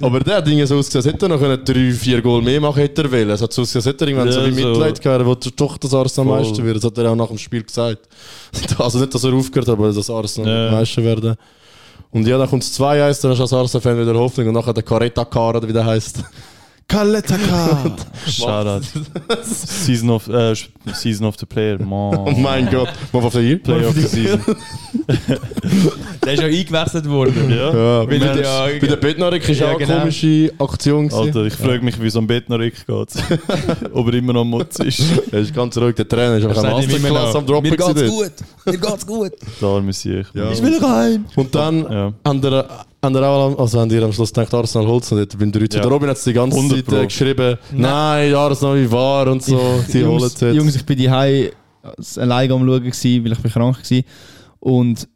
aber 0.00 0.20
der 0.20 0.36
hat 0.38 0.46
Dinge 0.48 0.66
so 0.66 0.76
ausgesehen, 0.78 1.12
hätte 1.12 1.26
er 1.26 1.28
noch 1.28 1.38
können 1.38 1.64
drei, 1.64 1.92
vier 1.92 2.20
Goal 2.22 2.42
mehr 2.42 2.60
machen 2.60 2.80
hätte 2.80 3.02
er 3.02 3.12
wollen. 3.12 3.30
Es 3.30 3.40
hat 3.40 3.52
so 3.52 3.62
ausgesehen, 3.62 3.92
hätte 3.92 4.04
er 4.04 4.08
irgendwann 4.08 4.26
Ja, 4.28 4.32
so 4.32 4.46
wie. 4.46 4.64
Mitleid 4.64 5.00
gehabt, 5.00 5.24
wo 5.24 5.34
doch 5.34 5.78
das 5.78 5.94
Arsenal. 5.94 6.40
Meister 6.42 6.64
wird. 6.64 6.76
Das 6.78 6.84
hat 6.84 6.98
er 6.98 7.10
auch 7.12 7.16
nach 7.16 7.28
dem 7.28 7.38
Spiel 7.38 7.62
gesagt. 7.62 8.08
Also 8.78 8.98
nicht, 8.98 9.14
dass 9.14 9.22
er 9.24 9.32
aufgehört 9.32 9.68
hat, 9.68 9.74
aber 9.78 9.92
dass 9.92 10.10
Arsenal 10.10 10.66
Ja. 10.66 10.72
Meister 10.72 11.04
werden. 11.04 11.36
Und 12.10 12.26
ja, 12.26 12.38
dann 12.38 12.48
kommt 12.48 12.62
es 12.62 12.80
2-1, 12.80 13.22
dann 13.22 13.30
hast 13.32 13.38
du 13.38 13.42
als 13.42 13.52
Arsenal-Fan 13.52 14.00
wieder 14.00 14.14
Hoffnung 14.14 14.48
und 14.48 14.54
nachher 14.54 14.72
der 14.72 14.82
Caretta 14.82 15.24
Car, 15.24 15.54
oder 15.56 15.68
wie 15.68 15.72
der 15.72 15.84
heißt. 15.84 16.20
Kaletaka! 16.88 17.94
Shoutout. 18.26 18.82
Season 19.44 20.08
of, 20.10 20.26
äh, 20.28 20.54
Season 20.94 21.26
of 21.26 21.36
the 21.38 21.44
Player. 21.44 21.78
Man. 21.78 22.16
Oh 22.16 22.30
mein 22.36 22.68
Gott, 22.70 22.88
mal 23.12 23.22
auf 23.22 23.32
der 23.34 23.42
Year. 23.42 23.58
Play 23.58 23.84
of 23.84 23.94
the 23.94 24.06
Season. 24.06 24.40
Der 26.24 26.32
ist 26.34 26.40
ja 26.42 26.46
eingewechselt 26.48 27.08
worden. 27.08 27.50
Ja. 27.50 27.56
Ja, 27.72 28.00
Weil 28.08 28.18
bei, 28.18 28.26
er 28.26 28.34
der, 28.34 28.42
ja- 28.42 28.78
bei 28.80 28.86
der 28.86 28.96
Bednarik 28.96 29.48
ist 29.48 29.60
Ja, 29.60 29.66
auch 29.68 29.76
eine 29.76 29.86
genau. 29.86 29.98
komische 30.00 30.52
Aktion 30.58 31.08
gewesen. 31.08 31.22
Alter, 31.26 31.44
ich 31.44 31.54
frage 31.54 31.82
mich, 31.84 32.00
wie 32.02 32.10
so 32.10 32.18
ein 32.20 32.26
Bettnerik 32.26 32.74
geht. 32.86 32.88
Ob 33.92 34.06
er 34.08 34.14
immer 34.14 34.32
noch 34.32 34.44
Mutz 34.44 34.78
ist. 34.80 35.02
Er 35.30 35.40
ist 35.40 35.54
ganz 35.54 35.76
ruhig, 35.78 35.94
der 35.94 36.08
Trainer 36.08 36.36
ist 36.36 36.46
einfach 36.46 36.62
immer 36.64 36.72
Masterclass 36.82 37.34
am 37.36 37.46
Droppen 37.46 37.70
Mir 37.70 37.76
geht's 37.76 38.06
gut. 38.10 38.32
Mir 38.66 38.78
geht's 38.78 39.06
gut. 39.06 39.32
Da 39.60 39.66
arme 39.66 39.90
ich. 39.90 40.04
Ja. 40.04 40.50
Ich 40.52 40.62
will 40.62 40.78
rein. 40.82 41.24
Und 41.36 41.54
dann 41.54 41.82
Ja. 41.90 42.12
haben 42.26 42.40
der, 42.42 42.66
haben 43.02 43.12
der 43.14 43.22
auch, 43.24 43.46
am- 43.52 43.58
also 43.58 43.80
haben 43.80 43.88
die 43.88 43.98
am 43.98 44.12
Schluss 44.12 44.32
gedacht, 44.32 44.52
Arsenal 44.54 44.86
holt 44.88 45.04
es 45.04 45.10
nicht 45.12 45.38
beim 45.38 45.52
3 45.52 45.60
Ja. 45.60 45.66
Der 45.66 45.86
Robin 45.86 46.08
hat 46.10 46.16
es 46.16 46.24
die 46.24 46.32
ganze 46.32 46.56
100 46.56 46.84
Zeit 46.86 46.94
äh, 47.00 47.04
geschrieben, 47.06 47.58
nein, 47.72 48.34
Arsenal 48.34 48.80
wie 48.82 48.90
wahr 48.90 49.28
und 49.28 49.42
so, 49.42 49.58
sie 49.86 50.04
holen 50.04 50.16
es 50.22 50.40
Jungs, 50.40 50.40
jetzt. 50.40 50.56
Jungs, 50.56 50.76
ich 50.76 50.84
bin 50.86 50.96
die 50.98 51.08
alleine 51.08 52.54
am 52.54 52.66
Schauen, 52.66 52.82
gewesen, 52.82 53.24
weil 53.24 53.32
ich 53.32 53.38
bin 53.38 53.50
krank 53.52 53.78
war. 53.90 54.02
Und, 54.60 55.08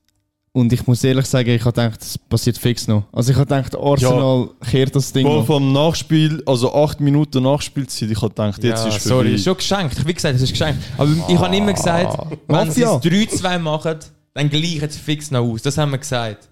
und 0.53 0.73
ich 0.73 0.87
muss 0.87 1.03
ehrlich 1.03 1.27
sagen, 1.27 1.51
ich 1.51 1.65
habe 1.65 1.73
gedacht, 1.73 2.01
das 2.01 2.17
passiert 2.19 2.57
fix 2.59 2.87
noch. 2.87 3.05
Also 3.13 3.33
ich 3.33 3.37
habe 3.39 3.47
gedacht, 3.47 3.75
Arsenal 3.77 4.49
kehrt 4.71 4.95
das 4.95 5.13
Ding 5.13 5.27
noch. 5.27 5.45
vom 5.47 5.73
Nachspiel, 5.73 6.43
also 6.47 6.73
8 6.75 7.01
Minuten 7.01 7.43
Nachspielzeit, 7.43 8.11
ich 8.11 8.17
habe 8.23 8.29
gedacht, 8.29 8.63
jetzt 8.63 8.83
ja, 8.83 8.89
ist 8.89 8.97
es 8.99 9.05
sorry, 9.05 9.25
vorbei. 9.25 9.35
ist 9.35 9.45
schon 9.45 9.57
geschenkt. 9.57 10.07
Wie 10.07 10.15
gesagt, 10.15 10.37
es 10.37 10.43
ist 10.43 10.51
geschenkt. 10.53 10.79
Aber 10.97 11.11
ich 11.29 11.39
habe 11.39 11.57
immer 11.57 11.73
gesagt, 11.73 12.17
wenn 12.47 12.71
sie 12.71 12.83
es 12.83 12.89
3-2 12.91 13.59
machen, 13.59 13.97
dann 14.35 14.49
gleichen 14.49 14.89
sie 14.89 14.99
fix 14.99 15.31
noch 15.31 15.41
aus. 15.43 15.63
Das 15.63 15.77
haben 15.79 15.91
wir 15.91 15.99
gesagt. 15.99 16.49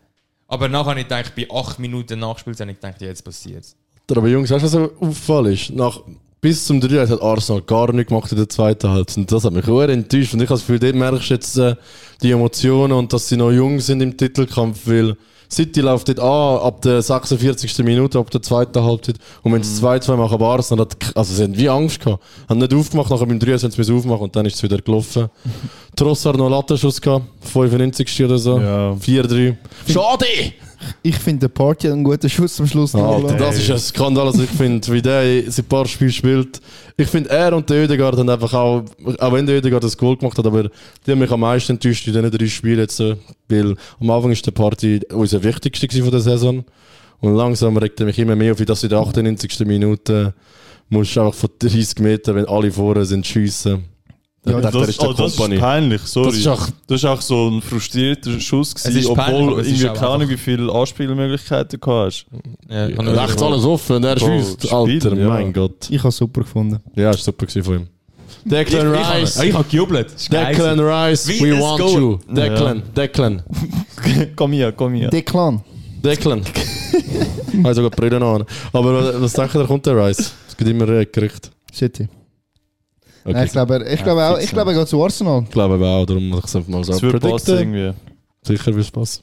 Aber 0.51 0.69
nachher 0.69 0.91
habe 0.91 1.01
ich 1.01 1.09
gedacht, 1.09 1.33
bei 1.37 1.47
8 1.49 1.79
Minuten 1.79 2.19
Nachspielzeit, 2.19 2.67
habe 2.67 2.73
ich 2.73 2.81
gedacht, 2.81 3.01
ja, 3.01 3.07
jetzt 3.07 3.25
passiert 3.25 3.65
es. 3.65 3.77
Aber 4.11 4.27
Jungs, 4.27 4.51
weißt 4.51 4.63
du, 4.63 4.67
was 4.67 4.73
so 4.73 4.91
auffall 5.07 5.53
ist? 5.53 5.71
Nach, 5.71 6.01
bis 6.41 6.67
zum 6.67 6.81
3 6.81 7.07
hat 7.07 7.23
Arsenal 7.23 7.63
gar 7.63 7.93
nichts 7.93 8.09
gemacht 8.09 8.33
in 8.33 8.39
der 8.39 8.49
zweiten 8.49 8.91
Halbzeit. 8.91 9.19
Und 9.19 9.31
das 9.31 9.45
hat 9.45 9.53
mich 9.53 9.69
auch 9.69 9.81
enttäuscht. 9.83 10.35
Und 10.35 10.41
ich 10.41 10.49
habe 10.49 10.59
das 10.59 10.67
Gefühl, 10.67 10.81
dort 10.81 10.97
merkst 10.97 11.31
du 11.31 11.35
jetzt 11.35 11.57
äh, 11.57 11.77
die 12.21 12.33
Emotionen 12.33 12.93
und 12.95 13.13
dass 13.13 13.29
sie 13.29 13.37
noch 13.37 13.53
jung 13.53 13.79
sind 13.79 14.01
im 14.01 14.17
Titelkampf, 14.17 14.89
weil 14.89 15.17
City 15.53 15.81
läuft 15.81 16.09
dort 16.09 16.21
an, 16.21 16.67
ab 16.67 16.81
der 16.83 17.03
46. 17.03 17.79
Minute, 17.79 18.19
ab 18.19 18.31
der 18.31 18.41
zweiten 18.41 18.83
Halbzeit. 18.83 19.17
Und 19.43 19.53
wenn 19.53 19.63
sie 19.63 19.83
2-2 19.85 20.17
machen, 20.17 20.35
aber 20.35 20.47
Arsenal 20.47 20.85
hat, 20.85 20.97
also 21.17 21.35
sie 21.35 21.43
haben 21.43 21.57
wie 21.57 21.69
Angst 21.69 22.01
gehabt. 22.01 22.23
Haben 22.49 22.59
nicht 22.59 22.73
aufgemacht, 22.73 23.11
nachher 23.11 23.27
beim 23.27 23.39
3 23.39 23.59
haben 23.59 23.71
sie 23.71 23.81
es 23.81 23.91
aufmachen 23.91 24.23
und 24.23 24.37
dann 24.37 24.47
ist 24.47 24.57
es 24.57 24.63
wieder 24.63 24.79
gelaufen. 24.79 25.29
Trossard 25.97 26.37
noch 26.37 26.47
einen 26.47 26.55
Lattenschuss 26.55 27.01
gehabt, 27.01 27.25
95. 27.43 28.25
oder 28.25 28.39
so. 28.39 28.59
Ja. 28.61 28.93
4-3. 28.93 29.57
Schade! 29.89 30.27
Ich 31.03 31.17
finde, 31.17 31.41
der 31.41 31.49
Party 31.49 31.89
hat 31.89 31.95
einen 31.95 32.05
guten 32.05 32.29
Schuss 32.31 32.59
am 32.59 32.67
Schluss. 32.67 32.95
Alter, 32.95 33.35
das 33.35 33.59
ist 33.59 33.71
ein 33.71 33.79
Skandal, 33.79 34.29
also 34.29 34.43
ich 34.43 34.49
finde, 34.49 34.91
wie 34.91 35.03
der 35.03 35.43
seit 35.51 35.65
ein 35.67 35.69
paar 35.69 35.87
Spielen 35.87 36.13
spielt. 36.13 36.61
Ich 37.01 37.09
finde, 37.09 37.31
er 37.31 37.57
und 37.57 37.71
der 37.71 37.85
Ödegaard 37.85 38.19
haben 38.19 38.29
einfach 38.29 38.53
auch, 38.53 38.85
auch 39.21 39.33
wenn 39.33 39.47
der 39.47 39.57
Ödegaard 39.57 39.83
das 39.83 39.97
Goal 39.97 40.19
gemacht 40.19 40.37
hat, 40.37 40.47
aber 40.47 40.65
die 41.07 41.11
haben 41.11 41.19
mich 41.19 41.31
am 41.31 41.41
meisten 41.41 41.73
enttäuscht 41.73 42.07
in 42.07 42.13
diesen 42.13 42.31
drei 42.31 42.47
Spielen 42.47 42.79
jetzt, 42.79 43.01
weil 43.01 43.75
am 43.99 44.11
Anfang 44.11 44.33
ist 44.33 44.45
der 44.45 44.51
Party 44.51 45.01
unser 45.11 45.43
wichtigste 45.43 45.89
von 46.03 46.11
der 46.11 46.21
Saison 46.21 46.63
und 47.21 47.37
langsam 47.37 47.79
regt 47.79 48.01
er 48.01 48.07
mich 48.07 48.19
immer 48.19 48.37
mehr 48.37 48.53
auf, 48.53 48.59
wie 48.59 48.67
das 48.67 48.83
in 48.83 48.91
der 48.91 48.99
98. 48.99 49.61
Minute 49.61 50.35
musst 50.91 51.17
du 51.17 51.23
einfach 51.23 51.35
von 51.35 51.49
30 51.59 52.01
Metern, 52.01 52.37
wenn 52.37 52.45
alle 52.45 52.71
vorne 52.71 53.07
sind, 53.07 53.27
schiessen. 53.27 53.85
Ja, 54.47 54.57
ich 54.57 54.63
dachte, 54.63 54.79
das, 54.79 54.89
ist 54.89 55.01
oh, 55.03 55.13
das 55.13 55.33
ist 55.39 55.59
peinlich, 55.61 56.01
sorry. 56.03 56.29
Das 56.31 56.37
ist 56.39 56.47
auch- 56.49 56.69
das 56.87 56.97
ist 57.01 57.05
auch 57.05 57.21
so 57.21 57.49
ein 57.49 57.61
frustrierter 57.61 58.41
Schuss 58.41 58.73
Es 58.75 58.85
gewesen, 58.85 59.15
peinlich, 59.15 59.43
obwohl 59.49 59.61
ist 59.61 59.67
irgendwie 59.69 59.87
keine 59.99 60.09
Ahnung, 60.09 60.29
wie 60.31 60.37
viele 60.39 60.73
Anspielmöglichkeiten 60.73 61.79
du 61.79 61.93
hast. 61.93 62.25
Ja, 62.69 62.89
ich 62.89 62.97
habe 62.97 63.13
Ja, 63.15 63.25
Rechts 63.25 63.43
alles 63.43 63.65
offen 63.67 63.97
und 63.97 64.05
er 64.05 64.19
schießt. 64.19 64.73
Alter, 64.73 65.15
ja. 65.15 65.29
mein 65.29 65.53
Gott. 65.53 65.91
Ich 65.91 65.99
habe 65.99 66.09
es 66.09 66.17
super 66.17 66.41
gefunden. 66.41 66.79
Ja, 66.95 67.11
ist 67.11 67.23
super 67.23 67.45
gewesen 67.45 67.63
von 67.65 67.75
ihm. 67.81 67.87
Ich, 68.43 68.51
Declan 68.51 68.95
ich, 68.95 68.99
Rice. 69.23 69.37
habe, 69.37 69.49
ich 69.49 69.55
habe 69.55 69.65
gejubelt. 69.69 70.33
Declan 70.33 70.81
Rice, 70.81 71.29
we 71.29 71.53
ein 71.55 71.61
want 71.61 71.81
Goal. 71.83 72.01
you. 72.01 72.19
Declan, 72.35 72.83
Declan, 72.97 73.43
komm 74.37 74.53
hier, 74.53 74.73
komm 74.73 74.95
hier. 74.95 75.11
Declan. 75.11 75.61
Declan. 76.03 76.41
ich 77.53 77.59
habe 77.63 77.75
sogar 77.75 77.91
die 77.91 77.97
Brille 77.97 78.17
an. 78.25 78.45
Aber 78.73 79.21
was- 79.21 79.33
denkt 79.35 79.55
ihr, 79.55 79.65
kommt 79.67 79.85
der 79.85 79.97
Rice? 80.03 80.33
Es 80.49 80.57
gibt 80.57 80.71
immer 80.71 80.89
äh, 80.89 81.05
Gerüchte. 81.05 81.51
City. 81.75 82.09
Okay. 83.23 83.35
Nein, 83.35 83.47
ich 83.47 83.53
glaube, 83.53 83.87
ich 83.93 84.03
glaube 84.03 84.25
auch, 84.25 84.39
ich 84.39 84.51
glaube, 84.51 84.73
er 84.73 84.79
geht 84.79 84.89
zu 84.89 85.03
Arsenal. 85.03 85.43
Ich 85.45 85.51
glaube 85.51 85.85
auch, 85.85 86.07
darum 86.07 86.29
muss 86.29 86.39
ich 86.41 86.45
es 86.47 86.57
einfach 86.57 86.69
mal 86.69 86.85
so 86.85 86.93
Das 86.93 87.03
wird 87.03 87.21
passen 87.21 87.59
irgendwie. 87.59 87.93
Sicher 88.43 88.75
wird 88.75 88.85
es 88.85 88.91
passen. 88.91 89.23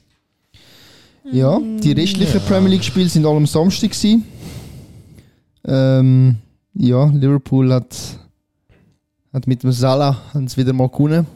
Ja, 1.30 1.60
die 1.60 1.92
restlichen 1.92 2.40
Premier 2.42 2.70
League 2.70 2.84
Spiele 2.84 3.08
sind 3.08 3.26
alle 3.26 3.36
am 3.36 3.46
Samstag 3.46 3.90
gewesen. 3.90 4.24
Ähm, 5.66 6.36
ja, 6.74 7.06
Liverpool 7.06 7.72
hat, 7.72 7.94
hat 9.32 9.46
mit 9.46 9.62
dem 9.62 9.72
Salah 9.72 10.16
haben 10.32 10.56
wieder 10.56 10.72
mal 10.72 10.88
gewonnen. 10.88 11.26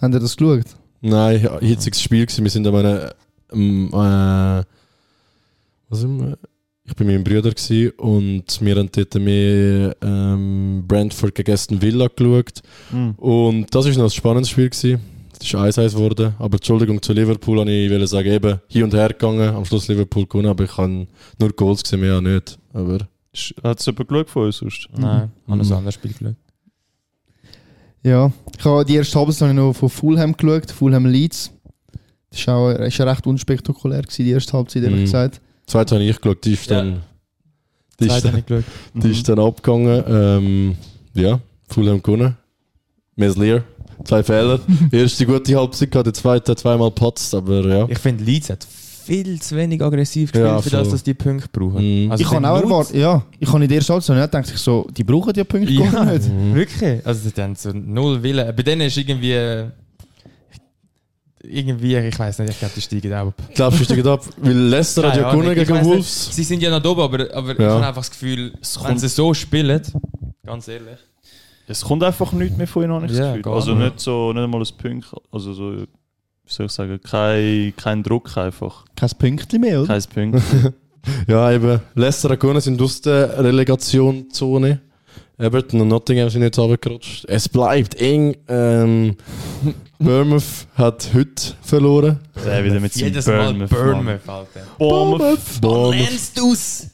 Habt 0.00 0.14
ihr 0.14 0.20
das 0.20 0.36
geschaut? 0.36 0.66
Nein, 1.00 1.42
ja, 1.42 1.58
hitziges 1.58 2.00
Spiel 2.00 2.24
gewesen. 2.24 2.44
Wir 2.44 2.50
sind 2.50 2.66
an 2.66 2.74
einem, 2.76 3.10
ähm, 3.52 3.88
äh, 3.92 4.64
was 5.88 6.06
wir? 6.06 6.38
Ich 6.86 6.94
bin 6.96 7.06
mit 7.06 7.16
meinem 7.16 7.24
Bruder 7.24 7.50
gewesen 7.50 7.90
und 7.96 8.60
wir 8.60 8.76
haben 8.76 8.90
dort 8.92 9.14
mehr 9.14 9.96
ähm, 10.02 10.84
Brentford 10.86 11.34
gegen 11.34 11.52
Aston 11.52 11.80
Villa 11.80 12.08
geschaut. 12.14 12.60
Hm. 12.90 13.12
Und 13.12 13.74
das 13.74 13.86
war 13.86 13.92
noch 13.94 14.04
ein 14.04 14.10
spannendes 14.10 14.50
Spiel. 14.50 14.68
Gewesen. 14.68 15.00
Es 15.40 15.46
ist 15.46 15.54
1-1 15.54 15.92
geworden. 15.94 16.34
Aber 16.38 16.56
Entschuldigung 16.56 17.00
zu 17.00 17.14
Liverpool, 17.14 17.56
wollte 17.56 17.70
ich 17.70 17.90
wollte 17.90 18.06
sagen, 18.06 18.28
eben 18.30 18.60
hier 18.68 18.84
und 18.84 18.92
her 18.92 19.08
gegangen. 19.08 19.48
Am 19.54 19.64
Schluss 19.64 19.88
Liverpool 19.88 20.26
gewonnen, 20.26 20.48
aber 20.48 20.64
ich 20.64 20.76
habe 20.76 21.06
nur 21.38 21.50
Goals 21.56 21.82
gesehen, 21.82 22.00
mehr 22.00 22.18
auch 22.18 22.20
nicht. 22.20 22.58
Aber 22.74 22.98
Hat 23.62 23.80
es 23.80 23.86
jemand 23.86 24.08
geschaut 24.08 24.30
von 24.30 24.44
uns 24.46 24.56
sonst? 24.58 24.88
Nein, 24.96 25.30
ich 25.46 25.50
habe 25.50 25.62
Mhm. 25.64 25.70
ein 25.72 25.72
anderes 25.78 25.94
Spiel 25.94 26.12
geschaut. 26.12 26.36
Ja, 28.02 28.30
ich 28.58 28.64
habe 28.66 28.84
die 28.84 28.96
erste 28.96 29.18
Halbzeit 29.18 29.54
noch 29.54 29.72
von 29.72 29.88
Fulham 29.88 30.36
geschaut, 30.36 30.70
Fulham 30.70 31.06
Leeds. 31.06 31.50
Das 32.30 32.46
war 32.46 32.56
auch 32.56 32.70
ist 32.78 32.98
ja 32.98 33.06
recht 33.10 33.26
unspektakulär, 33.26 34.02
gewesen, 34.02 34.24
die 34.26 34.32
erste 34.32 34.52
Halbzeit, 34.52 34.82
ehrlich 34.82 34.98
Mhm. 35.00 35.04
gesagt. 35.04 35.40
Zweite 35.66 35.94
habe 35.96 36.04
ich 36.04 36.20
geschaut, 36.20 36.44
die 36.44 36.52
ist 36.52 36.70
Ja. 36.70 36.78
dann 36.78 37.02
Die 38.00 38.06
ist, 38.06 38.24
dann, 38.24 38.42
die 38.94 39.10
ist 39.10 39.28
dann 39.28 39.38
abgegangen. 39.38 40.04
Ähm, 40.08 40.74
ja, 41.14 41.40
Fulham 41.68 42.02
gewonnen. 42.02 42.36
Meslier, 43.16 43.62
zwei 44.04 44.22
Fehler. 44.24 44.58
Erste 44.92 45.24
gute 45.26 45.56
Halbzeit 45.56 45.90
gehabt, 45.92 46.06
der 46.06 46.14
zweite 46.14 46.56
zweimal 46.56 46.90
patzt, 46.90 47.34
aber 47.34 47.64
ja. 47.66 47.86
Ich 47.88 47.98
finde, 47.98 48.24
Leeds 48.24 48.50
hat 48.50 48.66
viel 49.04 49.40
zu 49.40 49.54
wenig 49.54 49.80
aggressiv 49.82 50.32
gespielt, 50.32 50.50
Ja, 50.50 50.60
für 50.60 50.70
das, 50.70 50.88
dass 50.88 51.02
die 51.02 51.14
Punkte 51.14 51.48
brauchen. 51.52 52.06
Mhm. 52.06 52.10
Also 52.10 52.24
ich 52.24 52.30
kann 52.30 52.44
auch 52.44 52.60
erwarten, 52.60 52.98
ja, 52.98 53.22
ich 53.38 53.48
kann 53.48 53.62
in 53.62 53.68
der 53.68 53.76
ersten 53.76 53.92
Halbzeit 53.92 54.16
nicht 54.16 54.34
denke 54.34 54.48
ich 54.52 54.58
so, 54.58 54.88
die 54.96 55.04
brauchen 55.04 55.32
ja 55.36 55.44
Punkte 55.44 55.72
Ja, 55.72 55.90
gar 55.90 56.06
nicht. 56.06 56.24
wirklich. 56.52 57.06
Also 57.06 57.30
die 57.30 57.40
haben 57.40 57.54
so 57.54 57.70
null 57.72 58.22
Willen. 58.22 58.56
Bei 58.56 58.62
denen 58.62 58.82
ist 58.82 58.96
irgendwie... 58.96 59.66
Irgendwie, 61.46 61.96
ich 61.96 62.18
weiß 62.18 62.38
nicht, 62.40 62.50
ich 62.50 62.58
glaube, 62.58 62.72
die 62.74 62.80
steigen 62.80 63.12
ab. 63.12 63.34
Glaubst 63.54 63.78
du, 63.80 63.84
die 63.84 63.92
steigen 63.92 64.08
ab? 64.08 64.24
Weil 64.38 64.52
Leicester 64.56 65.08
hat 65.08 65.16
ja 65.16 65.30
gewonnen 65.30 65.50
ich 65.52 65.66
gegen 65.68 65.84
Wolves. 65.84 66.26
Nicht, 66.26 66.34
sie 66.34 66.44
sind 66.44 66.62
ja 66.62 66.70
noch 66.78 66.84
oben, 66.90 67.00
aber, 67.02 67.34
aber 67.34 67.52
ich 67.52 67.58
Ja. 67.58 67.70
habe 67.74 67.86
einfach 67.86 68.02
das 68.02 68.10
Gefühl, 68.10 68.52
wenn 68.86 68.98
sie 68.98 69.08
so 69.08 69.34
spielen, 69.34 69.82
ganz 70.44 70.68
ehrlich, 70.68 70.98
Es 71.66 71.82
kommt 71.82 72.02
einfach 72.02 72.32
nichts 72.32 72.56
mehr 72.56 72.66
von 72.66 72.82
ihnen, 72.84 72.92
habe 72.92 73.06
ich 73.06 73.12
das 73.16 73.34
Gefühl. 73.36 73.52
Also 73.52 73.74
nicht. 73.74 73.84
nicht 73.94 74.00
so, 74.00 74.32
nicht 74.32 74.42
einmal 74.42 74.60
ein 74.62 74.68
Punkt, 74.82 75.06
also 75.32 75.52
so, 75.52 75.72
wie 75.72 75.86
soll 76.46 76.66
ich 76.66 76.72
sagen, 76.72 77.00
kein, 77.02 77.72
kein 77.76 78.02
Druck 78.02 78.36
einfach. 78.36 78.84
Kein 78.96 79.10
Pünktchen 79.18 79.60
mehr, 79.60 79.80
oder? 79.82 79.98
Kein 79.98 80.30
Punkt. 80.32 80.42
Ja, 81.28 81.52
eben. 81.52 81.82
Leicester 81.94 82.30
hat 82.30 82.40
gewonnen, 82.40 82.62
sind 82.62 82.80
aus 82.80 82.98
der 83.02 83.38
Relegationszone. 83.44 84.80
Everton 85.36 85.80
und 85.80 85.88
Nottingham 85.88 86.30
sind 86.30 86.42
jetzt 86.42 86.58
runtergerutscht. 86.58 87.24
Es 87.26 87.48
bleibt 87.48 88.00
eng. 88.00 88.36
Ähm, 88.46 89.16
Bournemouth 89.98 90.66
hat 90.76 91.10
heute 91.12 91.54
verloren. 91.60 92.20
Der 92.44 92.64
wieder 92.64 92.78
mit 92.78 92.94
jedes 92.94 93.26
Mal 93.26 93.52
Bournemouth. 93.52 93.70
Bournemouth, 93.70 94.28
Alter. 94.28 94.60
Bournemouth. 94.78 95.60
Bournemouth. 95.60 96.08
Lernst 96.08 96.38
du's? 96.38 96.86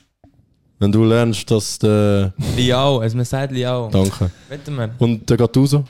Wenn 0.78 0.90
du 0.90 1.04
lernst, 1.04 1.50
dass 1.50 1.78
der. 1.78 2.32
Liao, 2.56 3.00
also 3.00 3.14
man 3.14 3.26
sagt 3.26 3.52
Liao. 3.52 3.90
Danke. 3.90 4.30
Wetten 4.48 4.74
wir. 4.74 4.90
Und 4.98 5.28
der 5.28 5.36
Gattuso? 5.36 5.84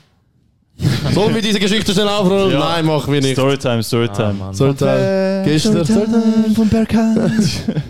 Sollen 1.13 1.35
wir 1.35 1.41
diese 1.41 1.59
Geschichte 1.59 1.91
schnell 1.93 2.07
aufrollen? 2.07 2.51
Ja. 2.53 2.59
Nein, 2.59 2.85
machen 2.85 3.13
wir 3.13 3.21
nicht. 3.21 3.33
Storytime, 3.33 3.79
Ah, 3.79 3.83
Storytime. 3.83 4.53
Sollte 4.53 5.43
gestern. 5.45 5.85
von 6.55 6.69
Berghahn. 6.69 7.47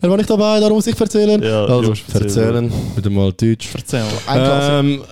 Er 0.00 0.08
war 0.08 0.16
nicht 0.16 0.30
dabei, 0.30 0.60
darum 0.60 0.76
muss 0.76 0.86
ich 0.86 0.98
erzählen. 1.00 1.42
Ja, 1.42 1.64
also, 1.64 1.92
erzählen. 2.14 2.72
Wieder 2.94 3.10
mal 3.10 3.32
Deutsch. 3.32 3.68
Erzähl. 3.74 4.02
Ein 4.28 4.38
Klassiker. 4.44 4.78
Ähm, 4.80 5.02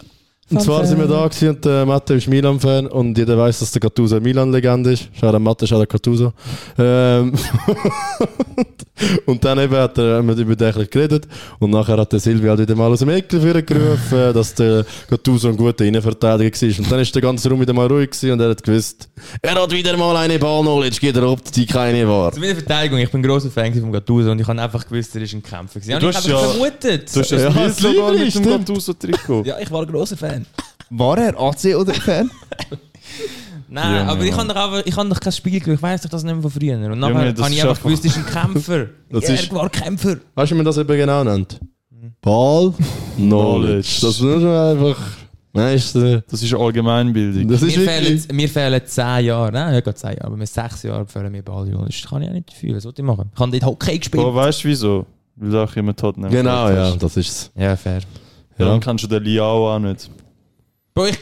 und 0.50 0.60
zwar 0.62 0.84
sind 0.86 0.98
wir 0.98 1.06
da 1.08 1.26
gewesen 1.26 1.48
und 1.50 1.64
der 1.64 1.84
Mathe 1.86 2.14
ist 2.14 2.28
Milan-Fan 2.28 2.86
und 2.86 3.18
jeder 3.18 3.36
weiß, 3.36 3.58
dass 3.58 3.72
der 3.72 3.80
Gattuso 3.80 4.16
eine 4.16 4.22
Milan-Legende 4.24 4.92
ist. 4.92 5.08
Schau 5.18 5.30
der 5.30 5.40
Mathe, 5.40 5.66
schau 5.66 5.78
der 5.78 5.86
Gattuso. 5.86 6.32
Ähm, 6.78 7.32
und 9.26 9.44
dann 9.44 9.58
eben 9.58 9.74
hat 9.76 9.98
er 9.98 10.22
wir 10.22 10.36
über 10.36 10.56
den 10.56 10.66
ein 10.68 10.72
bisschen 10.74 10.90
geredet 10.90 11.28
und 11.58 11.70
nachher 11.70 11.96
hat 11.98 12.12
der 12.12 12.20
Silvio 12.20 12.50
halt 12.50 12.60
wieder 12.60 12.74
mal 12.74 12.90
aus 12.90 13.00
dem 13.00 13.08
Eckel 13.10 13.40
für 13.40 13.62
gerufen, 13.62 14.32
dass 14.34 14.54
der 14.54 14.84
Gattuso 15.10 15.48
ein 15.48 15.56
guter 15.56 15.84
Innenverteidiger 15.84 16.50
war. 16.60 16.78
Und 16.78 16.92
dann 16.92 17.00
ist 17.00 17.14
der 17.14 17.22
ganze 17.22 17.50
Raum 17.50 17.60
wieder 17.60 17.72
mal 17.72 17.86
ruhig 17.86 18.10
gewesen 18.10 18.32
und 18.32 18.40
er 18.40 18.50
hat 18.50 18.62
gewusst, 18.62 19.08
er 19.42 19.54
hat 19.54 19.70
wieder 19.72 19.96
mal 19.96 20.16
eine 20.16 20.38
Ball-Knowledge, 20.38 21.00
geht 21.00 21.16
er 21.16 21.28
ob 21.28 21.42
die 21.52 21.66
keine 21.66 22.06
war. 22.08 22.32
Zu 22.32 22.40
meiner 22.40 22.54
Verteidigung, 22.54 22.98
ich 22.98 23.10
bin 23.10 23.20
ein 23.20 23.24
grosser 23.28 23.50
Fan 23.50 23.74
von 23.74 23.92
Gattuso 23.92 24.30
und 24.30 24.40
ich 24.40 24.46
habe 24.46 24.60
einfach 24.62 24.86
gewusst, 24.88 25.14
er 25.16 25.22
ist 25.22 25.34
ein 25.34 25.42
Kämpfer. 25.42 25.80
gewesen. 25.80 26.00
Du 26.00 26.06
hast 26.06 26.16
habe 26.16 26.28
ja- 26.30 26.38
vermutet. 26.38 27.14
Du 27.14 27.20
hast 27.20 27.30
ja 27.30 27.38
Ja, 27.38 27.50
das 27.50 27.80
Liebling, 27.80 28.24
mit 28.24 28.34
dem. 28.34 28.44
Gattuso-Trikot. 28.44 29.42
ja, 29.44 29.58
ich 29.60 29.70
war 29.70 29.82
ein 29.82 29.88
grosser 29.88 30.16
Fan. 30.44 30.98
War 30.98 31.18
er 31.18 31.38
AC 31.40 31.74
oder 31.76 31.94
Fan? 31.94 32.30
Nein, 33.68 33.94
Ja, 33.96 34.06
aber 34.06 34.22
ich 34.24 34.32
habe 34.36 34.46
doch, 34.48 34.54
einfach- 34.56 34.82
ich 34.86 34.96
habe 34.96 35.08
doch 35.08 35.18
kein 35.20 35.32
Spiel 35.32 35.58
geschaut, 35.58 35.74
ich 35.74 35.82
weiss 35.82 36.02
doch 36.02 36.10
das 36.10 36.22
nicht 36.22 36.32
mehr 36.34 36.42
von 36.42 36.50
früher. 36.50 36.76
Und 36.76 36.98
nachher 37.00 37.12
Junge, 37.26 37.42
habe 37.42 37.50
ich 37.52 37.58
ist 37.58 37.64
einfach 37.66 37.82
gewusst, 37.82 38.04
er 38.04 38.10
ist 38.10 38.16
ein 38.18 38.26
Kämpfer. 38.52 38.86
Das 39.10 39.24
er 39.24 39.34
ist- 39.34 39.52
war 39.52 39.68
Kämpfer. 39.70 40.16
Weißt 40.34 40.50
du, 40.50 40.54
wie 40.54 40.58
man 40.58 40.64
das 40.66 40.78
eben 40.78 40.96
genau 40.96 41.24
nennt? 41.24 41.58
Ball 42.22 42.72
Knowledge. 43.16 43.98
Das 44.02 44.20
ist 44.20 44.22
einfach. 44.22 44.96
Weißt 45.52 45.94
du, 45.94 46.22
Das 46.30 46.42
ist 46.42 46.54
Allgemeinbildung. 46.54 47.48
das 47.48 47.62
Mir 47.62 47.68
ist 47.68 47.76
wirklich. 47.78 48.20
fehlen, 48.22 48.36
mir 48.36 48.48
fehlen 48.48 48.80
10 48.84 49.24
Jahre, 49.24 49.50
nein, 49.52 49.72
nicht 49.74 49.84
gerade 49.84 49.96
10 49.96 50.10
Jahre, 50.10 50.24
aber 50.26 50.36
mit 50.36 50.48
6 50.48 50.82
Jahren 50.82 51.06
fehlen 51.06 51.32
mir 51.32 51.42
Ball. 51.42 51.66
Das 51.68 52.02
kann 52.02 52.22
ich 52.22 52.28
auch 52.28 52.32
nicht 52.34 52.50
dafür. 52.52 52.76
Was 52.76 52.82
soll 52.82 52.92
ich 52.96 53.02
machen? 53.02 53.30
Ich 53.34 53.40
habe 53.40 53.50
dort 53.52 53.64
Hockey 53.64 53.98
gespielt. 53.98 54.22
Aber 54.22 54.34
weißt 54.34 54.62
du 54.64 54.68
wieso? 54.68 55.06
Weil 55.36 55.50
du 55.50 55.62
auch 55.64 55.74
immer 55.76 55.96
Tottenham 55.96 56.30
Genau, 56.30 56.68
ja, 56.68 56.94
das 56.96 57.16
ist's. 57.16 57.50
Ja, 57.56 57.74
fair. 57.74 58.00
Ja. 58.58 58.64
Ja. 58.66 58.70
Dann 58.72 58.80
kannst 58.80 59.04
du 59.04 59.08
den 59.08 59.22
Liao 59.24 59.74
auch 59.74 59.78
nicht. 59.78 60.10
Bro, 60.96 61.06
ich... 61.08 61.18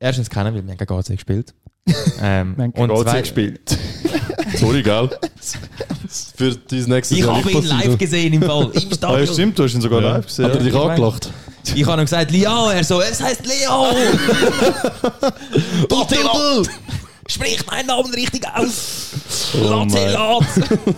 Erstens 0.00 0.28
kennen 0.28 0.52
wir, 0.52 0.64
wir 0.66 0.72
haben 0.72 0.78
gegen 0.78 1.00
GC 1.00 1.12
gespielt. 1.14 1.54
ähm, 2.20 2.56
und 2.74 2.98
zwei, 2.98 3.20
gespielt. 3.20 3.78
Sorry, 4.56 4.82
gell? 4.82 5.08
Für 6.36 6.50
dein 6.56 6.82
nächstes 6.84 7.18
Ich 7.18 7.24
Jahr 7.24 7.36
habe 7.36 7.46
nicht 7.46 7.54
ihn 7.54 7.68
passiert. 7.68 7.84
live 7.86 7.98
gesehen 7.98 8.32
im 8.32 8.42
Fall, 8.42 8.64
im 8.64 8.70
Ah, 8.74 8.80
ja, 8.80 8.94
Stadion. 8.96 9.26
stimmt, 9.34 9.58
du 9.58 9.62
hast 9.62 9.74
ihn 9.74 9.80
sogar 9.80 10.00
live 10.00 10.26
gesehen. 10.26 10.44
Hat 10.46 10.54
er 10.54 10.58
dich 10.58 10.68
ich 10.68 10.74
weiß. 10.74 10.90
angelacht? 10.90 11.30
ich 11.72 11.86
habe 11.86 12.02
ihm 12.02 12.04
gesagt, 12.04 12.30
Liao, 12.32 12.70
er 12.70 12.82
so, 12.82 13.00
es 13.00 13.22
heißt 13.22 13.46
Leo! 13.46 13.86
Attila! 15.90 16.62
Sprich 17.30 17.64
meinen 17.66 17.86
Namen 17.86 18.12
richtig 18.14 18.46
aus! 18.54 19.10
Oh 19.54 19.68
Latelat! 19.68 20.44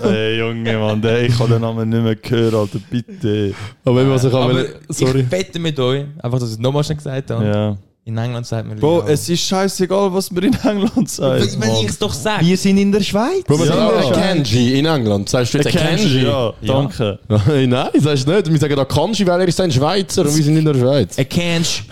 Ey, 0.05 0.39
Junge, 0.39 0.79
Mann, 0.79 1.03
der, 1.03 1.25
ich 1.25 1.37
habe 1.39 1.51
den 1.51 1.61
Namen 1.61 1.89
nicht 1.89 2.03
mehr 2.03 2.15
gehört, 2.15 2.55
Alter, 2.55 2.79
bitte. 2.89 3.53
Aber 3.85 4.09
was 4.09 4.25
ich 4.25 4.33
auch 4.33 4.45
Aber 4.45 4.55
will. 4.55 4.77
Sorry. 4.89 5.21
ich 5.23 5.31
wette 5.31 5.59
mit 5.59 5.79
euch, 5.81 6.05
einfach, 6.23 6.39
dass 6.39 6.51
ich 6.51 6.55
es 6.55 6.59
nochmal 6.61 6.85
schon 6.85 6.97
gesagt 6.97 7.31
habe. 7.33 7.45
Ja. 7.45 7.77
In 8.05 8.17
England 8.17 8.47
sagt 8.47 8.67
man 8.67 8.79
Bro, 8.79 9.01
Liao. 9.01 9.09
es 9.09 9.29
ist 9.29 9.43
scheißegal, 9.43 10.13
was 10.13 10.31
man 10.33 10.45
in 10.45 10.55
England 10.65 11.09
sagt. 11.09 11.61
Wenn 11.61 11.71
ich 11.83 11.89
es 11.91 11.99
doch 11.99 12.13
sage. 12.15 12.45
Wir 12.47 12.57
sind 12.57 12.79
in 12.79 12.91
der 12.91 13.03
Schweiz. 13.03 13.45
Bro, 13.47 13.59
wir 13.59 13.67
Ja. 13.67 13.73
sagen 13.75 14.05
auch 14.05 14.11
Akanji 14.17 14.79
in 14.79 14.87
England. 14.87 15.29
Sagst 15.29 15.53
du 15.55 15.59
jetzt 15.59 15.77
Akanji? 15.77 16.23
Ja, 16.25 16.53
danke. 16.67 17.19
Nein, 17.29 17.91
sagst 17.99 18.27
du 18.27 18.33
nicht. 18.33 18.51
Wir 18.51 18.59
sagen 18.59 18.79
Akanji, 18.79 19.27
weil 19.27 19.43
er 19.43 19.49
ist 19.49 19.61
ein 19.61 19.71
Schweizer 19.71 20.23
und 20.23 20.35
wir 20.35 20.43
sind 20.43 20.57
in 20.57 20.65
der 20.65 20.75
Schweiz. 20.75 21.19
A 21.19 21.25
Canch. 21.25 21.85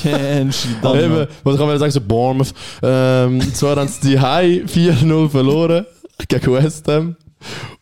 Kennst 0.00 0.66
du 0.82 0.94
eben, 0.94 1.26
was 1.44 1.54
ich 1.54 1.60
auch 1.60 1.76
sagen, 1.78 1.92
so 1.92 2.00
Bournemouth. 2.00 2.54
Ähm, 2.82 3.54
zwar 3.54 3.76
haben 3.76 3.88
sie 3.88 4.08
die 4.10 4.18
High 4.18 4.62
4-0 4.64 5.28
verloren 5.28 5.86
gegen 6.28 6.52
West 6.54 6.88
Ham. 6.88 7.14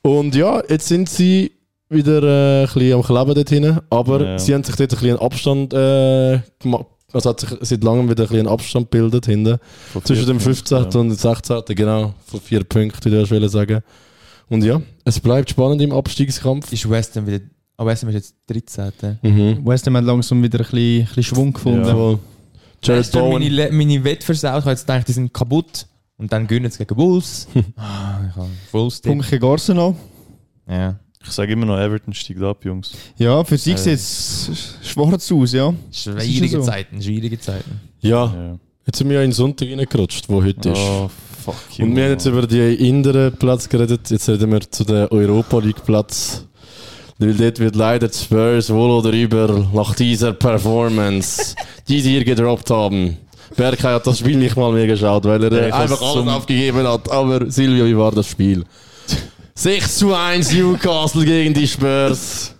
Und 0.02 0.34
ja, 0.34 0.60
jetzt 0.68 0.88
sind 0.88 1.08
sie 1.08 1.52
wieder 1.88 2.22
äh, 2.22 2.62
ein 2.62 2.66
bisschen 2.66 2.92
am 2.94 3.02
Kleben 3.02 3.34
dort 3.34 3.48
hinten. 3.48 3.78
Aber 3.90 4.22
Ja. 4.22 4.38
sie 4.38 4.54
haben 4.54 4.64
sich 4.64 4.74
dort 4.76 4.92
ein 4.92 4.98
bisschen 4.98 5.10
einen 5.10 5.18
Abstand 5.20 5.72
äh, 5.72 6.40
gemacht. 6.60 6.86
Also 7.12 7.30
hat 7.30 7.40
sich 7.40 7.50
seit 7.62 7.82
langem 7.82 8.08
wieder 8.08 8.22
ein 8.24 8.28
bisschen 8.28 8.46
einen 8.46 8.48
Abstand 8.48 8.90
gebildet 8.90 9.26
hinten. 9.26 9.58
Zwischen 10.04 10.26
dem 10.26 10.40
15. 10.40 10.78
und 10.78 10.94
dem 10.94 11.12
16. 11.12 11.62
Genau, 11.68 12.14
von 12.26 12.40
vier 12.40 12.64
Punkten, 12.64 13.10
würde 13.10 13.46
ich 13.46 13.50
sagen. 13.52 13.82
Und 14.48 14.64
ja, 14.64 14.80
es 15.04 15.18
bleibt 15.20 15.50
spannend 15.50 15.80
im 15.82 15.92
Abstiegskampf. 15.92 16.72
Ist 16.72 16.88
West 16.88 17.16
Ham 17.16 17.26
wieder... 17.26 17.40
Ah, 17.76 17.86
West 17.86 18.02
Ham 18.02 18.10
ist 18.10 18.14
jetzt 18.16 18.34
13. 18.46 19.18
Mhm. 19.22 19.66
West 19.66 19.86
Ham 19.86 19.96
hat 19.96 20.04
langsam 20.04 20.42
wieder 20.42 20.58
ein 20.58 20.62
bisschen, 20.64 21.00
ein 21.00 21.04
bisschen 21.06 21.22
Schwung 21.22 21.52
gefunden. 21.52 21.84
Jawohl. 21.86 22.18
Jared 22.82 23.04
Hast 23.04 23.14
du 23.14 23.18
meine, 23.18 23.30
Bowen. 23.30 23.52
Le- 23.52 23.72
meine 23.72 24.04
Wette 24.04 24.24
versaut? 24.26 24.58
Ich 24.58 24.64
habe 24.64 24.70
jetzt 24.70 24.86
gedacht, 24.86 25.08
die 25.08 25.12
sind 25.12 25.32
kaputt. 25.32 25.86
Und 26.16 26.32
dann 26.32 26.46
gewinnen 26.46 26.70
sie 26.70 26.84
gegen 26.84 26.96
Wolves. 26.98 27.48
ah, 27.76 28.20
ich 28.28 28.36
habe 28.36 28.48
Wolves 28.72 29.00
Punkt 29.00 29.30
gegen 29.30 29.44
Arsenal. 29.44 29.94
Ja. 30.68 30.98
Ich 31.22 31.32
sage 31.32 31.52
immer 31.52 31.66
noch, 31.66 31.78
Everton 31.78 32.14
steigt 32.14 32.42
ab, 32.42 32.64
Jungs. 32.64 32.92
Ja, 33.18 33.44
für 33.44 33.58
sie 33.58 33.72
Äh. 33.72 33.76
sieht 33.76 33.94
es 33.94 34.50
schwarz 34.82 35.30
aus, 35.30 35.52
ja. 35.52 35.72
Schwierige 35.92 36.56
so. 36.58 36.62
Zeiten, 36.62 37.02
schwierige 37.02 37.38
Zeiten. 37.38 37.80
Ja, 38.00 38.24
Ja. 38.26 38.58
jetzt 38.86 38.98
sind 38.98 39.08
wir 39.08 39.16
ja 39.16 39.22
in 39.22 39.28
den 39.30 39.34
Sonntag 39.34 39.68
reingerutscht, 39.68 40.28
wo 40.28 40.42
heute 40.42 40.70
ist. 40.70 40.78
Oh, 40.78 41.10
fuck 41.44 41.54
you. 41.76 41.84
Und 41.84 41.94
wir 41.94 42.04
haben 42.04 42.10
jetzt 42.12 42.24
über 42.26 42.46
die 42.46 42.74
inneren 42.88 43.36
Platz 43.36 43.68
geredet, 43.68 44.08
jetzt 44.10 44.28
reden 44.30 44.50
wir 44.50 44.60
zu 44.70 44.84
den 44.84 45.08
Europa 45.08 45.58
League 45.58 45.84
Platz. 45.84 46.46
Weil 47.18 47.34
dort 47.34 47.58
wird 47.58 47.76
leider 47.76 48.10
Spurs 48.10 48.70
wohl 48.70 48.90
oder 48.90 49.12
über 49.12 49.66
nach 49.74 49.94
dieser 49.94 50.32
Performance, 50.32 51.54
die 51.88 52.00
sie 52.00 52.12
hier 52.12 52.24
gedroppt 52.24 52.70
haben. 52.70 53.18
Berkay 53.56 53.92
hat 53.92 54.06
das 54.06 54.20
Spiel 54.20 54.38
nicht 54.38 54.56
mal 54.56 54.72
mehr 54.72 54.86
geschaut, 54.86 55.24
weil 55.24 55.42
er 55.44 55.68
Ja, 55.68 55.74
einfach 55.74 56.00
alles 56.00 56.26
aufgegeben 56.28 56.86
hat. 56.86 57.10
Aber 57.10 57.50
Silvio, 57.50 57.84
wie 57.84 57.96
war 57.96 58.12
das 58.12 58.26
Spiel? 58.28 58.64
6 59.60 59.98
zu 59.98 60.14
1 60.14 60.54
Newcastle 60.54 61.22
gegen 61.22 61.52
die 61.52 61.68
Spurs. 61.68 62.54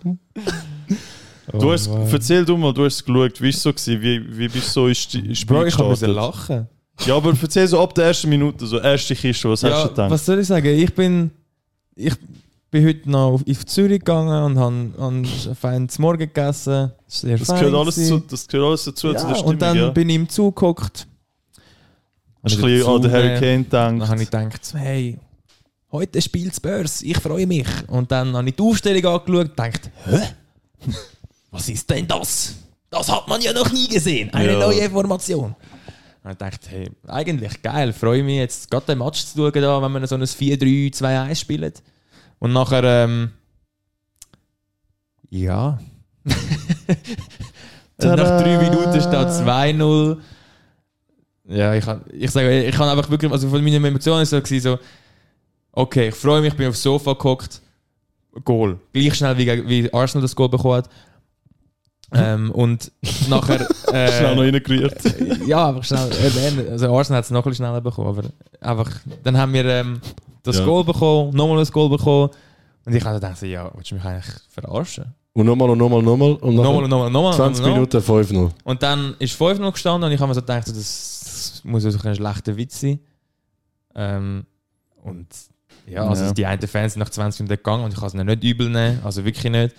Du 1.51 1.71
hast, 1.71 1.87
erzähl 2.11 2.45
du 2.45 2.55
mal, 2.55 2.71
du 2.71 2.85
hast 2.85 2.97
es 2.97 3.03
geschaut, 3.03 3.41
wie 3.41 3.49
ist 3.49 3.55
es 3.57 3.63
so 3.63 3.73
gewesen? 3.73 4.01
Wie, 4.03 4.37
wie 4.37 4.47
bist 4.47 4.67
du 4.67 4.81
so 4.81 4.87
ins 4.87 4.99
Spiel 4.99 5.23
Bro, 5.47 5.65
ich 5.65 5.75
habe 5.79 5.89
gestartet? 5.89 6.15
lachen. 6.15 6.67
Ja, 7.07 7.15
aber 7.17 7.33
erzähl 7.41 7.67
so 7.67 7.81
ab 7.81 7.95
der 7.95 8.05
ersten 8.05 8.29
Minute, 8.29 8.67
so 8.67 8.77
erste 8.79 9.15
Kiste, 9.15 9.49
was 9.49 9.63
hast 9.63 9.71
Ja, 9.71 9.81
du 9.83 9.89
gedacht? 9.89 10.11
was 10.11 10.23
soll 10.23 10.37
ich 10.39 10.45
sagen? 10.47 10.67
Ich 10.67 10.93
bin, 10.93 11.31
ich 11.95 12.13
bin 12.69 12.85
heute 12.87 13.09
noch 13.09 13.31
auf, 13.31 13.41
auf 13.49 13.65
Zürich 13.65 13.97
gegangen 13.99 14.43
und 14.55 14.59
habe 14.59 15.25
hab 15.47 15.57
fein 15.57 15.89
zu 15.89 16.01
Morgen 16.03 16.19
gegessen. 16.19 16.91
Das, 17.07 17.21
Das 17.21 17.47
gehört, 17.47 17.73
alles 17.73 17.95
zu, 17.95 18.19
das 18.19 18.47
gehört 18.47 18.67
alles 18.67 18.83
dazu, 18.83 19.07
zu 19.07 19.13
der 19.13 19.21
ja, 19.23 19.29
Stimmung, 19.33 19.45
und 19.49 19.61
dann 19.63 19.75
ja. 19.75 19.89
bin 19.89 20.07
ich 20.07 20.15
ihm 20.17 20.29
zugeguckt. 20.29 21.07
Hast 22.43 22.57
du 22.57 22.59
ein 22.63 22.71
bisschen 22.75 22.87
an 22.87 23.01
den 23.01 23.11
äh, 23.11 23.39
Kane 23.39 23.65
Dann 23.67 24.07
habe 24.07 24.21
ich 24.21 24.29
gedacht? 24.29 24.51
gedacht, 24.51 24.73
hey, 24.75 25.17
heute 25.91 26.21
spielt 26.21 26.55
Spurs, 26.55 27.01
ich 27.01 27.17
freue 27.17 27.47
mich. 27.47 27.67
Und 27.87 28.11
dann 28.11 28.35
habe 28.35 28.49
ich 28.49 28.55
die 28.55 28.63
Aufstellung 28.63 29.05
angeschaut 29.05 29.27
und 29.49 29.49
gedacht, 29.57 29.89
hä? 30.05 30.19
Was 31.51 31.67
ist 31.69 31.89
denn 31.89 32.07
das? 32.07 32.55
Das 32.89 33.09
hat 33.11 33.27
man 33.27 33.41
ja 33.41 33.53
noch 33.53 33.71
nie 33.71 33.87
gesehen. 33.87 34.33
Eine 34.33 34.53
Ja. 34.53 34.59
neue 34.59 34.89
Formation. 34.89 35.55
Und 36.23 36.31
ich 36.31 36.37
dachte, 36.37 36.69
hey, 36.69 36.89
eigentlich 37.07 37.61
geil, 37.61 37.93
freue 37.93 38.23
mich 38.23 38.37
jetzt 38.37 38.69
gerade 38.69 38.85
den 38.87 38.99
Match 38.99 39.25
zu 39.25 39.37
schauen, 39.37 39.61
da, 39.61 39.81
wenn 39.81 39.91
man 39.91 40.05
so 40.07 40.15
ein 40.15 40.23
4-3-2-1 40.23 41.35
spielt. 41.35 41.81
Und 42.39 42.53
nachher, 42.53 42.83
ähm, 42.83 43.31
Ja. 45.29 45.79
Nach 47.97 48.41
drei 48.41 48.57
Minuten 48.57 48.99
steht 48.99 49.13
2-0. 49.13 50.17
Ja, 51.49 51.73
ich 51.73 51.83
kann, 51.85 52.01
ich 52.11 52.31
sage, 52.31 52.63
ich 52.63 52.75
kann 52.75 52.89
einfach 52.89 53.09
wirklich, 53.09 53.31
also 53.31 53.49
von 53.49 53.63
meinen 53.63 53.83
Emotionen 53.83 54.25
so 54.25 54.41
gewesen, 54.41 54.63
so, 54.63 54.79
okay, 55.73 56.09
ich 56.09 56.15
freue 56.15 56.41
mich, 56.41 56.55
bin 56.55 56.69
aufs 56.69 56.81
Sofa 56.83 57.13
gehockt, 57.13 57.61
Goal. 58.45 58.79
Gleich 58.93 59.15
schnell 59.15 59.37
wie, 59.37 59.67
wie 59.67 59.93
Arsenal 59.93 60.21
das 60.21 60.35
Goal 60.35 60.49
bekommen 60.49 60.75
hat. 60.75 60.89
Ähm, 62.13 62.51
und 62.51 62.91
nachher. 63.29 63.67
Äh, 63.91 64.07
Schnell 64.09 64.35
noch 64.35 64.43
reingerührt. 64.43 65.01
ja, 65.45 65.67
einfach 65.67 65.83
schnell 65.83 66.09
erwähnen. 66.13 66.69
Also 66.71 66.95
Arsenal 66.95 67.17
hat 67.17 67.25
es 67.25 67.31
noch 67.31 67.41
ein 67.45 67.49
bisschen 67.49 67.65
schneller 67.65 67.81
bekommen, 67.81 68.07
aber 68.07 68.29
einfach, 68.61 68.89
dann 69.21 69.37
haben 69.37 69.51
wir 69.51 69.65
ähm, 69.65 69.99
das 70.43 70.59
Ja. 70.59 70.63
Goal 70.65 70.85
bekommen, 70.85 71.35
nochmal 71.35 71.57
das 71.57 71.73
Goal 71.73 71.89
bekommen. 71.89 72.29
Und 72.85 72.95
ich 72.95 73.03
habe 73.03 73.19
dann 73.19 73.31
gedacht, 73.33 73.41
ja, 73.41 73.69
willst 73.75 73.91
du 73.91 73.95
mich 73.95 74.05
eigentlich 74.05 74.33
verarschen? 74.47 75.13
Und 75.33 75.45
nochmal 75.45 75.71
und 75.71 75.77
nochmal 75.77 75.99
und 75.99 76.05
nochmal. 76.05 76.31
Und 76.35 76.55
Nochmal 76.55 76.83
und 76.83 76.89
nochmal 76.89 77.07
und 77.07 77.13
nochmal. 77.13 77.33
20 77.33 77.61
nochmal. 77.63 77.79
Minuten 77.79 77.97
5-0. 77.97 78.51
Und 78.63 78.81
dann 78.83 79.15
ist 79.19 79.41
5-0 79.41 79.71
gestanden 79.73 80.07
und 80.07 80.13
ich 80.13 80.19
habe 80.21 80.29
mir 80.29 80.35
so 80.35 80.41
gedacht, 80.41 80.67
so, 80.67 80.73
das 80.73 81.61
muss 81.65 81.83
also 81.83 81.99
ein 82.07 82.15
schlechter 82.15 82.55
Witz 82.55 82.79
sein. 82.79 82.99
Ähm, 83.93 84.45
und 85.03 85.27
ja, 85.87 86.07
also 86.07 86.25
Ja. 86.25 86.31
die 86.33 86.45
einen 86.45 86.67
Fans 86.67 86.93
sind 86.93 86.99
nach 87.01 87.09
20 87.09 87.41
Minuten 87.41 87.57
gegangen 87.57 87.83
und 87.83 87.93
ich 87.93 87.97
kann 87.99 88.07
es 88.07 88.13
ihnen 88.13 88.25
nicht 88.27 88.43
übel 88.43 88.69
nehmen, 88.69 88.99
also 89.03 89.23
wirklich 89.25 89.51
nicht. 89.51 89.75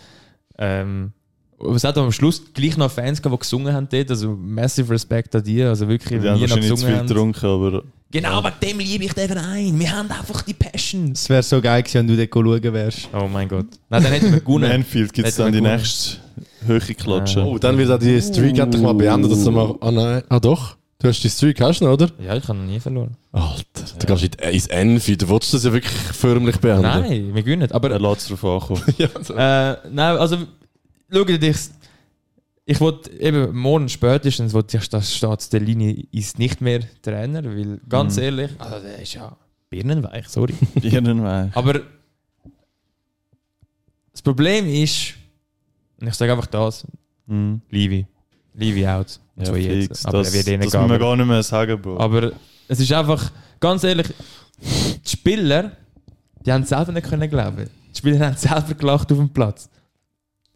Ähm, 0.58 1.12
aber 1.58 1.76
es 1.76 1.84
hat 1.84 1.96
am 1.96 2.10
Schluss 2.10 2.42
gleich 2.54 2.76
noch 2.76 2.90
Fans 2.90 3.22
gehabt, 3.22 3.40
die 3.40 3.44
gesungen 3.44 3.72
haben 3.72 3.88
dort, 3.90 4.10
also 4.10 4.36
massive 4.36 4.92
Respekt 4.92 5.34
an 5.36 5.44
die, 5.44 5.62
also 5.62 5.86
wirklich, 5.88 6.18
Die 6.18 6.24
wie 6.24 6.28
haben 6.28 6.40
wahrscheinlich 6.40 6.68
zu 6.68 6.76
viel 6.76 6.86
gesungen 6.86 6.98
haben. 6.98 7.06
getrunken, 7.08 7.46
aber 7.46 7.82
Genau, 8.10 8.44
wegen 8.44 8.54
dem 8.62 8.78
liebe 8.78 9.04
ich 9.04 9.12
den 9.14 9.26
Verein. 9.28 9.78
Wir 9.80 9.90
haben 9.96 10.10
einfach 10.10 10.42
die 10.42 10.52
Passions. 10.52 11.22
Es 11.22 11.28
wäre 11.30 11.42
so 11.42 11.62
geil 11.62 11.82
gewesen, 11.82 12.06
wenn 12.06 12.08
du 12.08 12.26
dort 12.26 12.62
schauen 12.62 12.72
wärst. 12.74 13.08
Oh 13.14 13.26
mein 13.26 13.48
Gott. 13.48 13.64
Nein, 13.88 14.02
dann 14.02 14.12
hätten 14.12 14.26
wir 14.26 14.34
in 14.38 14.38
gewonnen. 14.44 14.70
Anfield 14.70 15.12
gibt 15.14 15.28
es 15.28 15.36
dann 15.36 15.50
die 15.50 15.62
nächste 15.62 16.18
höhere 16.66 16.94
Klatsche. 16.94 17.38
Ja. 17.40 17.46
Oh, 17.46 17.56
dann 17.56 17.78
wird 17.78 17.90
auch 17.90 17.98
die 17.98 18.20
Streak 18.20 18.58
endlich 18.58 18.82
mal 18.82 18.92
beendet, 18.92 19.32
dass. 19.32 19.46
Ah 19.46 19.90
nein. 19.90 20.22
Ah 20.28 20.38
doch. 20.40 20.76
Du 21.02 21.08
hast 21.08 21.20
die 21.24 21.28
Streak, 21.30 21.60
hast 21.60 21.80
du 21.80 21.86
noch, 21.86 21.94
oder? 21.94 22.08
Ja, 22.20 22.36
ich 22.36 22.46
habe 22.46 22.56
noch 22.58 22.64
nie 22.64 22.78
verloren. 22.78 23.16
Alter, 23.32 23.64
du 23.98 24.06
gehst 24.06 24.22
in- 24.36 24.50
ins 24.52 24.66
Envy. 24.68 25.16
Du 25.16 25.28
willst 25.28 25.52
das 25.52 25.64
ja 25.64 25.72
wirklich 25.72 25.92
förmlich 25.92 26.58
beenden. 26.58 26.82
Nein, 26.82 27.34
wir 27.34 27.42
gewinnen. 27.42 27.72
Aber 27.72 27.90
Er 27.90 27.98
lässt 27.98 28.30
es 28.30 28.40
darauf 28.40 28.70
ankommen. 28.70 28.94
ja, 28.98 29.08
so. 29.20 29.34
Äh, 29.34 29.76
nein, 29.90 30.16
also, 30.16 30.38
schau 31.12 31.24
dir 31.24 31.40
dich. 31.40 31.56
Ich 32.64 32.80
wollte 32.80 33.10
eben 33.18 33.52
morgen 33.56 33.88
spätestens, 33.88 34.52
wollte 34.54 34.76
ich, 34.76 34.88
das 34.88 35.12
steht, 35.16 35.52
der 35.52 35.58
Linie 35.60 36.04
ist 36.12 36.38
nicht 36.38 36.60
mehr 36.60 36.80
Trainer, 37.02 37.42
weil 37.44 37.80
ganz 37.88 38.16
Mhm. 38.16 38.22
ehrlich, 38.22 38.50
also 38.58 38.78
der 38.86 39.02
ist 39.02 39.14
ja 39.14 39.36
birnenweich, 39.70 40.28
sorry. 40.28 40.54
Birnenweich. 40.80 41.50
Aber 41.56 41.80
das 44.12 44.22
Problem 44.22 44.68
ist, 44.68 45.14
und 46.00 46.06
ich 46.06 46.14
sage 46.14 46.30
einfach 46.32 46.46
das, 46.46 46.86
Mhm. 47.26 47.60
Levi. 47.70 48.06
Levi 48.54 48.86
out. 48.86 49.18
Ja, 49.36 49.46
so 49.46 49.56
jetzt. 49.56 49.88
fix. 49.88 50.06
Aber 50.06 50.18
das 50.18 50.32
wird 50.32 50.46
eh 50.48 50.56
nicht 50.58 50.72
das 50.74 50.80
müssen 50.80 50.90
wir 50.90 50.98
gehen. 50.98 51.06
gar 51.06 51.16
nicht 51.16 51.26
mehr 51.26 51.42
sagen, 51.42 51.80
Bro. 51.80 51.98
Aber 51.98 52.32
es 52.68 52.80
ist 52.80 52.92
einfach, 52.92 53.30
ganz 53.60 53.84
ehrlich, 53.84 54.08
die 55.04 55.08
Spieler, 55.08 55.72
die 56.44 56.52
haben 56.52 56.64
selber 56.64 56.92
nicht 56.92 57.08
können 57.08 57.28
glauben. 57.30 57.68
Die 57.94 57.98
Spieler 57.98 58.26
haben 58.26 58.36
selber 58.36 58.74
gelacht 58.74 59.10
auf 59.12 59.18
dem 59.18 59.30
Platz. 59.30 59.68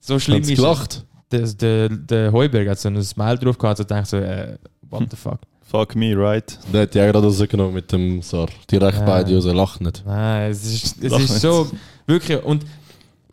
So 0.00 0.18
schlimm 0.18 0.38
Hat's 0.38 0.48
ist 0.50 0.56
gelacht? 0.56 1.04
Der, 1.32 1.40
der, 1.42 1.88
der 1.88 2.32
Heuberg 2.32 2.68
hat 2.68 2.78
so 2.78 2.88
ein 2.88 3.02
Smile 3.02 3.38
drauf 3.38 3.58
gehabt 3.58 3.80
und 3.80 3.90
denkt 3.90 4.06
so, 4.08 4.16
äh, 4.18 4.56
what 4.88 5.04
the 5.10 5.16
fuck. 5.16 5.40
Fuck 5.68 5.96
me, 5.96 6.14
right? 6.16 6.56
Der 6.72 6.82
hat 6.82 6.94
die 6.94 7.00
auch 7.00 7.06
gerade 7.06 7.26
rausgenommen 7.26 7.74
mit 7.74 7.90
dem 7.90 8.22
Sar. 8.22 8.48
Direkt 8.70 8.98
Ja. 8.98 9.04
beide 9.04 9.34
raus, 9.34 9.44
lacht 9.46 9.80
nicht. 9.80 10.04
Nein, 10.06 10.50
es 10.52 10.64
ist, 10.64 11.02
es 11.02 11.10
Lach 11.10 11.18
ist 11.18 11.30
nicht. 11.30 11.40
so, 11.40 11.68
wirklich, 12.06 12.40
und 12.44 12.64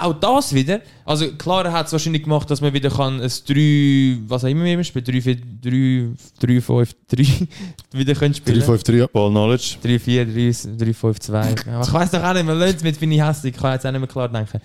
auch 0.03 0.13
das 0.13 0.53
wieder, 0.53 0.81
also 1.05 1.31
klar, 1.33 1.65
er 1.65 1.71
hat 1.71 1.87
es 1.87 1.91
wahrscheinlich 1.93 2.23
gemacht, 2.23 2.49
dass 2.49 2.61
man 2.61 2.73
wieder 2.73 2.89
kann 2.89 3.21
ein 3.21 3.29
3, 3.29 4.17
was 4.27 4.43
auch 4.43 4.49
immer 4.49 4.65
wir 4.65 4.83
spielen, 4.83 5.05
3, 5.05 5.21
4, 5.21 5.35
3, 5.61 6.09
3, 6.39 6.61
5, 6.61 6.95
3 7.07 7.47
wieder 7.93 8.15
können 8.15 8.33
spielen. 8.33 8.61
3-5-3, 8.61 8.93
ja. 8.95 9.07
Ball 9.07 9.29
Knowledge. 9.29 9.77
3, 9.81 9.99
4, 9.99 10.25
3, 10.25 10.51
3, 10.77 10.93
5, 10.93 11.19
2. 11.19 11.55
Aber 11.67 11.87
ich 11.87 11.93
weiß 11.93 12.11
doch 12.11 12.23
auch 12.23 12.33
nicht, 12.33 12.45
man 12.45 12.59
lernt 12.59 12.77
es 12.77 12.83
mit, 12.83 12.99
bin 12.99 13.11
ich 13.11 13.21
hässlich, 13.21 13.55
ich 13.55 13.61
kann 13.61 13.73
jetzt 13.73 13.85
auch 13.85 13.91
nicht 13.91 13.99
mehr 14.01 14.09
klar 14.09 14.29
denken. 14.29 14.59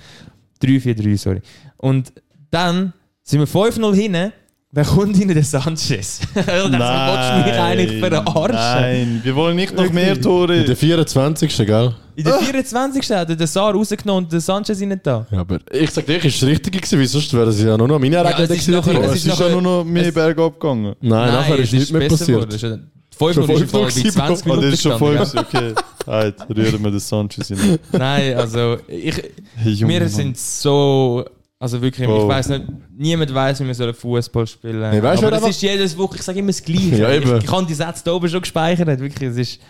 3, 0.61 0.81
4, 0.81 0.95
3, 0.95 1.17
sorry. 1.17 1.41
Und 1.77 2.13
dann 2.51 2.93
sind 3.23 3.41
wir 3.41 3.47
5-0 3.47 3.95
hinten, 3.95 4.33
wer 4.73 4.85
kommt 4.85 5.19
rein? 5.19 5.29
Der 5.29 5.43
Sanchez. 5.45 6.21
So, 6.21 6.35
willst 6.35 6.55
du 6.55 6.71
mich 6.71 7.59
eigentlich 7.61 8.01
verarschen? 8.01 8.55
Nein, 8.55 9.21
wir 9.23 9.35
wollen 9.37 9.57
nicht 9.57 9.75
noch 9.75 9.91
mehr 9.93 10.13
In 10.13 10.23
Tore. 10.23 10.65
der 10.65 10.77
24. 10.77 11.57
gell? 11.67 11.95
In 12.17 12.25
der 12.25 12.35
24. 12.41 13.11
hat 13.17 13.31
er 13.31 13.37
den 13.37 13.47
Saar 13.47 13.73
rausgenommen 13.75 14.25
und 14.25 14.33
der 14.33 14.41
Sanchez 14.41 14.81
nicht 14.81 15.07
da. 15.07 15.27
Ja, 15.31 15.41
aber 15.41 15.59
ich 15.73 15.91
sag 15.91 16.05
dir, 16.07 16.17
ich 16.17 16.25
ist 16.25 16.43
das 16.43 16.49
Richtige 16.49 16.79
gewesen, 16.79 16.99
weil 16.99 17.07
sonst 17.07 17.33
wäre 17.33 17.49
es 17.51 17.61
ja 17.63 17.77
nur 17.77 17.87
noch 17.89 17.99
meine 17.99 18.17
Ja, 18.17 18.23
Regeln 18.23 18.45
es 18.51 18.51
ist 18.59 18.67
gewesen. 18.67 18.93
nachher- 18.95 19.01
Es 19.05 19.11
es 19.11 19.17
ist, 19.17 19.27
ist 19.27 19.39
ja 19.39 19.45
nachher- 19.47 19.53
nur 19.53 19.63
noch 19.63 19.85
mehr 19.85 20.07
es- 20.09 20.15
bergab 20.15 20.59
gegangen. 20.61 20.95
Nein, 21.01 21.33
nachher 21.33 21.57
ist 21.57 21.67
es 21.69 21.73
nichts 21.73 21.93
mehr 21.93 22.09
besser 22.09 22.27
geworden. 22.27 22.49
passiert. 22.51 22.73
Es 22.73 22.79
ist- 22.79 23.19
5 23.19 23.35
Schon 23.35 23.51
ist 23.51 23.61
im 23.63 23.69
Fall 23.69 23.83
bei 23.83 23.91
fünf 23.91 24.13
20 24.15 24.47
Oh, 24.47 24.49
Minuten 24.49 24.71
das 24.71 24.75
ist 24.75 24.83
schon 24.83 24.93
gestanden, 24.93 25.27
voll. 25.27 25.61
Okay. 25.63 25.75
Halt, 26.07 26.35
rühren 26.57 26.85
wir 26.85 26.91
den 26.93 27.01
Sanchez 27.01 27.51
in. 27.51 27.57
ja. 27.59 27.77
Nein, 27.99 28.35
also 28.37 28.77
ich, 28.87 29.15
Hey, 29.57 29.73
Junge, 29.73 29.93
wir 29.95 30.01
Mann. 30.01 30.09
sind 30.09 30.39
so... 30.39 31.25
Also 31.61 31.83
wirklich, 31.83 32.09
ich 32.09 32.15
Oh. 32.15 32.29
weiß 32.29 32.51
nicht, 32.51 32.65
niemand 32.97 33.35
weiß, 33.35 33.61
wie 33.61 33.67
wir 33.67 33.75
sollen 33.75 33.93
Fußball 33.95 34.47
spielen. 34.47 34.79
Nee, 34.91 35.03
weißt 35.03 35.05
Aber 35.05 35.23
wer 35.23 35.31
das 35.31 35.39
einfach- 35.39 35.49
ist 35.49 35.63
jedes 35.63 35.99
Woche, 35.99 36.17
ich 36.17 36.23
sage 36.23 36.39
immer 36.39 36.49
das 36.49 36.63
Gleiche. 36.63 36.97
Ja, 36.97 37.11
eben. 37.13 37.37
ich, 37.39 37.45
ich 37.45 37.51
habe 37.51 37.67
die 37.67 37.75
Sätze 37.75 38.03
da 38.05 38.13
oben 38.13 38.29
schon 38.29 38.41
gespeichert, 38.43 38.87
wirklich, 39.01 39.31
es 39.31 39.37
ist, 39.37 39.61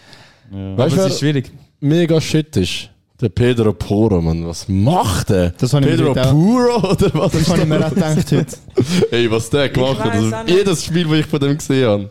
Ja. 0.53 0.59
aber 0.73 0.85
Weißt 0.85 0.97
du, 0.97 1.01
es 1.01 1.13
ist 1.15 1.19
schwierig. 1.21 1.51
mega 1.81 2.21
shit 2.21 2.55
ist? 2.59 2.91
Der 3.21 3.31
Pedro 3.31 3.73
Poro, 3.73 4.21
Mann. 4.21 4.47
Was 4.47 4.69
macht 4.69 5.31
der? 5.31 5.53
Ich 5.61 5.71
Pedro 5.73 6.13
Puro 6.13 6.91
oder 6.93 7.11
was? 7.15 7.33
Das 7.33 7.49
habe 7.49 7.63
ich 7.63 7.67
mir 7.67 7.85
auch 7.85 7.91
gedacht 7.93 8.17
heute. 8.31 8.47
Ey, 9.11 9.29
was 9.31 9.51
der 9.51 9.69
gemacht 9.71 9.99
hat. 9.99 10.13
Also, 10.13 10.33
jedes 10.47 10.85
Spiel, 10.85 11.05
das 11.05 11.19
ich 11.19 11.27
von 11.27 11.41
dem 11.41 11.57
gesehen 11.59 11.89
habe. 11.89 12.11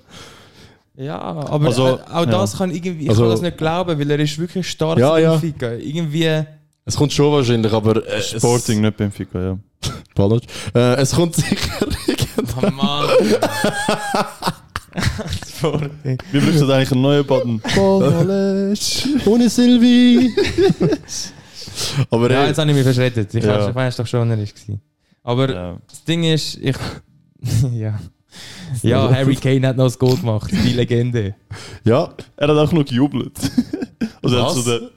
Ja, 0.98 1.18
aber 1.22 1.68
Also, 1.68 1.88
äh, 1.88 2.00
auch 2.12 2.26
das 2.26 2.58
kann 2.58 2.72
irgendwie, 2.72 3.04
ich 3.06 3.10
Also- 3.10 3.22
kann 3.22 3.30
das 3.32 3.42
nicht 3.42 3.58
glauben, 3.58 3.98
weil 4.00 4.12
er 4.12 4.20
ist 4.20 4.38
wirklich 4.38 4.68
stark 4.68 4.98
Ja, 4.98 5.18
ja. 5.18 5.32
Benfica. 5.34 5.72
Irgendwie... 5.76 6.44
Es 6.84 6.96
kommt 6.96 7.14
schon 7.14 7.32
wahrscheinlich, 7.32 7.72
aber. 7.72 8.06
Äh, 8.08 8.22
Sporting, 8.22 8.82
nicht 8.82 8.98
Benfica, 8.98 9.40
ja. 9.42 9.58
Es, 10.18 10.30
Ballage. 10.30 10.46
äh, 10.74 10.96
es 11.02 11.12
kommt 11.12 11.36
sicher 11.36 11.88
Oh 12.62 12.70
Mann. 12.72 13.08
Sporting. 15.48 16.18
Wir 16.32 16.42
bräuchten 16.42 16.72
eigentlich 16.72 16.92
einen 16.92 17.02
neuen 17.02 17.26
Button. 17.26 17.62
Ballage. 17.76 18.80
Ohne 19.26 19.50
Silvi. 19.50 20.34
aber 22.10 22.32
Ja, 22.32 22.42
ey, 22.42 22.48
jetzt 22.48 22.58
habe 22.58 22.70
ich 22.70 22.76
mich 22.76 22.84
verschrettet. 22.84 23.34
Ich, 23.34 23.44
Ja. 23.44 23.74
weiß 23.74 23.98
doch 23.98 24.08
schon, 24.08 24.30
er 24.32 24.38
war. 24.38 24.46
Aber 25.24 25.50
Ja. 25.54 25.78
das 25.88 26.04
Ding 26.04 26.24
ist, 26.24 26.58
ich. 26.62 26.76
ja. 27.74 28.00
Ja, 28.84 29.10
Harry 29.10 29.36
Kane 29.36 29.68
hat 29.68 29.78
noch 29.78 29.86
das 29.86 29.98
Goal 29.98 30.16
gemacht, 30.18 30.52
die 30.52 30.74
Legende. 30.74 31.36
ja. 31.84 32.14
Er 32.36 32.48
hat 32.48 32.58
auch 32.58 32.72
noch 32.72 32.86
gejubelt. 32.86 33.34
also 34.22 34.36
er 34.36 34.42
hat 34.44 34.50
Was? 34.50 34.56
so 34.56 34.72
der, 34.80 34.90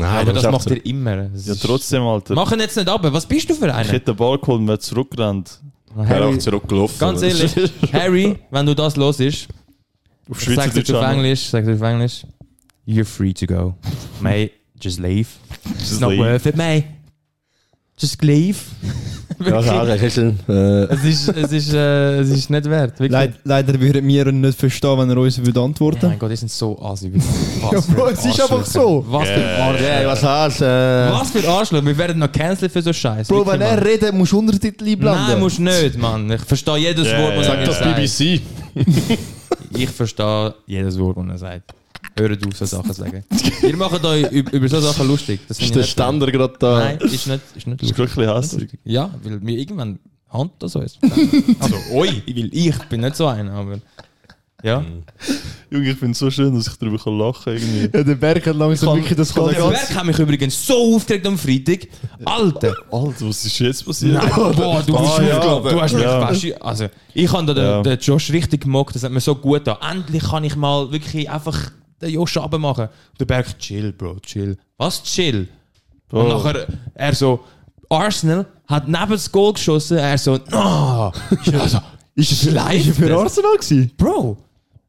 Nein, 0.00 0.02
aber 0.28 0.32
das 0.32 0.50
macht 0.50 0.70
echt 0.70 0.84
er 0.84 0.90
immer. 0.90 1.16
Das 1.28 1.46
ja, 1.46 1.54
trotzdem, 1.54 2.02
Alter. 2.02 2.34
Mach 2.34 2.50
ihn 2.52 2.60
jetzt 2.60 2.76
nicht 2.76 2.88
ab. 2.88 3.00
Was 3.04 3.26
bist 3.26 3.48
du 3.50 3.54
für 3.54 3.66
Ich 3.68 3.72
einer? 3.74 3.88
hätte 3.88 4.06
den 4.12 4.16
Ball 4.16 4.38
geholt 4.38 4.60
und 4.60 4.68
wäre 4.68 4.78
zurückgerannt. 4.78 5.48
so. 5.94 6.00
Er 6.00 6.08
hat 6.08 6.16
Harry, 6.20 6.34
auch 6.34 6.38
zurückgelaufen. 6.38 6.98
ganz 6.98 7.22
ehrlich, 7.22 7.54
Harry, 7.92 8.38
wenn 8.50 8.64
du 8.66 8.74
das 8.74 8.96
los 8.96 9.20
ist, 9.20 9.48
Auf 10.30 10.40
sagst 10.40 10.46
du 10.48 10.52
Schweizerdeutsch 10.54 10.90
auf 10.90 10.96
auch 10.96 11.02
noch. 11.02 11.10
Englisch, 11.12 11.40
sagst 11.50 11.68
du 11.68 11.74
auf 11.74 11.82
Englisch, 11.82 12.26
you're 12.88 13.04
free 13.04 13.32
to 13.34 13.46
go. 13.46 13.74
Mate, 14.20 14.50
just 14.80 14.98
leave. 14.98 15.28
It's 15.78 16.00
not 16.00 16.10
leave. 16.12 16.22
worth 16.22 16.46
it, 16.46 16.56
Just 17.98 18.22
leave. 18.22 18.58
Ja, 19.44 19.60
ja, 19.60 19.84
ja, 19.84 19.94
Hecheln. 19.94 20.38
Äh, 20.48 20.84
es, 20.84 21.04
ist, 21.04 21.28
es, 21.28 21.50
ist, 21.52 21.72
äh, 21.72 22.20
es 22.20 22.30
ist 22.30 22.48
nicht 22.50 22.70
wert. 22.70 22.92
Wirklich. 22.92 23.10
Leid, 23.10 23.34
leider 23.42 23.80
würden 23.80 24.06
wir 24.06 24.26
ihn 24.28 24.40
nicht 24.40 24.56
verstehen, 24.56 24.96
wenn 24.98 25.10
er 25.10 25.16
uns 25.16 25.44
würde 25.44 25.60
antworten 25.60 26.06
mein 26.06 26.18
Gott, 26.18 26.30
die 26.30 26.36
sind 26.36 26.50
so 26.50 26.80
assi. 26.80 27.10
Ja, 27.72 27.80
Bro, 27.80 28.08
es 28.10 28.24
ist 28.24 28.40
einfach 28.40 28.64
so. 28.64 29.04
Was 29.08 29.28
für 29.28 29.44
Arschlöcher. 29.44 30.00
Ey, 30.00 30.06
was 30.06 30.22
hast 30.22 30.60
du? 30.60 30.64
Äh, 30.64 31.12
Was 31.12 31.30
für 31.30 31.48
Arschloch? 31.48 31.84
Wir 31.84 31.98
werden 31.98 32.18
noch 32.18 32.30
cancelled 32.30 32.70
für 32.70 32.82
so 32.82 32.92
Scheiß. 32.92 33.26
Bro, 33.26 33.44
wenn 33.46 33.60
er 33.62 33.84
redet, 33.84 34.14
musst 34.14 34.30
du 34.30 34.38
Untertitel 34.38 34.84
einblenden. 34.84 35.26
Nein, 35.26 35.40
musst 35.40 35.58
du 35.58 35.62
nicht, 35.62 35.98
Mann. 35.98 36.30
Ich 36.30 36.42
verstehe 36.42 36.76
jedes 36.76 37.08
Ja, 37.08 37.18
Wort, 37.20 37.36
was 37.38 37.46
ja, 37.48 37.54
er 37.54 37.66
ja. 37.66 37.72
sagt. 37.72 37.96
BBC. 37.96 38.40
Ich 39.74 39.90
verstehe 39.90 40.54
jedes 40.66 40.98
Wort, 40.98 41.16
was 41.16 41.26
er 41.28 41.38
sagt. 41.38 41.74
Hört 42.16 42.46
auf, 42.46 42.56
so 42.56 42.64
Sachen 42.66 42.92
zu 42.92 43.00
sagen. 43.02 43.24
Ihr 43.62 43.76
macht 43.76 44.04
euch 44.04 44.26
üb- 44.26 44.50
über 44.50 44.68
so 44.68 44.80
Sachen 44.80 45.08
lustig. 45.08 45.40
Das 45.48 45.58
Ist 45.58 45.74
der. 45.74 45.82
Ständer 45.84 46.30
gerade 46.30 46.54
da? 46.58 46.78
Nein, 46.80 46.98
ist 46.98 47.26
nicht, 47.26 47.40
ist 47.56 47.66
nicht 47.66 47.80
Das 47.82 47.90
ist 47.90 47.98
lustig. 47.98 48.16
wirklich 48.16 48.28
hässlich. 48.28 48.70
Ja, 48.84 49.10
weil 49.22 49.40
mir 49.40 49.56
irgendwann 49.58 49.98
Hand 50.30 50.52
das 50.58 50.72
so 50.72 50.80
ist. 50.80 50.98
Also, 51.60 51.76
oi, 51.92 52.22
weil 52.26 52.50
ich 52.52 52.78
bin 52.88 53.00
nicht 53.02 53.16
so 53.16 53.26
einer, 53.26 53.52
aber. 53.52 53.78
Ja. 54.64 54.84
Junge, 55.70 55.90
ich 55.90 55.96
finde 55.98 56.12
es 56.12 56.20
so 56.20 56.30
schön, 56.30 56.54
dass 56.54 56.68
ich 56.68 56.76
darüber 56.76 56.96
kann 56.96 57.18
lachen 57.18 57.42
kann. 57.44 57.54
Irgendwie. 57.54 57.98
Ja, 57.98 58.04
der 58.04 58.14
Berg 58.14 58.46
hat 58.46 58.54
langsam 58.56 58.90
Kann- 58.90 58.98
wirklich 58.98 59.16
das 59.16 59.34
kann 59.34 59.46
Der 59.48 59.58
er- 59.58 59.70
Berg 59.70 59.94
hat 59.96 60.04
mich 60.06 60.18
übrigens 60.20 60.66
so 60.66 60.94
aufgeregt 60.94 61.26
am 61.26 61.36
Freitag. 61.36 61.88
Alter! 62.24 62.72
Alter, 62.92 63.28
was 63.28 63.44
ist 63.44 63.58
jetzt 63.58 63.84
passiert? 63.84 64.12
Nein, 64.14 64.30
boah, 64.32 64.82
du, 64.86 64.96
Ah, 64.96 65.00
hast 65.08 65.18
ja. 65.18 65.40
du 65.58 65.80
hast 65.80 65.94
mich 65.94 66.02
Ja. 66.04 66.26
fast... 66.28 66.62
Also, 66.62 66.86
ich 67.12 67.32
habe 67.32 67.54
den, 67.54 67.56
Ja. 67.64 67.82
den 67.82 67.98
Josh 67.98 68.30
richtig 68.32 68.60
gemockt, 68.62 68.94
das 68.94 69.02
hat 69.02 69.10
mir 69.10 69.20
so 69.20 69.34
gut 69.34 69.64
getan. 69.64 69.78
Endlich 69.96 70.22
kann 70.22 70.44
ich 70.44 70.54
mal 70.54 70.92
wirklich 70.92 71.28
einfach 71.28 71.58
den 72.02 72.10
Josh 72.10 72.36
abmachen. 72.36 72.88
Der 73.18 73.24
Berg, 73.24 73.58
chill, 73.58 73.92
Bro, 73.92 74.18
chill. 74.20 74.56
Was 74.76 75.02
chill? 75.02 75.48
Und 76.10 76.28
Bro. 76.28 76.28
nachher, 76.28 76.66
er 76.94 77.14
so, 77.14 77.40
Arsenal 77.88 78.46
hat 78.66 78.86
neben 78.88 79.10
das 79.10 79.30
Goal 79.30 79.52
geschossen. 79.54 79.98
Er 79.98 80.18
so, 80.18 80.38
no! 80.50 81.12
also, 81.58 81.78
Ist 82.14 82.32
es 82.32 82.42
Schleift 82.42 82.86
ist 82.86 82.88
er 82.88 82.94
für 82.94 83.08
das? 83.08 83.20
Arsenal 83.22 83.54
gewesen? 83.56 83.90
Bro, 83.96 84.36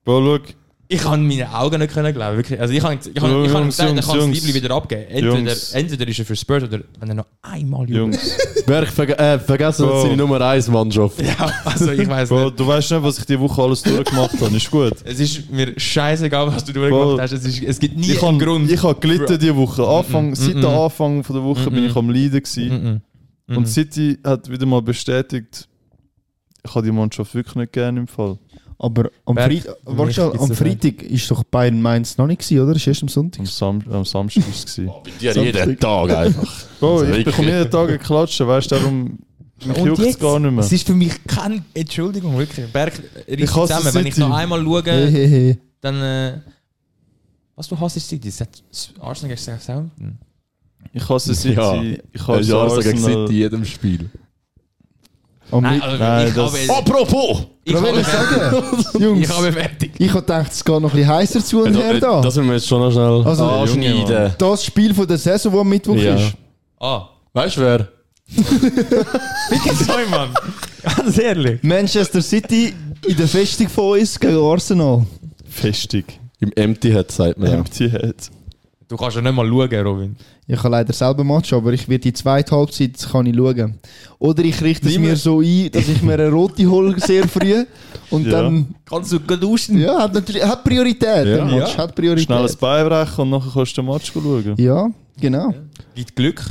Bro, 0.03 0.37
schau, 0.37 0.53
ich 0.89 0.99
kann 0.99 1.25
meine 1.27 1.53
Augen 1.55 1.79
nicht 1.79 1.93
können 1.93 2.13
glauben. 2.13 2.37
Wirklich. 2.37 2.59
Also 2.59 2.73
ich 2.73 2.83
habe 2.83 2.95
ich 2.95 3.21
hab, 3.21 3.45
ich 3.45 3.53
hab 3.53 3.65
gesagt, 3.65 3.95
er 3.95 4.01
kann 4.03 4.17
das. 4.19 4.27
Liebling 4.27 4.53
wieder 4.53 4.75
abgeben. 4.75 5.03
Entweder, 5.09 5.37
Jungs. 5.37 5.71
entweder 5.73 6.07
ist 6.07 6.19
er 6.19 6.25
für 6.25 6.35
Spurs 6.35 6.63
oder 6.63 6.81
wenn 6.99 7.09
er 7.09 7.15
noch 7.15 7.25
einmal. 7.41 7.89
Jungs. 7.89 8.37
Wer 8.67 8.83
ich 8.83 8.89
verge 8.89 9.17
äh, 9.17 9.39
vergessen 9.39 9.87
hat, 9.87 10.01
seine 10.01 10.17
Nummer 10.17 10.39
1 10.41 10.67
Mannschaft. 10.69 11.21
Ja, 11.21 11.51
also 11.65 11.91
ich 11.91 12.07
weiß 12.07 12.29
nicht. 12.29 12.59
du 12.59 12.67
weißt 12.67 12.91
nicht, 12.91 13.03
was 13.03 13.17
ich 13.19 13.25
die 13.25 13.39
Woche 13.39 13.61
alles 13.61 13.81
durchgemacht 13.81 14.39
habe. 14.39 14.55
Ist 14.55 14.69
gut. 14.71 14.93
Es 15.03 15.19
ist 15.19 15.49
mir 15.51 15.73
scheißegal, 15.77 16.47
was 16.47 16.63
du 16.63 16.73
durchgemacht 16.73 17.09
Bro. 17.15 17.19
hast. 17.19 17.31
Es, 17.31 17.45
ist, 17.45 17.63
es 17.63 17.79
gibt 17.79 17.97
nie 17.97 18.11
Ich 18.11 18.21
einen 18.21 18.35
habe 18.35 18.45
Grund. 18.45 18.71
ich 18.71 18.83
hab 18.83 19.01
gelitten 19.01 19.39
diese 19.39 19.55
Woche. 19.55 19.87
Anfang, 19.87 20.35
Seit 20.35 20.55
der 20.61 20.69
Anfang 20.69 21.23
von 21.23 21.35
der 21.35 21.43
Woche 21.43 21.71
bin 21.71 21.85
ich 21.85 21.95
am 21.95 22.09
Leiden. 22.09 22.41
Gewesen. 22.43 23.01
Und 23.47 23.67
City 23.67 24.17
hat 24.23 24.49
wieder 24.49 24.65
mal 24.65 24.81
bestätigt, 24.81 25.67
ich 26.65 26.75
habe 26.75 26.85
die 26.85 26.91
Mannschaft 26.93 27.33
wirklich 27.35 27.55
nicht 27.55 27.73
gerne 27.73 27.99
im 28.01 28.07
Fall. 28.07 28.37
Aber 28.83 29.09
am, 29.25 29.35
Berg, 29.35 29.61
Freit 29.63 29.77
warte 29.85 30.39
am 30.39 30.51
Freitag 30.53 31.03
ist 31.03 31.31
doch 31.31 31.41
Bayern 31.45 31.81
Mainz 31.81 32.17
noch 32.17 32.27
nicht 32.27 32.41
gewesen, 32.41 32.59
oder? 32.67 32.75
Ist 32.75 32.85
erst 32.85 33.01
am 33.03 33.07
Sonntag. 33.07 33.39
Am, 33.39 33.45
Sam 33.45 33.81
am 33.89 34.03
Samstag 34.03 34.43
war 34.43 34.49
es. 34.53 34.65
gewesen. 34.75 34.91
Die 35.21 35.29
hat 35.29 35.35
jeden 35.37 35.79
Tag 35.79 36.09
einfach. 36.11 36.53
Bro, 36.81 36.91
Also 36.91 37.03
ich 37.05 37.09
wirklich. 37.11 37.25
bekomme 37.27 37.51
jeden 37.57 37.71
Tag 37.71 37.87
geklatschen, 37.87 38.45
weißt 38.45 38.71
du, 38.71 38.75
darum 38.75 39.19
mich 39.65 39.77
Und 39.77 39.85
juckt 39.85 39.99
es 39.99 40.05
jetzt? 40.07 40.19
gar 40.19 40.37
nicht 40.37 40.51
mehr. 40.51 40.65
Es 40.65 40.71
ist 40.73 40.85
für 40.85 40.93
mich 40.95 41.13
kein 41.25 41.63
Entschuldigung, 41.73 42.37
wirklich. 42.37 42.69
Berg 42.73 43.01
reißt 43.25 43.55
hasse 43.55 43.73
zusammen. 43.77 43.95
Wenn 43.95 44.07
ich 44.07 44.17
noch 44.17 44.35
einmal 44.35 44.59
Hey, 44.59 44.65
schaue, 44.65 44.83
hey, 45.11 45.29
hey. 45.29 45.57
dann. 45.79 46.01
Äh, 46.01 46.39
was 47.55 47.67
du 47.69 47.79
hast, 47.79 47.95
ist 47.95 48.09
City. 48.31 48.61
Arsenal 48.99 49.29
gegen 49.35 49.37
Southampton. 49.41 50.17
Ich 50.91 51.07
hasse 51.07 51.33
City, 51.33 51.53
Ja. 51.55 51.81
ich 52.11 52.27
hasse 52.27 52.51
Ja, 52.51 52.57
Arsenal 52.57 52.83
gegen. 52.83 52.97
City 52.97 53.23
in 53.27 53.31
jedem 53.31 53.63
Spiel. 53.65 54.09
Am 55.53 55.63
Nein, 55.63 55.81
also 55.81 55.97
Nein, 55.97 56.27
ich, 56.27 56.33
das- 56.33 56.67
habe, 56.69 56.77
Apropos! 56.79 57.43
ich, 57.63 57.75
habe 57.75 58.03
sagen? 58.03 58.63
Jungs, 58.99 59.19
ich 59.29 59.37
habe 59.37 59.51
fertig. 59.53 59.91
ich 59.97 60.09
habe 60.09 60.21
gedacht, 60.21 60.51
es 60.51 60.63
geht 60.65 60.79
noch 60.81 60.89
ein 60.91 60.95
bisschen 60.97 61.07
heißer 61.13 61.45
zu 61.45 61.63
und 61.63 61.75
her 61.75 61.99
da. 61.99 62.21
Das 62.21 62.35
müssen 62.35 62.47
wir 62.47 62.55
jetzt 62.55 62.67
schon 62.67 62.79
noch 62.81 62.91
schnell 62.91 63.21
Also, 63.25 63.45
anschneiden. 63.45 64.33
Das 64.37 64.65
Spiel 64.65 64.93
von 64.93 65.07
der 65.07 65.17
Saison, 65.17 65.51
das 65.51 65.61
am 65.61 65.69
Mittwoch 65.69 65.95
Ja. 65.95 66.15
ist. 66.15 66.33
Ah, 66.79 67.09
Weißt 67.33 67.57
du 67.57 67.61
wer? 67.61 67.87
sorry, 69.85 70.05
Mann. 70.09 70.29
Ganz 70.97 71.17
ehrlich. 71.17 71.61
Manchester 71.63 72.21
City 72.21 72.73
in 73.07 73.15
der 73.15 73.27
Festung 73.27 73.69
von 73.69 73.99
uns 73.99 74.19
gegen 74.19 74.37
Arsenal. 74.37 75.05
Festig. 75.49 76.19
Im 76.39 76.51
Empty 76.55 76.91
Head 76.91 77.11
sagt 77.11 77.37
man 77.37 77.49
ja. 77.49 77.55
Empty 77.57 77.89
Head. 77.89 78.15
Du 78.93 78.97
kannst 78.97 79.15
ja 79.15 79.23
nicht 79.23 79.33
mal 79.33 79.47
schauen, 79.47 79.87
Robin. 79.87 80.15
Ich 80.45 80.55
habe 80.59 80.69
leider 80.69 80.93
selber 80.93 81.23
Match, 81.23 81.51
aber 81.51 81.73
ich 81.73 81.89
werde 81.89 82.03
die 82.03 82.13
zweite 82.13 82.55
Halbzeit 82.55 82.91
kann 83.11 83.25
ich 83.25 83.35
schauen. 83.35 83.79
Oder 84.19 84.43
ich 84.43 84.61
richte 84.61 84.87
es 84.87 84.99
mir 84.99 85.15
so 85.15 85.39
ein, 85.41 85.71
dass 85.71 85.87
ich 85.87 86.03
mir 86.03 86.13
eine 86.13 86.29
rote 86.29 86.63
hole 86.69 86.93
sehr 86.99 87.27
früh 87.27 87.65
und 88.11 88.27
Ja. 88.27 88.43
dann 88.43 88.75
Kannst 88.85 89.11
du 89.11 89.17
duschen? 89.17 89.79
ja, 89.79 89.97
hat 89.97 90.13
natürlich 90.13 90.43
hat 90.43 90.63
Priorität. 90.63 91.25
Ja. 91.25 91.37
der 91.37 91.45
Match 91.45 91.71
Ja. 91.75 91.77
hat 91.79 91.95
Priorität. 91.95 92.25
Schnell 92.27 92.45
ein 92.45 92.55
Bein 92.59 92.87
brechen 92.87 93.21
und 93.21 93.29
nachher 93.31 93.51
kannst 93.51 93.75
du 93.75 93.81
den 93.81 93.89
Match 93.91 94.11
schauen. 94.13 94.53
Ja, 94.57 94.87
genau. 95.19 95.51
Gibt 95.95 96.15
Glück. 96.15 96.43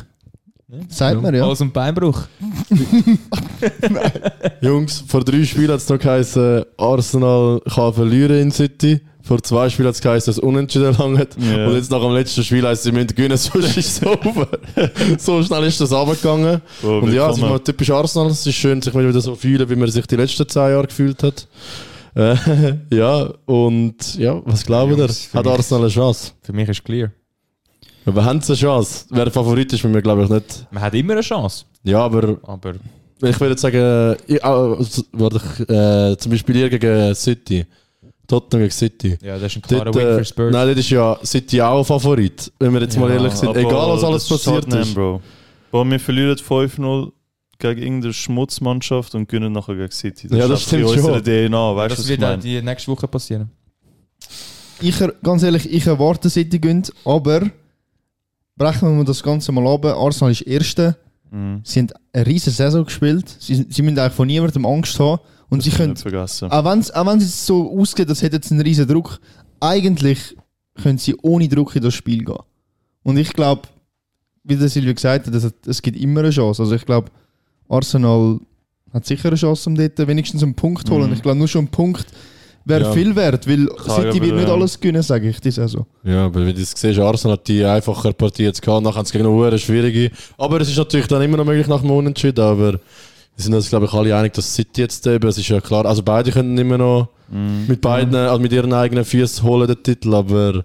Sagt 0.88 1.22
man 1.22 1.32
ja. 1.36 1.44
Alles 1.44 1.60
und 1.60 1.72
Beinbruch. 1.72 2.22
Jungs, 4.60 5.04
vor 5.06 5.22
drei 5.22 5.44
Spielen 5.44 5.70
hat 5.70 5.76
es 5.78 5.88
noch 5.88 5.98
geheißen, 5.98 6.64
Arsenal 6.76 7.60
kann 7.72 7.92
verlieren 7.92 8.38
in 8.40 8.50
City. 8.50 9.00
Vor 9.24 9.40
zwei 9.42 9.68
Spielen 9.68 9.86
hat 9.88 9.94
es 9.94 10.00
geheißen, 10.00 10.26
dass 10.26 10.36
es 10.38 10.42
unentschieden 10.42 10.94
langt. 10.98 11.36
Ja. 11.38 11.66
Und 11.68 11.74
jetzt 11.76 11.90
nach 11.90 12.00
dem 12.00 12.12
letzten 12.12 12.42
Spiel 12.42 12.66
heisst 12.66 12.80
es, 12.80 12.84
sie 12.84 12.92
müssen 12.92 13.06
gewinnen, 13.08 13.36
sonst 13.36 13.76
ist 13.76 14.02
es 14.02 14.06
over. 14.06 14.48
so 15.18 15.42
schnell 15.42 15.64
ist 15.64 15.80
das 15.80 15.92
runtergegangen. 15.92 16.60
Oh, 16.82 16.98
Und 17.02 17.12
ja, 17.12 17.30
es 17.30 17.36
ist 17.36 17.42
mal 17.42 17.58
typisch 17.60 17.90
Arsenal. 17.90 18.28
Es 18.30 18.46
ist 18.46 18.54
schön, 18.54 18.82
sich 18.82 18.92
wieder 18.94 19.20
so 19.20 19.34
fühlen, 19.34 19.68
wie 19.70 19.76
man 19.76 19.88
sich 19.90 20.06
die 20.06 20.16
letzten 20.16 20.48
zehn 20.48 20.62
Jahre 20.70 20.86
gefühlt 20.86 21.22
hat. 21.22 21.46
Äh, 22.14 22.34
ja, 22.90 23.32
und 23.46 24.16
ja, 24.18 24.42
was 24.44 24.66
glaubt 24.66 24.96
ihr? 24.98 25.08
Hat 25.08 25.46
Arsenal 25.46 25.82
eine 25.84 25.90
Chance? 25.90 26.32
Für 26.42 26.52
mich 26.52 26.68
ist 26.68 26.84
clear. 26.84 27.10
Aber 28.04 28.24
haben 28.24 28.40
sie 28.40 28.52
eine 28.52 28.58
Chance? 28.60 29.06
Wer 29.10 29.30
Favorit 29.30 29.72
ist, 29.72 29.82
bei 29.82 29.88
mir 29.88 30.02
glaube 30.02 30.24
ich 30.24 30.28
nicht. 30.28 30.66
Man 30.72 30.82
hat 30.82 30.94
immer 30.94 31.12
eine 31.12 31.22
Chance. 31.22 31.64
Ja, 31.84 32.00
aber 32.00 32.36
Aber 32.42 32.72
ich 33.22 33.38
würde 33.40 33.56
sagen, 33.56 34.16
ich, 34.26 34.44
ah, 34.44 34.76
s- 34.80 35.04
warte, 35.12 35.40
ich, 35.60 35.68
äh, 35.70 36.16
zum 36.18 36.32
Beispiel 36.32 36.56
ihr 36.56 36.68
gegen 36.68 37.14
City. 37.14 37.64
Tottenham 38.26 38.60
gegen 38.62 38.72
City. 38.72 39.18
ja, 39.22 39.38
das 39.38 39.52
ist 39.52 39.56
ein 39.58 39.62
klarer 39.62 39.84
Dort, 39.86 39.96
Win 39.96 40.06
äh, 40.06 40.18
für 40.18 40.24
Spurs. 40.24 40.52
nein, 40.52 40.66
dort 40.68 40.78
ist 40.78 40.90
ja 40.90 41.18
City 41.24 41.60
auch 41.60 41.84
Favorit. 41.84 42.52
Wenn 42.58 42.72
wir 42.74 42.80
jetzt 42.82 42.96
mal 42.98 43.08
Ja, 43.10 43.16
ehrlich 43.16 43.32
sind. 43.34 43.56
Egal 43.56 43.88
was 43.90 44.04
alles 44.04 44.26
das 44.26 44.38
passiert 44.44 44.64
Tottenham, 44.64 44.82
ist. 44.82 44.94
Bro. 44.94 45.20
Bro, 45.70 45.84
wir 45.90 46.00
verlieren 46.00 46.36
5-0 46.36 47.12
gegen 47.58 47.80
irgendeine 47.82 48.12
Schmutzmannschaft 48.12 49.14
und 49.14 49.28
gewinnen 49.28 49.52
nachher 49.52 49.74
gegen 49.74 49.90
City. 49.90 50.28
Ja, 50.30 50.48
das 50.48 50.60
ist 50.60 50.66
stimmt 50.68 50.88
schon. 50.88 50.98
unserer 50.98 51.22
DNA, 51.22 51.76
weißt 51.76 51.98
das 51.98 52.08
wird 52.08 52.22
auch 52.24 52.28
meine? 52.30 52.42
die 52.42 52.60
nächste 52.62 52.90
Woche 52.90 53.06
passieren. 53.08 53.50
Ich, 54.80 55.00
er- 55.00 55.14
ganz 55.22 55.42
ehrlich, 55.42 55.70
ich 55.70 55.86
erwarte 55.86 56.28
City 56.30 56.58
gönnt, 56.58 56.92
aber 57.04 57.42
brechen 58.56 58.96
wir 58.98 59.04
das 59.04 59.22
Ganze 59.22 59.52
mal 59.52 59.66
ab. 59.66 59.84
Arsenal 59.84 60.32
ist 60.32 60.42
Erste. 60.42 60.96
Mhm. 61.30 61.60
Sie 61.64 61.80
haben 61.80 61.88
eine 62.12 62.26
riesige 62.26 62.50
Saison 62.50 62.84
gespielt. 62.84 63.24
Sie, 63.38 63.66
sie 63.68 63.82
müssen 63.82 63.98
eigentlich 63.98 64.12
von 64.12 64.26
niemandem 64.26 64.66
Angst 64.66 64.98
haben. 64.98 65.20
Und 65.52 65.62
sie 65.62 65.70
Das 65.70 65.78
können, 65.78 65.90
nicht 65.92 66.02
vergessen. 66.02 66.50
auch 66.50 66.64
wenn 66.64 67.18
es 67.18 67.46
so 67.46 67.78
ausgeht, 67.78 68.08
als 68.08 68.22
hätte 68.22 68.36
jetzt 68.36 68.50
einen 68.50 68.62
riesen 68.62 68.86
Druck, 68.88 69.20
eigentlich 69.60 70.34
können 70.82 70.98
sie 70.98 71.14
ohne 71.22 71.48
Druck 71.48 71.76
in 71.76 71.82
das 71.82 71.94
Spiel 71.94 72.24
gehen. 72.24 72.38
Und 73.02 73.16
ich 73.18 73.32
glaube, 73.32 73.62
wie 74.44 74.56
der 74.56 74.68
Silvio 74.68 74.94
gesagt 74.94 75.26
hat, 75.26 75.34
es, 75.34 75.52
es 75.66 75.82
gibt 75.82 75.98
immer 76.00 76.20
eine 76.20 76.30
Chance. 76.30 76.62
Also 76.62 76.74
ich 76.74 76.86
glaube, 76.86 77.10
Arsenal 77.68 78.40
hat 78.92 79.06
sicher 79.06 79.28
eine 79.28 79.36
Chance, 79.36 79.68
um 79.68 79.76
dort 79.76 79.98
wenigstens 80.06 80.42
einen 80.42 80.54
Punkt 80.54 80.86
zu 80.86 80.94
holen. 80.94 81.08
Mhm. 81.08 81.14
Ich 81.14 81.22
glaube, 81.22 81.38
nur 81.38 81.48
schon 81.48 81.64
ein 81.66 81.68
Punkt 81.68 82.06
wäre 82.64 82.84
Ja. 82.84 82.92
viel 82.92 83.14
wert, 83.16 83.46
weil 83.48 83.68
City 83.78 83.88
ja 83.88 84.04
wird 84.04 84.14
wieder, 84.22 84.34
nicht 84.36 84.48
ja. 84.48 84.54
alles 84.54 84.78
gewinnen, 84.80 85.02
sage 85.02 85.28
ich, 85.28 85.40
die 85.40 85.50
Saison. 85.50 85.84
Ja, 86.04 86.26
aber 86.26 86.46
wenn 86.46 86.54
du 86.54 86.62
es 86.62 86.72
siehst, 86.76 86.98
Arsenal 86.98 87.36
hat 87.36 87.48
die 87.48 87.64
einfache 87.64 88.12
Partie 88.12 88.44
jetzt 88.44 88.62
gehabt, 88.62 88.84
nachher 88.84 88.96
haben 88.98 89.04
sie 89.06 89.18
gegen 89.18 89.26
eine 89.42 89.58
schwierige. 89.58 90.10
Aber 90.38 90.60
es 90.60 90.68
ist 90.70 90.76
natürlich 90.78 91.08
dann 91.08 91.22
immer 91.22 91.36
noch 91.36 91.44
möglich 91.44 91.66
nach 91.66 91.80
dem 91.80 91.90
Unentschieden, 91.90 92.42
aber 92.42 92.78
wir 93.36 93.42
sind 93.44 93.54
uns, 93.54 93.68
glaube 93.68 93.86
ich, 93.86 93.92
alle 93.92 94.16
einig, 94.16 94.32
dass 94.34 94.54
City 94.54 94.82
jetzt 94.82 95.06
eben, 95.06 95.26
es 95.28 95.38
ist 95.38 95.48
ja 95.48 95.60
klar, 95.60 95.86
also 95.86 96.02
beide 96.02 96.30
können 96.30 96.56
immer 96.58 96.78
noch 96.78 97.08
Mhm. 97.30 97.64
mit 97.66 97.80
beiden, 97.80 98.14
also 98.14 98.38
mit 98.42 98.52
ihren 98.52 98.72
eigenen 98.74 99.04
Füßen 99.06 99.42
holen 99.42 99.66
den 99.66 99.82
Titel, 99.82 100.12
aber 100.14 100.64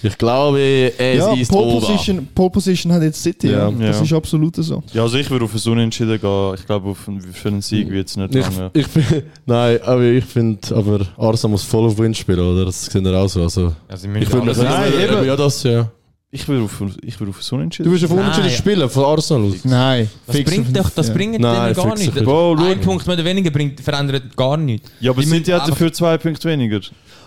ich 0.00 0.16
glaube, 0.16 0.60
es 0.96 1.16
ja, 1.18 1.32
ist 1.32 1.50
Pole 1.50 1.64
over. 1.72 1.86
Position, 1.86 2.28
Pole 2.34 2.50
Position 2.50 2.92
hat 2.92 3.02
jetzt 3.02 3.20
City. 3.22 3.48
Ja. 3.50 3.68
Ja. 3.68 3.88
Das 3.88 3.96
Ja. 3.98 4.02
ist 4.04 4.12
absolut 4.12 4.54
so. 4.56 4.82
Ja, 4.92 5.02
also 5.02 5.16
ich 5.18 5.28
würde 5.30 5.46
auf 5.46 5.54
ein 5.54 5.72
Unentschieden 5.72 6.20
gehen. 6.20 6.54
Ich 6.56 6.66
glaube, 6.66 6.90
auf 6.90 7.08
einen, 7.08 7.20
für 7.20 7.48
einen 7.48 7.62
Sieg 7.62 7.90
wird 7.90 8.08
es 8.08 8.16
nicht 8.16 8.34
Ich, 8.34 8.44
lange. 8.44 8.70
ich 8.74 8.86
find, 8.86 9.24
nein, 9.46 9.78
aber 9.82 10.02
ich 10.02 10.24
finde, 10.24 10.76
aber 10.76 11.00
Arsenal 11.16 11.52
muss 11.52 11.62
voll 11.64 11.86
auf 11.86 11.98
Win 11.98 12.14
spielen, 12.14 12.38
oder? 12.40 12.66
Das 12.66 12.84
sehen 12.84 13.02
wir 13.04 13.18
auch 13.18 13.28
so. 13.28 13.42
Also, 13.42 13.72
Also, 13.88 14.06
ich 14.08 14.30
würde 14.32 14.46
Nein, 14.46 14.54
sagen, 14.54 14.92
eben. 15.02 15.26
ja, 15.26 15.34
das, 15.36 15.62
ja. 15.64 15.90
Ich 16.36 16.48
würde 16.48 16.64
auf, 16.64 16.82
ich 17.02 17.20
würde 17.20 17.30
auf 17.30 17.40
ein 17.40 17.54
Unentschieden. 17.54 17.84
Du 17.84 17.92
willst 17.92 18.04
auf 18.04 18.10
Nein. 18.10 18.18
Unentschieden 18.18 18.50
spielen, 18.50 18.90
von 18.90 19.04
Arsenal 19.04 19.48
aus. 19.50 19.64
Nein. 19.64 20.10
Das 20.26 20.34
fix 20.34 20.50
bringt 20.50 20.76
doch, 20.76 20.90
das 20.90 21.06
ja. 21.06 21.14
bringt 21.14 21.38
Nein, 21.38 21.62
denen 21.72 21.74
gar 21.76 21.86
fix 21.90 22.00
nicht. 22.00 22.12
sicher. 22.12 22.24
Bro, 22.24 22.56
schau. 22.58 22.64
Ein 22.64 22.80
Punkt 22.80 23.06
mehr 23.06 23.14
oder 23.14 23.24
weniger 23.24 23.50
bringt, 23.52 23.80
verändert 23.80 24.36
gar 24.36 24.56
nichts. 24.56 24.90
Ja, 24.98 25.12
aber 25.12 25.22
Die 25.22 25.28
müssen 25.28 25.44
hat 25.44 25.52
einfach- 25.54 25.68
dafür 25.68 25.92
zwei 25.92 26.18
Punkte 26.18 26.48
weniger. 26.48 26.80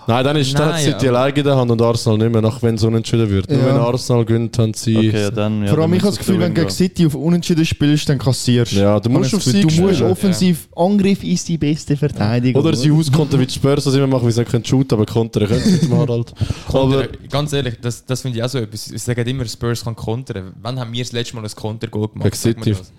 Nein, 0.07 0.23
dann 0.23 0.35
ist 0.37 0.57
dann 0.57 0.69
Nein, 0.69 0.83
City 0.83 1.05
ja. 1.05 1.11
alleine 1.11 1.37
in 1.37 1.43
der 1.43 1.55
Hand 1.57 1.69
und 1.69 1.81
Arsenal 1.81 2.17
nicht 2.17 2.31
mehr, 2.31 2.41
nach 2.41 2.61
wenn 2.63 2.75
es 2.75 2.83
unentschieden 2.83 3.29
wird. 3.29 3.49
Nur 3.49 3.59
Ja. 3.59 3.65
wenn 3.67 3.75
Arsenal 3.75 4.23
gewinnt, 4.25 4.57
haben 4.57 4.73
sie. 4.73 4.95
Okay, 4.97 5.29
dann. 5.35 5.63
Ja, 5.63 5.69
Vor 5.73 5.79
allem, 5.83 5.93
ich 5.93 5.99
habe 6.01 6.09
das 6.11 6.17
Gefühl, 6.19 6.39
wenn 6.39 6.53
du 6.53 6.61
gegen 6.61 6.71
City 6.71 7.05
auf 7.05 7.15
Unentschieden 7.15 7.65
spielst, 7.65 8.07
dann 8.07 8.17
kassierst 8.17 8.71
Ja, 8.71 8.99
du 8.99 9.09
musst 9.09 9.33
auf 9.35 9.43
Gefühl, 9.43 9.61
Du 9.63 9.81
musst 9.81 9.95
spielen. 9.95 10.11
offensiv, 10.11 10.69
Angriff 10.75 11.23
ist 11.23 11.47
die 11.49 11.57
beste 11.57 11.97
Verteidigung. 11.97 12.63
Oder 12.63 12.75
sie 12.75 12.89
auskontern 12.91 13.39
wie 13.41 13.45
die 13.47 13.53
Spurs, 13.53 13.83
das 13.83 13.93
immer 13.95 14.07
machen, 14.07 14.27
wie 14.27 14.31
sie 14.31 14.39
nicht 14.39 14.51
können 14.51 14.63
shooten, 14.65 14.93
aber 14.97 15.05
kontern 15.05 15.47
können 15.47 15.61
sie 15.63 15.79
dem 15.79 15.97
Harald. 15.97 16.33
aber 16.69 17.07
ganz 17.29 17.51
ehrlich, 17.53 17.75
das, 17.81 18.05
das 18.05 18.21
finde 18.21 18.37
ich 18.37 18.43
auch 18.43 18.49
so 18.49 18.59
etwas. 18.59 18.85
Sie 18.85 18.97
sagen 18.97 19.27
immer, 19.27 19.45
Spurs 19.45 19.83
kann 19.83 19.95
kontern. 19.95 20.53
Wann 20.61 20.79
haben 20.79 20.93
wir 20.93 21.03
das 21.03 21.11
letzte 21.11 21.35
Mal 21.35 21.43
ein 21.43 21.51
Konter-Goal 21.53 22.07
gemacht? 22.09 22.31
Gegen 22.31 22.35
City. 22.35 22.71
das. 22.71 22.91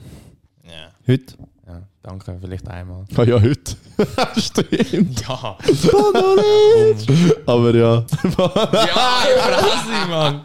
Ja, 0.66 0.92
Heute. 1.12 1.34
Danke, 2.08 2.36
vielleicht 2.40 2.66
einmal. 2.68 3.04
ah, 3.16 3.22
ja, 3.22 3.34
heute. 3.40 3.76
Stimmt. 4.40 5.22
Ja, 5.28 5.56
Aber 7.46 7.74
ja. 7.74 8.04
ja, 8.22 8.48
Fresse, 9.44 10.08
Mann. 10.08 10.40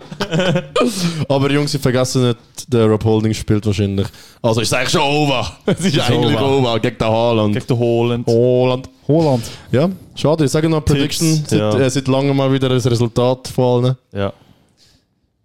Aber 1.30 1.52
Jungs, 1.52 1.72
sie 1.72 1.80
vergessen 1.80 2.28
nicht, 2.28 2.38
der 2.68 2.88
Rob 2.88 3.04
Holding 3.06 3.34
spielt 3.34 3.66
wahrscheinlich. 3.66 4.08
Also 4.42 4.62
ist 4.62 4.68
es 4.70 4.74
eigentlich 4.74 4.90
schon 4.90 5.02
over. 5.02 5.52
Es 5.66 5.86
ist 5.86 6.00
eigentlich 6.00 6.36
over. 6.38 6.58
over 6.58 6.80
gegen 6.80 6.98
den 6.98 7.08
Haaland. 7.08 7.54
Gegen 7.54 7.68
den 7.68 7.80
Holland. 7.80 8.28
Holland. 8.28 8.90
Holland. 9.08 9.44
Ja, 9.72 9.90
schade. 10.16 10.46
Ich 10.46 10.52
sage 10.52 10.68
noch 10.68 10.84
Prediction. 10.84 11.44
Seit, 11.48 11.60
ja. 11.60 11.78
äh, 11.78 11.90
seit 11.90 12.08
langem 12.08 12.36
mal 12.36 12.52
wieder 12.52 12.70
ein 12.70 12.78
Resultat 12.78 13.48
von 13.48 13.86
allen. 13.86 13.98
Ja. 14.12 14.34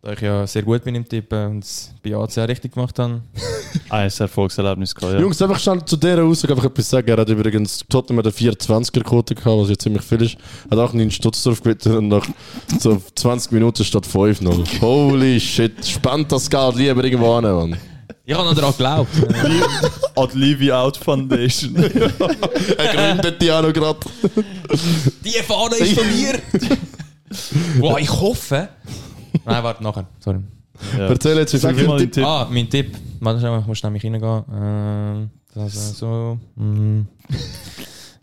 Da 0.00 0.12
ich 0.12 0.20
ja 0.20 0.46
sehr 0.46 0.62
gut 0.62 0.84
bin 0.84 0.94
im 0.94 1.08
Tippen 1.08 1.46
und 1.46 1.64
es 1.64 1.92
bei 2.04 2.14
AC 2.14 2.38
auch 2.38 2.48
richtig 2.48 2.72
gemacht 2.72 2.96
habe. 3.00 3.20
Ein 3.90 4.08
Erfolgserlebnis 4.16 4.94
gehabt, 4.94 5.14
ja. 5.14 5.20
Jungs, 5.20 5.40
ich 5.40 5.58
schnell 5.58 5.84
zu 5.84 5.96
dieser 5.96 6.22
Aussage 6.22 6.52
einfach 6.54 6.66
etwas 6.66 6.88
sagen? 6.88 7.08
Er 7.08 7.16
hat 7.16 7.28
übrigens 7.28 7.84
Tottenham 7.88 8.24
eine 8.24 8.30
24er-Quote 8.30 9.34
gehabt, 9.34 9.58
was 9.58 9.70
ja 9.70 9.76
ziemlich 9.76 10.02
viel 10.02 10.22
ist. 10.22 10.36
Er 10.70 10.78
hat 10.78 10.88
auch 10.90 10.94
einen 10.94 11.10
Stutz 11.10 11.42
drauf 11.42 11.60
gewittert 11.60 11.96
und 11.96 12.08
nach 12.08 12.24
so 12.78 13.02
20 13.16 13.50
Minuten 13.50 13.84
statt 13.84 14.06
5-0. 14.06 14.80
Holy 14.80 15.40
shit, 15.40 15.84
spannt 15.84 16.30
das 16.30 16.48
Geld 16.48 16.76
lieber 16.76 17.02
irgendwo 17.02 17.32
an, 17.32 17.42
Mann. 17.42 17.76
Ich 18.24 18.34
habe 18.34 18.46
noch 18.46 18.54
daran 18.54 18.70
geglaubt. 18.70 19.10
Ad 20.14 20.38
Livy 20.38 20.70
Out 20.70 20.96
Foundation. 20.96 21.74
Er 22.78 22.94
gründet 22.94 23.42
die 23.42 23.50
auch 23.50 23.62
noch 23.62 23.72
gerade. 23.72 23.98
Die 25.24 25.42
Fahne 25.42 25.76
ist 25.76 25.94
von 25.94 26.06
mir! 26.06 26.40
Boah, 27.80 27.98
ich 27.98 28.10
hoffe. 28.10 28.68
Nein, 29.44 29.62
warte, 29.64 29.82
nachher. 29.82 30.06
Sorry. 30.20 30.38
Ja. 30.96 31.08
Erzähl 31.08 31.36
jetzt, 31.38 31.54
wie 31.54 31.74
viel 31.74 31.86
mal 31.86 31.98
Tipp. 31.98 32.12
Tipp. 32.12 32.24
Ah, 32.24 32.46
mein 32.50 32.68
Tipp. 32.70 32.96
Warte 33.20 33.40
schnell, 33.40 33.58
ich 33.60 33.66
muss 33.66 33.82
nämlich 33.82 34.04
reingehen. 34.04 34.44
Ähm, 34.52 35.30
das 35.54 35.74
ist 35.74 35.96
so. 35.98 36.38
Mm. 36.54 37.00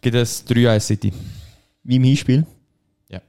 Gibt 0.02 0.16
es 0.16 0.46
3-1 0.48 0.80
City. 0.80 1.12
Wie 1.84 1.96
im 1.98 2.04
Hinspiel. 2.04 2.46
Ja. 3.10 3.20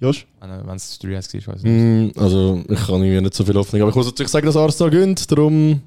Josh? 0.00 0.26
Wenn 0.40 0.50
es 0.76 0.98
3-1 1.00 1.46
war, 1.46 1.54
weiß 1.54 1.64
ich 1.64 1.70
nicht. 1.70 2.16
Mm, 2.16 2.18
Also, 2.20 2.62
ich 2.68 2.86
kann 2.86 3.02
irgendwie 3.02 3.20
nicht 3.20 3.34
so 3.34 3.44
viel 3.44 3.54
Hoffnung, 3.54 3.82
aber 3.82 3.90
ich 3.90 3.96
muss 3.96 4.06
natürlich 4.06 4.30
sagen, 4.32 4.46
dass 4.46 4.56
Arsenal 4.56 4.90
gönnt, 4.90 5.30
darum 5.30 5.82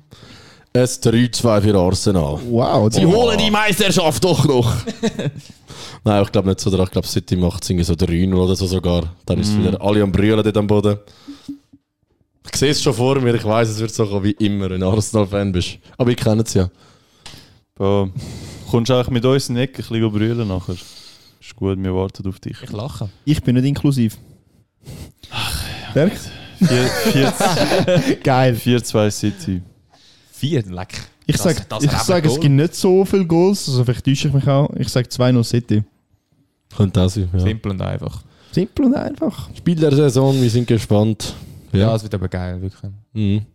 ein 0.75 0.85
3-2 0.85 1.61
für 1.61 1.75
Arsenal. 1.77 2.39
Wow, 2.49 2.91
Sie 2.91 3.05
holen 3.05 3.37
die 3.37 3.51
Meisterschaft 3.51 4.23
doch 4.23 4.45
noch! 4.45 4.75
Nein, 6.03 6.23
ich 6.23 6.31
glaube 6.31 6.49
nicht 6.49 6.59
so. 6.59 6.69
Ich 6.83 6.91
glaube, 6.91 7.07
City 7.07 7.35
macht 7.35 7.63
es 7.63 7.69
irgendwie 7.69 7.85
so 7.85 7.93
3-0 7.93 8.33
oder 8.35 8.55
so 8.55 8.65
sogar. 8.65 9.13
Dann 9.25 9.39
ist 9.39 9.49
es 9.49 9.57
wieder 9.57 9.79
alle 9.81 10.01
am 10.01 10.11
Brüllen 10.11 10.43
dort 10.43 10.57
am 10.57 10.67
Boden. 10.67 10.97
Ich 12.51 12.57
sehe 12.57 12.71
es 12.71 12.81
schon 12.81 12.93
vor 12.93 13.19
mir, 13.21 13.33
ich 13.35 13.45
weiß, 13.45 13.69
es 13.69 13.79
wird 13.79 13.93
so 13.93 14.05
kommen 14.05 14.23
wie 14.25 14.31
immer, 14.31 14.69
wenn 14.69 14.81
du 14.81 14.87
Arsenal-Fan 14.87 15.51
bist. 15.51 15.77
Aber 15.97 16.11
ich 16.11 16.17
kenne 16.17 16.41
es 16.43 16.53
ja. 16.53 16.69
Boah. 17.75 18.09
Kommst 18.69 18.89
du 18.89 18.95
eigentlich 18.95 19.09
mit 19.09 19.25
uns 19.25 19.49
in 19.49 19.55
die 19.55 19.61
Ecke 19.61 19.81
ein 19.81 19.87
bisschen 19.87 20.11
brüllen 20.11 20.47
nachher? 20.47 20.73
Ist 20.73 21.55
gut, 21.55 21.81
wir 21.81 21.95
warten 21.95 22.27
auf 22.27 22.39
dich. 22.39 22.57
Ich 22.63 22.71
lache. 22.71 23.09
Ich 23.25 23.41
bin 23.43 23.55
nicht 23.55 23.65
inklusiv. 23.65 24.17
Berg? 25.93 26.13
4-2 26.59 28.23
Geil. 28.23 29.11
City. 29.11 29.61
4, 30.43 30.63
leck. 30.71 30.89
Ich 31.25 31.35
Das- 31.37 31.43
sage, 31.43 31.61
das 31.69 31.83
ich 31.85 31.91
sag, 31.91 32.25
es 32.25 32.37
gibt 32.39 32.53
nicht 32.53 32.75
so 32.75 33.05
viele 33.05 33.25
Goals, 33.25 33.69
also 33.69 33.83
vielleicht 33.85 34.03
täusche 34.05 34.27
ich 34.27 34.33
mich 34.33 34.45
auch. 34.47 34.69
Ich 34.75 34.89
sage 34.89 35.07
2-0 35.07 35.41
City. 35.43 35.83
Könnte 36.75 37.01
auch 37.01 37.09
sein. 37.09 37.29
Ja. 37.31 37.39
Simpel 37.39 37.71
und 37.71 37.81
einfach. 37.81 38.21
Simpel 38.51 38.85
und 38.87 38.95
einfach. 38.95 39.49
Spiel 39.55 39.75
der 39.75 39.95
Saison, 39.95 40.39
wir 40.41 40.49
sind 40.49 40.67
gespannt. 40.67 41.33
Ja, 41.71 41.79
Ja. 41.79 41.95
es 41.95 42.03
wird 42.03 42.13
aber 42.13 42.27
geil, 42.27 42.61
wirklich. 42.61 42.91
Mhm. 43.13 43.45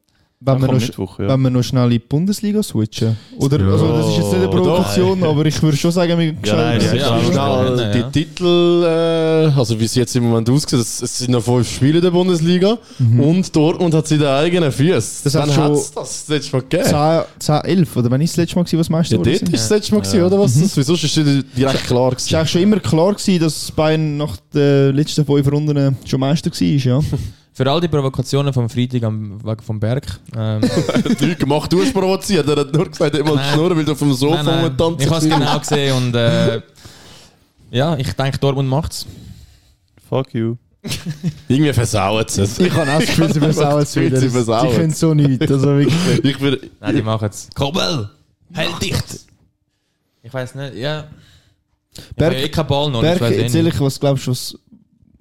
Wenn 0.41 0.61
wir, 0.61 0.69
noch, 0.69 0.81
Mittwoch, 0.81 1.19
ja. 1.19 1.29
wenn 1.31 1.41
wir 1.41 1.51
noch 1.51 1.65
schnell 1.65 1.87
in 1.87 1.91
die 1.91 1.99
Bundesliga 1.99 2.63
switchen. 2.63 3.17
Oder, 3.39 3.59
Ja. 3.61 3.73
also 3.73 3.89
das 3.89 4.07
ist 4.11 4.17
jetzt 4.19 4.27
nicht 4.27 4.37
eine 4.37 4.49
Provokation, 4.49 5.25
aber 5.25 5.45
ich 5.47 5.61
würde 5.61 5.77
schon 5.77 5.91
sagen, 5.91 6.17
wir 6.17 6.27
Ja, 6.27 6.35
schauen- 6.45 6.59
ja, 6.81 6.95
Ja, 6.95 6.95
ja, 6.95 7.19
ja. 7.19 7.25
Schnell, 7.25 7.81
Ja. 7.81 8.09
die 8.09 8.25
Titel, 8.25 8.85
äh, 8.85 9.59
also 9.59 9.81
wie 9.81 9.85
es 9.85 9.97
jetzt 9.97 10.15
im 10.15 10.23
Moment 10.29 10.49
aussieht, 10.49 10.75
es, 10.75 11.03
es 11.03 11.19
sind 11.19 11.33
noch 11.33 11.43
fünf 11.43 11.69
Spiele 11.69 11.97
in 11.99 12.03
der 12.05 12.13
Bundesliga 12.13 12.79
und 13.01 13.57
Dortmund 13.57 13.93
hat 13.95 14.07
seine 14.07 14.31
eigenen 14.31 14.71
Füße. 14.71 15.25
Das 15.25 15.35
hat 15.35 15.49
Dann 15.49 15.51
schon- 15.53 15.65
hat's 15.73 15.91
das 15.93 16.29
letzte 16.29 16.53
Mal 16.57 16.63
gegeben. 16.63 16.85
10, 16.85 17.23
10, 17.41 17.61
11, 17.65 17.97
oder 17.97 18.11
wann 18.13 18.21
ist 18.21 18.31
das 18.31 18.37
letzte 18.37 18.57
Mal, 18.57 18.63
gewesen, 18.63 18.79
was 18.79 18.91
Meister 18.91 19.17
Ja, 19.17 19.23
geworden 19.23 19.39
dort 19.43 19.55
ist 19.55 19.63
das 19.63 19.71
letzte 19.71 19.95
Mal, 19.95 20.01
gewesen, 20.03 20.23
oder 20.23 20.39
was? 20.39 20.61
Das, 20.61 20.77
wieso 20.77 20.95
ist 20.95 21.03
es 21.03 21.15
direkt 21.15 21.47
klar 21.57 21.73
Es 21.73 21.91
war 21.91 22.11
gewesen? 22.11 22.35
eigentlich 22.37 22.51
schon 22.53 22.63
immer 22.63 22.79
klar, 22.79 23.13
gewesen, 23.15 23.41
dass 23.41 23.73
Bayern 23.73 24.17
nach 24.19 24.37
den 24.55 24.95
letzten 24.95 25.25
fünf 25.27 25.51
Runden 25.51 25.97
schon 26.05 26.21
Meister 26.21 26.51
war. 26.53 26.61
Ja. 26.63 27.01
Für 27.59 27.69
all 27.69 27.81
die 27.81 27.89
Provokationen 27.89 28.53
vom 28.53 28.69
Freitag 28.69 29.03
am 29.03 29.45
Weg 29.45 29.65
vom 29.65 29.81
Berg. 29.81 30.07
Ähm, 30.37 30.61
Lüge 31.19 31.35
gemacht, 31.35 31.73
du 31.73 31.83
hast 31.83 31.93
provoziert. 31.93 32.49
Er 32.49 32.55
hat 32.55 32.73
nur 32.73 32.89
gesagt, 32.89 33.17
er 33.17 33.25
mal 33.25 33.35
Nein. 33.35 33.53
schnurren, 33.53 33.77
weil 33.77 33.85
du 33.85 33.91
auf 33.91 33.99
dem 33.99 34.13
Sofa 34.13 34.45
nein, 34.45 34.77
ich 34.97 35.11
habe 35.11 35.17
es 35.17 35.25
genau 35.25 35.59
gesehen 35.59 35.93
und 35.97 36.15
äh, 36.15 36.63
ja, 37.73 37.97
ich 37.97 38.13
denke, 38.13 38.39
Dortmund 38.39 38.69
macht's. 38.69 39.07
Fuck 40.09 40.35
you. 40.35 40.55
Irgendwie 41.49 41.73
versaut 41.73 42.39
es. 42.39 42.61
Ich 42.61 42.73
habe 42.73 42.93
auch 42.93 43.01
das 43.01 43.07
Gefühl, 43.09 43.33
sie 43.33 43.41
versauen 43.41 43.83
es 43.83 43.97
wieder. 43.97 44.21
sie 44.21 44.29
versauen 44.31 44.69
Die 44.71 44.77
können 44.77 44.93
so 44.93 45.15
nichts. 45.15 45.51
Also 45.51 45.67
wirklich. 45.79 45.95
Ich 46.23 46.41
will, 46.41 46.71
Nein, 46.79 46.95
die 46.95 47.03
machen's. 47.03 47.49
Kobel! 47.57 48.09
Halt 48.55 48.81
dicht! 48.81 49.27
Ich 50.23 50.33
weiß 50.33 50.55
nicht, 50.55 50.77
ja. 50.77 51.09
Ich 51.93 52.05
Berg- 52.15 52.35
habe 52.35 52.41
eh 52.41 52.49
keinen 52.51 52.67
Ball 52.69 52.89
noch, 52.93 53.01
Berg, 53.01 53.17
ich 53.17 53.21
weiß 53.21 53.33
eh 53.33 53.43
erzähl 53.43 53.65
nicht. 53.65 53.75
ich, 53.75 53.81
was 53.81 53.99
glaubst 53.99 54.29
du, 54.29 54.31
was, 54.31 54.57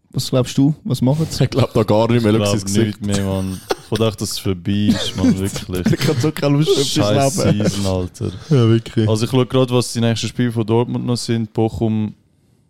was 0.10 0.30
glaubst 0.30 0.58
du, 0.58 0.74
was 0.84 1.01
machen 1.01 1.28
sie? 1.30 1.43
ich 1.43 1.49
glaube 1.49 1.72
da 1.74 1.84
gar 1.84 2.10
nicht 2.12 2.24
mehr. 2.24 2.34
Ich 2.34 2.64
glaube 2.66 2.86
nicht 2.86 3.05
mehr, 3.05 3.26
Mann. 3.26 3.62
Ich 3.91 3.97
dachte, 3.97 4.18
dass 4.18 4.32
es 4.32 4.39
vorbei 4.39 4.89
ist, 4.89 5.16
Mann, 5.16 5.38
wirklich. 5.39 5.99
Ich 5.99 6.08
habe 6.08 6.20
so 6.20 6.32
keine 6.32 6.58
Lust 6.58 6.70
auf 6.70 6.93
das 6.93 7.36
Leben. 7.38 7.68
Season, 7.68 7.86
Alter. 7.86 8.32
Ja, 8.49 8.68
wirklich. 8.70 9.08
Also 9.08 9.26
ich 9.26 9.32
schaue 9.32 9.45
gerade, 9.45 9.74
was 9.74 9.93
die 9.93 10.01
nächsten 10.01 10.28
Spiele 10.28 10.51
von 10.51 10.66
Dortmund 10.66 11.05
noch 11.05 11.18
sind. 11.18 11.53
Bochum 11.53 12.14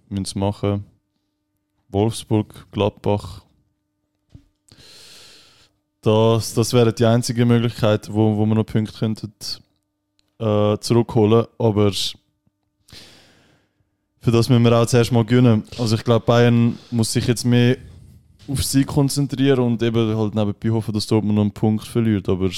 müssen 0.10 0.26
es 0.26 0.36
machen. 0.36 0.84
Wolfsburg, 1.90 2.68
Gladbach. 2.72 3.44
Das, 6.02 6.54
das 6.54 6.74
wäre 6.74 6.94
die 6.94 7.06
einzige 7.06 7.46
Möglichkeit, 7.46 8.12
wo, 8.12 8.38
wo 8.38 8.46
wir 8.46 8.56
noch 8.56 8.66
Punkte 8.66 8.98
könnten, 8.98 9.34
äh, 10.40 10.78
zurückholen. 10.80 11.48
Aber 11.58 11.92
für 14.28 14.32
das 14.32 14.50
müssen 14.50 14.62
wir 14.66 14.74
auch 14.78 14.86
zuerst 14.86 15.14
mal 15.14 15.24
gewinnen. 15.24 15.64
Also 15.80 15.96
ich 15.96 16.04
glaube, 16.04 16.26
Bayern 16.26 16.78
muss 16.92 17.14
sich 17.14 17.26
jetzt 17.28 17.46
mehr 17.46 17.78
auf 18.50 18.62
sie 18.62 18.84
konzentrieren 18.84 19.60
und 19.60 19.82
eben 19.82 20.18
halt 20.18 20.36
nebenbei 20.36 20.70
hoffen, 20.70 20.94
dass 20.94 21.08
Dortmund 21.08 21.36
noch 21.36 21.44
einen 21.44 21.52
Punkt 21.52 21.88
verliert. 21.88 22.28
Aber 22.28 22.50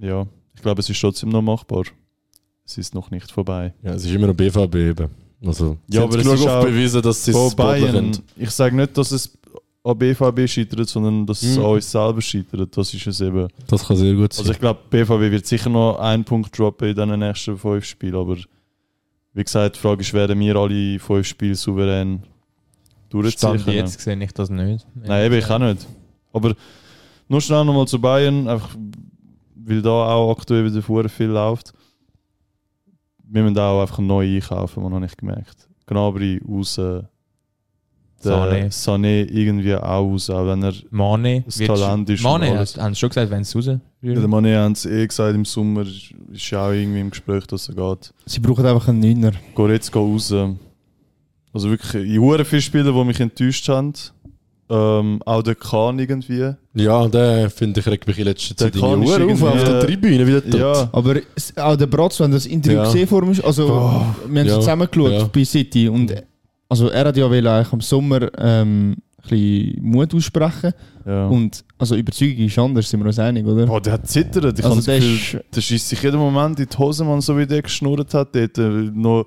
ja, 0.00 0.26
ich 0.54 0.62
glaube, 0.62 0.80
es 0.80 0.88
ist 0.88 0.98
trotzdem 0.98 1.28
noch 1.28 1.42
machbar. 1.42 1.82
Es 2.64 2.78
ist 2.78 2.94
noch 2.94 3.10
nicht 3.10 3.30
vorbei. 3.30 3.74
Ja, 3.82 3.92
es 3.92 4.06
ist 4.06 4.14
immer 4.14 4.28
noch 4.28 4.34
BVB 4.34 4.74
eben. 4.76 5.08
Also, 5.44 5.76
Ja, 5.90 6.04
aber 6.04 6.18
es 6.18 6.24
ist 6.26 6.46
auch- 6.48 6.64
bewiesen, 6.64 7.02
dass 7.02 7.22
sie 7.26 7.32
es 7.32 7.54
Bayern, 7.54 8.10
ich 8.34 8.50
sage 8.50 8.74
nicht, 8.74 8.96
dass 8.96 9.10
es 9.10 9.36
an 9.84 9.98
BVB 9.98 10.48
scheitert, 10.48 10.88
sondern 10.88 11.26
dass 11.26 11.42
es 11.42 11.58
Mhm. 11.58 11.64
an 11.64 11.70
uns 11.72 11.90
selber 11.90 12.22
scheitert. 12.22 12.74
Das 12.74 12.94
ist 12.94 13.06
es 13.06 13.20
eben. 13.20 13.48
Das 13.66 13.86
kann 13.86 13.98
sehr 13.98 14.14
gut 14.14 14.32
sein. 14.32 14.40
Also 14.44 14.52
ich 14.52 14.58
glaube, 14.60 14.80
BVB 14.88 15.30
wird 15.30 15.46
sicher 15.46 15.68
noch 15.68 15.98
einen 15.98 16.24
Punkt 16.24 16.58
droppen 16.58 16.88
in 16.88 16.96
den 16.96 17.18
nächsten 17.18 17.58
fünf 17.58 17.84
Spielen, 17.84 18.14
aber 18.16 18.38
wie 19.38 19.44
gesagt, 19.44 19.76
die 19.76 19.78
Frage 19.78 20.00
ist, 20.00 20.12
werden 20.12 20.40
wir 20.40 20.56
alle 20.56 20.98
fünf 20.98 21.24
Spiele 21.24 21.54
souverän 21.54 22.24
durchziehen 23.08 23.38
Stand 23.38 23.64
können? 23.64 23.76
jetzt 23.76 24.00
sehe 24.00 24.20
ich 24.20 24.32
das 24.32 24.50
nicht. 24.50 24.84
Nein, 24.96 25.26
eben, 25.26 25.34
ich 25.36 25.48
auch 25.48 25.60
nicht. 25.60 25.86
Aber 26.32 26.56
nur 27.28 27.40
schnell 27.40 27.64
nochmal 27.64 27.86
zu 27.86 28.00
Bayern, 28.00 28.48
einfach, 28.48 28.74
weil 29.54 29.80
da 29.80 29.90
auch 29.90 30.32
aktuell 30.32 30.64
wieder 30.64 30.82
vorher 30.82 31.08
viel 31.08 31.28
läuft. 31.28 31.72
Wir 33.28 33.44
müssen 33.44 33.56
auch 33.60 33.80
einfach 33.80 34.00
neu 34.00 34.26
einkaufen, 34.26 34.82
man 34.82 34.94
habe 34.94 35.06
ich 35.06 35.16
gemerkt. 35.16 35.68
Gnabry 35.86 36.42
raus, 36.44 36.76
der. 38.24 38.70
Sané 38.70 39.24
irgendwie 39.30 39.74
auch 39.74 39.82
raus, 39.82 40.30
auch 40.30 40.46
wenn 40.46 40.62
er 40.62 40.74
Mane. 40.90 41.42
Das 41.46 41.56
Talent 41.58 42.10
ist 42.10 42.22
Mane, 42.22 42.58
haben 42.58 42.94
sie 42.94 42.98
schon 43.00 43.08
gesagt, 43.10 43.30
wenn 43.30 43.42
es 43.42 43.54
raus 43.54 43.66
Ja, 43.66 43.78
der 44.02 44.22
Mané 44.28 44.56
haben 44.56 44.72
es 44.72 44.86
eh 44.86 45.06
gesagt, 45.06 45.34
im 45.34 45.44
Sommer 45.44 45.82
ist 46.32 46.50
ja 46.50 46.66
auch 46.66 46.72
irgendwie 46.72 47.00
im 47.00 47.10
Gespräch, 47.10 47.46
dass 47.46 47.68
er 47.68 47.74
geht. 47.74 48.12
Sie 48.26 48.40
brauchen 48.40 48.66
einfach 48.66 48.88
einen 48.88 49.00
Neuner. 49.00 49.32
Goretzka 49.54 49.98
raus. 49.98 50.32
Also 51.52 51.70
wirklich, 51.70 52.06
in 52.14 52.20
Huren 52.20 52.44
viele 52.44 52.62
Spieler, 52.62 52.92
die 52.92 53.04
mich 53.04 53.20
enttäuscht 53.20 53.68
haben. 53.68 53.92
Ähm, 54.70 55.22
auch 55.24 55.42
der 55.42 55.54
Kahn 55.54 55.98
irgendwie. 55.98 56.52
Ja, 56.74 57.08
der 57.08 57.48
finde 57.48 57.80
ich 57.80 57.86
regt 57.86 58.06
mich 58.06 58.18
in 58.18 58.26
letzter 58.26 58.54
Der 58.54 58.70
Zeit 58.70 58.76
irgendwie 58.76 59.08
ist 59.10 59.18
Uhr 59.18 59.32
auf, 59.32 59.42
auf 59.54 59.64
der 59.64 59.80
Tribüne 59.80 60.26
wieder 60.26 60.44
tot. 60.44 60.60
Ja, 60.60 60.88
Aber 60.92 61.16
auch 61.56 61.74
der 61.76 61.86
Bratz, 61.86 62.20
wenn 62.20 62.30
das 62.32 62.44
Interview 62.44 62.76
Ja. 62.80 62.84
gesehen 62.84 63.08
vor 63.08 63.24
mir, 63.24 63.42
also 63.42 63.66
wir 63.66 63.74
haben 63.80 64.36
Ja. 64.36 64.42
es 64.42 64.54
zusammen 64.56 64.86
geschaut 64.90 65.10
Ja. 65.12 65.24
bei 65.32 65.42
City 65.44 65.88
und 65.88 66.12
also 66.68 66.88
er 66.88 67.06
hat 67.06 67.16
ja 67.16 67.26
eigentlich 67.26 67.72
im 67.72 67.80
Sommer 67.80 68.28
ähm, 68.38 68.90
ein 68.92 69.28
bisschen 69.28 69.82
Mut 69.82 70.14
aussprechen 70.14 70.72
ja. 71.06 71.26
und 71.26 71.64
also 71.78 71.94
Überzeugung 71.96 72.44
ist 72.46 72.58
anders, 72.58 72.88
sind 72.90 73.00
wir 73.00 73.06
uns 73.06 73.18
einig, 73.18 73.46
oder? 73.46 73.66
Boah, 73.66 73.80
der 73.80 73.94
hat 73.94 74.08
zittert. 74.08 74.58
Ich 74.58 74.64
Also 74.64 74.68
habe 74.70 74.76
das 74.76 74.84
der 74.86 74.98
Gefühl, 75.00 75.14
ist- 75.40 75.56
der 75.56 75.60
schießt 75.60 75.88
sich 75.88 76.02
jeden 76.02 76.18
Moment 76.18 76.58
in 76.60 76.66
die 76.70 76.76
Hose, 76.78 77.04
man, 77.04 77.20
so 77.20 77.36
wie 77.38 77.46
der 77.46 77.62
geschnurrt 77.62 78.14
hat. 78.14 78.34
Der 78.34 78.44
hat 78.44 78.58
äh, 78.58 78.62
noch, 78.62 79.26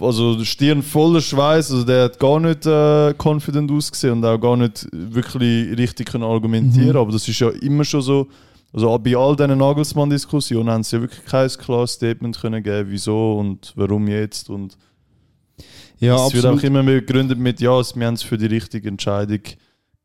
also 0.00 0.42
Stirn 0.44 0.82
voller 0.82 1.20
Schweiß. 1.20 1.70
Also 1.72 1.84
der 1.84 2.04
hat 2.04 2.18
gar 2.18 2.40
nicht 2.40 2.64
äh, 2.66 3.14
confident 3.22 3.70
ausgesehen 3.70 4.14
und 4.14 4.24
auch 4.24 4.38
gar 4.38 4.56
nicht 4.56 4.86
wirklich 4.92 5.76
richtig 5.78 6.08
können 6.10 6.24
argumentieren. 6.24 6.96
Aber 6.96 7.12
das 7.12 7.28
ist 7.28 7.38
ja 7.40 7.50
immer 7.50 7.84
schon 7.84 8.02
so. 8.02 8.26
Also 8.72 8.98
bei 8.98 9.16
all 9.16 9.34
diesen 9.34 9.56
Nagelsmann-Diskussionen 9.58 10.70
haben 10.70 10.82
sie 10.82 10.96
ja 10.96 11.02
wirklich 11.02 11.24
kein 11.24 11.48
klares 11.48 11.92
Statement 11.92 12.38
können 12.40 12.62
geben, 12.62 12.88
wieso 12.90 13.38
und 13.38 13.72
warum 13.76 14.06
jetzt. 14.08 14.50
Und 14.50 14.76
Ja, 16.00 16.26
es 16.26 16.32
wird 16.32 16.44
auch 16.44 16.50
absolut. 16.50 16.64
immer 16.64 16.82
mehr 16.82 17.00
begründet 17.00 17.38
mit, 17.38 17.60
ja, 17.60 17.70
wir 17.70 18.06
haben 18.06 18.14
es 18.14 18.22
für 18.22 18.38
die 18.38 18.46
richtige 18.46 18.88
Entscheidung 18.88 19.40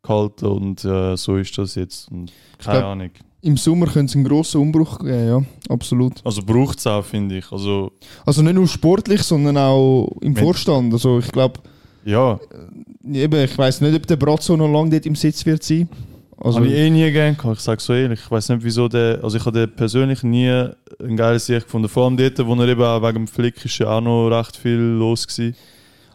gehalten 0.02 0.46
und 0.46 0.84
äh, 0.86 1.16
so 1.16 1.38
ist 1.38 1.58
das 1.58 1.76
jetzt. 1.76 2.12
Und 2.12 2.32
keine 2.60 2.80
glaub- 2.80 2.92
Ahnung. 2.92 3.10
Im 3.42 3.58
Sommer 3.58 3.88
könnte 3.88 4.10
es 4.12 4.16
einen 4.16 4.24
grossen 4.24 4.62
Umbruch 4.62 5.00
geben, 5.00 5.28
ja, 5.28 5.44
absolut. 5.68 6.14
Also 6.26 6.42
braucht 6.42 6.80
es 6.80 6.88
auch, 6.88 7.04
finde 7.04 7.40
ich. 7.40 7.52
Also, 7.52 7.92
Also 8.26 8.42
nicht 8.42 8.54
nur 8.54 8.68
sportlich, 8.70 9.22
sondern 9.22 9.58
auch 9.58 10.10
im 10.22 10.34
Vorstand. 10.34 10.94
Also 10.94 11.20
ich 11.20 11.30
glaube, 11.30 11.60
ja, 12.06 12.40
eben, 13.06 13.44
ich 13.44 13.58
weiß 13.58 13.82
nicht, 13.82 13.96
ob 13.96 14.08
der 14.08 14.16
Bratzo 14.16 14.56
noch 14.56 14.72
lange 14.72 14.92
dort 14.92 15.06
im 15.06 15.16
Sitz 15.16 15.46
wird 15.46 15.62
sein. 15.62 15.90
Also, 16.38 16.60
habe 16.60 16.68
ich 16.68 16.74
eh 16.74 16.90
nie 16.90 17.10
gern 17.12 17.38
gehabt. 17.38 17.58
Ich 17.58 17.64
sage 17.64 17.82
so 17.82 17.94
ehrlich. 17.94 18.20
Ich 18.24 18.32
weiß 18.32 18.50
nicht, 18.50 18.64
wieso 18.64 18.88
der. 18.88 19.24
Also, 19.24 19.38
ich 19.38 19.46
habe 19.46 19.68
persönlich 19.68 20.24
nie 20.24 20.50
ein 20.50 21.16
geiles 21.16 21.46
Sicht 21.46 21.66
gefunden. 21.66 21.88
Vor 21.88 22.06
allem 22.06 22.18
dort, 22.18 22.46
wo 22.46 22.56
er 22.56 22.68
eben 22.68 22.82
auch 22.82 23.02
wegen 23.02 23.26
dem 23.26 23.28
Flick 23.28 23.64
ist 23.64 23.78
ja 23.78 23.88
auch 23.98 24.02
noch 24.02 24.30
recht 24.30 24.58
viel 24.58 24.74
los 24.78 25.28
gewesen. 25.28 25.56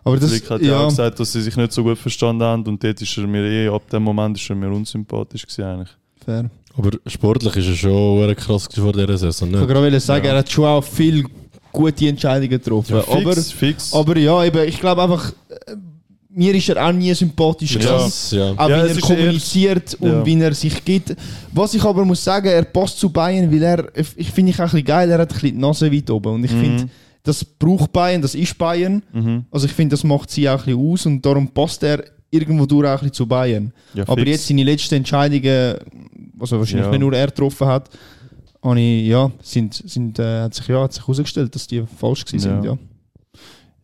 Aber 0.08 0.18
das, 0.20 0.30
Flick 0.30 0.50
hat 0.50 0.60
ja 0.62 0.68
ja, 0.68 0.80
auch 0.80 0.88
gesagt, 0.88 1.20
dass 1.20 1.32
sie 1.32 1.42
sich 1.42 1.56
nicht 1.56 1.72
so 1.72 1.82
gut 1.82 1.98
verstanden 1.98 2.42
haben 2.42 2.64
und 2.66 2.82
dort 2.82 3.00
ist 3.00 3.16
er 3.16 3.26
mir 3.26 3.42
eh, 3.44 3.68
ab 3.68 3.88
dem 3.90 4.02
Moment 4.02 4.36
ist 4.36 4.48
er 4.50 4.56
mir 4.56 4.70
unsympathisch 4.70 5.46
gewesen 5.46 5.64
eigentlich. 5.64 5.90
fair. 6.24 6.50
Aber 6.76 6.90
sportlich 7.06 7.56
ist 7.56 7.66
er 7.68 7.74
schon 7.74 8.36
krass 8.36 8.68
vor 8.72 8.92
dieser 8.92 9.18
Saison. 9.18 9.48
Ich 9.48 9.54
wollte 9.58 9.72
Ne? 9.74 9.80
gerade 9.80 10.00
sagen, 10.00 10.26
er 10.26 10.36
hat 10.38 10.50
schon 10.50 10.64
auch 10.64 10.84
viel 10.84 11.24
gute 11.72 12.08
Entscheidungen 12.08 12.50
getroffen. 12.50 12.96
aber, 12.96 13.32
fix, 13.34 13.52
fix. 13.52 13.92
aber 13.92 14.16
ja, 14.16 14.44
eben, 14.44 14.66
ich 14.68 14.78
glaube 14.78 15.02
einfach, 15.02 15.32
äh, 15.48 15.74
mir 16.30 16.54
ist 16.54 16.68
er 16.68 16.86
auch 16.86 16.92
nie 16.92 17.12
sympathisch 17.14 17.72
Ja. 17.74 17.78
gewesen. 17.80 18.04
Das, 18.04 18.30
ja. 18.30 18.52
Auch 18.52 18.68
Ja, 18.68 18.84
wie 18.84 18.90
er 18.90 19.00
kommuniziert 19.00 19.94
und 19.98 20.08
ja. 20.08 20.24
wie 20.26 20.40
er 20.40 20.54
sich 20.54 20.84
gibt. 20.84 21.16
Was 21.52 21.74
ich 21.74 21.82
aber 21.82 22.04
muss 22.04 22.22
sagen, 22.22 22.46
er 22.46 22.62
passt 22.64 23.00
zu 23.00 23.10
Bayern, 23.10 23.50
weil 23.52 23.62
er, 23.62 23.88
ich 24.16 24.30
finde 24.30 24.50
ich 24.52 24.56
auch 24.58 24.60
ein 24.60 24.64
bisschen 24.70 24.84
geil, 24.84 25.10
er 25.10 25.18
hat 25.18 25.30
ein 25.30 25.34
bisschen 25.34 25.54
die 25.56 25.60
Nase 25.60 25.90
weit 25.92 26.08
oben. 26.10 26.34
Und 26.34 26.44
ich 26.44 26.52
Mhm. 26.52 26.60
finde, 26.60 26.88
das 27.28 27.44
braucht 27.44 27.92
Bayern, 27.92 28.22
das 28.22 28.34
ist 28.34 28.56
Bayern. 28.56 29.02
Mhm. 29.12 29.44
Also 29.50 29.66
ich 29.66 29.72
finde, 29.72 29.92
das 29.94 30.02
macht 30.04 30.30
sie 30.30 30.48
auch 30.48 30.60
ein 30.60 30.64
bisschen 30.64 30.92
aus 30.92 31.06
und 31.06 31.24
darum 31.26 31.48
passt 31.48 31.82
er 31.82 32.02
irgendwo 32.30 32.64
durch 32.66 32.86
auch 32.86 32.90
ein 32.92 32.98
bisschen 32.98 33.12
zu 33.12 33.26
Bayern. 33.26 33.72
Ja, 33.94 34.04
aber 34.04 34.16
fix. 34.22 34.30
jetzt 34.30 34.46
seine 34.48 34.64
letzten 34.64 34.94
Entscheidungen, 34.94 35.76
also 36.40 36.58
wahrscheinlich 36.58 36.86
Ja. 36.86 36.90
nicht 36.90 37.00
nur 37.00 37.12
er 37.12 37.26
getroffen 37.26 37.66
hat, 37.66 37.90
ich, 38.76 39.06
ja, 39.06 39.30
sind, 39.42 39.74
sind, 39.74 40.18
äh, 40.18 40.42
hat 40.42 40.54
sich 40.54 40.66
ja 40.68 40.82
hat 40.82 40.92
sich 40.92 41.02
herausgestellt, 41.02 41.54
dass 41.54 41.66
die 41.66 41.84
falsch 41.86 42.24
gewesen 42.24 42.40
sind. 42.40 42.64
Ja. 42.64 42.72
Ja. 42.72 42.78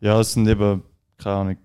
Ja, 0.01 0.19
es 0.19 0.33
sind 0.33 0.47
eben, 0.47 0.81
keine 1.17 1.35
Ahnung. 1.35 1.57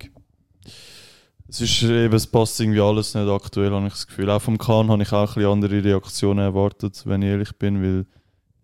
Es 1.48 1.60
ist 1.60 1.82
eben, 1.82 2.14
es 2.14 2.26
passt 2.26 2.60
irgendwie 2.60 2.80
alles 2.80 3.14
nicht 3.14 3.26
aktuell, 3.28 3.72
habe 3.72 3.86
ich 3.86 3.92
das 3.94 4.06
Gefühl. 4.06 4.30
Auch 4.30 4.40
vom 4.40 4.56
Kahn 4.56 4.88
habe 4.88 5.02
ich 5.02 5.12
auch 5.12 5.28
ein 5.30 5.34
bisschen 5.34 5.50
andere 5.50 5.82
Reaktionen 5.84 6.38
erwartet, 6.38 7.02
wenn 7.06 7.22
ich 7.22 7.28
ehrlich 7.28 7.52
bin, 7.58 7.82
weil 7.82 8.06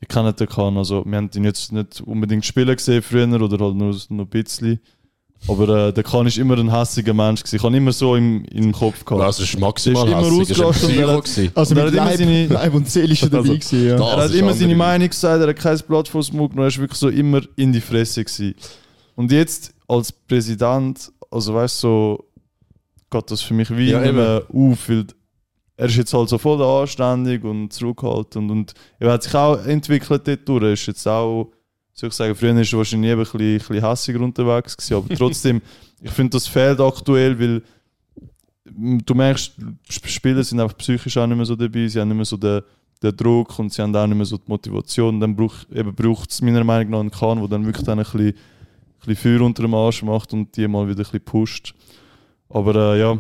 ich 0.01 0.09
kenne 0.09 0.32
den 0.32 0.47
Kahn, 0.48 0.77
also 0.77 1.05
wir 1.06 1.16
haben 1.16 1.31
ihn 1.35 1.44
jetzt 1.44 1.73
nicht 1.73 2.01
unbedingt 2.02 2.44
spielen 2.44 2.77
gesehen 2.77 3.02
früher 3.02 3.40
oder 3.40 3.64
halt 3.64 3.77
nur, 3.77 3.97
nur 4.10 4.27
ein 4.27 4.28
bisschen. 4.28 4.78
Aber 5.48 5.89
äh, 5.89 5.93
der 5.93 6.02
Kahn 6.02 6.27
ist 6.27 6.39
immer 6.39 6.56
ein 6.59 6.70
hässiger 6.74 7.12
Mensch 7.14 7.40
gewesen. 7.43 7.56
Ich 7.56 7.62
habe 7.62 7.77
immer 7.77 7.93
so 7.93 8.16
im, 8.16 8.44
im 8.47 8.73
Kopf 8.73 9.05
gehabt. 9.05 9.23
Also, 9.23 9.43
es 9.43 9.51
ist 9.51 9.60
maximal 9.60 10.06
Der 10.06 10.18
ist 10.18 10.27
immer 10.27 10.39
hässig, 10.40 10.51
ist 10.56 10.62
ausgelastet 10.62 10.90
und 10.90 10.98
er. 10.98 11.52
Also 11.59 11.74
Und 11.74 11.78
er 11.78 11.85
mit 11.85 11.86
hat 11.86 11.93
immer 11.94 12.05
Leib, 12.05 12.18
seine- 12.18 12.47
Leib 12.47 12.74
und 12.74 12.90
Seele 12.90 13.12
ist 13.12 13.23
er 13.23 13.28
dabei 13.28 13.48
Also, 13.51 13.52
gewesen, 13.59 13.86
ja. 13.86 13.93
Er 13.94 14.16
Das 14.16 14.31
hat 14.31 14.35
immer 14.35 14.52
seine. 14.55 14.74
Meinung 14.74 15.09
gesagt, 15.09 15.43
er 15.43 15.48
hat 15.48 15.56
kein 15.56 15.78
Blatt 15.86 16.09
vor 16.09 16.23
Mund 16.32 16.51
genommen, 16.52 16.59
er 16.59 16.66
ist 16.68 16.78
wirklich 16.78 16.98
so 16.98 17.09
immer 17.10 17.43
in 17.56 17.73
die 17.73 17.81
Fresse 17.82 18.24
gewesen. 18.24 18.55
Und 19.14 19.31
jetzt 19.31 19.74
als 19.86 20.10
Präsident, 20.10 21.12
also 21.31 21.55
weißt 21.55 21.82
du, 21.82 21.86
so, 21.89 22.24
geht 23.10 23.31
das 23.31 23.43
für 23.43 23.55
mich 23.55 23.70
wie 23.77 23.90
ja, 23.90 24.02
immer 24.02 24.43
auf, 24.52 24.89
weil 24.89 25.06
er 25.77 25.86
ist 25.86 25.97
jetzt 25.97 26.15
halt 26.15 26.28
so 26.28 26.39
voll 26.39 26.62
anständig 26.62 27.44
und 27.44 27.73
zurückhaltend 27.73 28.51
und 28.51 28.74
er 28.98 29.12
hat 29.12 29.23
sich 29.23 29.35
auch 29.35 29.65
entwickelt 29.66 30.27
dort. 30.27 30.62
Er 30.62 30.73
ist 30.73 30.86
jetzt 30.86 31.07
auch, 31.07 31.51
soll 31.93 32.09
ich 32.09 32.15
sagen, 32.15 32.35
früher 32.35 32.59
ist 32.61 32.73
er 32.73 32.78
wahrscheinlich 32.78 33.11
ein 33.12 33.19
bisschen, 33.19 33.40
ein 33.40 33.59
bisschen 33.59 33.85
hässiger 33.89 34.20
unterwegs 34.20 34.77
gewesen, 34.77 34.94
aber 34.97 35.15
trotzdem, 35.16 35.61
ich 36.01 36.11
finde, 36.11 36.31
das 36.31 36.47
fehlt 36.47 36.81
aktuell, 36.81 37.39
weil 37.39 37.62
du 38.65 39.15
merkst, 39.15 39.53
Sp- 39.89 40.09
Spieler 40.09 40.43
sind 40.44 40.61
einfach 40.61 40.77
psychisch 40.78 41.16
auch 41.16 41.27
nicht 41.27 41.36
mehr 41.36 41.47
so 41.47 41.57
dabei, 41.57 41.86
sie 41.89 42.01
haben 42.01 42.09
nicht 42.09 42.16
mehr 42.16 42.24
so 42.24 42.36
den, 42.36 42.62
den 43.03 43.16
Druck 43.16 43.59
und 43.59 43.73
sie 43.73 43.82
haben 43.82 43.94
auch 43.94 44.07
nicht 44.07 44.16
mehr 44.16 44.27
so 44.27 44.36
die 44.39 44.48
Motivation. 44.48 45.20
Dann 45.20 45.36
braucht 45.36 46.31
es 46.31 46.43
meiner 46.43 46.65
Meinung 46.65 46.90
nach 46.90 47.01
einen 47.01 47.11
Kahn, 47.11 47.39
der 47.39 47.48
dann 47.48 47.65
wirklich 47.66 47.85
dann 47.85 47.98
ein 47.98 48.05
bisschen, 48.05 48.28
ein 48.28 48.35
bisschen 49.07 49.16
Feuer 49.39 49.47
unter 49.47 49.62
dem 49.62 49.74
Arsch 49.74 50.03
macht 50.03 50.32
und 50.32 50.57
die 50.57 50.66
mal 50.66 50.86
wieder 50.89 51.01
ein 51.01 51.03
bisschen 51.05 51.20
pusht. 51.20 51.74
Aber 52.48 52.94
äh, 52.94 53.01
ja, 53.01 53.19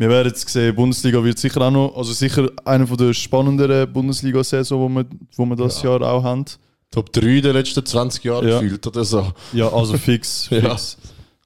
wir 0.00 0.08
werden 0.08 0.28
jetzt 0.28 0.48
sehen, 0.48 0.74
Bundesliga 0.74 1.22
wird 1.22 1.38
sicher 1.38 1.60
auch 1.60 1.70
noch, 1.70 1.94
also 1.96 2.12
sicher 2.12 2.48
eine 2.64 2.86
von 2.86 2.96
der 2.96 3.12
spannenderen 3.12 3.92
Bundesliga-Saison, 3.92 4.88
die 4.88 4.94
wir, 4.96 5.06
wo 5.36 5.44
wir 5.46 5.56
das 5.56 5.82
Jahr 5.82 6.00
auch 6.02 6.22
haben. 6.24 6.44
Top 6.90 7.12
3 7.12 7.40
der 7.40 7.52
letzten 7.52 7.84
20 7.84 8.24
Jahre 8.24 8.48
Ja. 8.50 8.60
gefühlt 8.60 8.86
oder 8.86 9.04
so. 9.04 9.26
Ja, 9.52 9.68
also 9.72 9.96
fix, 9.98 10.48
Ja. 10.50 10.60
fix. 10.70 10.96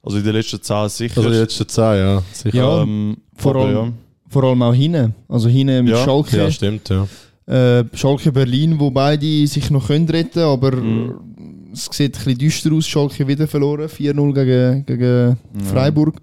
Also 0.01 0.17
in 0.17 0.23
den 0.23 0.33
letzten 0.33 0.61
10 0.61 0.89
sicher. 0.89 1.17
Also 1.17 1.29
die 1.29 1.35
letzten 1.35 1.67
10, 1.67 1.83
ja. 1.83 2.23
Sicher. 2.31 2.57
Ja, 2.57 2.81
ähm, 2.83 3.17
vor 3.35 3.55
allem- 3.57 3.93
Vor 4.29 4.43
allem 4.45 4.61
auch 4.63 4.73
hinten. 4.73 5.13
Also 5.27 5.49
hinten 5.49 5.83
mit 5.83 5.93
Ja. 5.93 6.03
Schalke. 6.03 6.37
Ja, 6.37 6.49
stimmt, 6.49 6.89
ja. 6.89 7.07
Äh, 7.47 7.83
Schalke 7.93 8.31
Berlin, 8.31 8.79
wo 8.79 8.89
beide 8.89 9.45
sich 9.47 9.69
noch 9.69 9.87
können 9.87 10.07
retten 10.09 10.39
aber 10.39 10.71
Mhm. 10.77 11.69
es 11.73 11.89
sieht 11.91 12.17
ein 12.17 12.23
bisschen 12.23 12.37
düster 12.39 12.71
aus. 12.73 12.87
Schalke 12.87 13.27
wieder 13.27 13.47
verloren, 13.47 13.87
4-0 13.89 14.33
gegen, 14.33 14.85
gegen 14.85 15.37
Freiburg. 15.71 16.15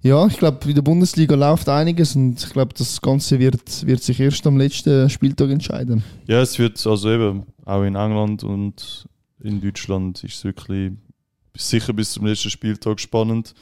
Ja, 0.00 0.26
ich 0.26 0.38
glaube, 0.38 0.68
in 0.68 0.74
der 0.74 0.82
Bundesliga 0.82 1.34
läuft 1.34 1.68
einiges 1.68 2.14
und 2.14 2.42
ich 2.42 2.50
glaube, 2.50 2.72
das 2.76 3.00
Ganze 3.00 3.38
wird, 3.40 3.84
wird 3.84 4.02
sich 4.02 4.20
erst 4.20 4.46
am 4.46 4.56
letzten 4.56 5.10
Spieltag 5.10 5.50
entscheiden. 5.50 6.04
Ja, 6.26 6.40
es 6.40 6.58
wird 6.58 6.84
also 6.86 7.10
eben 7.10 7.44
auch 7.64 7.82
in 7.82 7.96
England 7.96 8.44
und 8.44 9.06
in 9.40 9.60
Deutschland 9.60 10.22
ist 10.22 10.36
es 10.36 10.44
wirklich 10.44 10.92
sicher 11.56 11.92
bis 11.92 12.12
zum 12.12 12.26
letzten 12.26 12.50
Spieltag 12.50 13.00
spannend. 13.00 13.54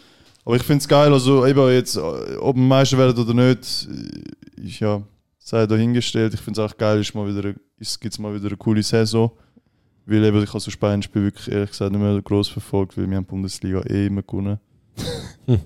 Aber 0.45 0.57
ich 0.57 0.63
finde 0.63 0.83
es 0.83 0.89
geil, 0.89 1.13
also 1.13 1.47
eben 1.47 1.73
jetzt, 1.73 1.97
ob 1.97 2.55
wir 2.55 2.63
Meister 2.63 2.99
werden 2.99 3.19
oder 3.19 3.35
nicht, 3.35 3.89
ist 4.57 4.81
ja, 4.81 5.03
sei 5.39 5.67
dahingestellt. 5.67 6.35
Ich 6.35 6.41
finde 6.41 6.63
es 6.63 6.71
auch 6.71 6.77
geil, 6.77 7.01
ist, 7.01 8.01
gibt's 8.01 8.19
mal 8.19 8.35
wieder 8.35 8.49
eine 8.49 8.57
coole 8.57 8.83
Saison. 8.83 9.33
Weil 10.05 10.23
eben, 10.23 10.41
ich 10.43 10.51
habe 10.51 10.61
so 10.61 10.71
Spanien-Spiel 10.71 11.25
wirklich 11.25 11.51
ehrlich 11.51 11.71
gesagt 11.71 11.91
nicht 11.91 12.01
mehr 12.01 12.23
groß 12.23 12.49
verfolgt, 12.49 12.97
weil 12.97 13.11
wir 13.11 13.17
haben 13.17 13.25
Bundesliga 13.25 13.81
eh 13.87 14.07
immer 14.07 14.23
gewonnen. 14.23 14.61
ähm, 15.47 15.65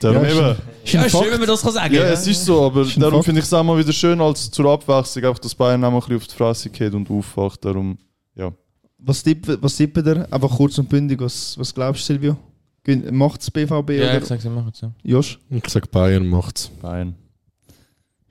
darum 0.00 0.24
Ja, 0.24 0.50
eben, 0.50 0.56
Ist 0.84 0.92
Ja, 0.92 1.08
schön, 1.08 1.30
wenn 1.30 1.38
man 1.38 1.48
das 1.48 1.62
kann 1.62 1.72
sagen 1.72 1.94
ja, 1.94 2.02
kann. 2.02 2.12
es 2.12 2.26
ist 2.26 2.44
so, 2.44 2.66
aber 2.66 2.82
Ist 2.82 3.00
darum 3.00 3.22
finde 3.22 3.40
ich 3.40 3.46
es 3.46 3.52
auch 3.52 3.62
mal 3.62 3.78
wieder 3.78 3.92
schön 3.92 4.20
als 4.20 4.50
zur 4.50 4.66
Abwechslung, 4.72 5.24
einfach, 5.24 5.38
dass 5.38 5.54
Bayern 5.54 5.84
auch 5.84 5.90
mal 5.90 5.96
ein 5.98 6.00
bisschen 6.00 6.16
auf 6.16 6.26
die 6.26 6.34
Fresse 6.34 6.70
geht 6.70 6.92
und 6.94 7.10
aufwacht. 7.10 7.64
Darum, 7.64 7.98
ja. 8.34 8.52
Was 8.98 9.22
tippt 9.22 9.62
was 9.62 9.76
tippt 9.76 9.96
ihr? 9.98 10.26
Einfach 10.32 10.50
kurz 10.56 10.76
und 10.78 10.88
bündig, 10.88 11.20
was, 11.20 11.56
was 11.58 11.72
glaubst 11.74 12.02
du, 12.08 12.12
Silvio? 12.14 12.36
Macht 13.10 13.42
es 13.42 13.50
BVB 13.50 13.70
Ja, 13.70 13.76
oder 13.76 14.18
ich 14.18 14.24
sag's, 14.24 14.44
ich 14.44 14.50
mach 14.50 14.66
es 14.72 14.78
so. 14.78 14.92
Josh? 15.02 15.38
Ich 15.50 15.68
sag 15.68 15.90
Bayern 15.90 16.26
macht's. 16.26 16.70
Bayern. 16.80 17.14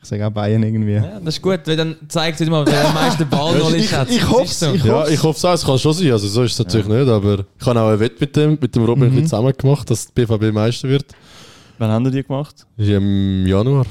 Ich 0.02 0.08
sage 0.10 0.26
auch 0.26 0.32
Bayern 0.32 0.64
irgendwie. 0.64 0.94
Ja, 0.94 1.20
das 1.20 1.36
ist 1.36 1.42
gut, 1.42 1.60
weil 1.66 1.76
dann 1.76 1.96
zeigt 2.08 2.40
es 2.40 2.50
mal, 2.50 2.66
wer 2.66 2.88
am 2.88 2.94
meisten 2.94 3.28
Ball-Knowledge 3.28 3.98
hat. 3.98 4.10
ich 4.12 4.30
hoff's, 4.30 4.52
ist 4.52 4.60
so. 4.60 4.74
ich 4.74 4.84
Ja, 4.84 5.08
ich 5.08 5.22
hoffe 5.22 5.38
es 5.38 5.46
auch, 5.46 5.54
es 5.54 5.66
kann 5.66 5.78
schon 5.80 5.94
sein. 5.94 6.12
Also 6.12 6.28
so 6.28 6.44
ist 6.44 6.54
es 6.54 6.60
natürlich 6.60 6.88
nicht, 6.88 7.08
aber 7.08 7.46
ich 7.60 7.66
habe 7.66 7.82
auch 7.82 7.90
ein 7.90 8.00
Wett 8.00 8.22
mit 8.22 8.36
dem, 8.36 8.58
mit 8.62 8.76
dem 8.76 8.86
Robin 8.86 9.10
bisschen 9.10 9.28
zusammen 9.28 9.54
gemacht, 9.58 9.90
dass 9.90 10.08
die 10.08 10.14
BVB 10.14 10.54
Meister 10.54 10.88
wird. 10.88 11.06
Wann 11.80 11.90
haben 11.92 12.10
die 12.12 12.24
gemacht? 12.24 12.66
Im 12.78 13.46
Januar. 13.46 13.86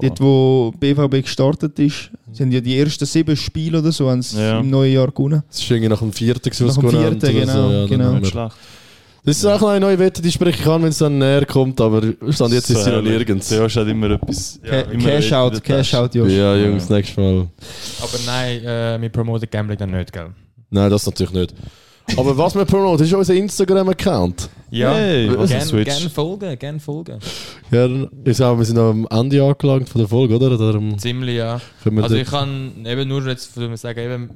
Dort, 0.00 0.20
wo 0.20 0.72
BVB 0.80 1.22
gestartet 1.22 1.78
ist, 1.78 2.10
sind 2.32 2.50
ja 2.52 2.60
die 2.60 2.78
ersten 2.78 3.04
sieben 3.04 3.36
Spiele 3.36 3.78
oder 3.80 3.92
so, 3.92 4.08
haben 4.08 4.22
sie 4.22 4.40
Ja. 4.40 4.60
im 4.60 4.70
neuen 4.70 4.94
Jahr 4.94 5.08
gewonnen. 5.10 5.42
Das 5.48 5.58
ist 5.60 5.70
irgendwie 5.70 5.90
nach 5.90 5.98
dem 5.98 6.12
vierten, 6.12 6.48
gewesen, 6.50 6.66
Nach 6.66 6.76
was 6.76 6.80
dem 6.82 6.90
vierten, 6.90 7.20
genau, 7.20 7.70
Ja, 7.70 7.80
dann 7.80 7.88
genau. 7.88 8.12
Nicht 8.14 8.28
schlecht. 8.28 8.56
Das 9.24 9.36
ist 9.36 9.46
auch 9.46 9.60
noch 9.60 9.68
eine 9.68 9.78
neue 9.80 9.98
Wette, 10.00 10.20
die 10.20 10.32
spreche 10.32 10.60
ich 10.60 10.66
an, 10.66 10.82
wenn 10.82 10.88
es 10.88 10.98
dann 10.98 11.16
näher 11.18 11.46
kommt, 11.46 11.80
aber 11.80 12.02
stand 12.30 12.52
jetzt 12.54 12.68
ist 12.70 12.82
sie 12.82 12.90
noch 12.90 13.02
nirgends. 13.02 13.50
Josh 13.50 13.76
hat 13.76 13.86
immer 13.86 14.10
etwas. 14.10 14.58
Ca- 14.64 14.80
immer 14.80 15.04
Cash 15.04 15.26
wieder 15.26 15.38
out, 15.40 15.52
Test. 15.52 15.64
Cash 15.64 15.94
out, 15.94 16.14
Josh. 16.14 16.32
Ja, 16.32 16.56
Jungs, 16.56 16.88
nächstes 16.90 17.16
Mal. 17.16 17.46
Aber 18.00 18.18
nein, 18.26 18.64
äh, 18.64 19.00
wir 19.00 19.08
promoten 19.10 19.48
Gambling 19.48 19.78
dann 19.78 19.92
nicht, 19.92 20.12
gell? 20.12 20.30
Nein, 20.70 20.90
das 20.90 21.06
natürlich 21.06 21.32
nicht. 21.32 21.54
Aber 22.16 22.36
was 22.36 22.56
wir 22.56 22.64
promoten, 22.64 23.04
ist 23.04 23.12
unser 23.14 23.34
Instagram-Account. 23.34 24.50
Ja, 24.72 24.92
Hey, 24.94 25.30
was 25.38 25.50
gern, 25.50 25.60
ein 25.60 25.66
Switch. 25.68 25.84
gern 26.00 26.10
folgen, 26.10 26.58
gern 26.58 26.80
folgen. 26.80 27.18
Ja, 27.70 27.86
ich 28.24 28.36
sage, 28.36 28.58
wir 28.58 28.64
sind 28.64 28.78
am 28.78 29.06
Ende 29.08 29.40
angelangt 29.44 29.88
von 29.88 30.00
der 30.00 30.08
Folge, 30.08 30.34
oder? 30.34 30.58
Darum 30.58 30.98
Ziemlich, 30.98 31.36
ja. 31.36 31.60
können 31.84 31.96
wir 31.98 32.02
Also 32.02 32.16
ich 32.16 32.28
kann 32.28 32.84
eben 32.84 33.08
nur 33.08 33.24
jetzt 33.28 33.54
sagen, 33.54 34.00
eben, 34.00 34.30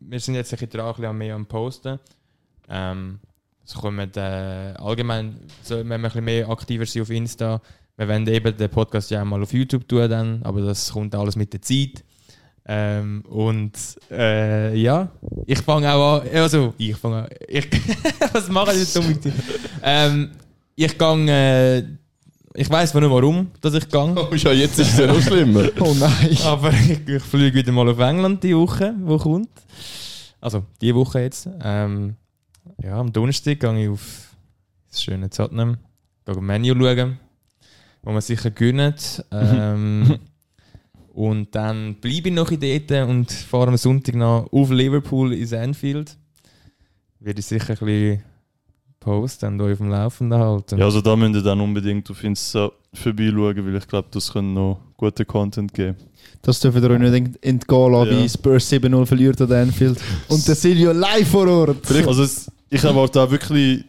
wir 0.00 0.20
sind 0.20 0.36
jetzt 0.36 0.54
ein 0.54 0.56
bisschen 0.58 0.70
dran, 0.70 0.86
ein 0.86 0.94
bisschen 0.94 1.18
mehr 1.18 1.34
am 1.34 1.44
Posten. 1.44 1.98
Ähm, 2.70 3.18
es 3.64 3.74
kommen 3.74 4.10
äh, 4.16 4.74
allgemein, 4.76 5.36
wenn 5.68 5.88
wir 5.88 5.94
ein 5.94 6.02
bisschen 6.02 6.24
mehr 6.24 6.48
aktiver 6.48 6.86
sind 6.86 7.02
auf 7.02 7.10
Insta, 7.10 7.60
wir 7.96 8.08
werden 8.08 8.26
eben 8.26 8.56
den 8.56 8.70
Podcast 8.70 9.10
ja 9.10 9.22
auch 9.22 9.26
mal 9.26 9.42
auf 9.42 9.52
YouTube 9.52 9.86
tun 9.86 10.08
dann, 10.08 10.42
aber 10.42 10.62
das 10.62 10.92
kommt 10.92 11.14
alles 11.14 11.36
mit 11.36 11.52
der 11.52 11.62
Zeit. 11.62 12.04
Ähm, 12.64 13.22
und 13.28 13.72
äh, 14.10 14.74
ja, 14.76 15.10
ich 15.46 15.58
fange 15.58 15.92
auch 15.92 16.20
an, 16.20 16.28
also 16.32 16.74
ich 16.78 16.96
fange 16.96 17.24
an, 17.24 17.28
ich, 17.48 17.68
was 18.32 18.48
mache 18.48 18.72
ich 18.72 18.78
jetzt 18.78 18.96
dumm 18.96 19.08
mit 19.08 19.24
dir? 19.24 19.32
Ähm, 19.82 20.30
ich 20.76 20.96
gehe, 20.96 21.26
äh, 21.28 21.84
ich 22.54 22.70
weiß 22.70 22.94
nicht 22.94 23.10
warum, 23.10 23.50
dass 23.60 23.74
ich 23.74 23.88
gehe. 23.88 24.00
Oh 24.00 24.34
ja, 24.34 24.52
jetzt 24.52 24.78
ist 24.78 24.92
es 24.92 24.98
ja 24.98 25.06
noch 25.06 25.20
schlimmer. 25.20 25.68
Oh 25.80 25.94
nein. 25.98 26.36
Aber 26.44 26.72
ich, 26.72 27.06
ich 27.06 27.22
fliege 27.22 27.58
wieder 27.58 27.72
mal 27.72 27.88
auf 27.88 27.98
England 27.98 28.42
die 28.44 28.56
Woche, 28.56 28.94
wo 29.00 29.18
kommt. 29.18 29.50
Also 30.40 30.64
die 30.80 30.94
Woche 30.94 31.20
jetzt. 31.20 31.48
Ähm, 31.62 32.14
ja, 32.82 32.98
am 32.98 33.12
Donnerstag 33.12 33.60
gehe 33.60 33.82
ich 33.84 33.88
auf 33.88 34.34
das 34.90 35.02
schöne 35.02 35.28
Tottenham. 35.30 35.78
Gehe 36.24 36.36
ein 36.36 36.44
Menu 36.44 36.74
schauen, 36.74 37.18
wo 38.02 38.12
man 38.12 38.20
sicher 38.20 38.50
gönnt. 38.50 39.24
Ähm, 39.32 40.18
und 41.14 41.54
dann 41.54 41.96
bleibe 41.96 42.30
ich 42.30 42.34
noch 42.34 42.50
in 42.50 42.60
dort 42.86 43.08
und 43.08 43.30
fahre 43.30 43.68
am 43.68 43.76
Sonntag 43.76 44.14
noch 44.14 44.48
auf 44.50 44.70
Liverpool 44.70 45.34
ins 45.34 45.52
Anfield. 45.52 46.16
Werde 47.20 47.40
ich 47.40 47.46
sicher 47.46 47.74
ein 47.78 47.86
bisschen 47.86 48.22
posten 48.98 49.46
und 49.54 49.60
euch 49.60 49.72
auf 49.72 49.78
dem 49.78 49.90
Laufenden 49.90 50.38
halten. 50.38 50.78
Ja, 50.78 50.86
also 50.86 51.02
da 51.02 51.14
müsst 51.14 51.34
ihr 51.34 51.42
dann 51.42 51.60
unbedingt 51.60 52.10
auf 52.10 52.24
Insta 52.24 52.70
vorbeischauen, 52.94 53.66
weil 53.66 53.76
ich 53.76 53.86
glaube, 53.88 54.08
das 54.10 54.32
könnte 54.32 54.52
noch 54.54 54.80
guten 54.96 55.26
Content 55.26 55.74
geben. 55.74 55.96
Das 56.40 56.60
dürfen 56.60 56.82
ihr 56.82 56.90
euch 56.90 56.98
nicht 56.98 57.14
ent- 57.14 57.44
entgehen 57.44 57.92
lassen, 57.92 58.10
Ja. 58.12 58.22
wie 58.24 58.28
Spurs 58.28 58.72
7-0 58.72 59.04
verliert 59.06 59.40
an 59.42 59.52
Anfield. 59.52 60.00
Und 60.28 60.48
der 60.48 60.54
Silvio 60.54 60.92
live 60.92 61.28
vor 61.28 61.46
Ort. 61.48 61.90
Also 62.06 62.22
es, 62.22 62.50
ich 62.72 62.82
erwarte 62.84 63.20
auch 63.20 63.30
wirklich 63.30 63.84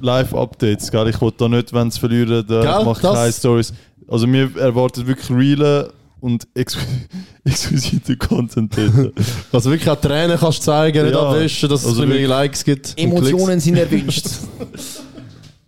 Live-Updates, 0.00 0.90
gell? 0.90 1.08
Ich 1.08 1.20
wollte 1.20 1.38
da 1.38 1.48
nicht, 1.48 1.72
wenn 1.72 1.90
sie 1.90 2.00
verlieren, 2.00 2.44
da 2.46 2.82
mache 2.84 3.00
ich 3.06 3.12
keine 3.14 3.32
Stories. 3.32 3.72
Also 4.08 4.26
mir 4.26 4.50
erwartet 4.56 5.06
wirklich 5.06 5.30
reale 5.30 5.92
und 6.20 6.46
exqu 6.54 6.80
exquisiten 7.44 8.18
Content 8.18 8.76
dort. 8.76 9.12
Also 9.52 9.70
wirklich 9.70 9.88
auch 9.88 10.00
Tränen 10.00 10.38
kannst 10.38 10.58
du 10.58 10.62
zeigen, 10.64 11.04
nicht 11.04 11.14
Ja. 11.14 11.30
abwischen, 11.30 11.68
dass 11.68 11.80
es 11.82 11.86
Also 11.86 12.02
wirklich- 12.02 12.20
mehr 12.20 12.28
Likes 12.28 12.64
gibt. 12.64 12.88
und 12.90 12.98
Emotionen 12.98 13.60
sind 13.60 13.76
erwünscht. 13.76 14.26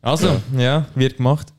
Also, 0.05 0.41
ja. 0.59 0.85
wird 0.97 1.17
gemacht. 1.19 1.53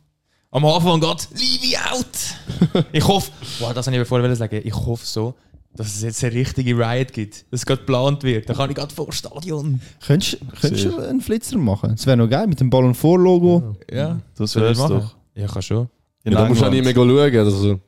Am 0.52 0.66
Anfang 0.66 1.00
geht 1.00 1.30
Leave 1.32 1.78
out! 1.90 2.86
ich 2.92 3.08
hoffe, 3.08 3.32
wow, 3.60 3.74
das 3.74 3.88
habe 3.88 3.96
ich 3.98 4.06
vorher 4.08 4.36
sagen 4.36 4.62
ich 4.64 4.76
hoffe 4.76 5.06
so, 5.06 5.34
dass 5.76 5.88
es 5.88 6.02
jetzt 6.04 6.24
eine 6.24 6.34
richtige 6.34 6.78
Riot 6.78 7.14
gibt, 7.14 7.46
dass 7.52 7.62
es 7.62 7.66
gerade 7.66 7.80
geplant 7.82 8.24
wird. 8.24 8.48
Dann 8.48 8.56
kann 8.56 8.70
ich 8.70 8.76
gerade 8.76 8.94
vor 8.94 9.08
das 9.08 9.16
Stadion. 9.18 9.82
Könntest 10.06 10.38
könntest 10.62 10.86
du 10.86 10.98
einen 10.98 11.22
Flitzer 11.22 11.58
machen? 11.58 11.92
Das 11.96 12.06
wäre 12.06 12.18
noch 12.18 12.30
geil, 12.30 12.48
mit 12.48 12.60
dem 12.60 12.70
Ballon 12.70 12.94
4 12.94 13.18
Logo. 13.18 13.76
Ja, 13.92 14.20
Das 14.38 14.56
wär's 14.56 14.78
machen? 14.78 15.00
doch. 15.00 15.16
Ja, 15.36 15.48
kann 15.48 15.62
schon. 15.62 15.90
Ja, 16.24 16.32
da 16.32 16.46
musst 16.48 16.62
du 16.62 16.66
auch 16.66 16.70
nicht 16.70 16.84
mehr 16.86 16.94
schauen. 16.94 17.36
Also. 17.38 17.80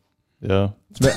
Ja. 0.41 0.73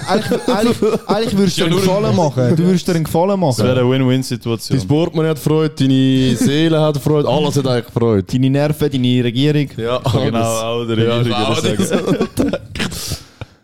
Eigentlich, 0.09 0.49
eigentlich, 0.49 0.77
eigentlich 1.07 1.36
würdest 1.39 1.59
du 1.59 1.65
dir 1.65 1.70
einen 1.70 1.77
Gefallen 1.81 2.16
machen. 2.16 2.57
Du 2.57 2.62
würdest 2.65 2.89
dir 2.89 2.95
einen 2.97 3.05
Gefallen 3.05 3.40
Das 3.40 3.59
wäre 3.59 3.66
machen. 3.69 3.78
eine 3.78 3.81
Dein 3.81 3.90
Win-Win-Situation. 4.09 4.89
Portemonnaie 4.89 5.28
hat 5.31 5.39
Freude, 5.39 5.74
deine 5.74 6.36
Seele 6.36 6.81
hat 6.81 6.97
Freude, 6.99 7.28
alles 7.28 7.57
hat 7.57 7.66
eigentlich 7.66 7.93
Freude. 7.95 8.23
Deine 8.24 8.51
Nerven, 8.51 8.90
deine 8.90 9.24
Regierung. 9.24 9.69
Ja, 9.77 9.99
Genau, 9.99 10.39
auch 10.40 10.85
der 10.85 10.99
Ja, 10.99 11.16
Regierung 11.19 11.39
auch 11.45 11.62
würde 11.62 11.82
ich 11.82 11.89
sagen. 11.89 12.28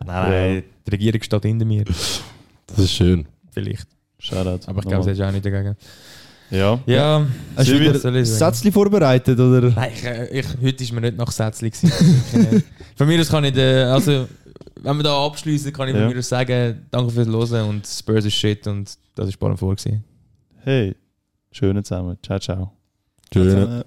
Nein, 0.05 0.31
nein, 0.31 0.63
die 0.85 0.91
Regierung 0.91 1.21
steht 1.23 1.43
hinter 1.43 1.65
mir. 1.65 1.83
Das 2.75 2.85
ist 2.85 2.91
schön. 2.93 3.25
Vielleicht. 3.51 3.87
Shoutout. 4.19 4.67
Aber 4.67 4.79
ich 4.81 4.87
glaube, 4.87 5.03
sie 5.03 5.11
ist 5.11 5.21
auch 5.21 5.31
nicht 5.31 5.45
dagegen. 5.45 5.75
Ja. 6.51 6.79
Ja, 6.85 7.25
Hast 7.55 7.69
du 7.69 7.79
wieder 7.79 7.97
sagen? 7.97 8.23
Sätzchen 8.23 8.71
vorbereitet, 8.71 9.39
oder? 9.39 9.71
Nein, 9.71 9.91
ich, 9.95 10.03
äh, 10.03 10.39
ich, 10.39 10.45
heute 10.61 10.83
ist 10.83 10.91
mir 10.91 11.01
nicht 11.01 11.17
nach 11.17 11.31
gewesen. 11.31 11.91
Nicht. 12.33 12.65
Von 12.95 13.07
mir 13.07 13.19
aus 13.19 13.29
kann 13.29 13.43
ich, 13.45 13.55
äh, 13.57 13.83
also, 13.83 14.27
wenn 14.81 14.97
wir 14.97 15.03
da 15.03 15.25
abschließen, 15.25 15.73
kann 15.73 15.87
ich 15.89 15.95
Ja. 15.95 16.01
von 16.01 16.13
mir 16.13 16.19
aus 16.19 16.29
sagen, 16.29 16.85
danke 16.91 17.11
fürs 17.11 17.27
Hören 17.27 17.69
und 17.69 17.87
Spurs 17.87 18.25
ist 18.25 18.35
shit 18.35 18.67
und 18.67 18.93
das 19.15 19.29
ist 19.29 19.39
Ballon 19.39 19.57
vor 19.57 19.75
gewesen. 19.75 20.03
Hey, 20.63 20.95
schöne 21.51 21.81
zusammen. 21.83 22.17
Ciao, 22.23 22.39
ciao. 22.39 22.71
Schön. 23.33 23.79
Äh, 23.79 23.83